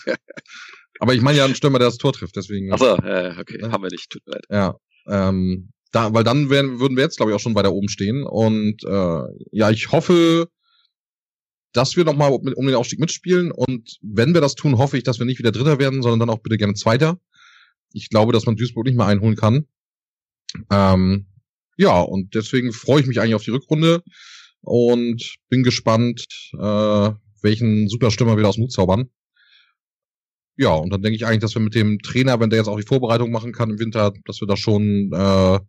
Aber 1.02 1.16
ich 1.16 1.22
meine 1.22 1.39
ja 1.39 1.45
einen 1.45 1.56
Stürmer, 1.56 1.80
der 1.80 1.88
das 1.88 1.97
Tor 1.97 2.14
trifft, 2.14 2.36
deswegen. 2.36 2.72
Achso, 2.72 2.95
äh, 2.97 3.36
okay, 3.39 3.58
ja. 3.60 3.72
haben 3.72 3.82
wir 3.82 3.89
nicht, 3.89 4.12
tut 4.12 4.22
mir 4.28 4.34
leid. 4.34 4.45
Ja. 4.52 4.76
Ähm, 5.08 5.72
da, 5.91 6.14
weil 6.14 6.24
dann 6.24 6.52
wären, 6.52 6.80
würden 6.80 6.95
wir 6.95 7.04
jetzt, 7.04 7.18
glaube 7.18 7.32
ich, 7.32 7.36
auch 7.36 7.39
schon 7.39 7.56
weiter 7.56 7.74
oben 7.74 7.89
stehen. 7.89 8.24
Und 8.24 8.84
äh, 8.84 9.24
ja, 9.52 9.72
ich 9.72 9.91
hoffe, 9.91 10.47
dass 11.74 11.97
wir 11.97 12.06
nochmal 12.06 12.32
um 12.32 12.68
den 12.68 12.76
Aufstieg 12.76 12.99
mitspielen. 12.99 13.52
Und 13.52 13.97
wenn 14.04 14.36
wir 14.36 14.41
das 14.41 14.54
tun, 14.54 14.78
hoffe 14.78 14.95
ich, 14.95 15.04
dass 15.04 15.18
wir 15.18 15.26
nicht 15.26 15.39
wieder 15.39 15.52
Dritter 15.52 15.80
werden, 15.80 16.04
sondern 16.04 16.20
dann 16.20 16.30
auch 16.30 16.43
bitte 16.43 16.58
gerne 16.58 16.76
Zweiter. 16.76 17.20
Ich 17.93 18.10
glaube, 18.10 18.32
dass 18.32 18.45
man 18.45 18.56
Duisburg 18.56 18.86
nicht 18.86 18.95
mehr 18.95 19.08
einholen 19.08 19.36
kann. 19.36 19.66
Ähm, 20.70 21.26
ja, 21.78 21.99
und 21.99 22.36
deswegen 22.36 22.74
freue 22.74 23.02
ich 23.02 23.08
mich 23.08 23.20
eigentlich 23.20 23.34
auf 23.34 23.43
die 23.43 23.49
Rückrunde 23.49 24.04
und 24.62 25.38
bin 25.49 25.64
gespannt, 25.64 26.28
äh, 26.54 27.10
welchen 27.41 27.89
Superstürmer 27.89 28.36
wir 28.38 28.43
da 28.43 28.49
aus 28.49 28.60
Mut 28.60 28.72
zaubern. 28.72 29.10
Ja, 30.58 30.74
und 30.74 30.91
dann 30.91 31.02
denke 31.02 31.16
ich 31.16 31.26
eigentlich, 31.26 31.39
dass 31.39 31.56
wir 31.56 31.62
mit 31.62 31.76
dem 31.76 31.99
Trainer, 31.99 32.39
wenn 32.39 32.49
der 32.49 32.60
jetzt 32.60 32.68
auch 32.68 32.80
die 32.80 32.86
Vorbereitung 32.86 33.32
machen 33.32 33.52
kann 33.52 33.70
im 33.70 33.80
Winter, 33.80 34.14
dass 34.26 34.41
wir 34.41 34.47
da 34.47 34.58
schon 34.58 35.12
äh, 35.14 35.60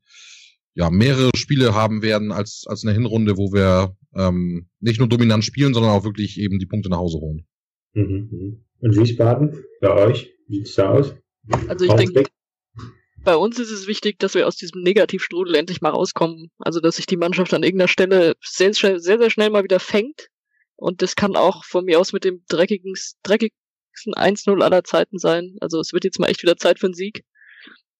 ja 0.74 0.90
mehrere 0.90 1.30
Spiele 1.36 1.74
haben 1.74 2.02
werden 2.02 2.32
als 2.32 2.64
als 2.66 2.84
eine 2.84 2.94
Hinrunde, 2.94 3.36
wo 3.36 3.52
wir 3.52 3.96
ähm, 4.14 4.68
nicht 4.80 4.98
nur 4.98 5.08
dominant 5.08 5.44
spielen, 5.44 5.74
sondern 5.74 5.92
auch 5.92 6.04
wirklich 6.04 6.38
eben 6.38 6.58
die 6.58 6.66
Punkte 6.66 6.90
nach 6.90 6.98
Hause 6.98 7.18
holen. 7.18 7.46
Mhm. 7.94 8.28
mhm. 8.30 8.64
Und 8.80 8.96
Wiesbaden 8.96 9.64
bei 9.80 9.92
euch, 9.92 10.34
wie 10.48 10.56
sieht's 10.56 10.74
da 10.74 10.90
aus? 10.90 11.14
Also 11.68 11.84
ich 11.84 11.92
denke, 11.92 12.24
bei 13.24 13.36
uns 13.36 13.58
ist 13.60 13.70
es 13.70 13.86
wichtig, 13.86 14.18
dass 14.18 14.34
wir 14.34 14.46
aus 14.48 14.56
diesem 14.56 14.82
Negativstrudel 14.82 15.54
endlich 15.54 15.80
mal 15.80 15.90
rauskommen. 15.90 16.50
Also, 16.58 16.80
dass 16.80 16.96
sich 16.96 17.06
die 17.06 17.16
Mannschaft 17.16 17.54
an 17.54 17.62
irgendeiner 17.62 17.88
Stelle 17.88 18.34
sehr, 18.42 18.74
sehr, 18.74 18.98
sehr 18.98 19.30
schnell 19.30 19.50
mal 19.50 19.62
wieder 19.62 19.78
fängt. 19.78 20.28
Und 20.74 21.02
das 21.02 21.14
kann 21.14 21.36
auch 21.36 21.64
von 21.64 21.84
mir 21.84 22.00
aus 22.00 22.12
mit 22.12 22.24
dem 22.24 22.42
dreckigen, 22.48 22.94
dreckigsten 23.92 24.14
1-0 24.14 24.62
aller 24.62 24.84
Zeiten 24.84 25.18
sein. 25.18 25.56
Also, 25.60 25.80
es 25.80 25.92
wird 25.92 26.04
jetzt 26.04 26.18
mal 26.18 26.28
echt 26.28 26.42
wieder 26.42 26.56
Zeit 26.56 26.78
für 26.78 26.86
einen 26.86 26.94
Sieg. 26.94 27.24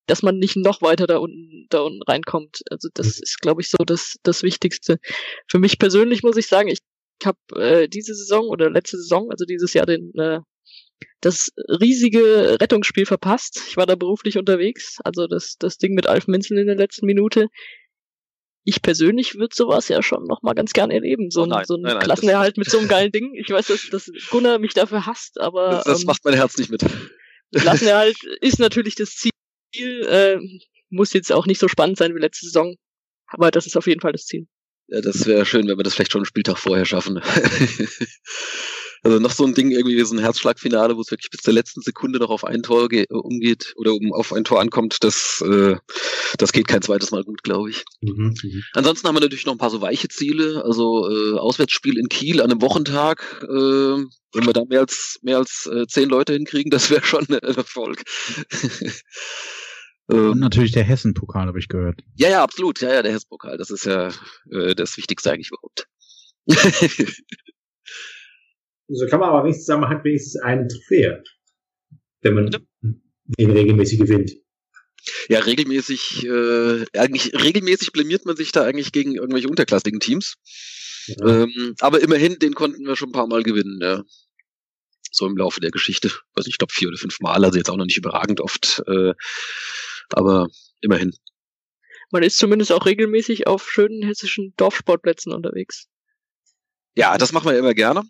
Dass 0.06 0.22
man 0.22 0.38
nicht 0.38 0.56
noch 0.56 0.82
weiter 0.82 1.06
da 1.06 1.18
unten, 1.18 1.66
da 1.70 1.80
unten 1.80 2.02
reinkommt. 2.02 2.62
Also, 2.70 2.88
das 2.94 3.06
mhm. 3.06 3.22
ist, 3.22 3.40
glaube 3.40 3.62
ich, 3.62 3.70
so 3.70 3.78
das, 3.84 4.16
das 4.22 4.42
Wichtigste. 4.42 4.98
Für 5.48 5.58
mich 5.58 5.78
persönlich 5.78 6.22
muss 6.22 6.36
ich 6.36 6.48
sagen, 6.48 6.68
ich 6.68 6.78
habe 7.24 7.38
äh, 7.56 7.88
diese 7.88 8.14
Saison 8.14 8.48
oder 8.48 8.68
letzte 8.68 8.96
Saison, 8.96 9.30
also 9.30 9.44
dieses 9.44 9.74
Jahr 9.74 9.86
den 9.86 10.12
äh, 10.14 10.40
das 11.20 11.50
riesige 11.80 12.60
Rettungsspiel 12.60 13.06
verpasst. 13.06 13.60
Ich 13.68 13.76
war 13.76 13.86
da 13.86 13.94
beruflich 13.94 14.38
unterwegs, 14.38 14.98
also 15.04 15.28
das, 15.28 15.56
das 15.58 15.78
Ding 15.78 15.94
mit 15.94 16.08
Alf 16.08 16.26
Minzel 16.26 16.58
in 16.58 16.66
der 16.66 16.76
letzten 16.76 17.06
Minute. 17.06 17.46
Ich 18.64 18.80
persönlich 18.80 19.34
würde 19.34 19.54
sowas 19.54 19.88
ja 19.88 20.02
schon 20.02 20.24
noch 20.24 20.42
mal 20.42 20.54
ganz 20.54 20.72
gerne 20.72 20.94
erleben, 20.94 21.30
so, 21.30 21.42
oh 21.42 21.46
nein, 21.46 21.64
so 21.66 21.74
ein 21.74 21.82
nein, 21.82 21.94
nein, 21.94 22.02
Klassenerhalt 22.02 22.56
mit 22.56 22.70
so 22.70 22.78
einem 22.78 22.88
geilen 22.88 23.10
Ding. 23.10 23.34
Ich 23.34 23.50
weiß, 23.50 23.66
dass, 23.66 23.88
dass 23.90 24.10
Gunnar 24.30 24.58
mich 24.58 24.74
dafür 24.74 25.06
hasst, 25.06 25.40
aber 25.40 25.70
das, 25.70 25.84
das 25.84 26.00
ähm, 26.00 26.06
macht 26.06 26.24
mein 26.24 26.34
Herz 26.34 26.56
nicht 26.58 26.70
mit. 26.70 26.84
Klassenerhalt 27.54 28.16
ist 28.40 28.58
natürlich 28.58 28.94
das 28.94 29.16
Ziel, 29.16 30.06
äh, 30.06 30.38
muss 30.90 31.12
jetzt 31.12 31.32
auch 31.32 31.46
nicht 31.46 31.58
so 31.58 31.68
spannend 31.68 31.98
sein 31.98 32.14
wie 32.14 32.20
letzte 32.20 32.46
Saison, 32.46 32.76
aber 33.26 33.50
das 33.50 33.66
ist 33.66 33.76
auf 33.76 33.86
jeden 33.86 34.00
Fall 34.00 34.12
das 34.12 34.26
Ziel. 34.26 34.46
Ja, 34.88 35.00
das 35.00 35.26
wäre 35.26 35.46
schön, 35.46 35.66
wenn 35.68 35.78
wir 35.78 35.84
das 35.84 35.94
vielleicht 35.94 36.12
schon 36.12 36.20
einen 36.20 36.26
Spieltag 36.26 36.58
vorher 36.58 36.84
schaffen. 36.84 37.20
Also 39.04 39.18
noch 39.18 39.32
so 39.32 39.44
ein 39.44 39.54
Ding 39.54 39.70
irgendwie 39.72 39.96
wie 39.96 40.04
so 40.04 40.14
ein 40.14 40.20
Herzschlagfinale, 40.20 40.96
wo 40.96 41.00
es 41.00 41.10
wirklich 41.10 41.30
bis 41.30 41.40
zur 41.40 41.52
letzten 41.52 41.82
Sekunde 41.82 42.20
noch 42.20 42.30
auf 42.30 42.44
ein 42.44 42.62
Tor 42.62 42.88
umgeht 43.10 43.74
oder 43.76 43.94
um 43.94 44.12
auf 44.12 44.32
ein 44.32 44.44
Tor 44.44 44.60
ankommt, 44.60 44.98
das, 45.00 45.42
äh, 45.44 45.76
das 46.38 46.52
geht 46.52 46.68
kein 46.68 46.82
zweites 46.82 47.10
Mal 47.10 47.24
gut, 47.24 47.42
glaube 47.42 47.70
ich. 47.70 47.84
Mhm, 48.00 48.34
mhm, 48.40 48.62
Ansonsten 48.74 49.08
haben 49.08 49.16
wir 49.16 49.20
natürlich 49.20 49.46
noch 49.46 49.54
ein 49.54 49.58
paar 49.58 49.70
so 49.70 49.80
weiche 49.80 50.08
Ziele, 50.08 50.64
also 50.64 51.10
äh, 51.10 51.36
Auswärtsspiel 51.36 51.98
in 51.98 52.08
Kiel 52.08 52.40
an 52.40 52.50
einem 52.50 52.62
Wochentag. 52.62 53.42
Äh, 53.42 54.06
wenn 54.34 54.46
wir 54.46 54.52
da 54.52 54.64
mehr 54.64 54.80
als 54.80 55.18
mehr 55.22 55.38
als 55.38 55.66
äh, 55.66 55.86
zehn 55.88 56.08
Leute 56.08 56.32
hinkriegen, 56.34 56.70
das 56.70 56.88
wäre 56.88 57.04
schon 57.04 57.26
ein 57.28 57.38
Erfolg. 57.38 58.02
Und 60.06 60.40
natürlich 60.40 60.72
der 60.72 60.84
Hessen-Pokal, 60.84 61.46
habe 61.46 61.58
ich 61.58 61.68
gehört. 61.68 62.02
Ja, 62.16 62.28
ja, 62.28 62.42
absolut. 62.42 62.80
Ja, 62.80 62.92
ja, 62.92 63.02
der 63.02 63.12
Hessen-Pokal. 63.12 63.56
Das 63.56 63.70
ist 63.70 63.86
ja 63.86 64.10
äh, 64.50 64.74
das 64.74 64.96
Wichtigste 64.96 65.32
eigentlich 65.32 65.50
überhaupt. 65.50 65.86
so 68.94 69.06
kann 69.06 69.20
man 69.20 69.30
aber 69.30 69.44
wenigstens 69.44 69.66
sagen, 69.66 69.80
man 69.80 69.90
hat 69.90 70.04
wenigstens 70.04 70.40
einen 70.42 70.68
Trophäe, 70.68 71.22
wenn 72.20 72.34
man 72.34 72.50
den 73.38 73.50
regelmäßig 73.50 73.98
gewinnt. 73.98 74.32
Ja, 75.28 75.40
regelmäßig, 75.40 76.26
äh, 76.26 76.84
eigentlich 76.96 77.32
regelmäßig 77.34 77.92
blamiert 77.92 78.24
man 78.24 78.36
sich 78.36 78.52
da 78.52 78.62
eigentlich 78.62 78.92
gegen 78.92 79.16
irgendwelche 79.16 79.48
unterklassigen 79.48 79.98
Teams. 79.98 80.36
Ja. 81.06 81.42
Ähm, 81.42 81.74
aber 81.80 82.00
immerhin, 82.00 82.38
den 82.38 82.54
konnten 82.54 82.84
wir 82.86 82.94
schon 82.94 83.08
ein 83.08 83.12
paar 83.12 83.26
Mal 83.26 83.42
gewinnen, 83.42 83.80
ja. 83.82 84.04
So 85.10 85.26
im 85.26 85.36
Laufe 85.36 85.60
der 85.60 85.70
Geschichte. 85.70 86.10
Also 86.34 86.48
ich 86.48 86.58
glaube 86.58 86.72
vier 86.72 86.88
oder 86.88 86.96
fünf 86.96 87.20
Mal, 87.20 87.44
also 87.44 87.58
jetzt 87.58 87.68
auch 87.68 87.76
noch 87.76 87.84
nicht 87.84 87.98
überragend 87.98 88.40
oft. 88.40 88.82
Äh, 88.86 89.12
aber 90.10 90.48
immerhin. 90.80 91.12
Man 92.10 92.22
ist 92.22 92.38
zumindest 92.38 92.72
auch 92.72 92.86
regelmäßig 92.86 93.46
auf 93.46 93.70
schönen 93.70 94.02
hessischen 94.02 94.54
Dorfsportplätzen 94.56 95.32
unterwegs. 95.32 95.88
Ja, 96.94 97.16
das 97.18 97.32
machen 97.32 97.50
wir 97.50 97.58
immer 97.58 97.74
gerne. 97.74 98.02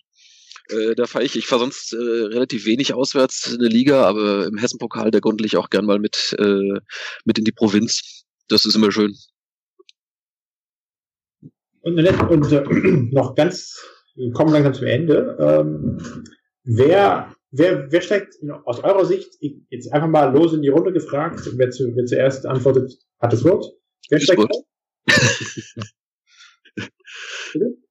Äh, 0.68 0.94
da 0.94 1.06
fahre 1.06 1.24
ich, 1.24 1.36
ich 1.36 1.46
fahre 1.46 1.62
sonst 1.62 1.92
äh, 1.92 1.96
relativ 1.96 2.66
wenig 2.66 2.94
auswärts 2.94 3.52
in 3.52 3.60
der 3.60 3.68
Liga, 3.68 4.04
aber 4.04 4.46
im 4.46 4.58
Hessenpokal, 4.58 5.10
der 5.10 5.20
gondel 5.20 5.46
ich 5.46 5.56
auch 5.56 5.70
gern 5.70 5.86
mal 5.86 5.98
mit, 5.98 6.34
äh, 6.38 6.80
mit 7.24 7.38
in 7.38 7.44
die 7.44 7.52
Provinz. 7.52 8.24
Das 8.48 8.64
ist 8.64 8.74
immer 8.74 8.92
schön. 8.92 9.14
Und, 11.82 11.98
und 11.98 12.52
äh, 12.52 12.62
noch 13.12 13.34
ganz, 13.34 13.80
wir 14.14 14.32
kommen 14.32 14.52
langsam 14.52 14.74
zum 14.74 14.86
Ende. 14.86 15.36
Ähm, 15.40 16.24
wer 16.64 17.34
Wer, 17.54 17.92
wer 17.92 18.00
steigt 18.00 18.38
aus 18.64 18.82
eurer 18.82 19.04
Sicht, 19.04 19.36
jetzt 19.68 19.92
einfach 19.92 20.08
mal 20.08 20.32
los 20.32 20.54
in 20.54 20.62
die 20.62 20.70
Runde 20.70 20.90
gefragt, 20.90 21.46
wer, 21.56 21.70
zu, 21.70 21.94
wer 21.94 22.06
zuerst 22.06 22.46
antwortet, 22.46 22.94
hat 23.20 23.34
das 23.34 23.44
Wort. 23.44 23.66
Wer 24.08 24.20
steigt 24.20 24.40
auf? 24.40 24.64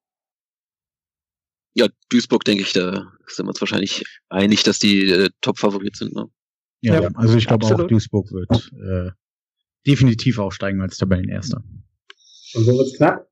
ja, 1.73 1.87
Duisburg, 2.09 2.43
denke 2.43 2.63
ich, 2.63 2.73
da 2.73 3.11
sind 3.27 3.45
wir 3.45 3.49
uns 3.49 3.61
wahrscheinlich 3.61 4.03
einig, 4.29 4.63
dass 4.63 4.79
die 4.79 5.09
äh, 5.09 5.29
Top-Favorit 5.41 5.95
sind. 5.95 6.13
Ne? 6.13 6.25
Ja, 6.81 7.01
ja, 7.01 7.09
also 7.15 7.37
ich 7.37 7.47
glaube 7.47 7.65
auch, 7.65 7.87
Duisburg 7.87 8.31
wird 8.31 8.71
äh, 8.73 9.11
definitiv 9.87 10.39
aufsteigen 10.39 10.81
als 10.81 10.97
Tabellenerster. 10.97 11.63
Und 12.53 12.67
wo 12.67 12.77
wird's 12.77 12.97
knapp? 12.97 13.29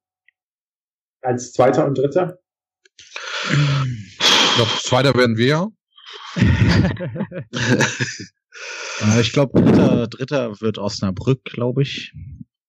Als 1.22 1.52
Zweiter 1.52 1.86
und 1.86 1.98
Dritter? 1.98 2.40
Ich 3.50 4.56
glaube, 4.56 4.72
Zweiter 4.82 5.14
werden 5.16 5.36
wir 5.38 5.48
ja. 5.48 5.68
ich 9.22 9.34
glaube, 9.34 9.62
dritter, 9.62 10.08
dritter 10.08 10.62
wird 10.62 10.78
Osnabrück, 10.78 11.44
glaube 11.44 11.82
ich. 11.82 12.14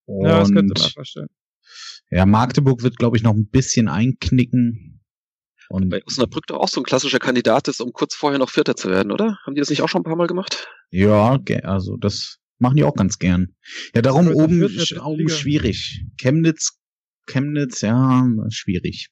Und 0.06 0.26
ja, 0.26 0.40
das 0.40 0.52
könnte 0.52 0.80
man 0.80 0.90
vorstellen. 0.90 1.28
Ja, 2.10 2.26
Magdeburg 2.26 2.82
wird, 2.82 2.98
glaube 2.98 3.16
ich, 3.16 3.22
noch 3.22 3.34
ein 3.34 3.48
bisschen 3.48 3.88
einknicken. 3.88 4.99
Und 5.70 5.88
Bei 5.88 6.04
Osnabrück 6.04 6.48
doch 6.48 6.58
auch 6.58 6.68
so 6.68 6.80
ein 6.80 6.84
klassischer 6.84 7.20
Kandidat 7.20 7.68
ist, 7.68 7.80
um 7.80 7.92
kurz 7.92 8.16
vorher 8.16 8.40
noch 8.40 8.50
Vierter 8.50 8.74
zu 8.74 8.90
werden, 8.90 9.12
oder? 9.12 9.38
Haben 9.46 9.54
die 9.54 9.60
das 9.60 9.70
nicht 9.70 9.82
auch 9.82 9.88
schon 9.88 10.00
ein 10.00 10.04
paar 10.04 10.16
Mal 10.16 10.26
gemacht? 10.26 10.66
Ja, 10.90 11.38
also 11.62 11.96
das 11.96 12.38
machen 12.58 12.74
die 12.74 12.82
auch 12.82 12.96
ganz 12.96 13.20
gern. 13.20 13.54
Ja, 13.94 14.02
darum 14.02 14.26
oben, 14.26 14.64
oben 14.64 15.28
schwierig. 15.28 16.04
Chemnitz, 16.20 16.76
Chemnitz, 17.26 17.82
ja, 17.82 18.28
schwierig. 18.48 19.10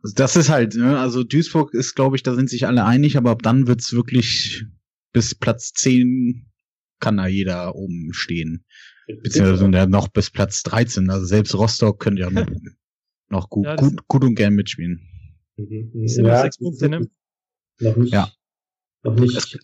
Also 0.00 0.14
das 0.14 0.36
ist 0.36 0.48
halt, 0.48 0.76
ne? 0.76 1.00
also 1.00 1.24
Duisburg 1.24 1.74
ist, 1.74 1.96
glaube 1.96 2.14
ich, 2.14 2.22
da 2.22 2.36
sind 2.36 2.48
sich 2.48 2.68
alle 2.68 2.84
einig, 2.84 3.16
aber 3.16 3.32
ab 3.32 3.42
dann 3.42 3.66
wird's 3.66 3.92
wirklich 3.92 4.64
bis 5.12 5.34
Platz 5.34 5.72
10 5.72 6.46
kann 7.00 7.16
da 7.16 7.26
jeder 7.26 7.74
oben 7.74 8.12
stehen. 8.12 8.64
Beziehungsweise 9.24 9.68
ja 9.72 9.86
noch 9.86 10.06
bis 10.06 10.30
Platz 10.30 10.62
13. 10.62 11.10
Also 11.10 11.26
selbst 11.26 11.56
Rostock 11.56 11.98
könnte 11.98 12.22
ja 12.22 12.30
noch, 12.30 12.46
noch 13.28 13.50
gut, 13.50 13.66
ja, 13.66 13.74
gut, 13.74 14.06
gut 14.06 14.22
und 14.22 14.36
gern 14.36 14.54
mitspielen. 14.54 15.08
Mhm. 15.56 15.90
Das 15.94 16.14
sind 16.14 16.26
ja, 16.26 16.42
sechs 16.42 16.58
Punkte, 16.58 16.88
ne? 16.88 17.10
Noch 17.80 17.96
nicht, 17.96 18.12
ja. 18.12 18.30
noch 19.02 19.14
nicht 19.14 19.58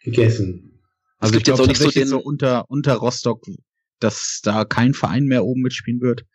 gegessen. 0.00 0.80
Also 1.18 1.36
ich 1.36 1.44
glaube 1.44 1.64
tatsächlich 1.66 2.04
so, 2.06 2.18
so 2.18 2.20
unter, 2.20 2.68
unter 2.70 2.94
Rostock, 2.94 3.46
dass 4.00 4.40
da 4.42 4.64
kein 4.64 4.94
Verein 4.94 5.24
mehr 5.24 5.44
oben 5.44 5.62
mitspielen 5.62 6.00
wird. 6.00 6.26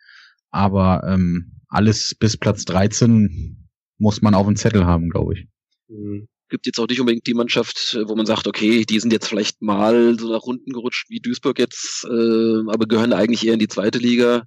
Aber 0.49 1.03
ähm, 1.05 1.59
alles 1.67 2.15
bis 2.17 2.37
Platz 2.37 2.63
13 2.65 3.67
muss 3.97 4.21
man 4.21 4.33
auf 4.33 4.47
dem 4.47 4.55
Zettel 4.55 4.85
haben, 4.85 5.09
glaube 5.09 5.33
ich. 5.33 5.47
Mhm. 5.89 6.27
Gibt 6.49 6.65
jetzt 6.65 6.79
auch 6.79 6.87
nicht 6.87 7.01
unbedingt 7.01 7.27
die 7.27 7.33
Mannschaft, 7.33 7.99
wo 8.05 8.15
man 8.15 8.25
sagt, 8.25 8.47
okay, 8.47 8.85
die 8.85 8.99
sind 9.01 9.11
jetzt 9.11 9.27
vielleicht 9.27 9.61
mal 9.61 10.17
so 10.17 10.31
nach 10.31 10.43
unten 10.43 10.71
gerutscht 10.71 11.09
wie 11.09 11.19
Duisburg 11.19 11.59
jetzt, 11.59 12.05
äh, 12.05 12.59
aber 12.69 12.85
gehören 12.87 13.11
eigentlich 13.11 13.45
eher 13.45 13.55
in 13.55 13.59
die 13.59 13.67
zweite 13.67 13.99
Liga. 13.99 14.45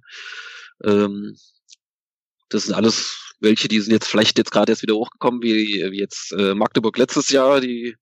Ähm, 0.83 1.35
das 2.49 2.63
sind 2.63 2.73
alles 2.73 3.30
welche, 3.41 3.67
die 3.67 3.79
sind 3.79 3.93
jetzt 3.93 4.07
vielleicht 4.07 4.37
jetzt 4.37 4.51
gerade 4.51 4.71
erst 4.71 4.81
wieder 4.81 4.95
hochgekommen, 4.95 5.41
wie, 5.41 5.85
wie 5.91 5.99
jetzt 5.99 6.31
äh, 6.33 6.55
Magdeburg 6.55 6.97
letztes 6.97 7.29
Jahr, 7.29 7.59
die 7.59 7.95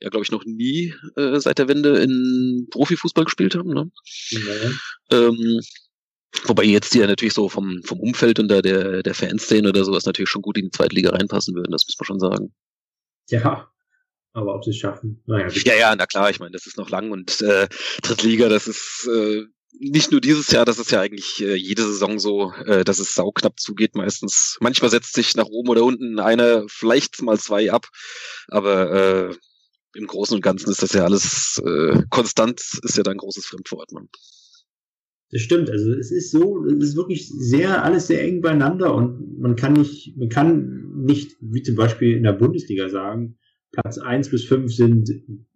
ja, 0.00 0.10
glaube 0.10 0.24
ich, 0.24 0.30
noch 0.30 0.44
nie 0.44 0.94
äh, 1.16 1.40
seit 1.40 1.58
der 1.58 1.68
Wende 1.68 1.98
in 1.98 2.66
Profifußball 2.70 3.24
gespielt 3.24 3.54
haben. 3.54 3.72
Ne? 3.72 3.90
Mhm. 4.32 4.80
Ähm, 5.10 5.60
Wobei 6.42 6.64
jetzt 6.64 6.92
die 6.92 6.98
ja 6.98 7.06
natürlich 7.06 7.34
so 7.34 7.48
vom, 7.48 7.82
vom 7.84 8.00
Umfeld 8.00 8.38
und 8.38 8.48
der, 8.48 8.60
der 8.60 9.14
Fanszene 9.14 9.68
oder 9.68 9.84
sowas 9.84 10.04
natürlich 10.04 10.30
schon 10.30 10.42
gut 10.42 10.58
in 10.58 10.64
die 10.64 10.70
zweite 10.70 10.94
Liga 10.94 11.10
reinpassen 11.10 11.54
würden, 11.54 11.70
das 11.70 11.86
muss 11.86 11.96
man 11.98 12.06
schon 12.06 12.20
sagen. 12.20 12.54
Ja, 13.30 13.70
aber 14.32 14.54
ob 14.54 14.64
sie 14.64 14.70
es 14.70 14.76
schaffen, 14.76 15.22
naja. 15.26 15.48
Ja, 15.64 15.74
ja, 15.74 15.96
na 15.96 16.06
klar, 16.06 16.30
ich 16.30 16.40
meine, 16.40 16.50
das 16.50 16.66
ist 16.66 16.76
noch 16.76 16.90
lang 16.90 17.12
und 17.12 17.40
äh, 17.40 17.68
Drittliga, 18.02 18.48
das 18.48 18.66
ist 18.66 19.08
äh, 19.10 19.44
nicht 19.78 20.12
nur 20.12 20.20
dieses 20.20 20.50
Jahr, 20.50 20.64
das 20.64 20.78
ist 20.78 20.90
ja 20.90 21.00
eigentlich 21.00 21.42
äh, 21.42 21.54
jede 21.54 21.82
Saison 21.82 22.18
so, 22.18 22.52
äh, 22.66 22.84
dass 22.84 22.98
es 22.98 23.14
sauknapp 23.14 23.58
zugeht 23.58 23.94
meistens. 23.94 24.56
Manchmal 24.60 24.90
setzt 24.90 25.14
sich 25.14 25.36
nach 25.36 25.46
oben 25.46 25.68
oder 25.68 25.84
unten 25.84 26.20
einer, 26.20 26.64
vielleicht 26.68 27.22
mal 27.22 27.38
zwei 27.38 27.70
ab, 27.72 27.88
aber 28.48 29.30
äh, 29.30 29.34
im 29.96 30.06
Großen 30.06 30.34
und 30.34 30.42
Ganzen 30.42 30.70
ist 30.70 30.82
das 30.82 30.92
ja 30.92 31.04
alles 31.04 31.62
äh, 31.64 32.02
konstant, 32.10 32.60
ist 32.82 32.96
ja 32.96 33.02
dann 33.02 33.14
ein 33.14 33.18
großes 33.18 33.46
Fremdwort. 33.46 33.92
Man. 33.92 34.08
Das 35.30 35.42
stimmt. 35.42 35.70
Also 35.70 35.92
es 35.92 36.10
ist 36.10 36.30
so, 36.30 36.64
es 36.66 36.90
ist 36.90 36.96
wirklich 36.96 37.28
sehr, 37.28 37.84
alles 37.84 38.06
sehr 38.06 38.22
eng 38.22 38.40
beieinander 38.40 38.94
und 38.94 39.38
man 39.40 39.56
kann 39.56 39.72
nicht, 39.72 40.16
man 40.16 40.28
kann 40.28 40.92
nicht, 40.94 41.36
wie 41.40 41.62
zum 41.62 41.74
Beispiel 41.76 42.16
in 42.16 42.22
der 42.22 42.32
Bundesliga 42.32 42.88
sagen, 42.88 43.38
Platz 43.72 43.98
eins 43.98 44.30
bis 44.30 44.44
fünf 44.44 44.72
sind 44.72 45.10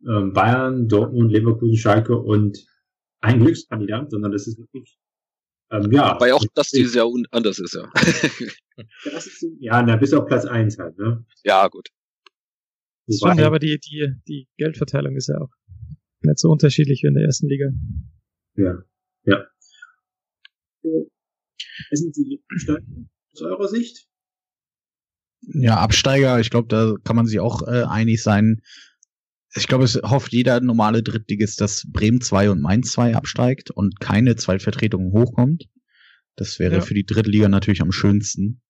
ähm, 0.08 0.32
Bayern, 0.32 0.88
Dortmund, 0.88 1.30
Leverkusen, 1.30 1.76
Schalke 1.76 2.18
und 2.18 2.66
ein 3.20 3.40
Glückskandidat, 3.40 4.10
sondern 4.10 4.32
das 4.32 4.46
ist 4.46 4.58
wirklich, 4.58 4.98
ähm, 5.70 5.92
ja. 5.92 6.18
Weil 6.20 6.32
auch 6.32 6.44
das 6.54 6.70
dieses 6.70 6.94
Jahr 6.94 7.08
anders 7.30 7.58
ist, 7.58 7.74
ja. 7.74 7.90
das 9.04 9.26
ist, 9.26 9.46
ja, 9.60 9.82
na, 9.82 9.96
bis 9.96 10.12
auf 10.14 10.26
Platz 10.26 10.44
eins 10.44 10.78
halt, 10.78 10.98
ne? 10.98 11.24
Ja, 11.44 11.68
gut. 11.68 11.88
So, 13.06 13.26
ja, 13.26 13.46
aber 13.46 13.58
die, 13.58 13.78
die, 13.78 14.14
die 14.26 14.48
Geldverteilung 14.58 15.16
ist 15.16 15.28
ja 15.28 15.38
auch 15.40 15.50
nicht 16.20 16.38
so 16.38 16.50
unterschiedlich 16.50 17.02
wie 17.02 17.08
in 17.08 17.14
der 17.14 17.24
ersten 17.24 17.48
Liga. 17.48 17.70
Ja, 18.54 18.82
ja. 19.24 19.46
Wer 20.82 21.96
sind 21.96 22.16
die 22.16 22.42
Absteiger 22.50 22.82
aus 23.32 23.42
eurer 23.42 23.68
Sicht? 23.68 24.08
Ja, 25.40 25.76
Absteiger, 25.78 26.40
ich 26.40 26.50
glaube, 26.50 26.68
da 26.68 26.94
kann 27.04 27.16
man 27.16 27.26
sich 27.26 27.40
auch 27.40 27.62
äh, 27.66 27.84
einig 27.84 28.22
sein. 28.22 28.60
Ich 29.54 29.66
glaube, 29.66 29.84
es 29.84 29.94
hofft 29.96 30.32
jeder 30.32 30.60
normale 30.60 31.02
Drittligist, 31.02 31.60
dass 31.60 31.86
Bremen 31.90 32.20
2 32.20 32.50
und 32.50 32.60
Mainz 32.60 32.92
2 32.92 33.14
absteigt 33.14 33.70
und 33.70 33.98
keine 34.00 34.36
Zweitvertretung 34.36 35.12
hochkommt. 35.12 35.68
Das 36.36 36.58
wäre 36.58 36.76
ja. 36.76 36.80
für 36.80 36.94
die 36.94 37.06
Drittliga 37.06 37.48
natürlich 37.48 37.80
am 37.80 37.92
schönsten. 37.92 38.60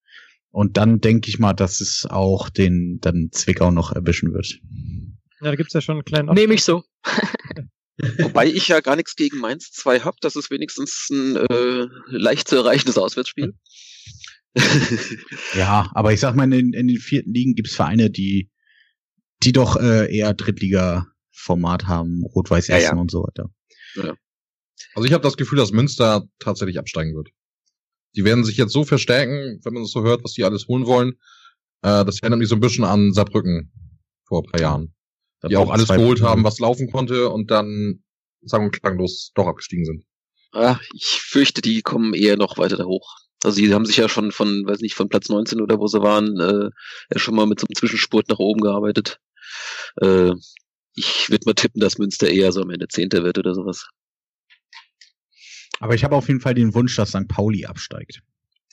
Und 0.51 0.77
dann 0.77 1.01
denke 1.01 1.29
ich 1.29 1.39
mal, 1.39 1.53
dass 1.53 1.81
es 1.81 2.07
auch 2.09 2.49
den 2.49 2.99
dann 3.01 3.29
Zwickau 3.33 3.71
noch 3.71 3.93
erwischen 3.93 4.33
wird. 4.33 4.61
Ja, 5.41 5.51
da 5.51 5.57
gibt's 5.57 5.75
ja 5.75 5.81
schon 5.81 5.97
einen 5.97 6.05
kleinen 6.05 6.33
Nehme 6.35 6.55
ich 6.55 6.65
so. 6.65 6.85
Wobei 8.19 8.47
ich 8.47 8.69
ja 8.69 8.81
gar 8.81 8.97
nichts 8.97 9.17
gegen 9.17 9.39
Mainz 9.39 9.73
2 9.73 10.01
habe. 10.01 10.17
Das 10.21 10.37
ist 10.37 10.51
wenigstens 10.51 11.09
ein 11.11 11.37
äh, 11.37 11.87
leicht 12.07 12.49
zu 12.49 12.57
erreichendes 12.57 12.97
Auswärtsspiel. 12.97 13.55
ja, 15.55 15.91
aber 15.93 16.13
ich 16.13 16.21
sag 16.21 16.35
mal, 16.35 16.53
in, 16.53 16.73
in 16.73 16.89
den 16.89 16.99
vierten 16.99 17.33
Ligen 17.33 17.55
gibt's 17.55 17.75
Vereine, 17.75 18.11
die, 18.11 18.51
die 19.43 19.53
doch 19.53 19.77
äh, 19.77 20.15
eher 20.15 20.35
Drittliga-Format 20.35 21.87
haben, 21.87 22.25
Rot-Weiß 22.35 22.69
Essen 22.69 22.83
ja, 22.83 22.95
ja. 22.95 23.01
und 23.01 23.11
so 23.11 23.23
weiter. 23.23 23.51
Ja. 23.95 24.15
Also 24.95 25.07
ich 25.07 25.13
habe 25.13 25.23
das 25.23 25.37
Gefühl, 25.37 25.59
dass 25.59 25.73
Münster 25.73 26.27
tatsächlich 26.39 26.79
absteigen 26.79 27.15
wird. 27.15 27.29
Die 28.17 28.25
werden 28.25 28.45
sich 28.45 28.57
jetzt 28.57 28.73
so 28.73 28.85
verstärken, 28.85 29.61
wenn 29.63 29.75
man 29.75 29.83
das 29.83 29.93
so 29.93 30.03
hört, 30.03 30.25
was 30.25 30.33
die 30.33 30.45
alles 30.45 30.67
holen 30.67 30.87
wollen. 30.87 31.13
Äh, 31.83 32.05
das 32.05 32.21
erinnert 32.21 32.41
mich 32.41 32.49
so 32.49 32.57
ein 32.57 32.61
bisschen 32.61 32.85
an 32.85 33.13
Saarbrücken 33.13 33.73
vor 34.27 34.43
ein 34.43 34.51
paar 34.51 34.61
Jahren. 34.61 34.95
Die 35.49 35.57
auch 35.57 35.71
alles 35.71 35.89
geholt 35.89 36.21
haben, 36.21 36.43
was 36.43 36.59
laufen 36.59 36.91
konnte 36.91 37.29
und 37.29 37.51
dann 37.51 38.03
sagen 38.43 38.65
wir 38.65 38.71
klanglos 38.73 39.31
doch 39.35 39.47
abgestiegen 39.47 39.85
sind. 39.85 40.05
Ah, 40.53 40.79
ich 40.93 41.21
fürchte, 41.23 41.61
die 41.61 41.83
kommen 41.83 42.15
eher 42.15 42.37
noch 42.37 42.59
weiter 42.59 42.77
da 42.77 42.85
hoch. 42.85 43.17
Also 43.45 43.61
die 43.61 43.73
haben 43.73 43.85
sich 43.85 43.97
ja 43.97 44.09
schon 44.09 44.33
von, 44.33 44.67
weiß 44.67 44.81
nicht, 44.81 44.95
von 44.95 45.09
Platz 45.09 45.29
19 45.29 45.61
oder 45.61 45.79
wo 45.79 45.87
sie 45.87 46.03
waren, 46.03 46.41
äh, 46.41 46.71
ja 47.13 47.19
schon 47.19 47.37
mal 47.37 47.47
mit 47.47 47.61
so 47.61 47.67
einem 47.67 47.77
Zwischenspurt 47.77 48.29
nach 48.29 48.39
oben 48.39 48.61
gearbeitet. 48.61 49.21
Äh, 50.01 50.33
ich 50.95 51.31
würde 51.31 51.45
mal 51.47 51.55
tippen, 51.55 51.81
dass 51.81 51.99
Münster 51.99 52.29
eher 52.29 52.53
so 52.53 52.63
am 52.63 52.71
Ende 52.71 52.89
Zehnter 52.89 53.23
wird 53.23 53.39
oder 53.39 53.55
sowas. 53.55 53.89
Aber 55.81 55.95
ich 55.95 56.05
habe 56.05 56.17
auf 56.17 56.29
jeden 56.29 56.41
Fall 56.41 56.55
den 56.55 56.75
Wunsch, 56.75 56.97
dass 56.97 57.11
St. 57.11 57.29
Pauli 57.29 57.67
absteigt. 57.67 58.23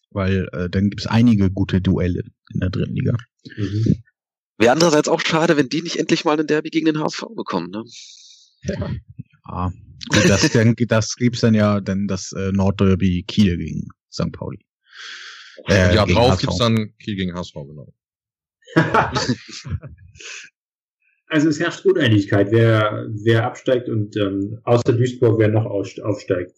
Weil 0.09 0.47
äh, 0.53 0.69
dann 0.69 0.89
gibt's 0.89 1.07
einige 1.07 1.51
gute 1.51 1.81
Duelle 1.81 2.23
in 2.53 2.59
der 2.61 2.69
dritten 2.69 2.95
Liga. 2.95 3.17
Mhm. 3.57 4.03
Wäre 4.57 4.71
andererseits 4.71 5.09
auch 5.09 5.19
schade, 5.19 5.57
wenn 5.57 5.69
die 5.69 5.81
nicht 5.81 5.97
endlich 5.97 6.23
mal 6.23 6.39
ein 6.39 6.47
Derby 6.47 6.69
gegen 6.69 6.85
den 6.85 6.99
HSV 6.99 7.25
bekommen, 7.35 7.69
ne? 7.69 7.83
Ja. 8.63 8.91
ja. 9.49 9.73
Gut, 10.09 10.29
das, 10.29 10.49
dann, 10.53 10.75
das 10.87 11.15
gibt's 11.15 11.41
dann 11.41 11.53
ja 11.53 11.81
dann 11.81 12.07
das 12.07 12.31
äh, 12.31 12.51
Nordderby 12.53 13.23
Kiel 13.27 13.57
gegen 13.57 13.89
St. 14.11 14.31
Pauli. 14.31 14.59
Äh, 15.67 15.93
ja, 15.93 16.05
drauf 16.05 16.31
HSV. 16.31 16.41
gibt's 16.41 16.57
dann 16.57 16.95
Kiel 16.97 17.15
gegen 17.15 17.35
HSV, 17.35 17.53
genau. 17.53 17.93
also 21.27 21.49
es 21.49 21.59
herrscht 21.59 21.85
Uneinigkeit, 21.85 22.51
wer, 22.51 23.07
wer 23.09 23.45
absteigt 23.45 23.89
und 23.89 24.15
ähm, 24.17 24.59
außer 24.63 24.93
Duisburg 24.93 25.39
wer 25.39 25.49
noch 25.49 25.65
aufsteigt. 25.65 26.53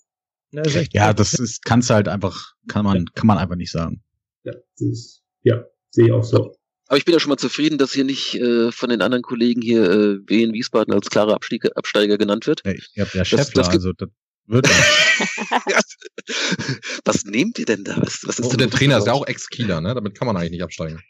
Ja, 0.93 1.13
das 1.13 1.34
ist, 1.34 1.65
kannst 1.65 1.89
du 1.89 1.93
halt 1.93 2.07
einfach, 2.07 2.53
kann 2.68 2.86
man, 2.86 3.05
kann 3.13 3.28
man 3.28 3.38
einfach 3.38 3.55
nicht 3.55 3.72
sagen. 3.72 4.01
Ja, 4.43 4.53
ist, 4.78 5.24
ja 5.43 5.65
sehe 5.91 6.05
ich 6.05 6.11
auch 6.11 6.24
so. 6.24 6.55
Aber 6.88 6.97
ich 6.97 7.03
bin 7.03 7.13
ja 7.13 7.20
schon 7.20 7.30
mal 7.30 7.38
zufrieden, 7.38 7.78
dass 7.78 7.91
hier 7.91 8.05
nicht 8.05 8.36
äh, 8.36 8.72
von 8.72 8.89
den 8.89 9.01
anderen 9.01 9.24
Kollegen 9.24 9.61
hier 9.61 9.84
äh, 9.91 10.20
Wien 10.28 10.53
Wiesbaden 10.53 10.93
als 10.93 11.09
klarer 11.09 11.34
Abstieg, 11.34 11.65
Absteiger 11.76 12.18
genannt 12.18 12.47
wird. 12.47 12.61
Ja, 12.65 12.72
ihr 12.72 13.03
habt 13.03 13.13
ja 13.13 13.26
Schäffler, 13.26 13.45
das, 13.45 13.51
das 13.53 13.70
also 13.70 13.91
das 13.91 13.99
wird 13.99 14.11
Was 17.05 17.25
nehmt 17.25 17.59
ihr 17.59 17.65
denn 17.65 17.83
da? 17.83 17.97
Was, 17.97 18.25
was 18.25 18.39
ist 18.39 18.45
oh, 18.45 18.55
der 18.55 18.69
Trainer 18.69 18.97
ist 18.97 19.07
ja 19.07 19.13
auch 19.13 19.27
Ex-Kieler, 19.27 19.81
ne? 19.81 19.93
Damit 19.93 20.17
kann 20.17 20.25
man 20.25 20.37
eigentlich 20.37 20.51
nicht 20.51 20.63
absteigen. 20.63 21.03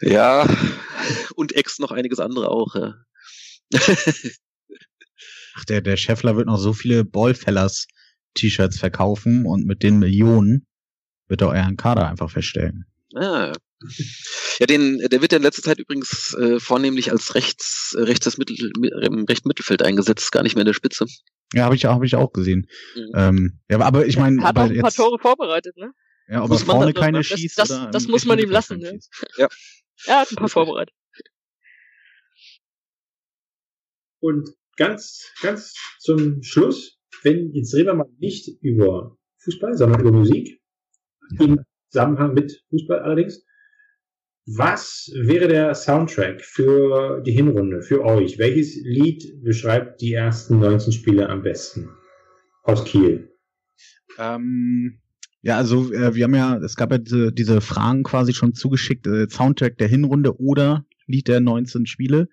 Ja, 0.00 0.48
und 1.34 1.56
Ex 1.56 1.80
noch 1.80 1.90
einiges 1.90 2.20
andere 2.20 2.48
auch. 2.48 2.76
Ja. 2.76 2.94
Ach, 5.54 5.64
der, 5.64 5.80
der 5.80 5.96
Scheffler 5.96 6.36
wird 6.36 6.46
noch 6.46 6.58
so 6.58 6.72
viele 6.72 7.04
Ballfellers 7.04 7.88
T-Shirts 8.34 8.78
verkaufen 8.78 9.46
und 9.46 9.66
mit 9.66 9.82
den 9.82 9.98
Millionen 9.98 10.68
wird 11.26 11.40
er 11.40 11.48
euren 11.48 11.76
Kader 11.76 12.08
einfach 12.08 12.30
verstellen. 12.30 12.84
Ah. 13.16 13.52
Ja, 14.58 14.66
den, 14.66 14.98
der 14.98 15.22
wird 15.22 15.32
ja 15.32 15.38
in 15.38 15.42
letzter 15.42 15.62
Zeit 15.62 15.78
übrigens 15.78 16.34
äh, 16.34 16.60
vornehmlich 16.60 17.10
als 17.10 17.34
rechts, 17.34 17.94
äh, 17.98 18.02
rechtes 18.02 18.36
Mittel, 18.36 18.70
im 19.02 19.24
rechten 19.24 19.48
Mittelfeld 19.48 19.82
eingesetzt, 19.82 20.32
gar 20.32 20.42
nicht 20.42 20.54
mehr 20.54 20.62
in 20.62 20.66
der 20.66 20.74
Spitze. 20.74 21.06
Ja, 21.54 21.64
habe 21.64 21.74
ich, 21.74 21.86
hab 21.86 22.02
ich 22.02 22.14
auch 22.14 22.32
gesehen. 22.32 22.66
Mhm. 22.94 23.12
Ähm, 23.14 23.60
ja, 23.70 23.80
aber 23.80 24.06
ich 24.06 24.18
meine, 24.18 24.42
hat 24.42 24.58
auch 24.58 24.68
ein 24.68 24.80
paar 24.80 24.92
Tore 24.92 25.18
vorbereitet, 25.18 25.76
ne? 25.76 25.92
Ja, 26.28 26.42
aber 26.42 26.58
vorne 26.58 26.92
keine 26.92 27.18
das, 27.18 27.26
schießt. 27.26 27.58
Das, 27.58 27.68
das, 27.68 27.90
das 27.90 28.08
muss 28.08 28.26
man 28.26 28.38
ihm 28.38 28.50
lassen, 28.50 28.78
ne? 28.78 29.00
Ja. 29.36 29.48
Er 30.06 30.20
hat 30.20 30.30
ein 30.30 30.36
paar 30.36 30.48
vorbereitet. 30.48 30.94
Und 34.20 34.50
ganz, 34.76 35.30
ganz 35.40 35.74
zum 35.98 36.42
Schluss 36.42 37.00
wenn, 37.22 37.52
jetzt 37.52 37.74
reden 37.74 37.86
wir 37.86 37.94
mal 37.94 38.10
nicht 38.18 38.48
über 38.62 39.16
Fußball, 39.38 39.76
sondern 39.76 40.00
über 40.00 40.12
Musik. 40.12 40.60
Im 41.38 41.60
Zusammenhang 41.90 42.34
mit 42.34 42.64
Fußball 42.70 43.00
allerdings. 43.00 43.44
Was 44.56 45.12
wäre 45.14 45.46
der 45.46 45.76
Soundtrack 45.76 46.40
für 46.40 47.22
die 47.24 47.30
Hinrunde, 47.30 47.82
für 47.82 48.04
euch? 48.04 48.36
Welches 48.38 48.80
Lied 48.82 49.44
beschreibt 49.44 50.00
die 50.00 50.12
ersten 50.12 50.58
19 50.58 50.92
Spiele 50.92 51.28
am 51.28 51.42
besten? 51.42 51.88
Aus 52.64 52.84
Kiel. 52.84 53.30
Ähm, 54.18 54.98
ja, 55.42 55.56
also 55.56 55.92
äh, 55.92 56.16
wir 56.16 56.24
haben 56.24 56.34
ja, 56.34 56.56
es 56.56 56.74
gab 56.74 56.90
ja 56.90 56.98
diese, 56.98 57.32
diese 57.32 57.60
Fragen 57.60 58.02
quasi 58.02 58.34
schon 58.34 58.52
zugeschickt, 58.52 59.06
äh, 59.06 59.28
Soundtrack 59.28 59.78
der 59.78 59.86
Hinrunde 59.86 60.36
oder 60.40 60.84
Lied 61.06 61.28
der 61.28 61.38
19 61.38 61.86
Spiele. 61.86 62.28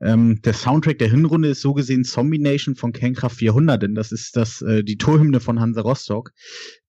Ähm, 0.00 0.40
der 0.42 0.54
Soundtrack 0.54 0.98
der 0.98 1.10
Hinrunde 1.10 1.50
ist 1.50 1.60
so 1.60 1.74
gesehen 1.74 2.04
Zombie 2.04 2.38
Nation 2.38 2.76
von 2.76 2.94
Kernkraft 2.94 3.36
400, 3.36 3.82
denn 3.82 3.94
das 3.94 4.10
ist 4.10 4.36
das 4.36 4.62
äh, 4.62 4.82
die 4.82 4.96
Torhymne 4.96 5.38
von 5.38 5.60
Hansa 5.60 5.82
Rostock, 5.82 6.32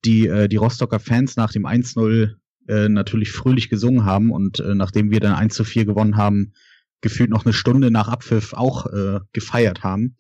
die 0.06 0.26
äh, 0.26 0.48
die 0.48 0.56
Rostocker 0.56 1.00
Fans 1.00 1.36
nach 1.36 1.52
dem 1.52 1.66
1-0 1.66 2.36
äh, 2.68 2.90
natürlich 2.90 3.32
fröhlich 3.32 3.70
gesungen 3.70 4.06
haben 4.06 4.32
und 4.32 4.60
äh, 4.60 4.76
nachdem 4.76 5.12
wir 5.12 5.20
dann 5.20 5.36
1 5.36 5.54
zu 5.54 5.64
4 5.64 5.86
gewonnen 5.86 6.18
haben, 6.18 6.54
gefühlt 7.02 7.30
noch 7.30 7.46
eine 7.46 7.54
Stunde 7.54 7.92
nach 7.92 8.08
Abpfiff 8.08 8.54
auch 8.54 8.88
äh, 8.88 9.20
gefeiert 9.34 9.84
haben. 9.84 10.16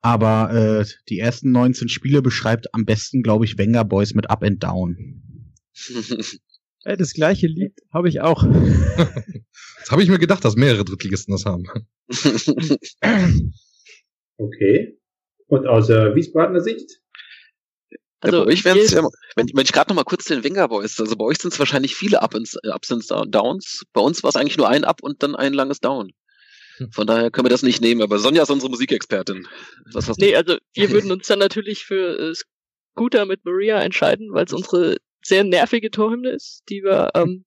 Aber 0.00 0.52
äh, 0.52 0.84
die 1.08 1.18
ersten 1.18 1.50
19 1.52 1.88
Spiele 1.88 2.22
beschreibt 2.22 2.74
am 2.74 2.84
besten, 2.84 3.22
glaube 3.22 3.44
ich, 3.44 3.58
Wenger 3.58 3.84
Boys 3.84 4.14
mit 4.14 4.30
Up 4.30 4.42
and 4.42 4.62
Down. 4.62 5.22
Das 6.84 7.12
gleiche 7.12 7.48
Lied 7.48 7.74
habe 7.92 8.08
ich 8.08 8.20
auch. 8.20 8.44
das 9.78 9.90
habe 9.90 10.02
ich 10.02 10.08
mir 10.08 10.20
gedacht, 10.20 10.44
dass 10.44 10.54
mehrere 10.56 10.84
Drittligisten 10.84 11.32
das 11.32 11.44
haben. 11.44 11.64
okay. 14.38 14.96
Und 15.48 15.66
aus 15.66 15.88
Wiesbadener 15.88 16.60
Sicht? 16.60 17.02
Also 18.20 18.44
ja, 18.44 18.48
ich 18.48 18.64
werde 18.64 18.84
ja, 18.84 19.08
wenn, 19.36 19.48
wenn 19.54 19.64
ich 19.64 19.72
gerade 19.72 19.90
noch 19.90 19.96
mal 19.96 20.04
kurz 20.04 20.24
den 20.24 20.42
Wenger 20.42 20.68
Boys, 20.68 20.98
also 20.98 21.16
bei 21.16 21.24
euch 21.24 21.38
sind 21.38 21.52
es 21.52 21.58
wahrscheinlich 21.58 21.94
viele 21.94 22.20
Up 22.20 22.34
and, 22.34 22.48
Ups 22.74 22.90
und 22.90 23.34
Downs. 23.34 23.84
Bei 23.92 24.00
uns 24.00 24.22
war 24.22 24.30
es 24.30 24.36
eigentlich 24.36 24.56
nur 24.56 24.68
ein 24.68 24.84
Up 24.84 25.02
und 25.02 25.22
dann 25.22 25.36
ein 25.36 25.52
langes 25.52 25.80
Down. 25.80 26.10
Hm. 26.78 26.90
Von 26.92 27.06
daher 27.06 27.30
können 27.30 27.46
wir 27.46 27.50
das 27.50 27.62
nicht 27.62 27.80
nehmen, 27.80 28.02
aber 28.02 28.18
Sonja 28.18 28.42
ist 28.42 28.50
unsere 28.50 28.70
Musikexpertin. 28.70 29.46
Was 29.92 30.08
hast 30.08 30.20
du? 30.20 30.24
Nee, 30.24 30.34
also 30.34 30.56
wir 30.74 30.90
würden 30.90 31.12
uns 31.12 31.26
dann 31.28 31.38
natürlich 31.38 31.84
für 31.84 32.18
äh, 32.18 32.34
Scooter 32.34 33.24
mit 33.24 33.44
Maria 33.44 33.80
entscheiden, 33.80 34.32
weil 34.32 34.46
es 34.46 34.52
unsere 34.52 34.96
sehr 35.22 35.44
nervige 35.44 35.90
Torhymne 35.90 36.30
ist, 36.30 36.62
die 36.68 36.82
wir 36.82 37.10
ähm, 37.14 37.44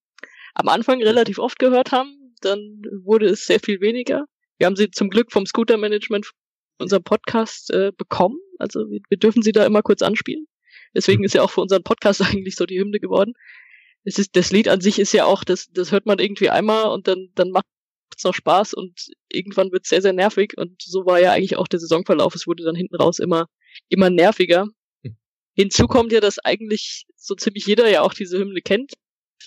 am 0.53 0.69
Anfang 0.69 1.01
relativ 1.03 1.39
oft 1.39 1.59
gehört 1.59 1.91
haben. 1.91 2.35
Dann 2.41 2.81
wurde 3.03 3.27
es 3.27 3.45
sehr 3.45 3.59
viel 3.59 3.81
weniger. 3.81 4.25
Wir 4.57 4.67
haben 4.67 4.75
sie 4.75 4.89
zum 4.89 5.09
Glück 5.09 5.31
vom 5.31 5.45
Scooter-Management 5.45 6.31
unserem 6.77 7.03
Podcast 7.03 7.71
äh, 7.71 7.91
bekommen. 7.95 8.39
Also 8.57 8.89
wir, 8.89 8.99
wir 9.09 9.17
dürfen 9.17 9.41
sie 9.41 9.51
da 9.51 9.65
immer 9.65 9.81
kurz 9.81 10.01
anspielen. 10.01 10.47
Deswegen 10.95 11.23
ist 11.23 11.33
ja 11.33 11.41
auch 11.41 11.51
für 11.51 11.61
unseren 11.61 11.83
Podcast 11.83 12.21
eigentlich 12.21 12.55
so 12.55 12.65
die 12.65 12.79
Hymne 12.79 12.99
geworden. 12.99 13.33
Es 14.03 14.17
ist, 14.17 14.35
das 14.35 14.51
Lied 14.51 14.67
an 14.67 14.81
sich 14.81 14.99
ist 14.99 15.13
ja 15.13 15.25
auch, 15.25 15.43
das, 15.43 15.69
das 15.71 15.91
hört 15.91 16.05
man 16.05 16.19
irgendwie 16.19 16.49
einmal 16.49 16.87
und 16.87 17.07
dann, 17.07 17.29
dann 17.35 17.51
macht 17.51 17.65
es 18.17 18.23
noch 18.23 18.33
Spaß 18.33 18.73
und 18.73 19.07
irgendwann 19.29 19.71
wird 19.71 19.83
es 19.83 19.89
sehr, 19.89 20.01
sehr 20.01 20.13
nervig. 20.13 20.57
Und 20.57 20.81
so 20.81 21.05
war 21.05 21.19
ja 21.19 21.31
eigentlich 21.31 21.57
auch 21.57 21.67
der 21.67 21.79
Saisonverlauf. 21.79 22.35
Es 22.35 22.47
wurde 22.47 22.63
dann 22.63 22.75
hinten 22.75 22.95
raus 22.95 23.19
immer, 23.19 23.47
immer 23.89 24.09
nerviger. 24.09 24.67
Hm. 25.03 25.17
Hinzu 25.53 25.87
kommt 25.87 26.11
ja, 26.11 26.19
dass 26.19 26.39
eigentlich 26.39 27.05
so 27.15 27.35
ziemlich 27.35 27.65
jeder 27.65 27.89
ja 27.89 28.01
auch 28.01 28.13
diese 28.13 28.39
Hymne 28.39 28.61
kennt 28.61 28.93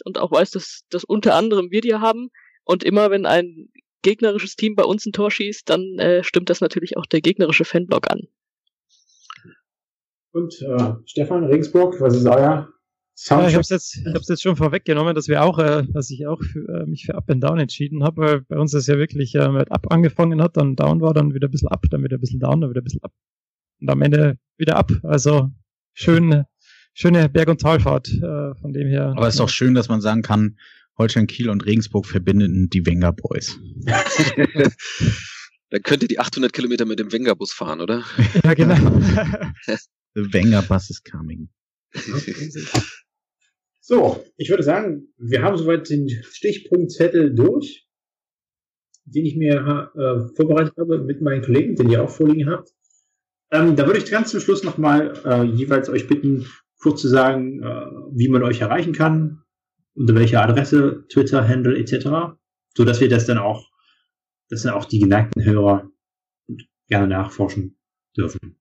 und 0.04 0.18
auch 0.18 0.30
weiß, 0.30 0.50
dass, 0.52 0.82
dass 0.90 1.04
unter 1.04 1.34
anderem 1.34 1.70
wir 1.70 1.80
die 1.80 1.94
haben. 1.94 2.30
Und 2.64 2.84
immer 2.84 3.10
wenn 3.10 3.26
ein 3.26 3.70
gegnerisches 4.02 4.56
Team 4.56 4.74
bei 4.74 4.84
uns 4.84 5.04
ein 5.06 5.12
Tor 5.12 5.30
schießt, 5.30 5.68
dann 5.68 5.98
äh, 5.98 6.22
stimmt 6.22 6.50
das 6.50 6.60
natürlich 6.60 6.96
auch 6.96 7.06
der 7.06 7.20
gegnerische 7.20 7.64
Fanblock 7.64 8.10
an. 8.10 8.28
Und 10.34 10.60
äh, 10.62 10.94
Stefan 11.06 11.44
Regensburg, 11.44 12.00
was 12.00 12.16
ist 12.16 12.26
euer 12.26 12.68
Soundtrack? 13.14 13.44
Ja, 13.44 13.48
ich 13.48 13.54
habe 13.54 13.60
es 13.60 13.68
jetzt, 13.68 13.96
ich 14.04 14.14
hab's 14.14 14.28
jetzt 14.28 14.42
schon 14.42 14.56
vorweggenommen, 14.56 15.14
dass 15.14 15.28
wir 15.28 15.44
auch, 15.44 15.60
äh, 15.60 15.84
dass 15.92 16.10
ich 16.10 16.26
auch 16.26 16.42
für, 16.42 16.68
äh, 16.68 16.86
mich 16.86 17.06
für 17.06 17.14
Up 17.14 17.30
and 17.30 17.40
Down 17.42 17.60
entschieden 17.60 18.02
habe, 18.02 18.20
weil 18.20 18.40
bei 18.40 18.58
uns 18.58 18.74
ist 18.74 18.88
ja 18.88 18.98
wirklich 18.98 19.32
äh, 19.36 19.48
mit 19.48 19.70
Up 19.70 19.92
angefangen 19.92 20.42
hat, 20.42 20.56
dann 20.56 20.74
Down 20.74 21.00
war, 21.00 21.14
dann 21.14 21.34
wieder 21.34 21.46
ein 21.46 21.52
bisschen 21.52 21.68
Up, 21.68 21.84
dann 21.88 22.02
wieder 22.02 22.16
ein 22.16 22.20
bisschen 22.20 22.40
Down, 22.40 22.60
dann 22.60 22.70
wieder 22.70 22.80
ein 22.80 22.84
bisschen 22.84 23.04
Up 23.04 23.12
und 23.80 23.88
am 23.88 24.02
Ende 24.02 24.36
wieder 24.56 24.74
Up. 24.74 24.90
Also 25.04 25.52
schön, 25.92 26.42
schöne 26.94 27.28
Berg- 27.28 27.50
und 27.50 27.60
Talfahrt 27.60 28.08
äh, 28.08 28.56
von 28.56 28.72
dem 28.72 28.88
her. 28.88 29.14
Aber 29.16 29.28
es 29.28 29.34
ist 29.34 29.40
doch 29.40 29.48
schön, 29.48 29.74
dass 29.74 29.88
man 29.88 30.00
sagen 30.00 30.22
kann, 30.22 30.58
Holstein 30.98 31.28
Kiel 31.28 31.48
und 31.48 31.64
Regensburg 31.64 32.06
verbinden 32.06 32.68
die 32.70 32.84
Wenger 32.84 33.12
Boys. 33.12 33.56
Dann 35.70 35.82
könnt 35.82 36.02
ihr 36.02 36.08
die 36.08 36.18
800 36.18 36.52
Kilometer 36.52 36.86
mit 36.86 36.98
dem 36.98 37.12
Wenger-Bus 37.12 37.52
fahren, 37.52 37.80
oder? 37.80 38.02
Ja, 38.42 38.54
genau. 38.54 38.74
The 40.14 40.32
Wenger 40.32 40.62
Bus 40.62 40.90
is 40.90 41.02
coming. 41.02 41.48
So, 43.86 44.24
ich 44.38 44.48
würde 44.48 44.62
sagen, 44.62 45.08
wir 45.18 45.42
haben 45.42 45.58
soweit 45.58 45.90
den 45.90 46.08
Stichpunktzettel 46.08 47.34
durch, 47.34 47.86
den 49.04 49.26
ich 49.26 49.36
mir 49.36 49.90
äh, 49.94 50.34
vorbereitet 50.34 50.72
habe 50.78 51.02
mit 51.02 51.20
meinen 51.20 51.42
Kollegen, 51.42 51.76
den 51.76 51.90
ihr 51.90 52.02
auch 52.02 52.08
vorliegen 52.08 52.48
habt. 52.48 52.70
Ähm, 53.50 53.76
da 53.76 53.86
würde 53.86 53.98
ich 53.98 54.10
ganz 54.10 54.30
zum 54.30 54.40
Schluss 54.40 54.64
nochmal 54.64 55.20
äh, 55.26 55.42
jeweils 55.42 55.90
euch 55.90 56.08
bitten, 56.08 56.46
kurz 56.80 57.02
zu 57.02 57.08
sagen, 57.08 57.62
äh, 57.62 57.86
wie 58.14 58.28
man 58.28 58.42
euch 58.42 58.62
erreichen 58.62 58.94
kann, 58.94 59.42
unter 59.92 60.14
welcher 60.14 60.42
Adresse, 60.42 61.04
Twitter, 61.10 61.46
Handle 61.46 61.76
etc., 61.78 62.38
so 62.74 62.86
dass 62.86 63.02
wir 63.02 63.10
das 63.10 63.26
dann 63.26 63.36
auch, 63.36 63.68
dass 64.48 64.62
dann 64.62 64.72
auch 64.72 64.86
die 64.86 64.98
geneigten 64.98 65.44
Hörer 65.44 65.90
gerne 66.88 67.08
nachforschen 67.08 67.76
dürfen. 68.16 68.56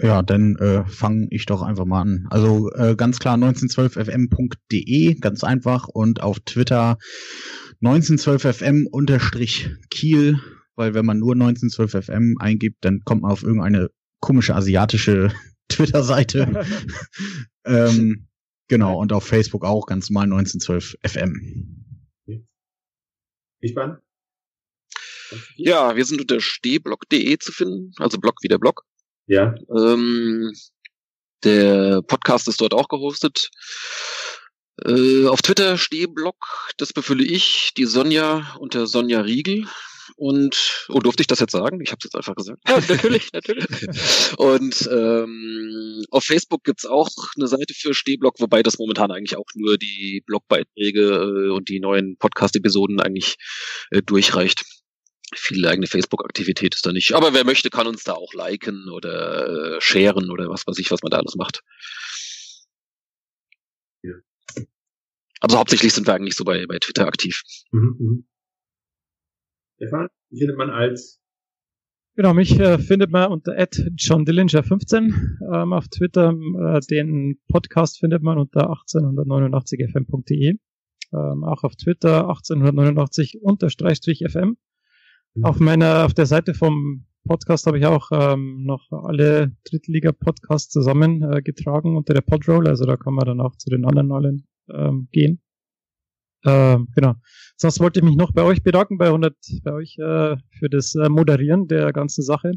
Ja, 0.00 0.22
dann 0.22 0.54
äh, 0.56 0.84
fange 0.86 1.26
ich 1.30 1.46
doch 1.46 1.60
einfach 1.62 1.84
mal 1.84 2.02
an. 2.02 2.26
Also 2.30 2.70
äh, 2.72 2.94
ganz 2.96 3.18
klar 3.18 3.36
1912fm.de, 3.36 5.14
ganz 5.14 5.42
einfach 5.42 5.88
und 5.88 6.22
auf 6.22 6.38
Twitter 6.40 6.98
1912fm 7.82 8.86
unterstrich 8.86 9.70
Kiel, 9.90 10.40
weil 10.76 10.94
wenn 10.94 11.04
man 11.04 11.18
nur 11.18 11.34
1912fm 11.34 12.34
eingibt, 12.38 12.84
dann 12.84 13.00
kommt 13.04 13.22
man 13.22 13.32
auf 13.32 13.42
irgendeine 13.42 13.90
komische 14.20 14.54
asiatische 14.54 15.32
Twitter-Seite. 15.68 16.64
ähm, 17.64 18.28
genau, 18.68 19.00
und 19.00 19.12
auf 19.12 19.24
Facebook 19.24 19.64
auch 19.64 19.86
ganz 19.86 20.10
normal 20.10 20.28
1912fm. 20.40 21.34
Ich 23.60 23.74
bin. 23.74 23.96
Ja, 25.56 25.96
wir 25.96 26.04
sind 26.04 26.20
unter 26.20 26.40
stehblog.de 26.40 27.36
zu 27.38 27.50
finden, 27.52 27.92
also 27.98 28.18
Blog 28.18 28.36
wie 28.42 28.48
der 28.48 28.58
Blog. 28.58 28.87
Ja. 29.28 29.54
Ähm, 29.70 30.52
der 31.44 32.02
Podcast 32.02 32.48
ist 32.48 32.60
dort 32.60 32.74
auch 32.74 32.88
gehostet. 32.88 33.50
Äh, 34.84 35.26
auf 35.26 35.42
Twitter 35.42 35.76
Stehblog, 35.76 36.36
das 36.78 36.92
befülle 36.92 37.24
ich, 37.24 37.72
die 37.76 37.84
Sonja 37.84 38.56
unter 38.58 38.86
Sonja 38.86 39.20
Riegel. 39.20 39.66
Und, 40.16 40.86
oh, 40.88 41.00
durfte 41.00 41.22
ich 41.22 41.26
das 41.26 41.38
jetzt 41.38 41.52
sagen? 41.52 41.80
Ich 41.82 41.90
habe 41.90 41.98
es 41.98 42.04
jetzt 42.04 42.16
einfach 42.16 42.34
gesagt. 42.34 42.60
Ja, 42.66 42.80
natürlich, 42.88 43.30
natürlich. 43.32 43.66
und 44.38 44.88
ähm, 44.90 46.02
auf 46.10 46.24
Facebook 46.24 46.64
gibt's 46.64 46.86
auch 46.86 47.10
eine 47.36 47.46
Seite 47.46 47.74
für 47.74 47.92
Stehblog, 47.92 48.40
wobei 48.40 48.62
das 48.62 48.78
momentan 48.78 49.12
eigentlich 49.12 49.36
auch 49.36 49.46
nur 49.54 49.76
die 49.76 50.22
Blogbeiträge 50.26 51.02
äh, 51.02 51.50
und 51.50 51.68
die 51.68 51.78
neuen 51.78 52.16
Podcast-Episoden 52.16 53.00
eigentlich 53.00 53.36
äh, 53.90 54.02
durchreicht 54.02 54.64
viel 55.38 55.66
eigene 55.66 55.86
Facebook-Aktivität 55.86 56.74
ist 56.74 56.84
da 56.84 56.92
nicht. 56.92 57.14
Aber 57.14 57.32
wer 57.34 57.44
möchte, 57.44 57.70
kann 57.70 57.86
uns 57.86 58.04
da 58.04 58.14
auch 58.14 58.34
liken 58.34 58.88
oder 58.90 59.76
äh, 59.76 59.80
sharen 59.80 60.30
oder 60.30 60.48
was 60.48 60.66
weiß 60.66 60.78
ich, 60.78 60.90
was 60.90 61.02
man 61.02 61.10
da 61.10 61.18
alles 61.18 61.36
macht. 61.36 61.62
Ja. 64.02 64.14
Also 65.40 65.58
hauptsächlich 65.58 65.92
sind 65.92 66.06
wir 66.06 66.14
eigentlich 66.14 66.36
so 66.36 66.44
bei, 66.44 66.66
bei 66.66 66.78
Twitter 66.78 67.06
aktiv. 67.06 67.42
Mhm, 67.70 67.96
mh. 67.98 68.22
Stefan, 69.76 70.08
wie 70.30 70.40
findet 70.40 70.58
man 70.58 70.70
als? 70.70 71.20
Genau, 72.16 72.34
mich 72.34 72.58
äh, 72.58 72.78
findet 72.78 73.12
man 73.12 73.30
unter 73.30 73.52
johndillinger15 73.52 75.54
ähm, 75.54 75.72
auf 75.72 75.86
Twitter. 75.86 76.30
Äh, 76.30 76.80
den 76.90 77.40
Podcast 77.46 78.00
findet 78.00 78.24
man 78.24 78.38
unter 78.38 78.72
1889fm.de. 78.72 80.58
Ähm, 81.12 81.44
auch 81.44 81.62
auf 81.62 81.76
Twitter 81.76 82.28
1889-fm. 82.28 84.56
Auf 85.42 85.60
meiner, 85.60 86.04
auf 86.04 86.14
der 86.14 86.26
Seite 86.26 86.54
vom 86.54 87.06
Podcast 87.26 87.66
habe 87.66 87.78
ich 87.78 87.86
auch 87.86 88.08
ähm, 88.10 88.64
noch 88.64 88.90
alle 88.90 89.52
Drittliga-Podcasts 89.64 90.70
zusammengetragen 90.70 91.94
äh, 91.94 91.96
unter 91.96 92.14
der 92.14 92.22
Podroll, 92.22 92.66
also 92.66 92.86
da 92.86 92.96
kann 92.96 93.14
man 93.14 93.26
dann 93.26 93.40
auch 93.40 93.56
zu 93.56 93.68
den 93.70 93.84
anderen 93.84 94.10
allen 94.12 94.46
ähm, 94.72 95.08
gehen. 95.12 95.40
Ähm, 96.44 96.88
genau. 96.94 97.14
Sonst 97.56 97.80
wollte 97.80 98.00
ich 98.00 98.04
mich 98.04 98.16
noch 98.16 98.32
bei 98.32 98.42
euch 98.42 98.62
bedanken, 98.62 98.98
bei 98.98 99.06
100, 99.06 99.36
bei 99.62 99.72
euch 99.72 99.98
äh, 99.98 100.36
für 100.58 100.68
das 100.70 100.94
äh, 100.94 101.08
Moderieren 101.08 101.66
der 101.68 101.92
ganzen 101.92 102.22
Sache. 102.22 102.52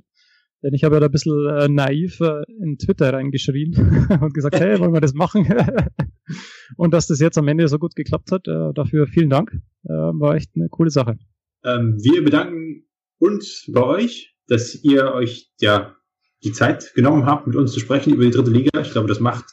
Denn 0.63 0.73
ich 0.73 0.83
habe 0.83 0.95
ja 0.95 0.99
da 0.99 1.07
ein 1.07 1.11
bisschen 1.11 1.49
äh, 1.49 1.67
naiv 1.67 2.19
äh, 2.21 2.43
in 2.61 2.77
Twitter 2.77 3.11
reingeschrien 3.11 3.73
und 4.21 4.33
gesagt, 4.33 4.59
hey, 4.59 4.79
wollen 4.79 4.93
wir 4.93 5.01
das 5.01 5.13
machen? 5.13 5.47
und 6.77 6.93
dass 6.93 7.07
das 7.07 7.19
jetzt 7.19 7.37
am 7.37 7.47
Ende 7.47 7.67
so 7.67 7.79
gut 7.79 7.95
geklappt 7.95 8.31
hat, 8.31 8.47
äh, 8.47 8.71
dafür 8.73 9.07
vielen 9.07 9.31
Dank. 9.31 9.51
Äh, 9.83 9.89
war 9.89 10.35
echt 10.35 10.51
eine 10.55 10.69
coole 10.69 10.91
Sache. 10.91 11.17
Ähm, 11.63 11.97
wir 12.01 12.23
bedanken 12.23 12.87
uns 13.19 13.65
bei 13.67 13.83
euch, 13.83 14.35
dass 14.47 14.75
ihr 14.83 15.13
euch 15.13 15.51
ja 15.59 15.95
die 16.43 16.51
Zeit 16.51 16.93
genommen 16.95 17.25
habt, 17.25 17.47
mit 17.47 17.55
uns 17.55 17.71
zu 17.71 17.79
sprechen 17.79 18.13
über 18.13 18.23
die 18.23 18.31
dritte 18.31 18.51
Liga. 18.51 18.81
Ich 18.81 18.91
glaube, 18.91 19.07
das 19.07 19.19
macht 19.19 19.45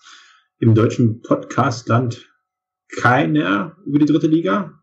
im 0.59 0.74
deutschen 0.74 1.20
Podcastland 1.22 2.26
keiner 3.01 3.76
über 3.85 3.98
die 3.98 4.06
dritte 4.06 4.26
Liga. 4.26 4.82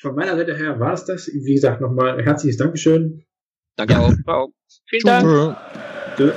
Von 0.00 0.14
meiner 0.14 0.36
Seite 0.36 0.56
her 0.56 0.78
war 0.78 0.92
es 0.92 1.04
das. 1.04 1.28
Wie 1.28 1.54
gesagt, 1.54 1.80
nochmal 1.80 2.22
herzliches 2.22 2.58
Dankeschön. 2.58 3.24
Danke 3.76 3.98
auch. 3.98 4.48
Vielen 4.86 5.04
Dank. 5.04 5.56
Tschö. 6.16 6.32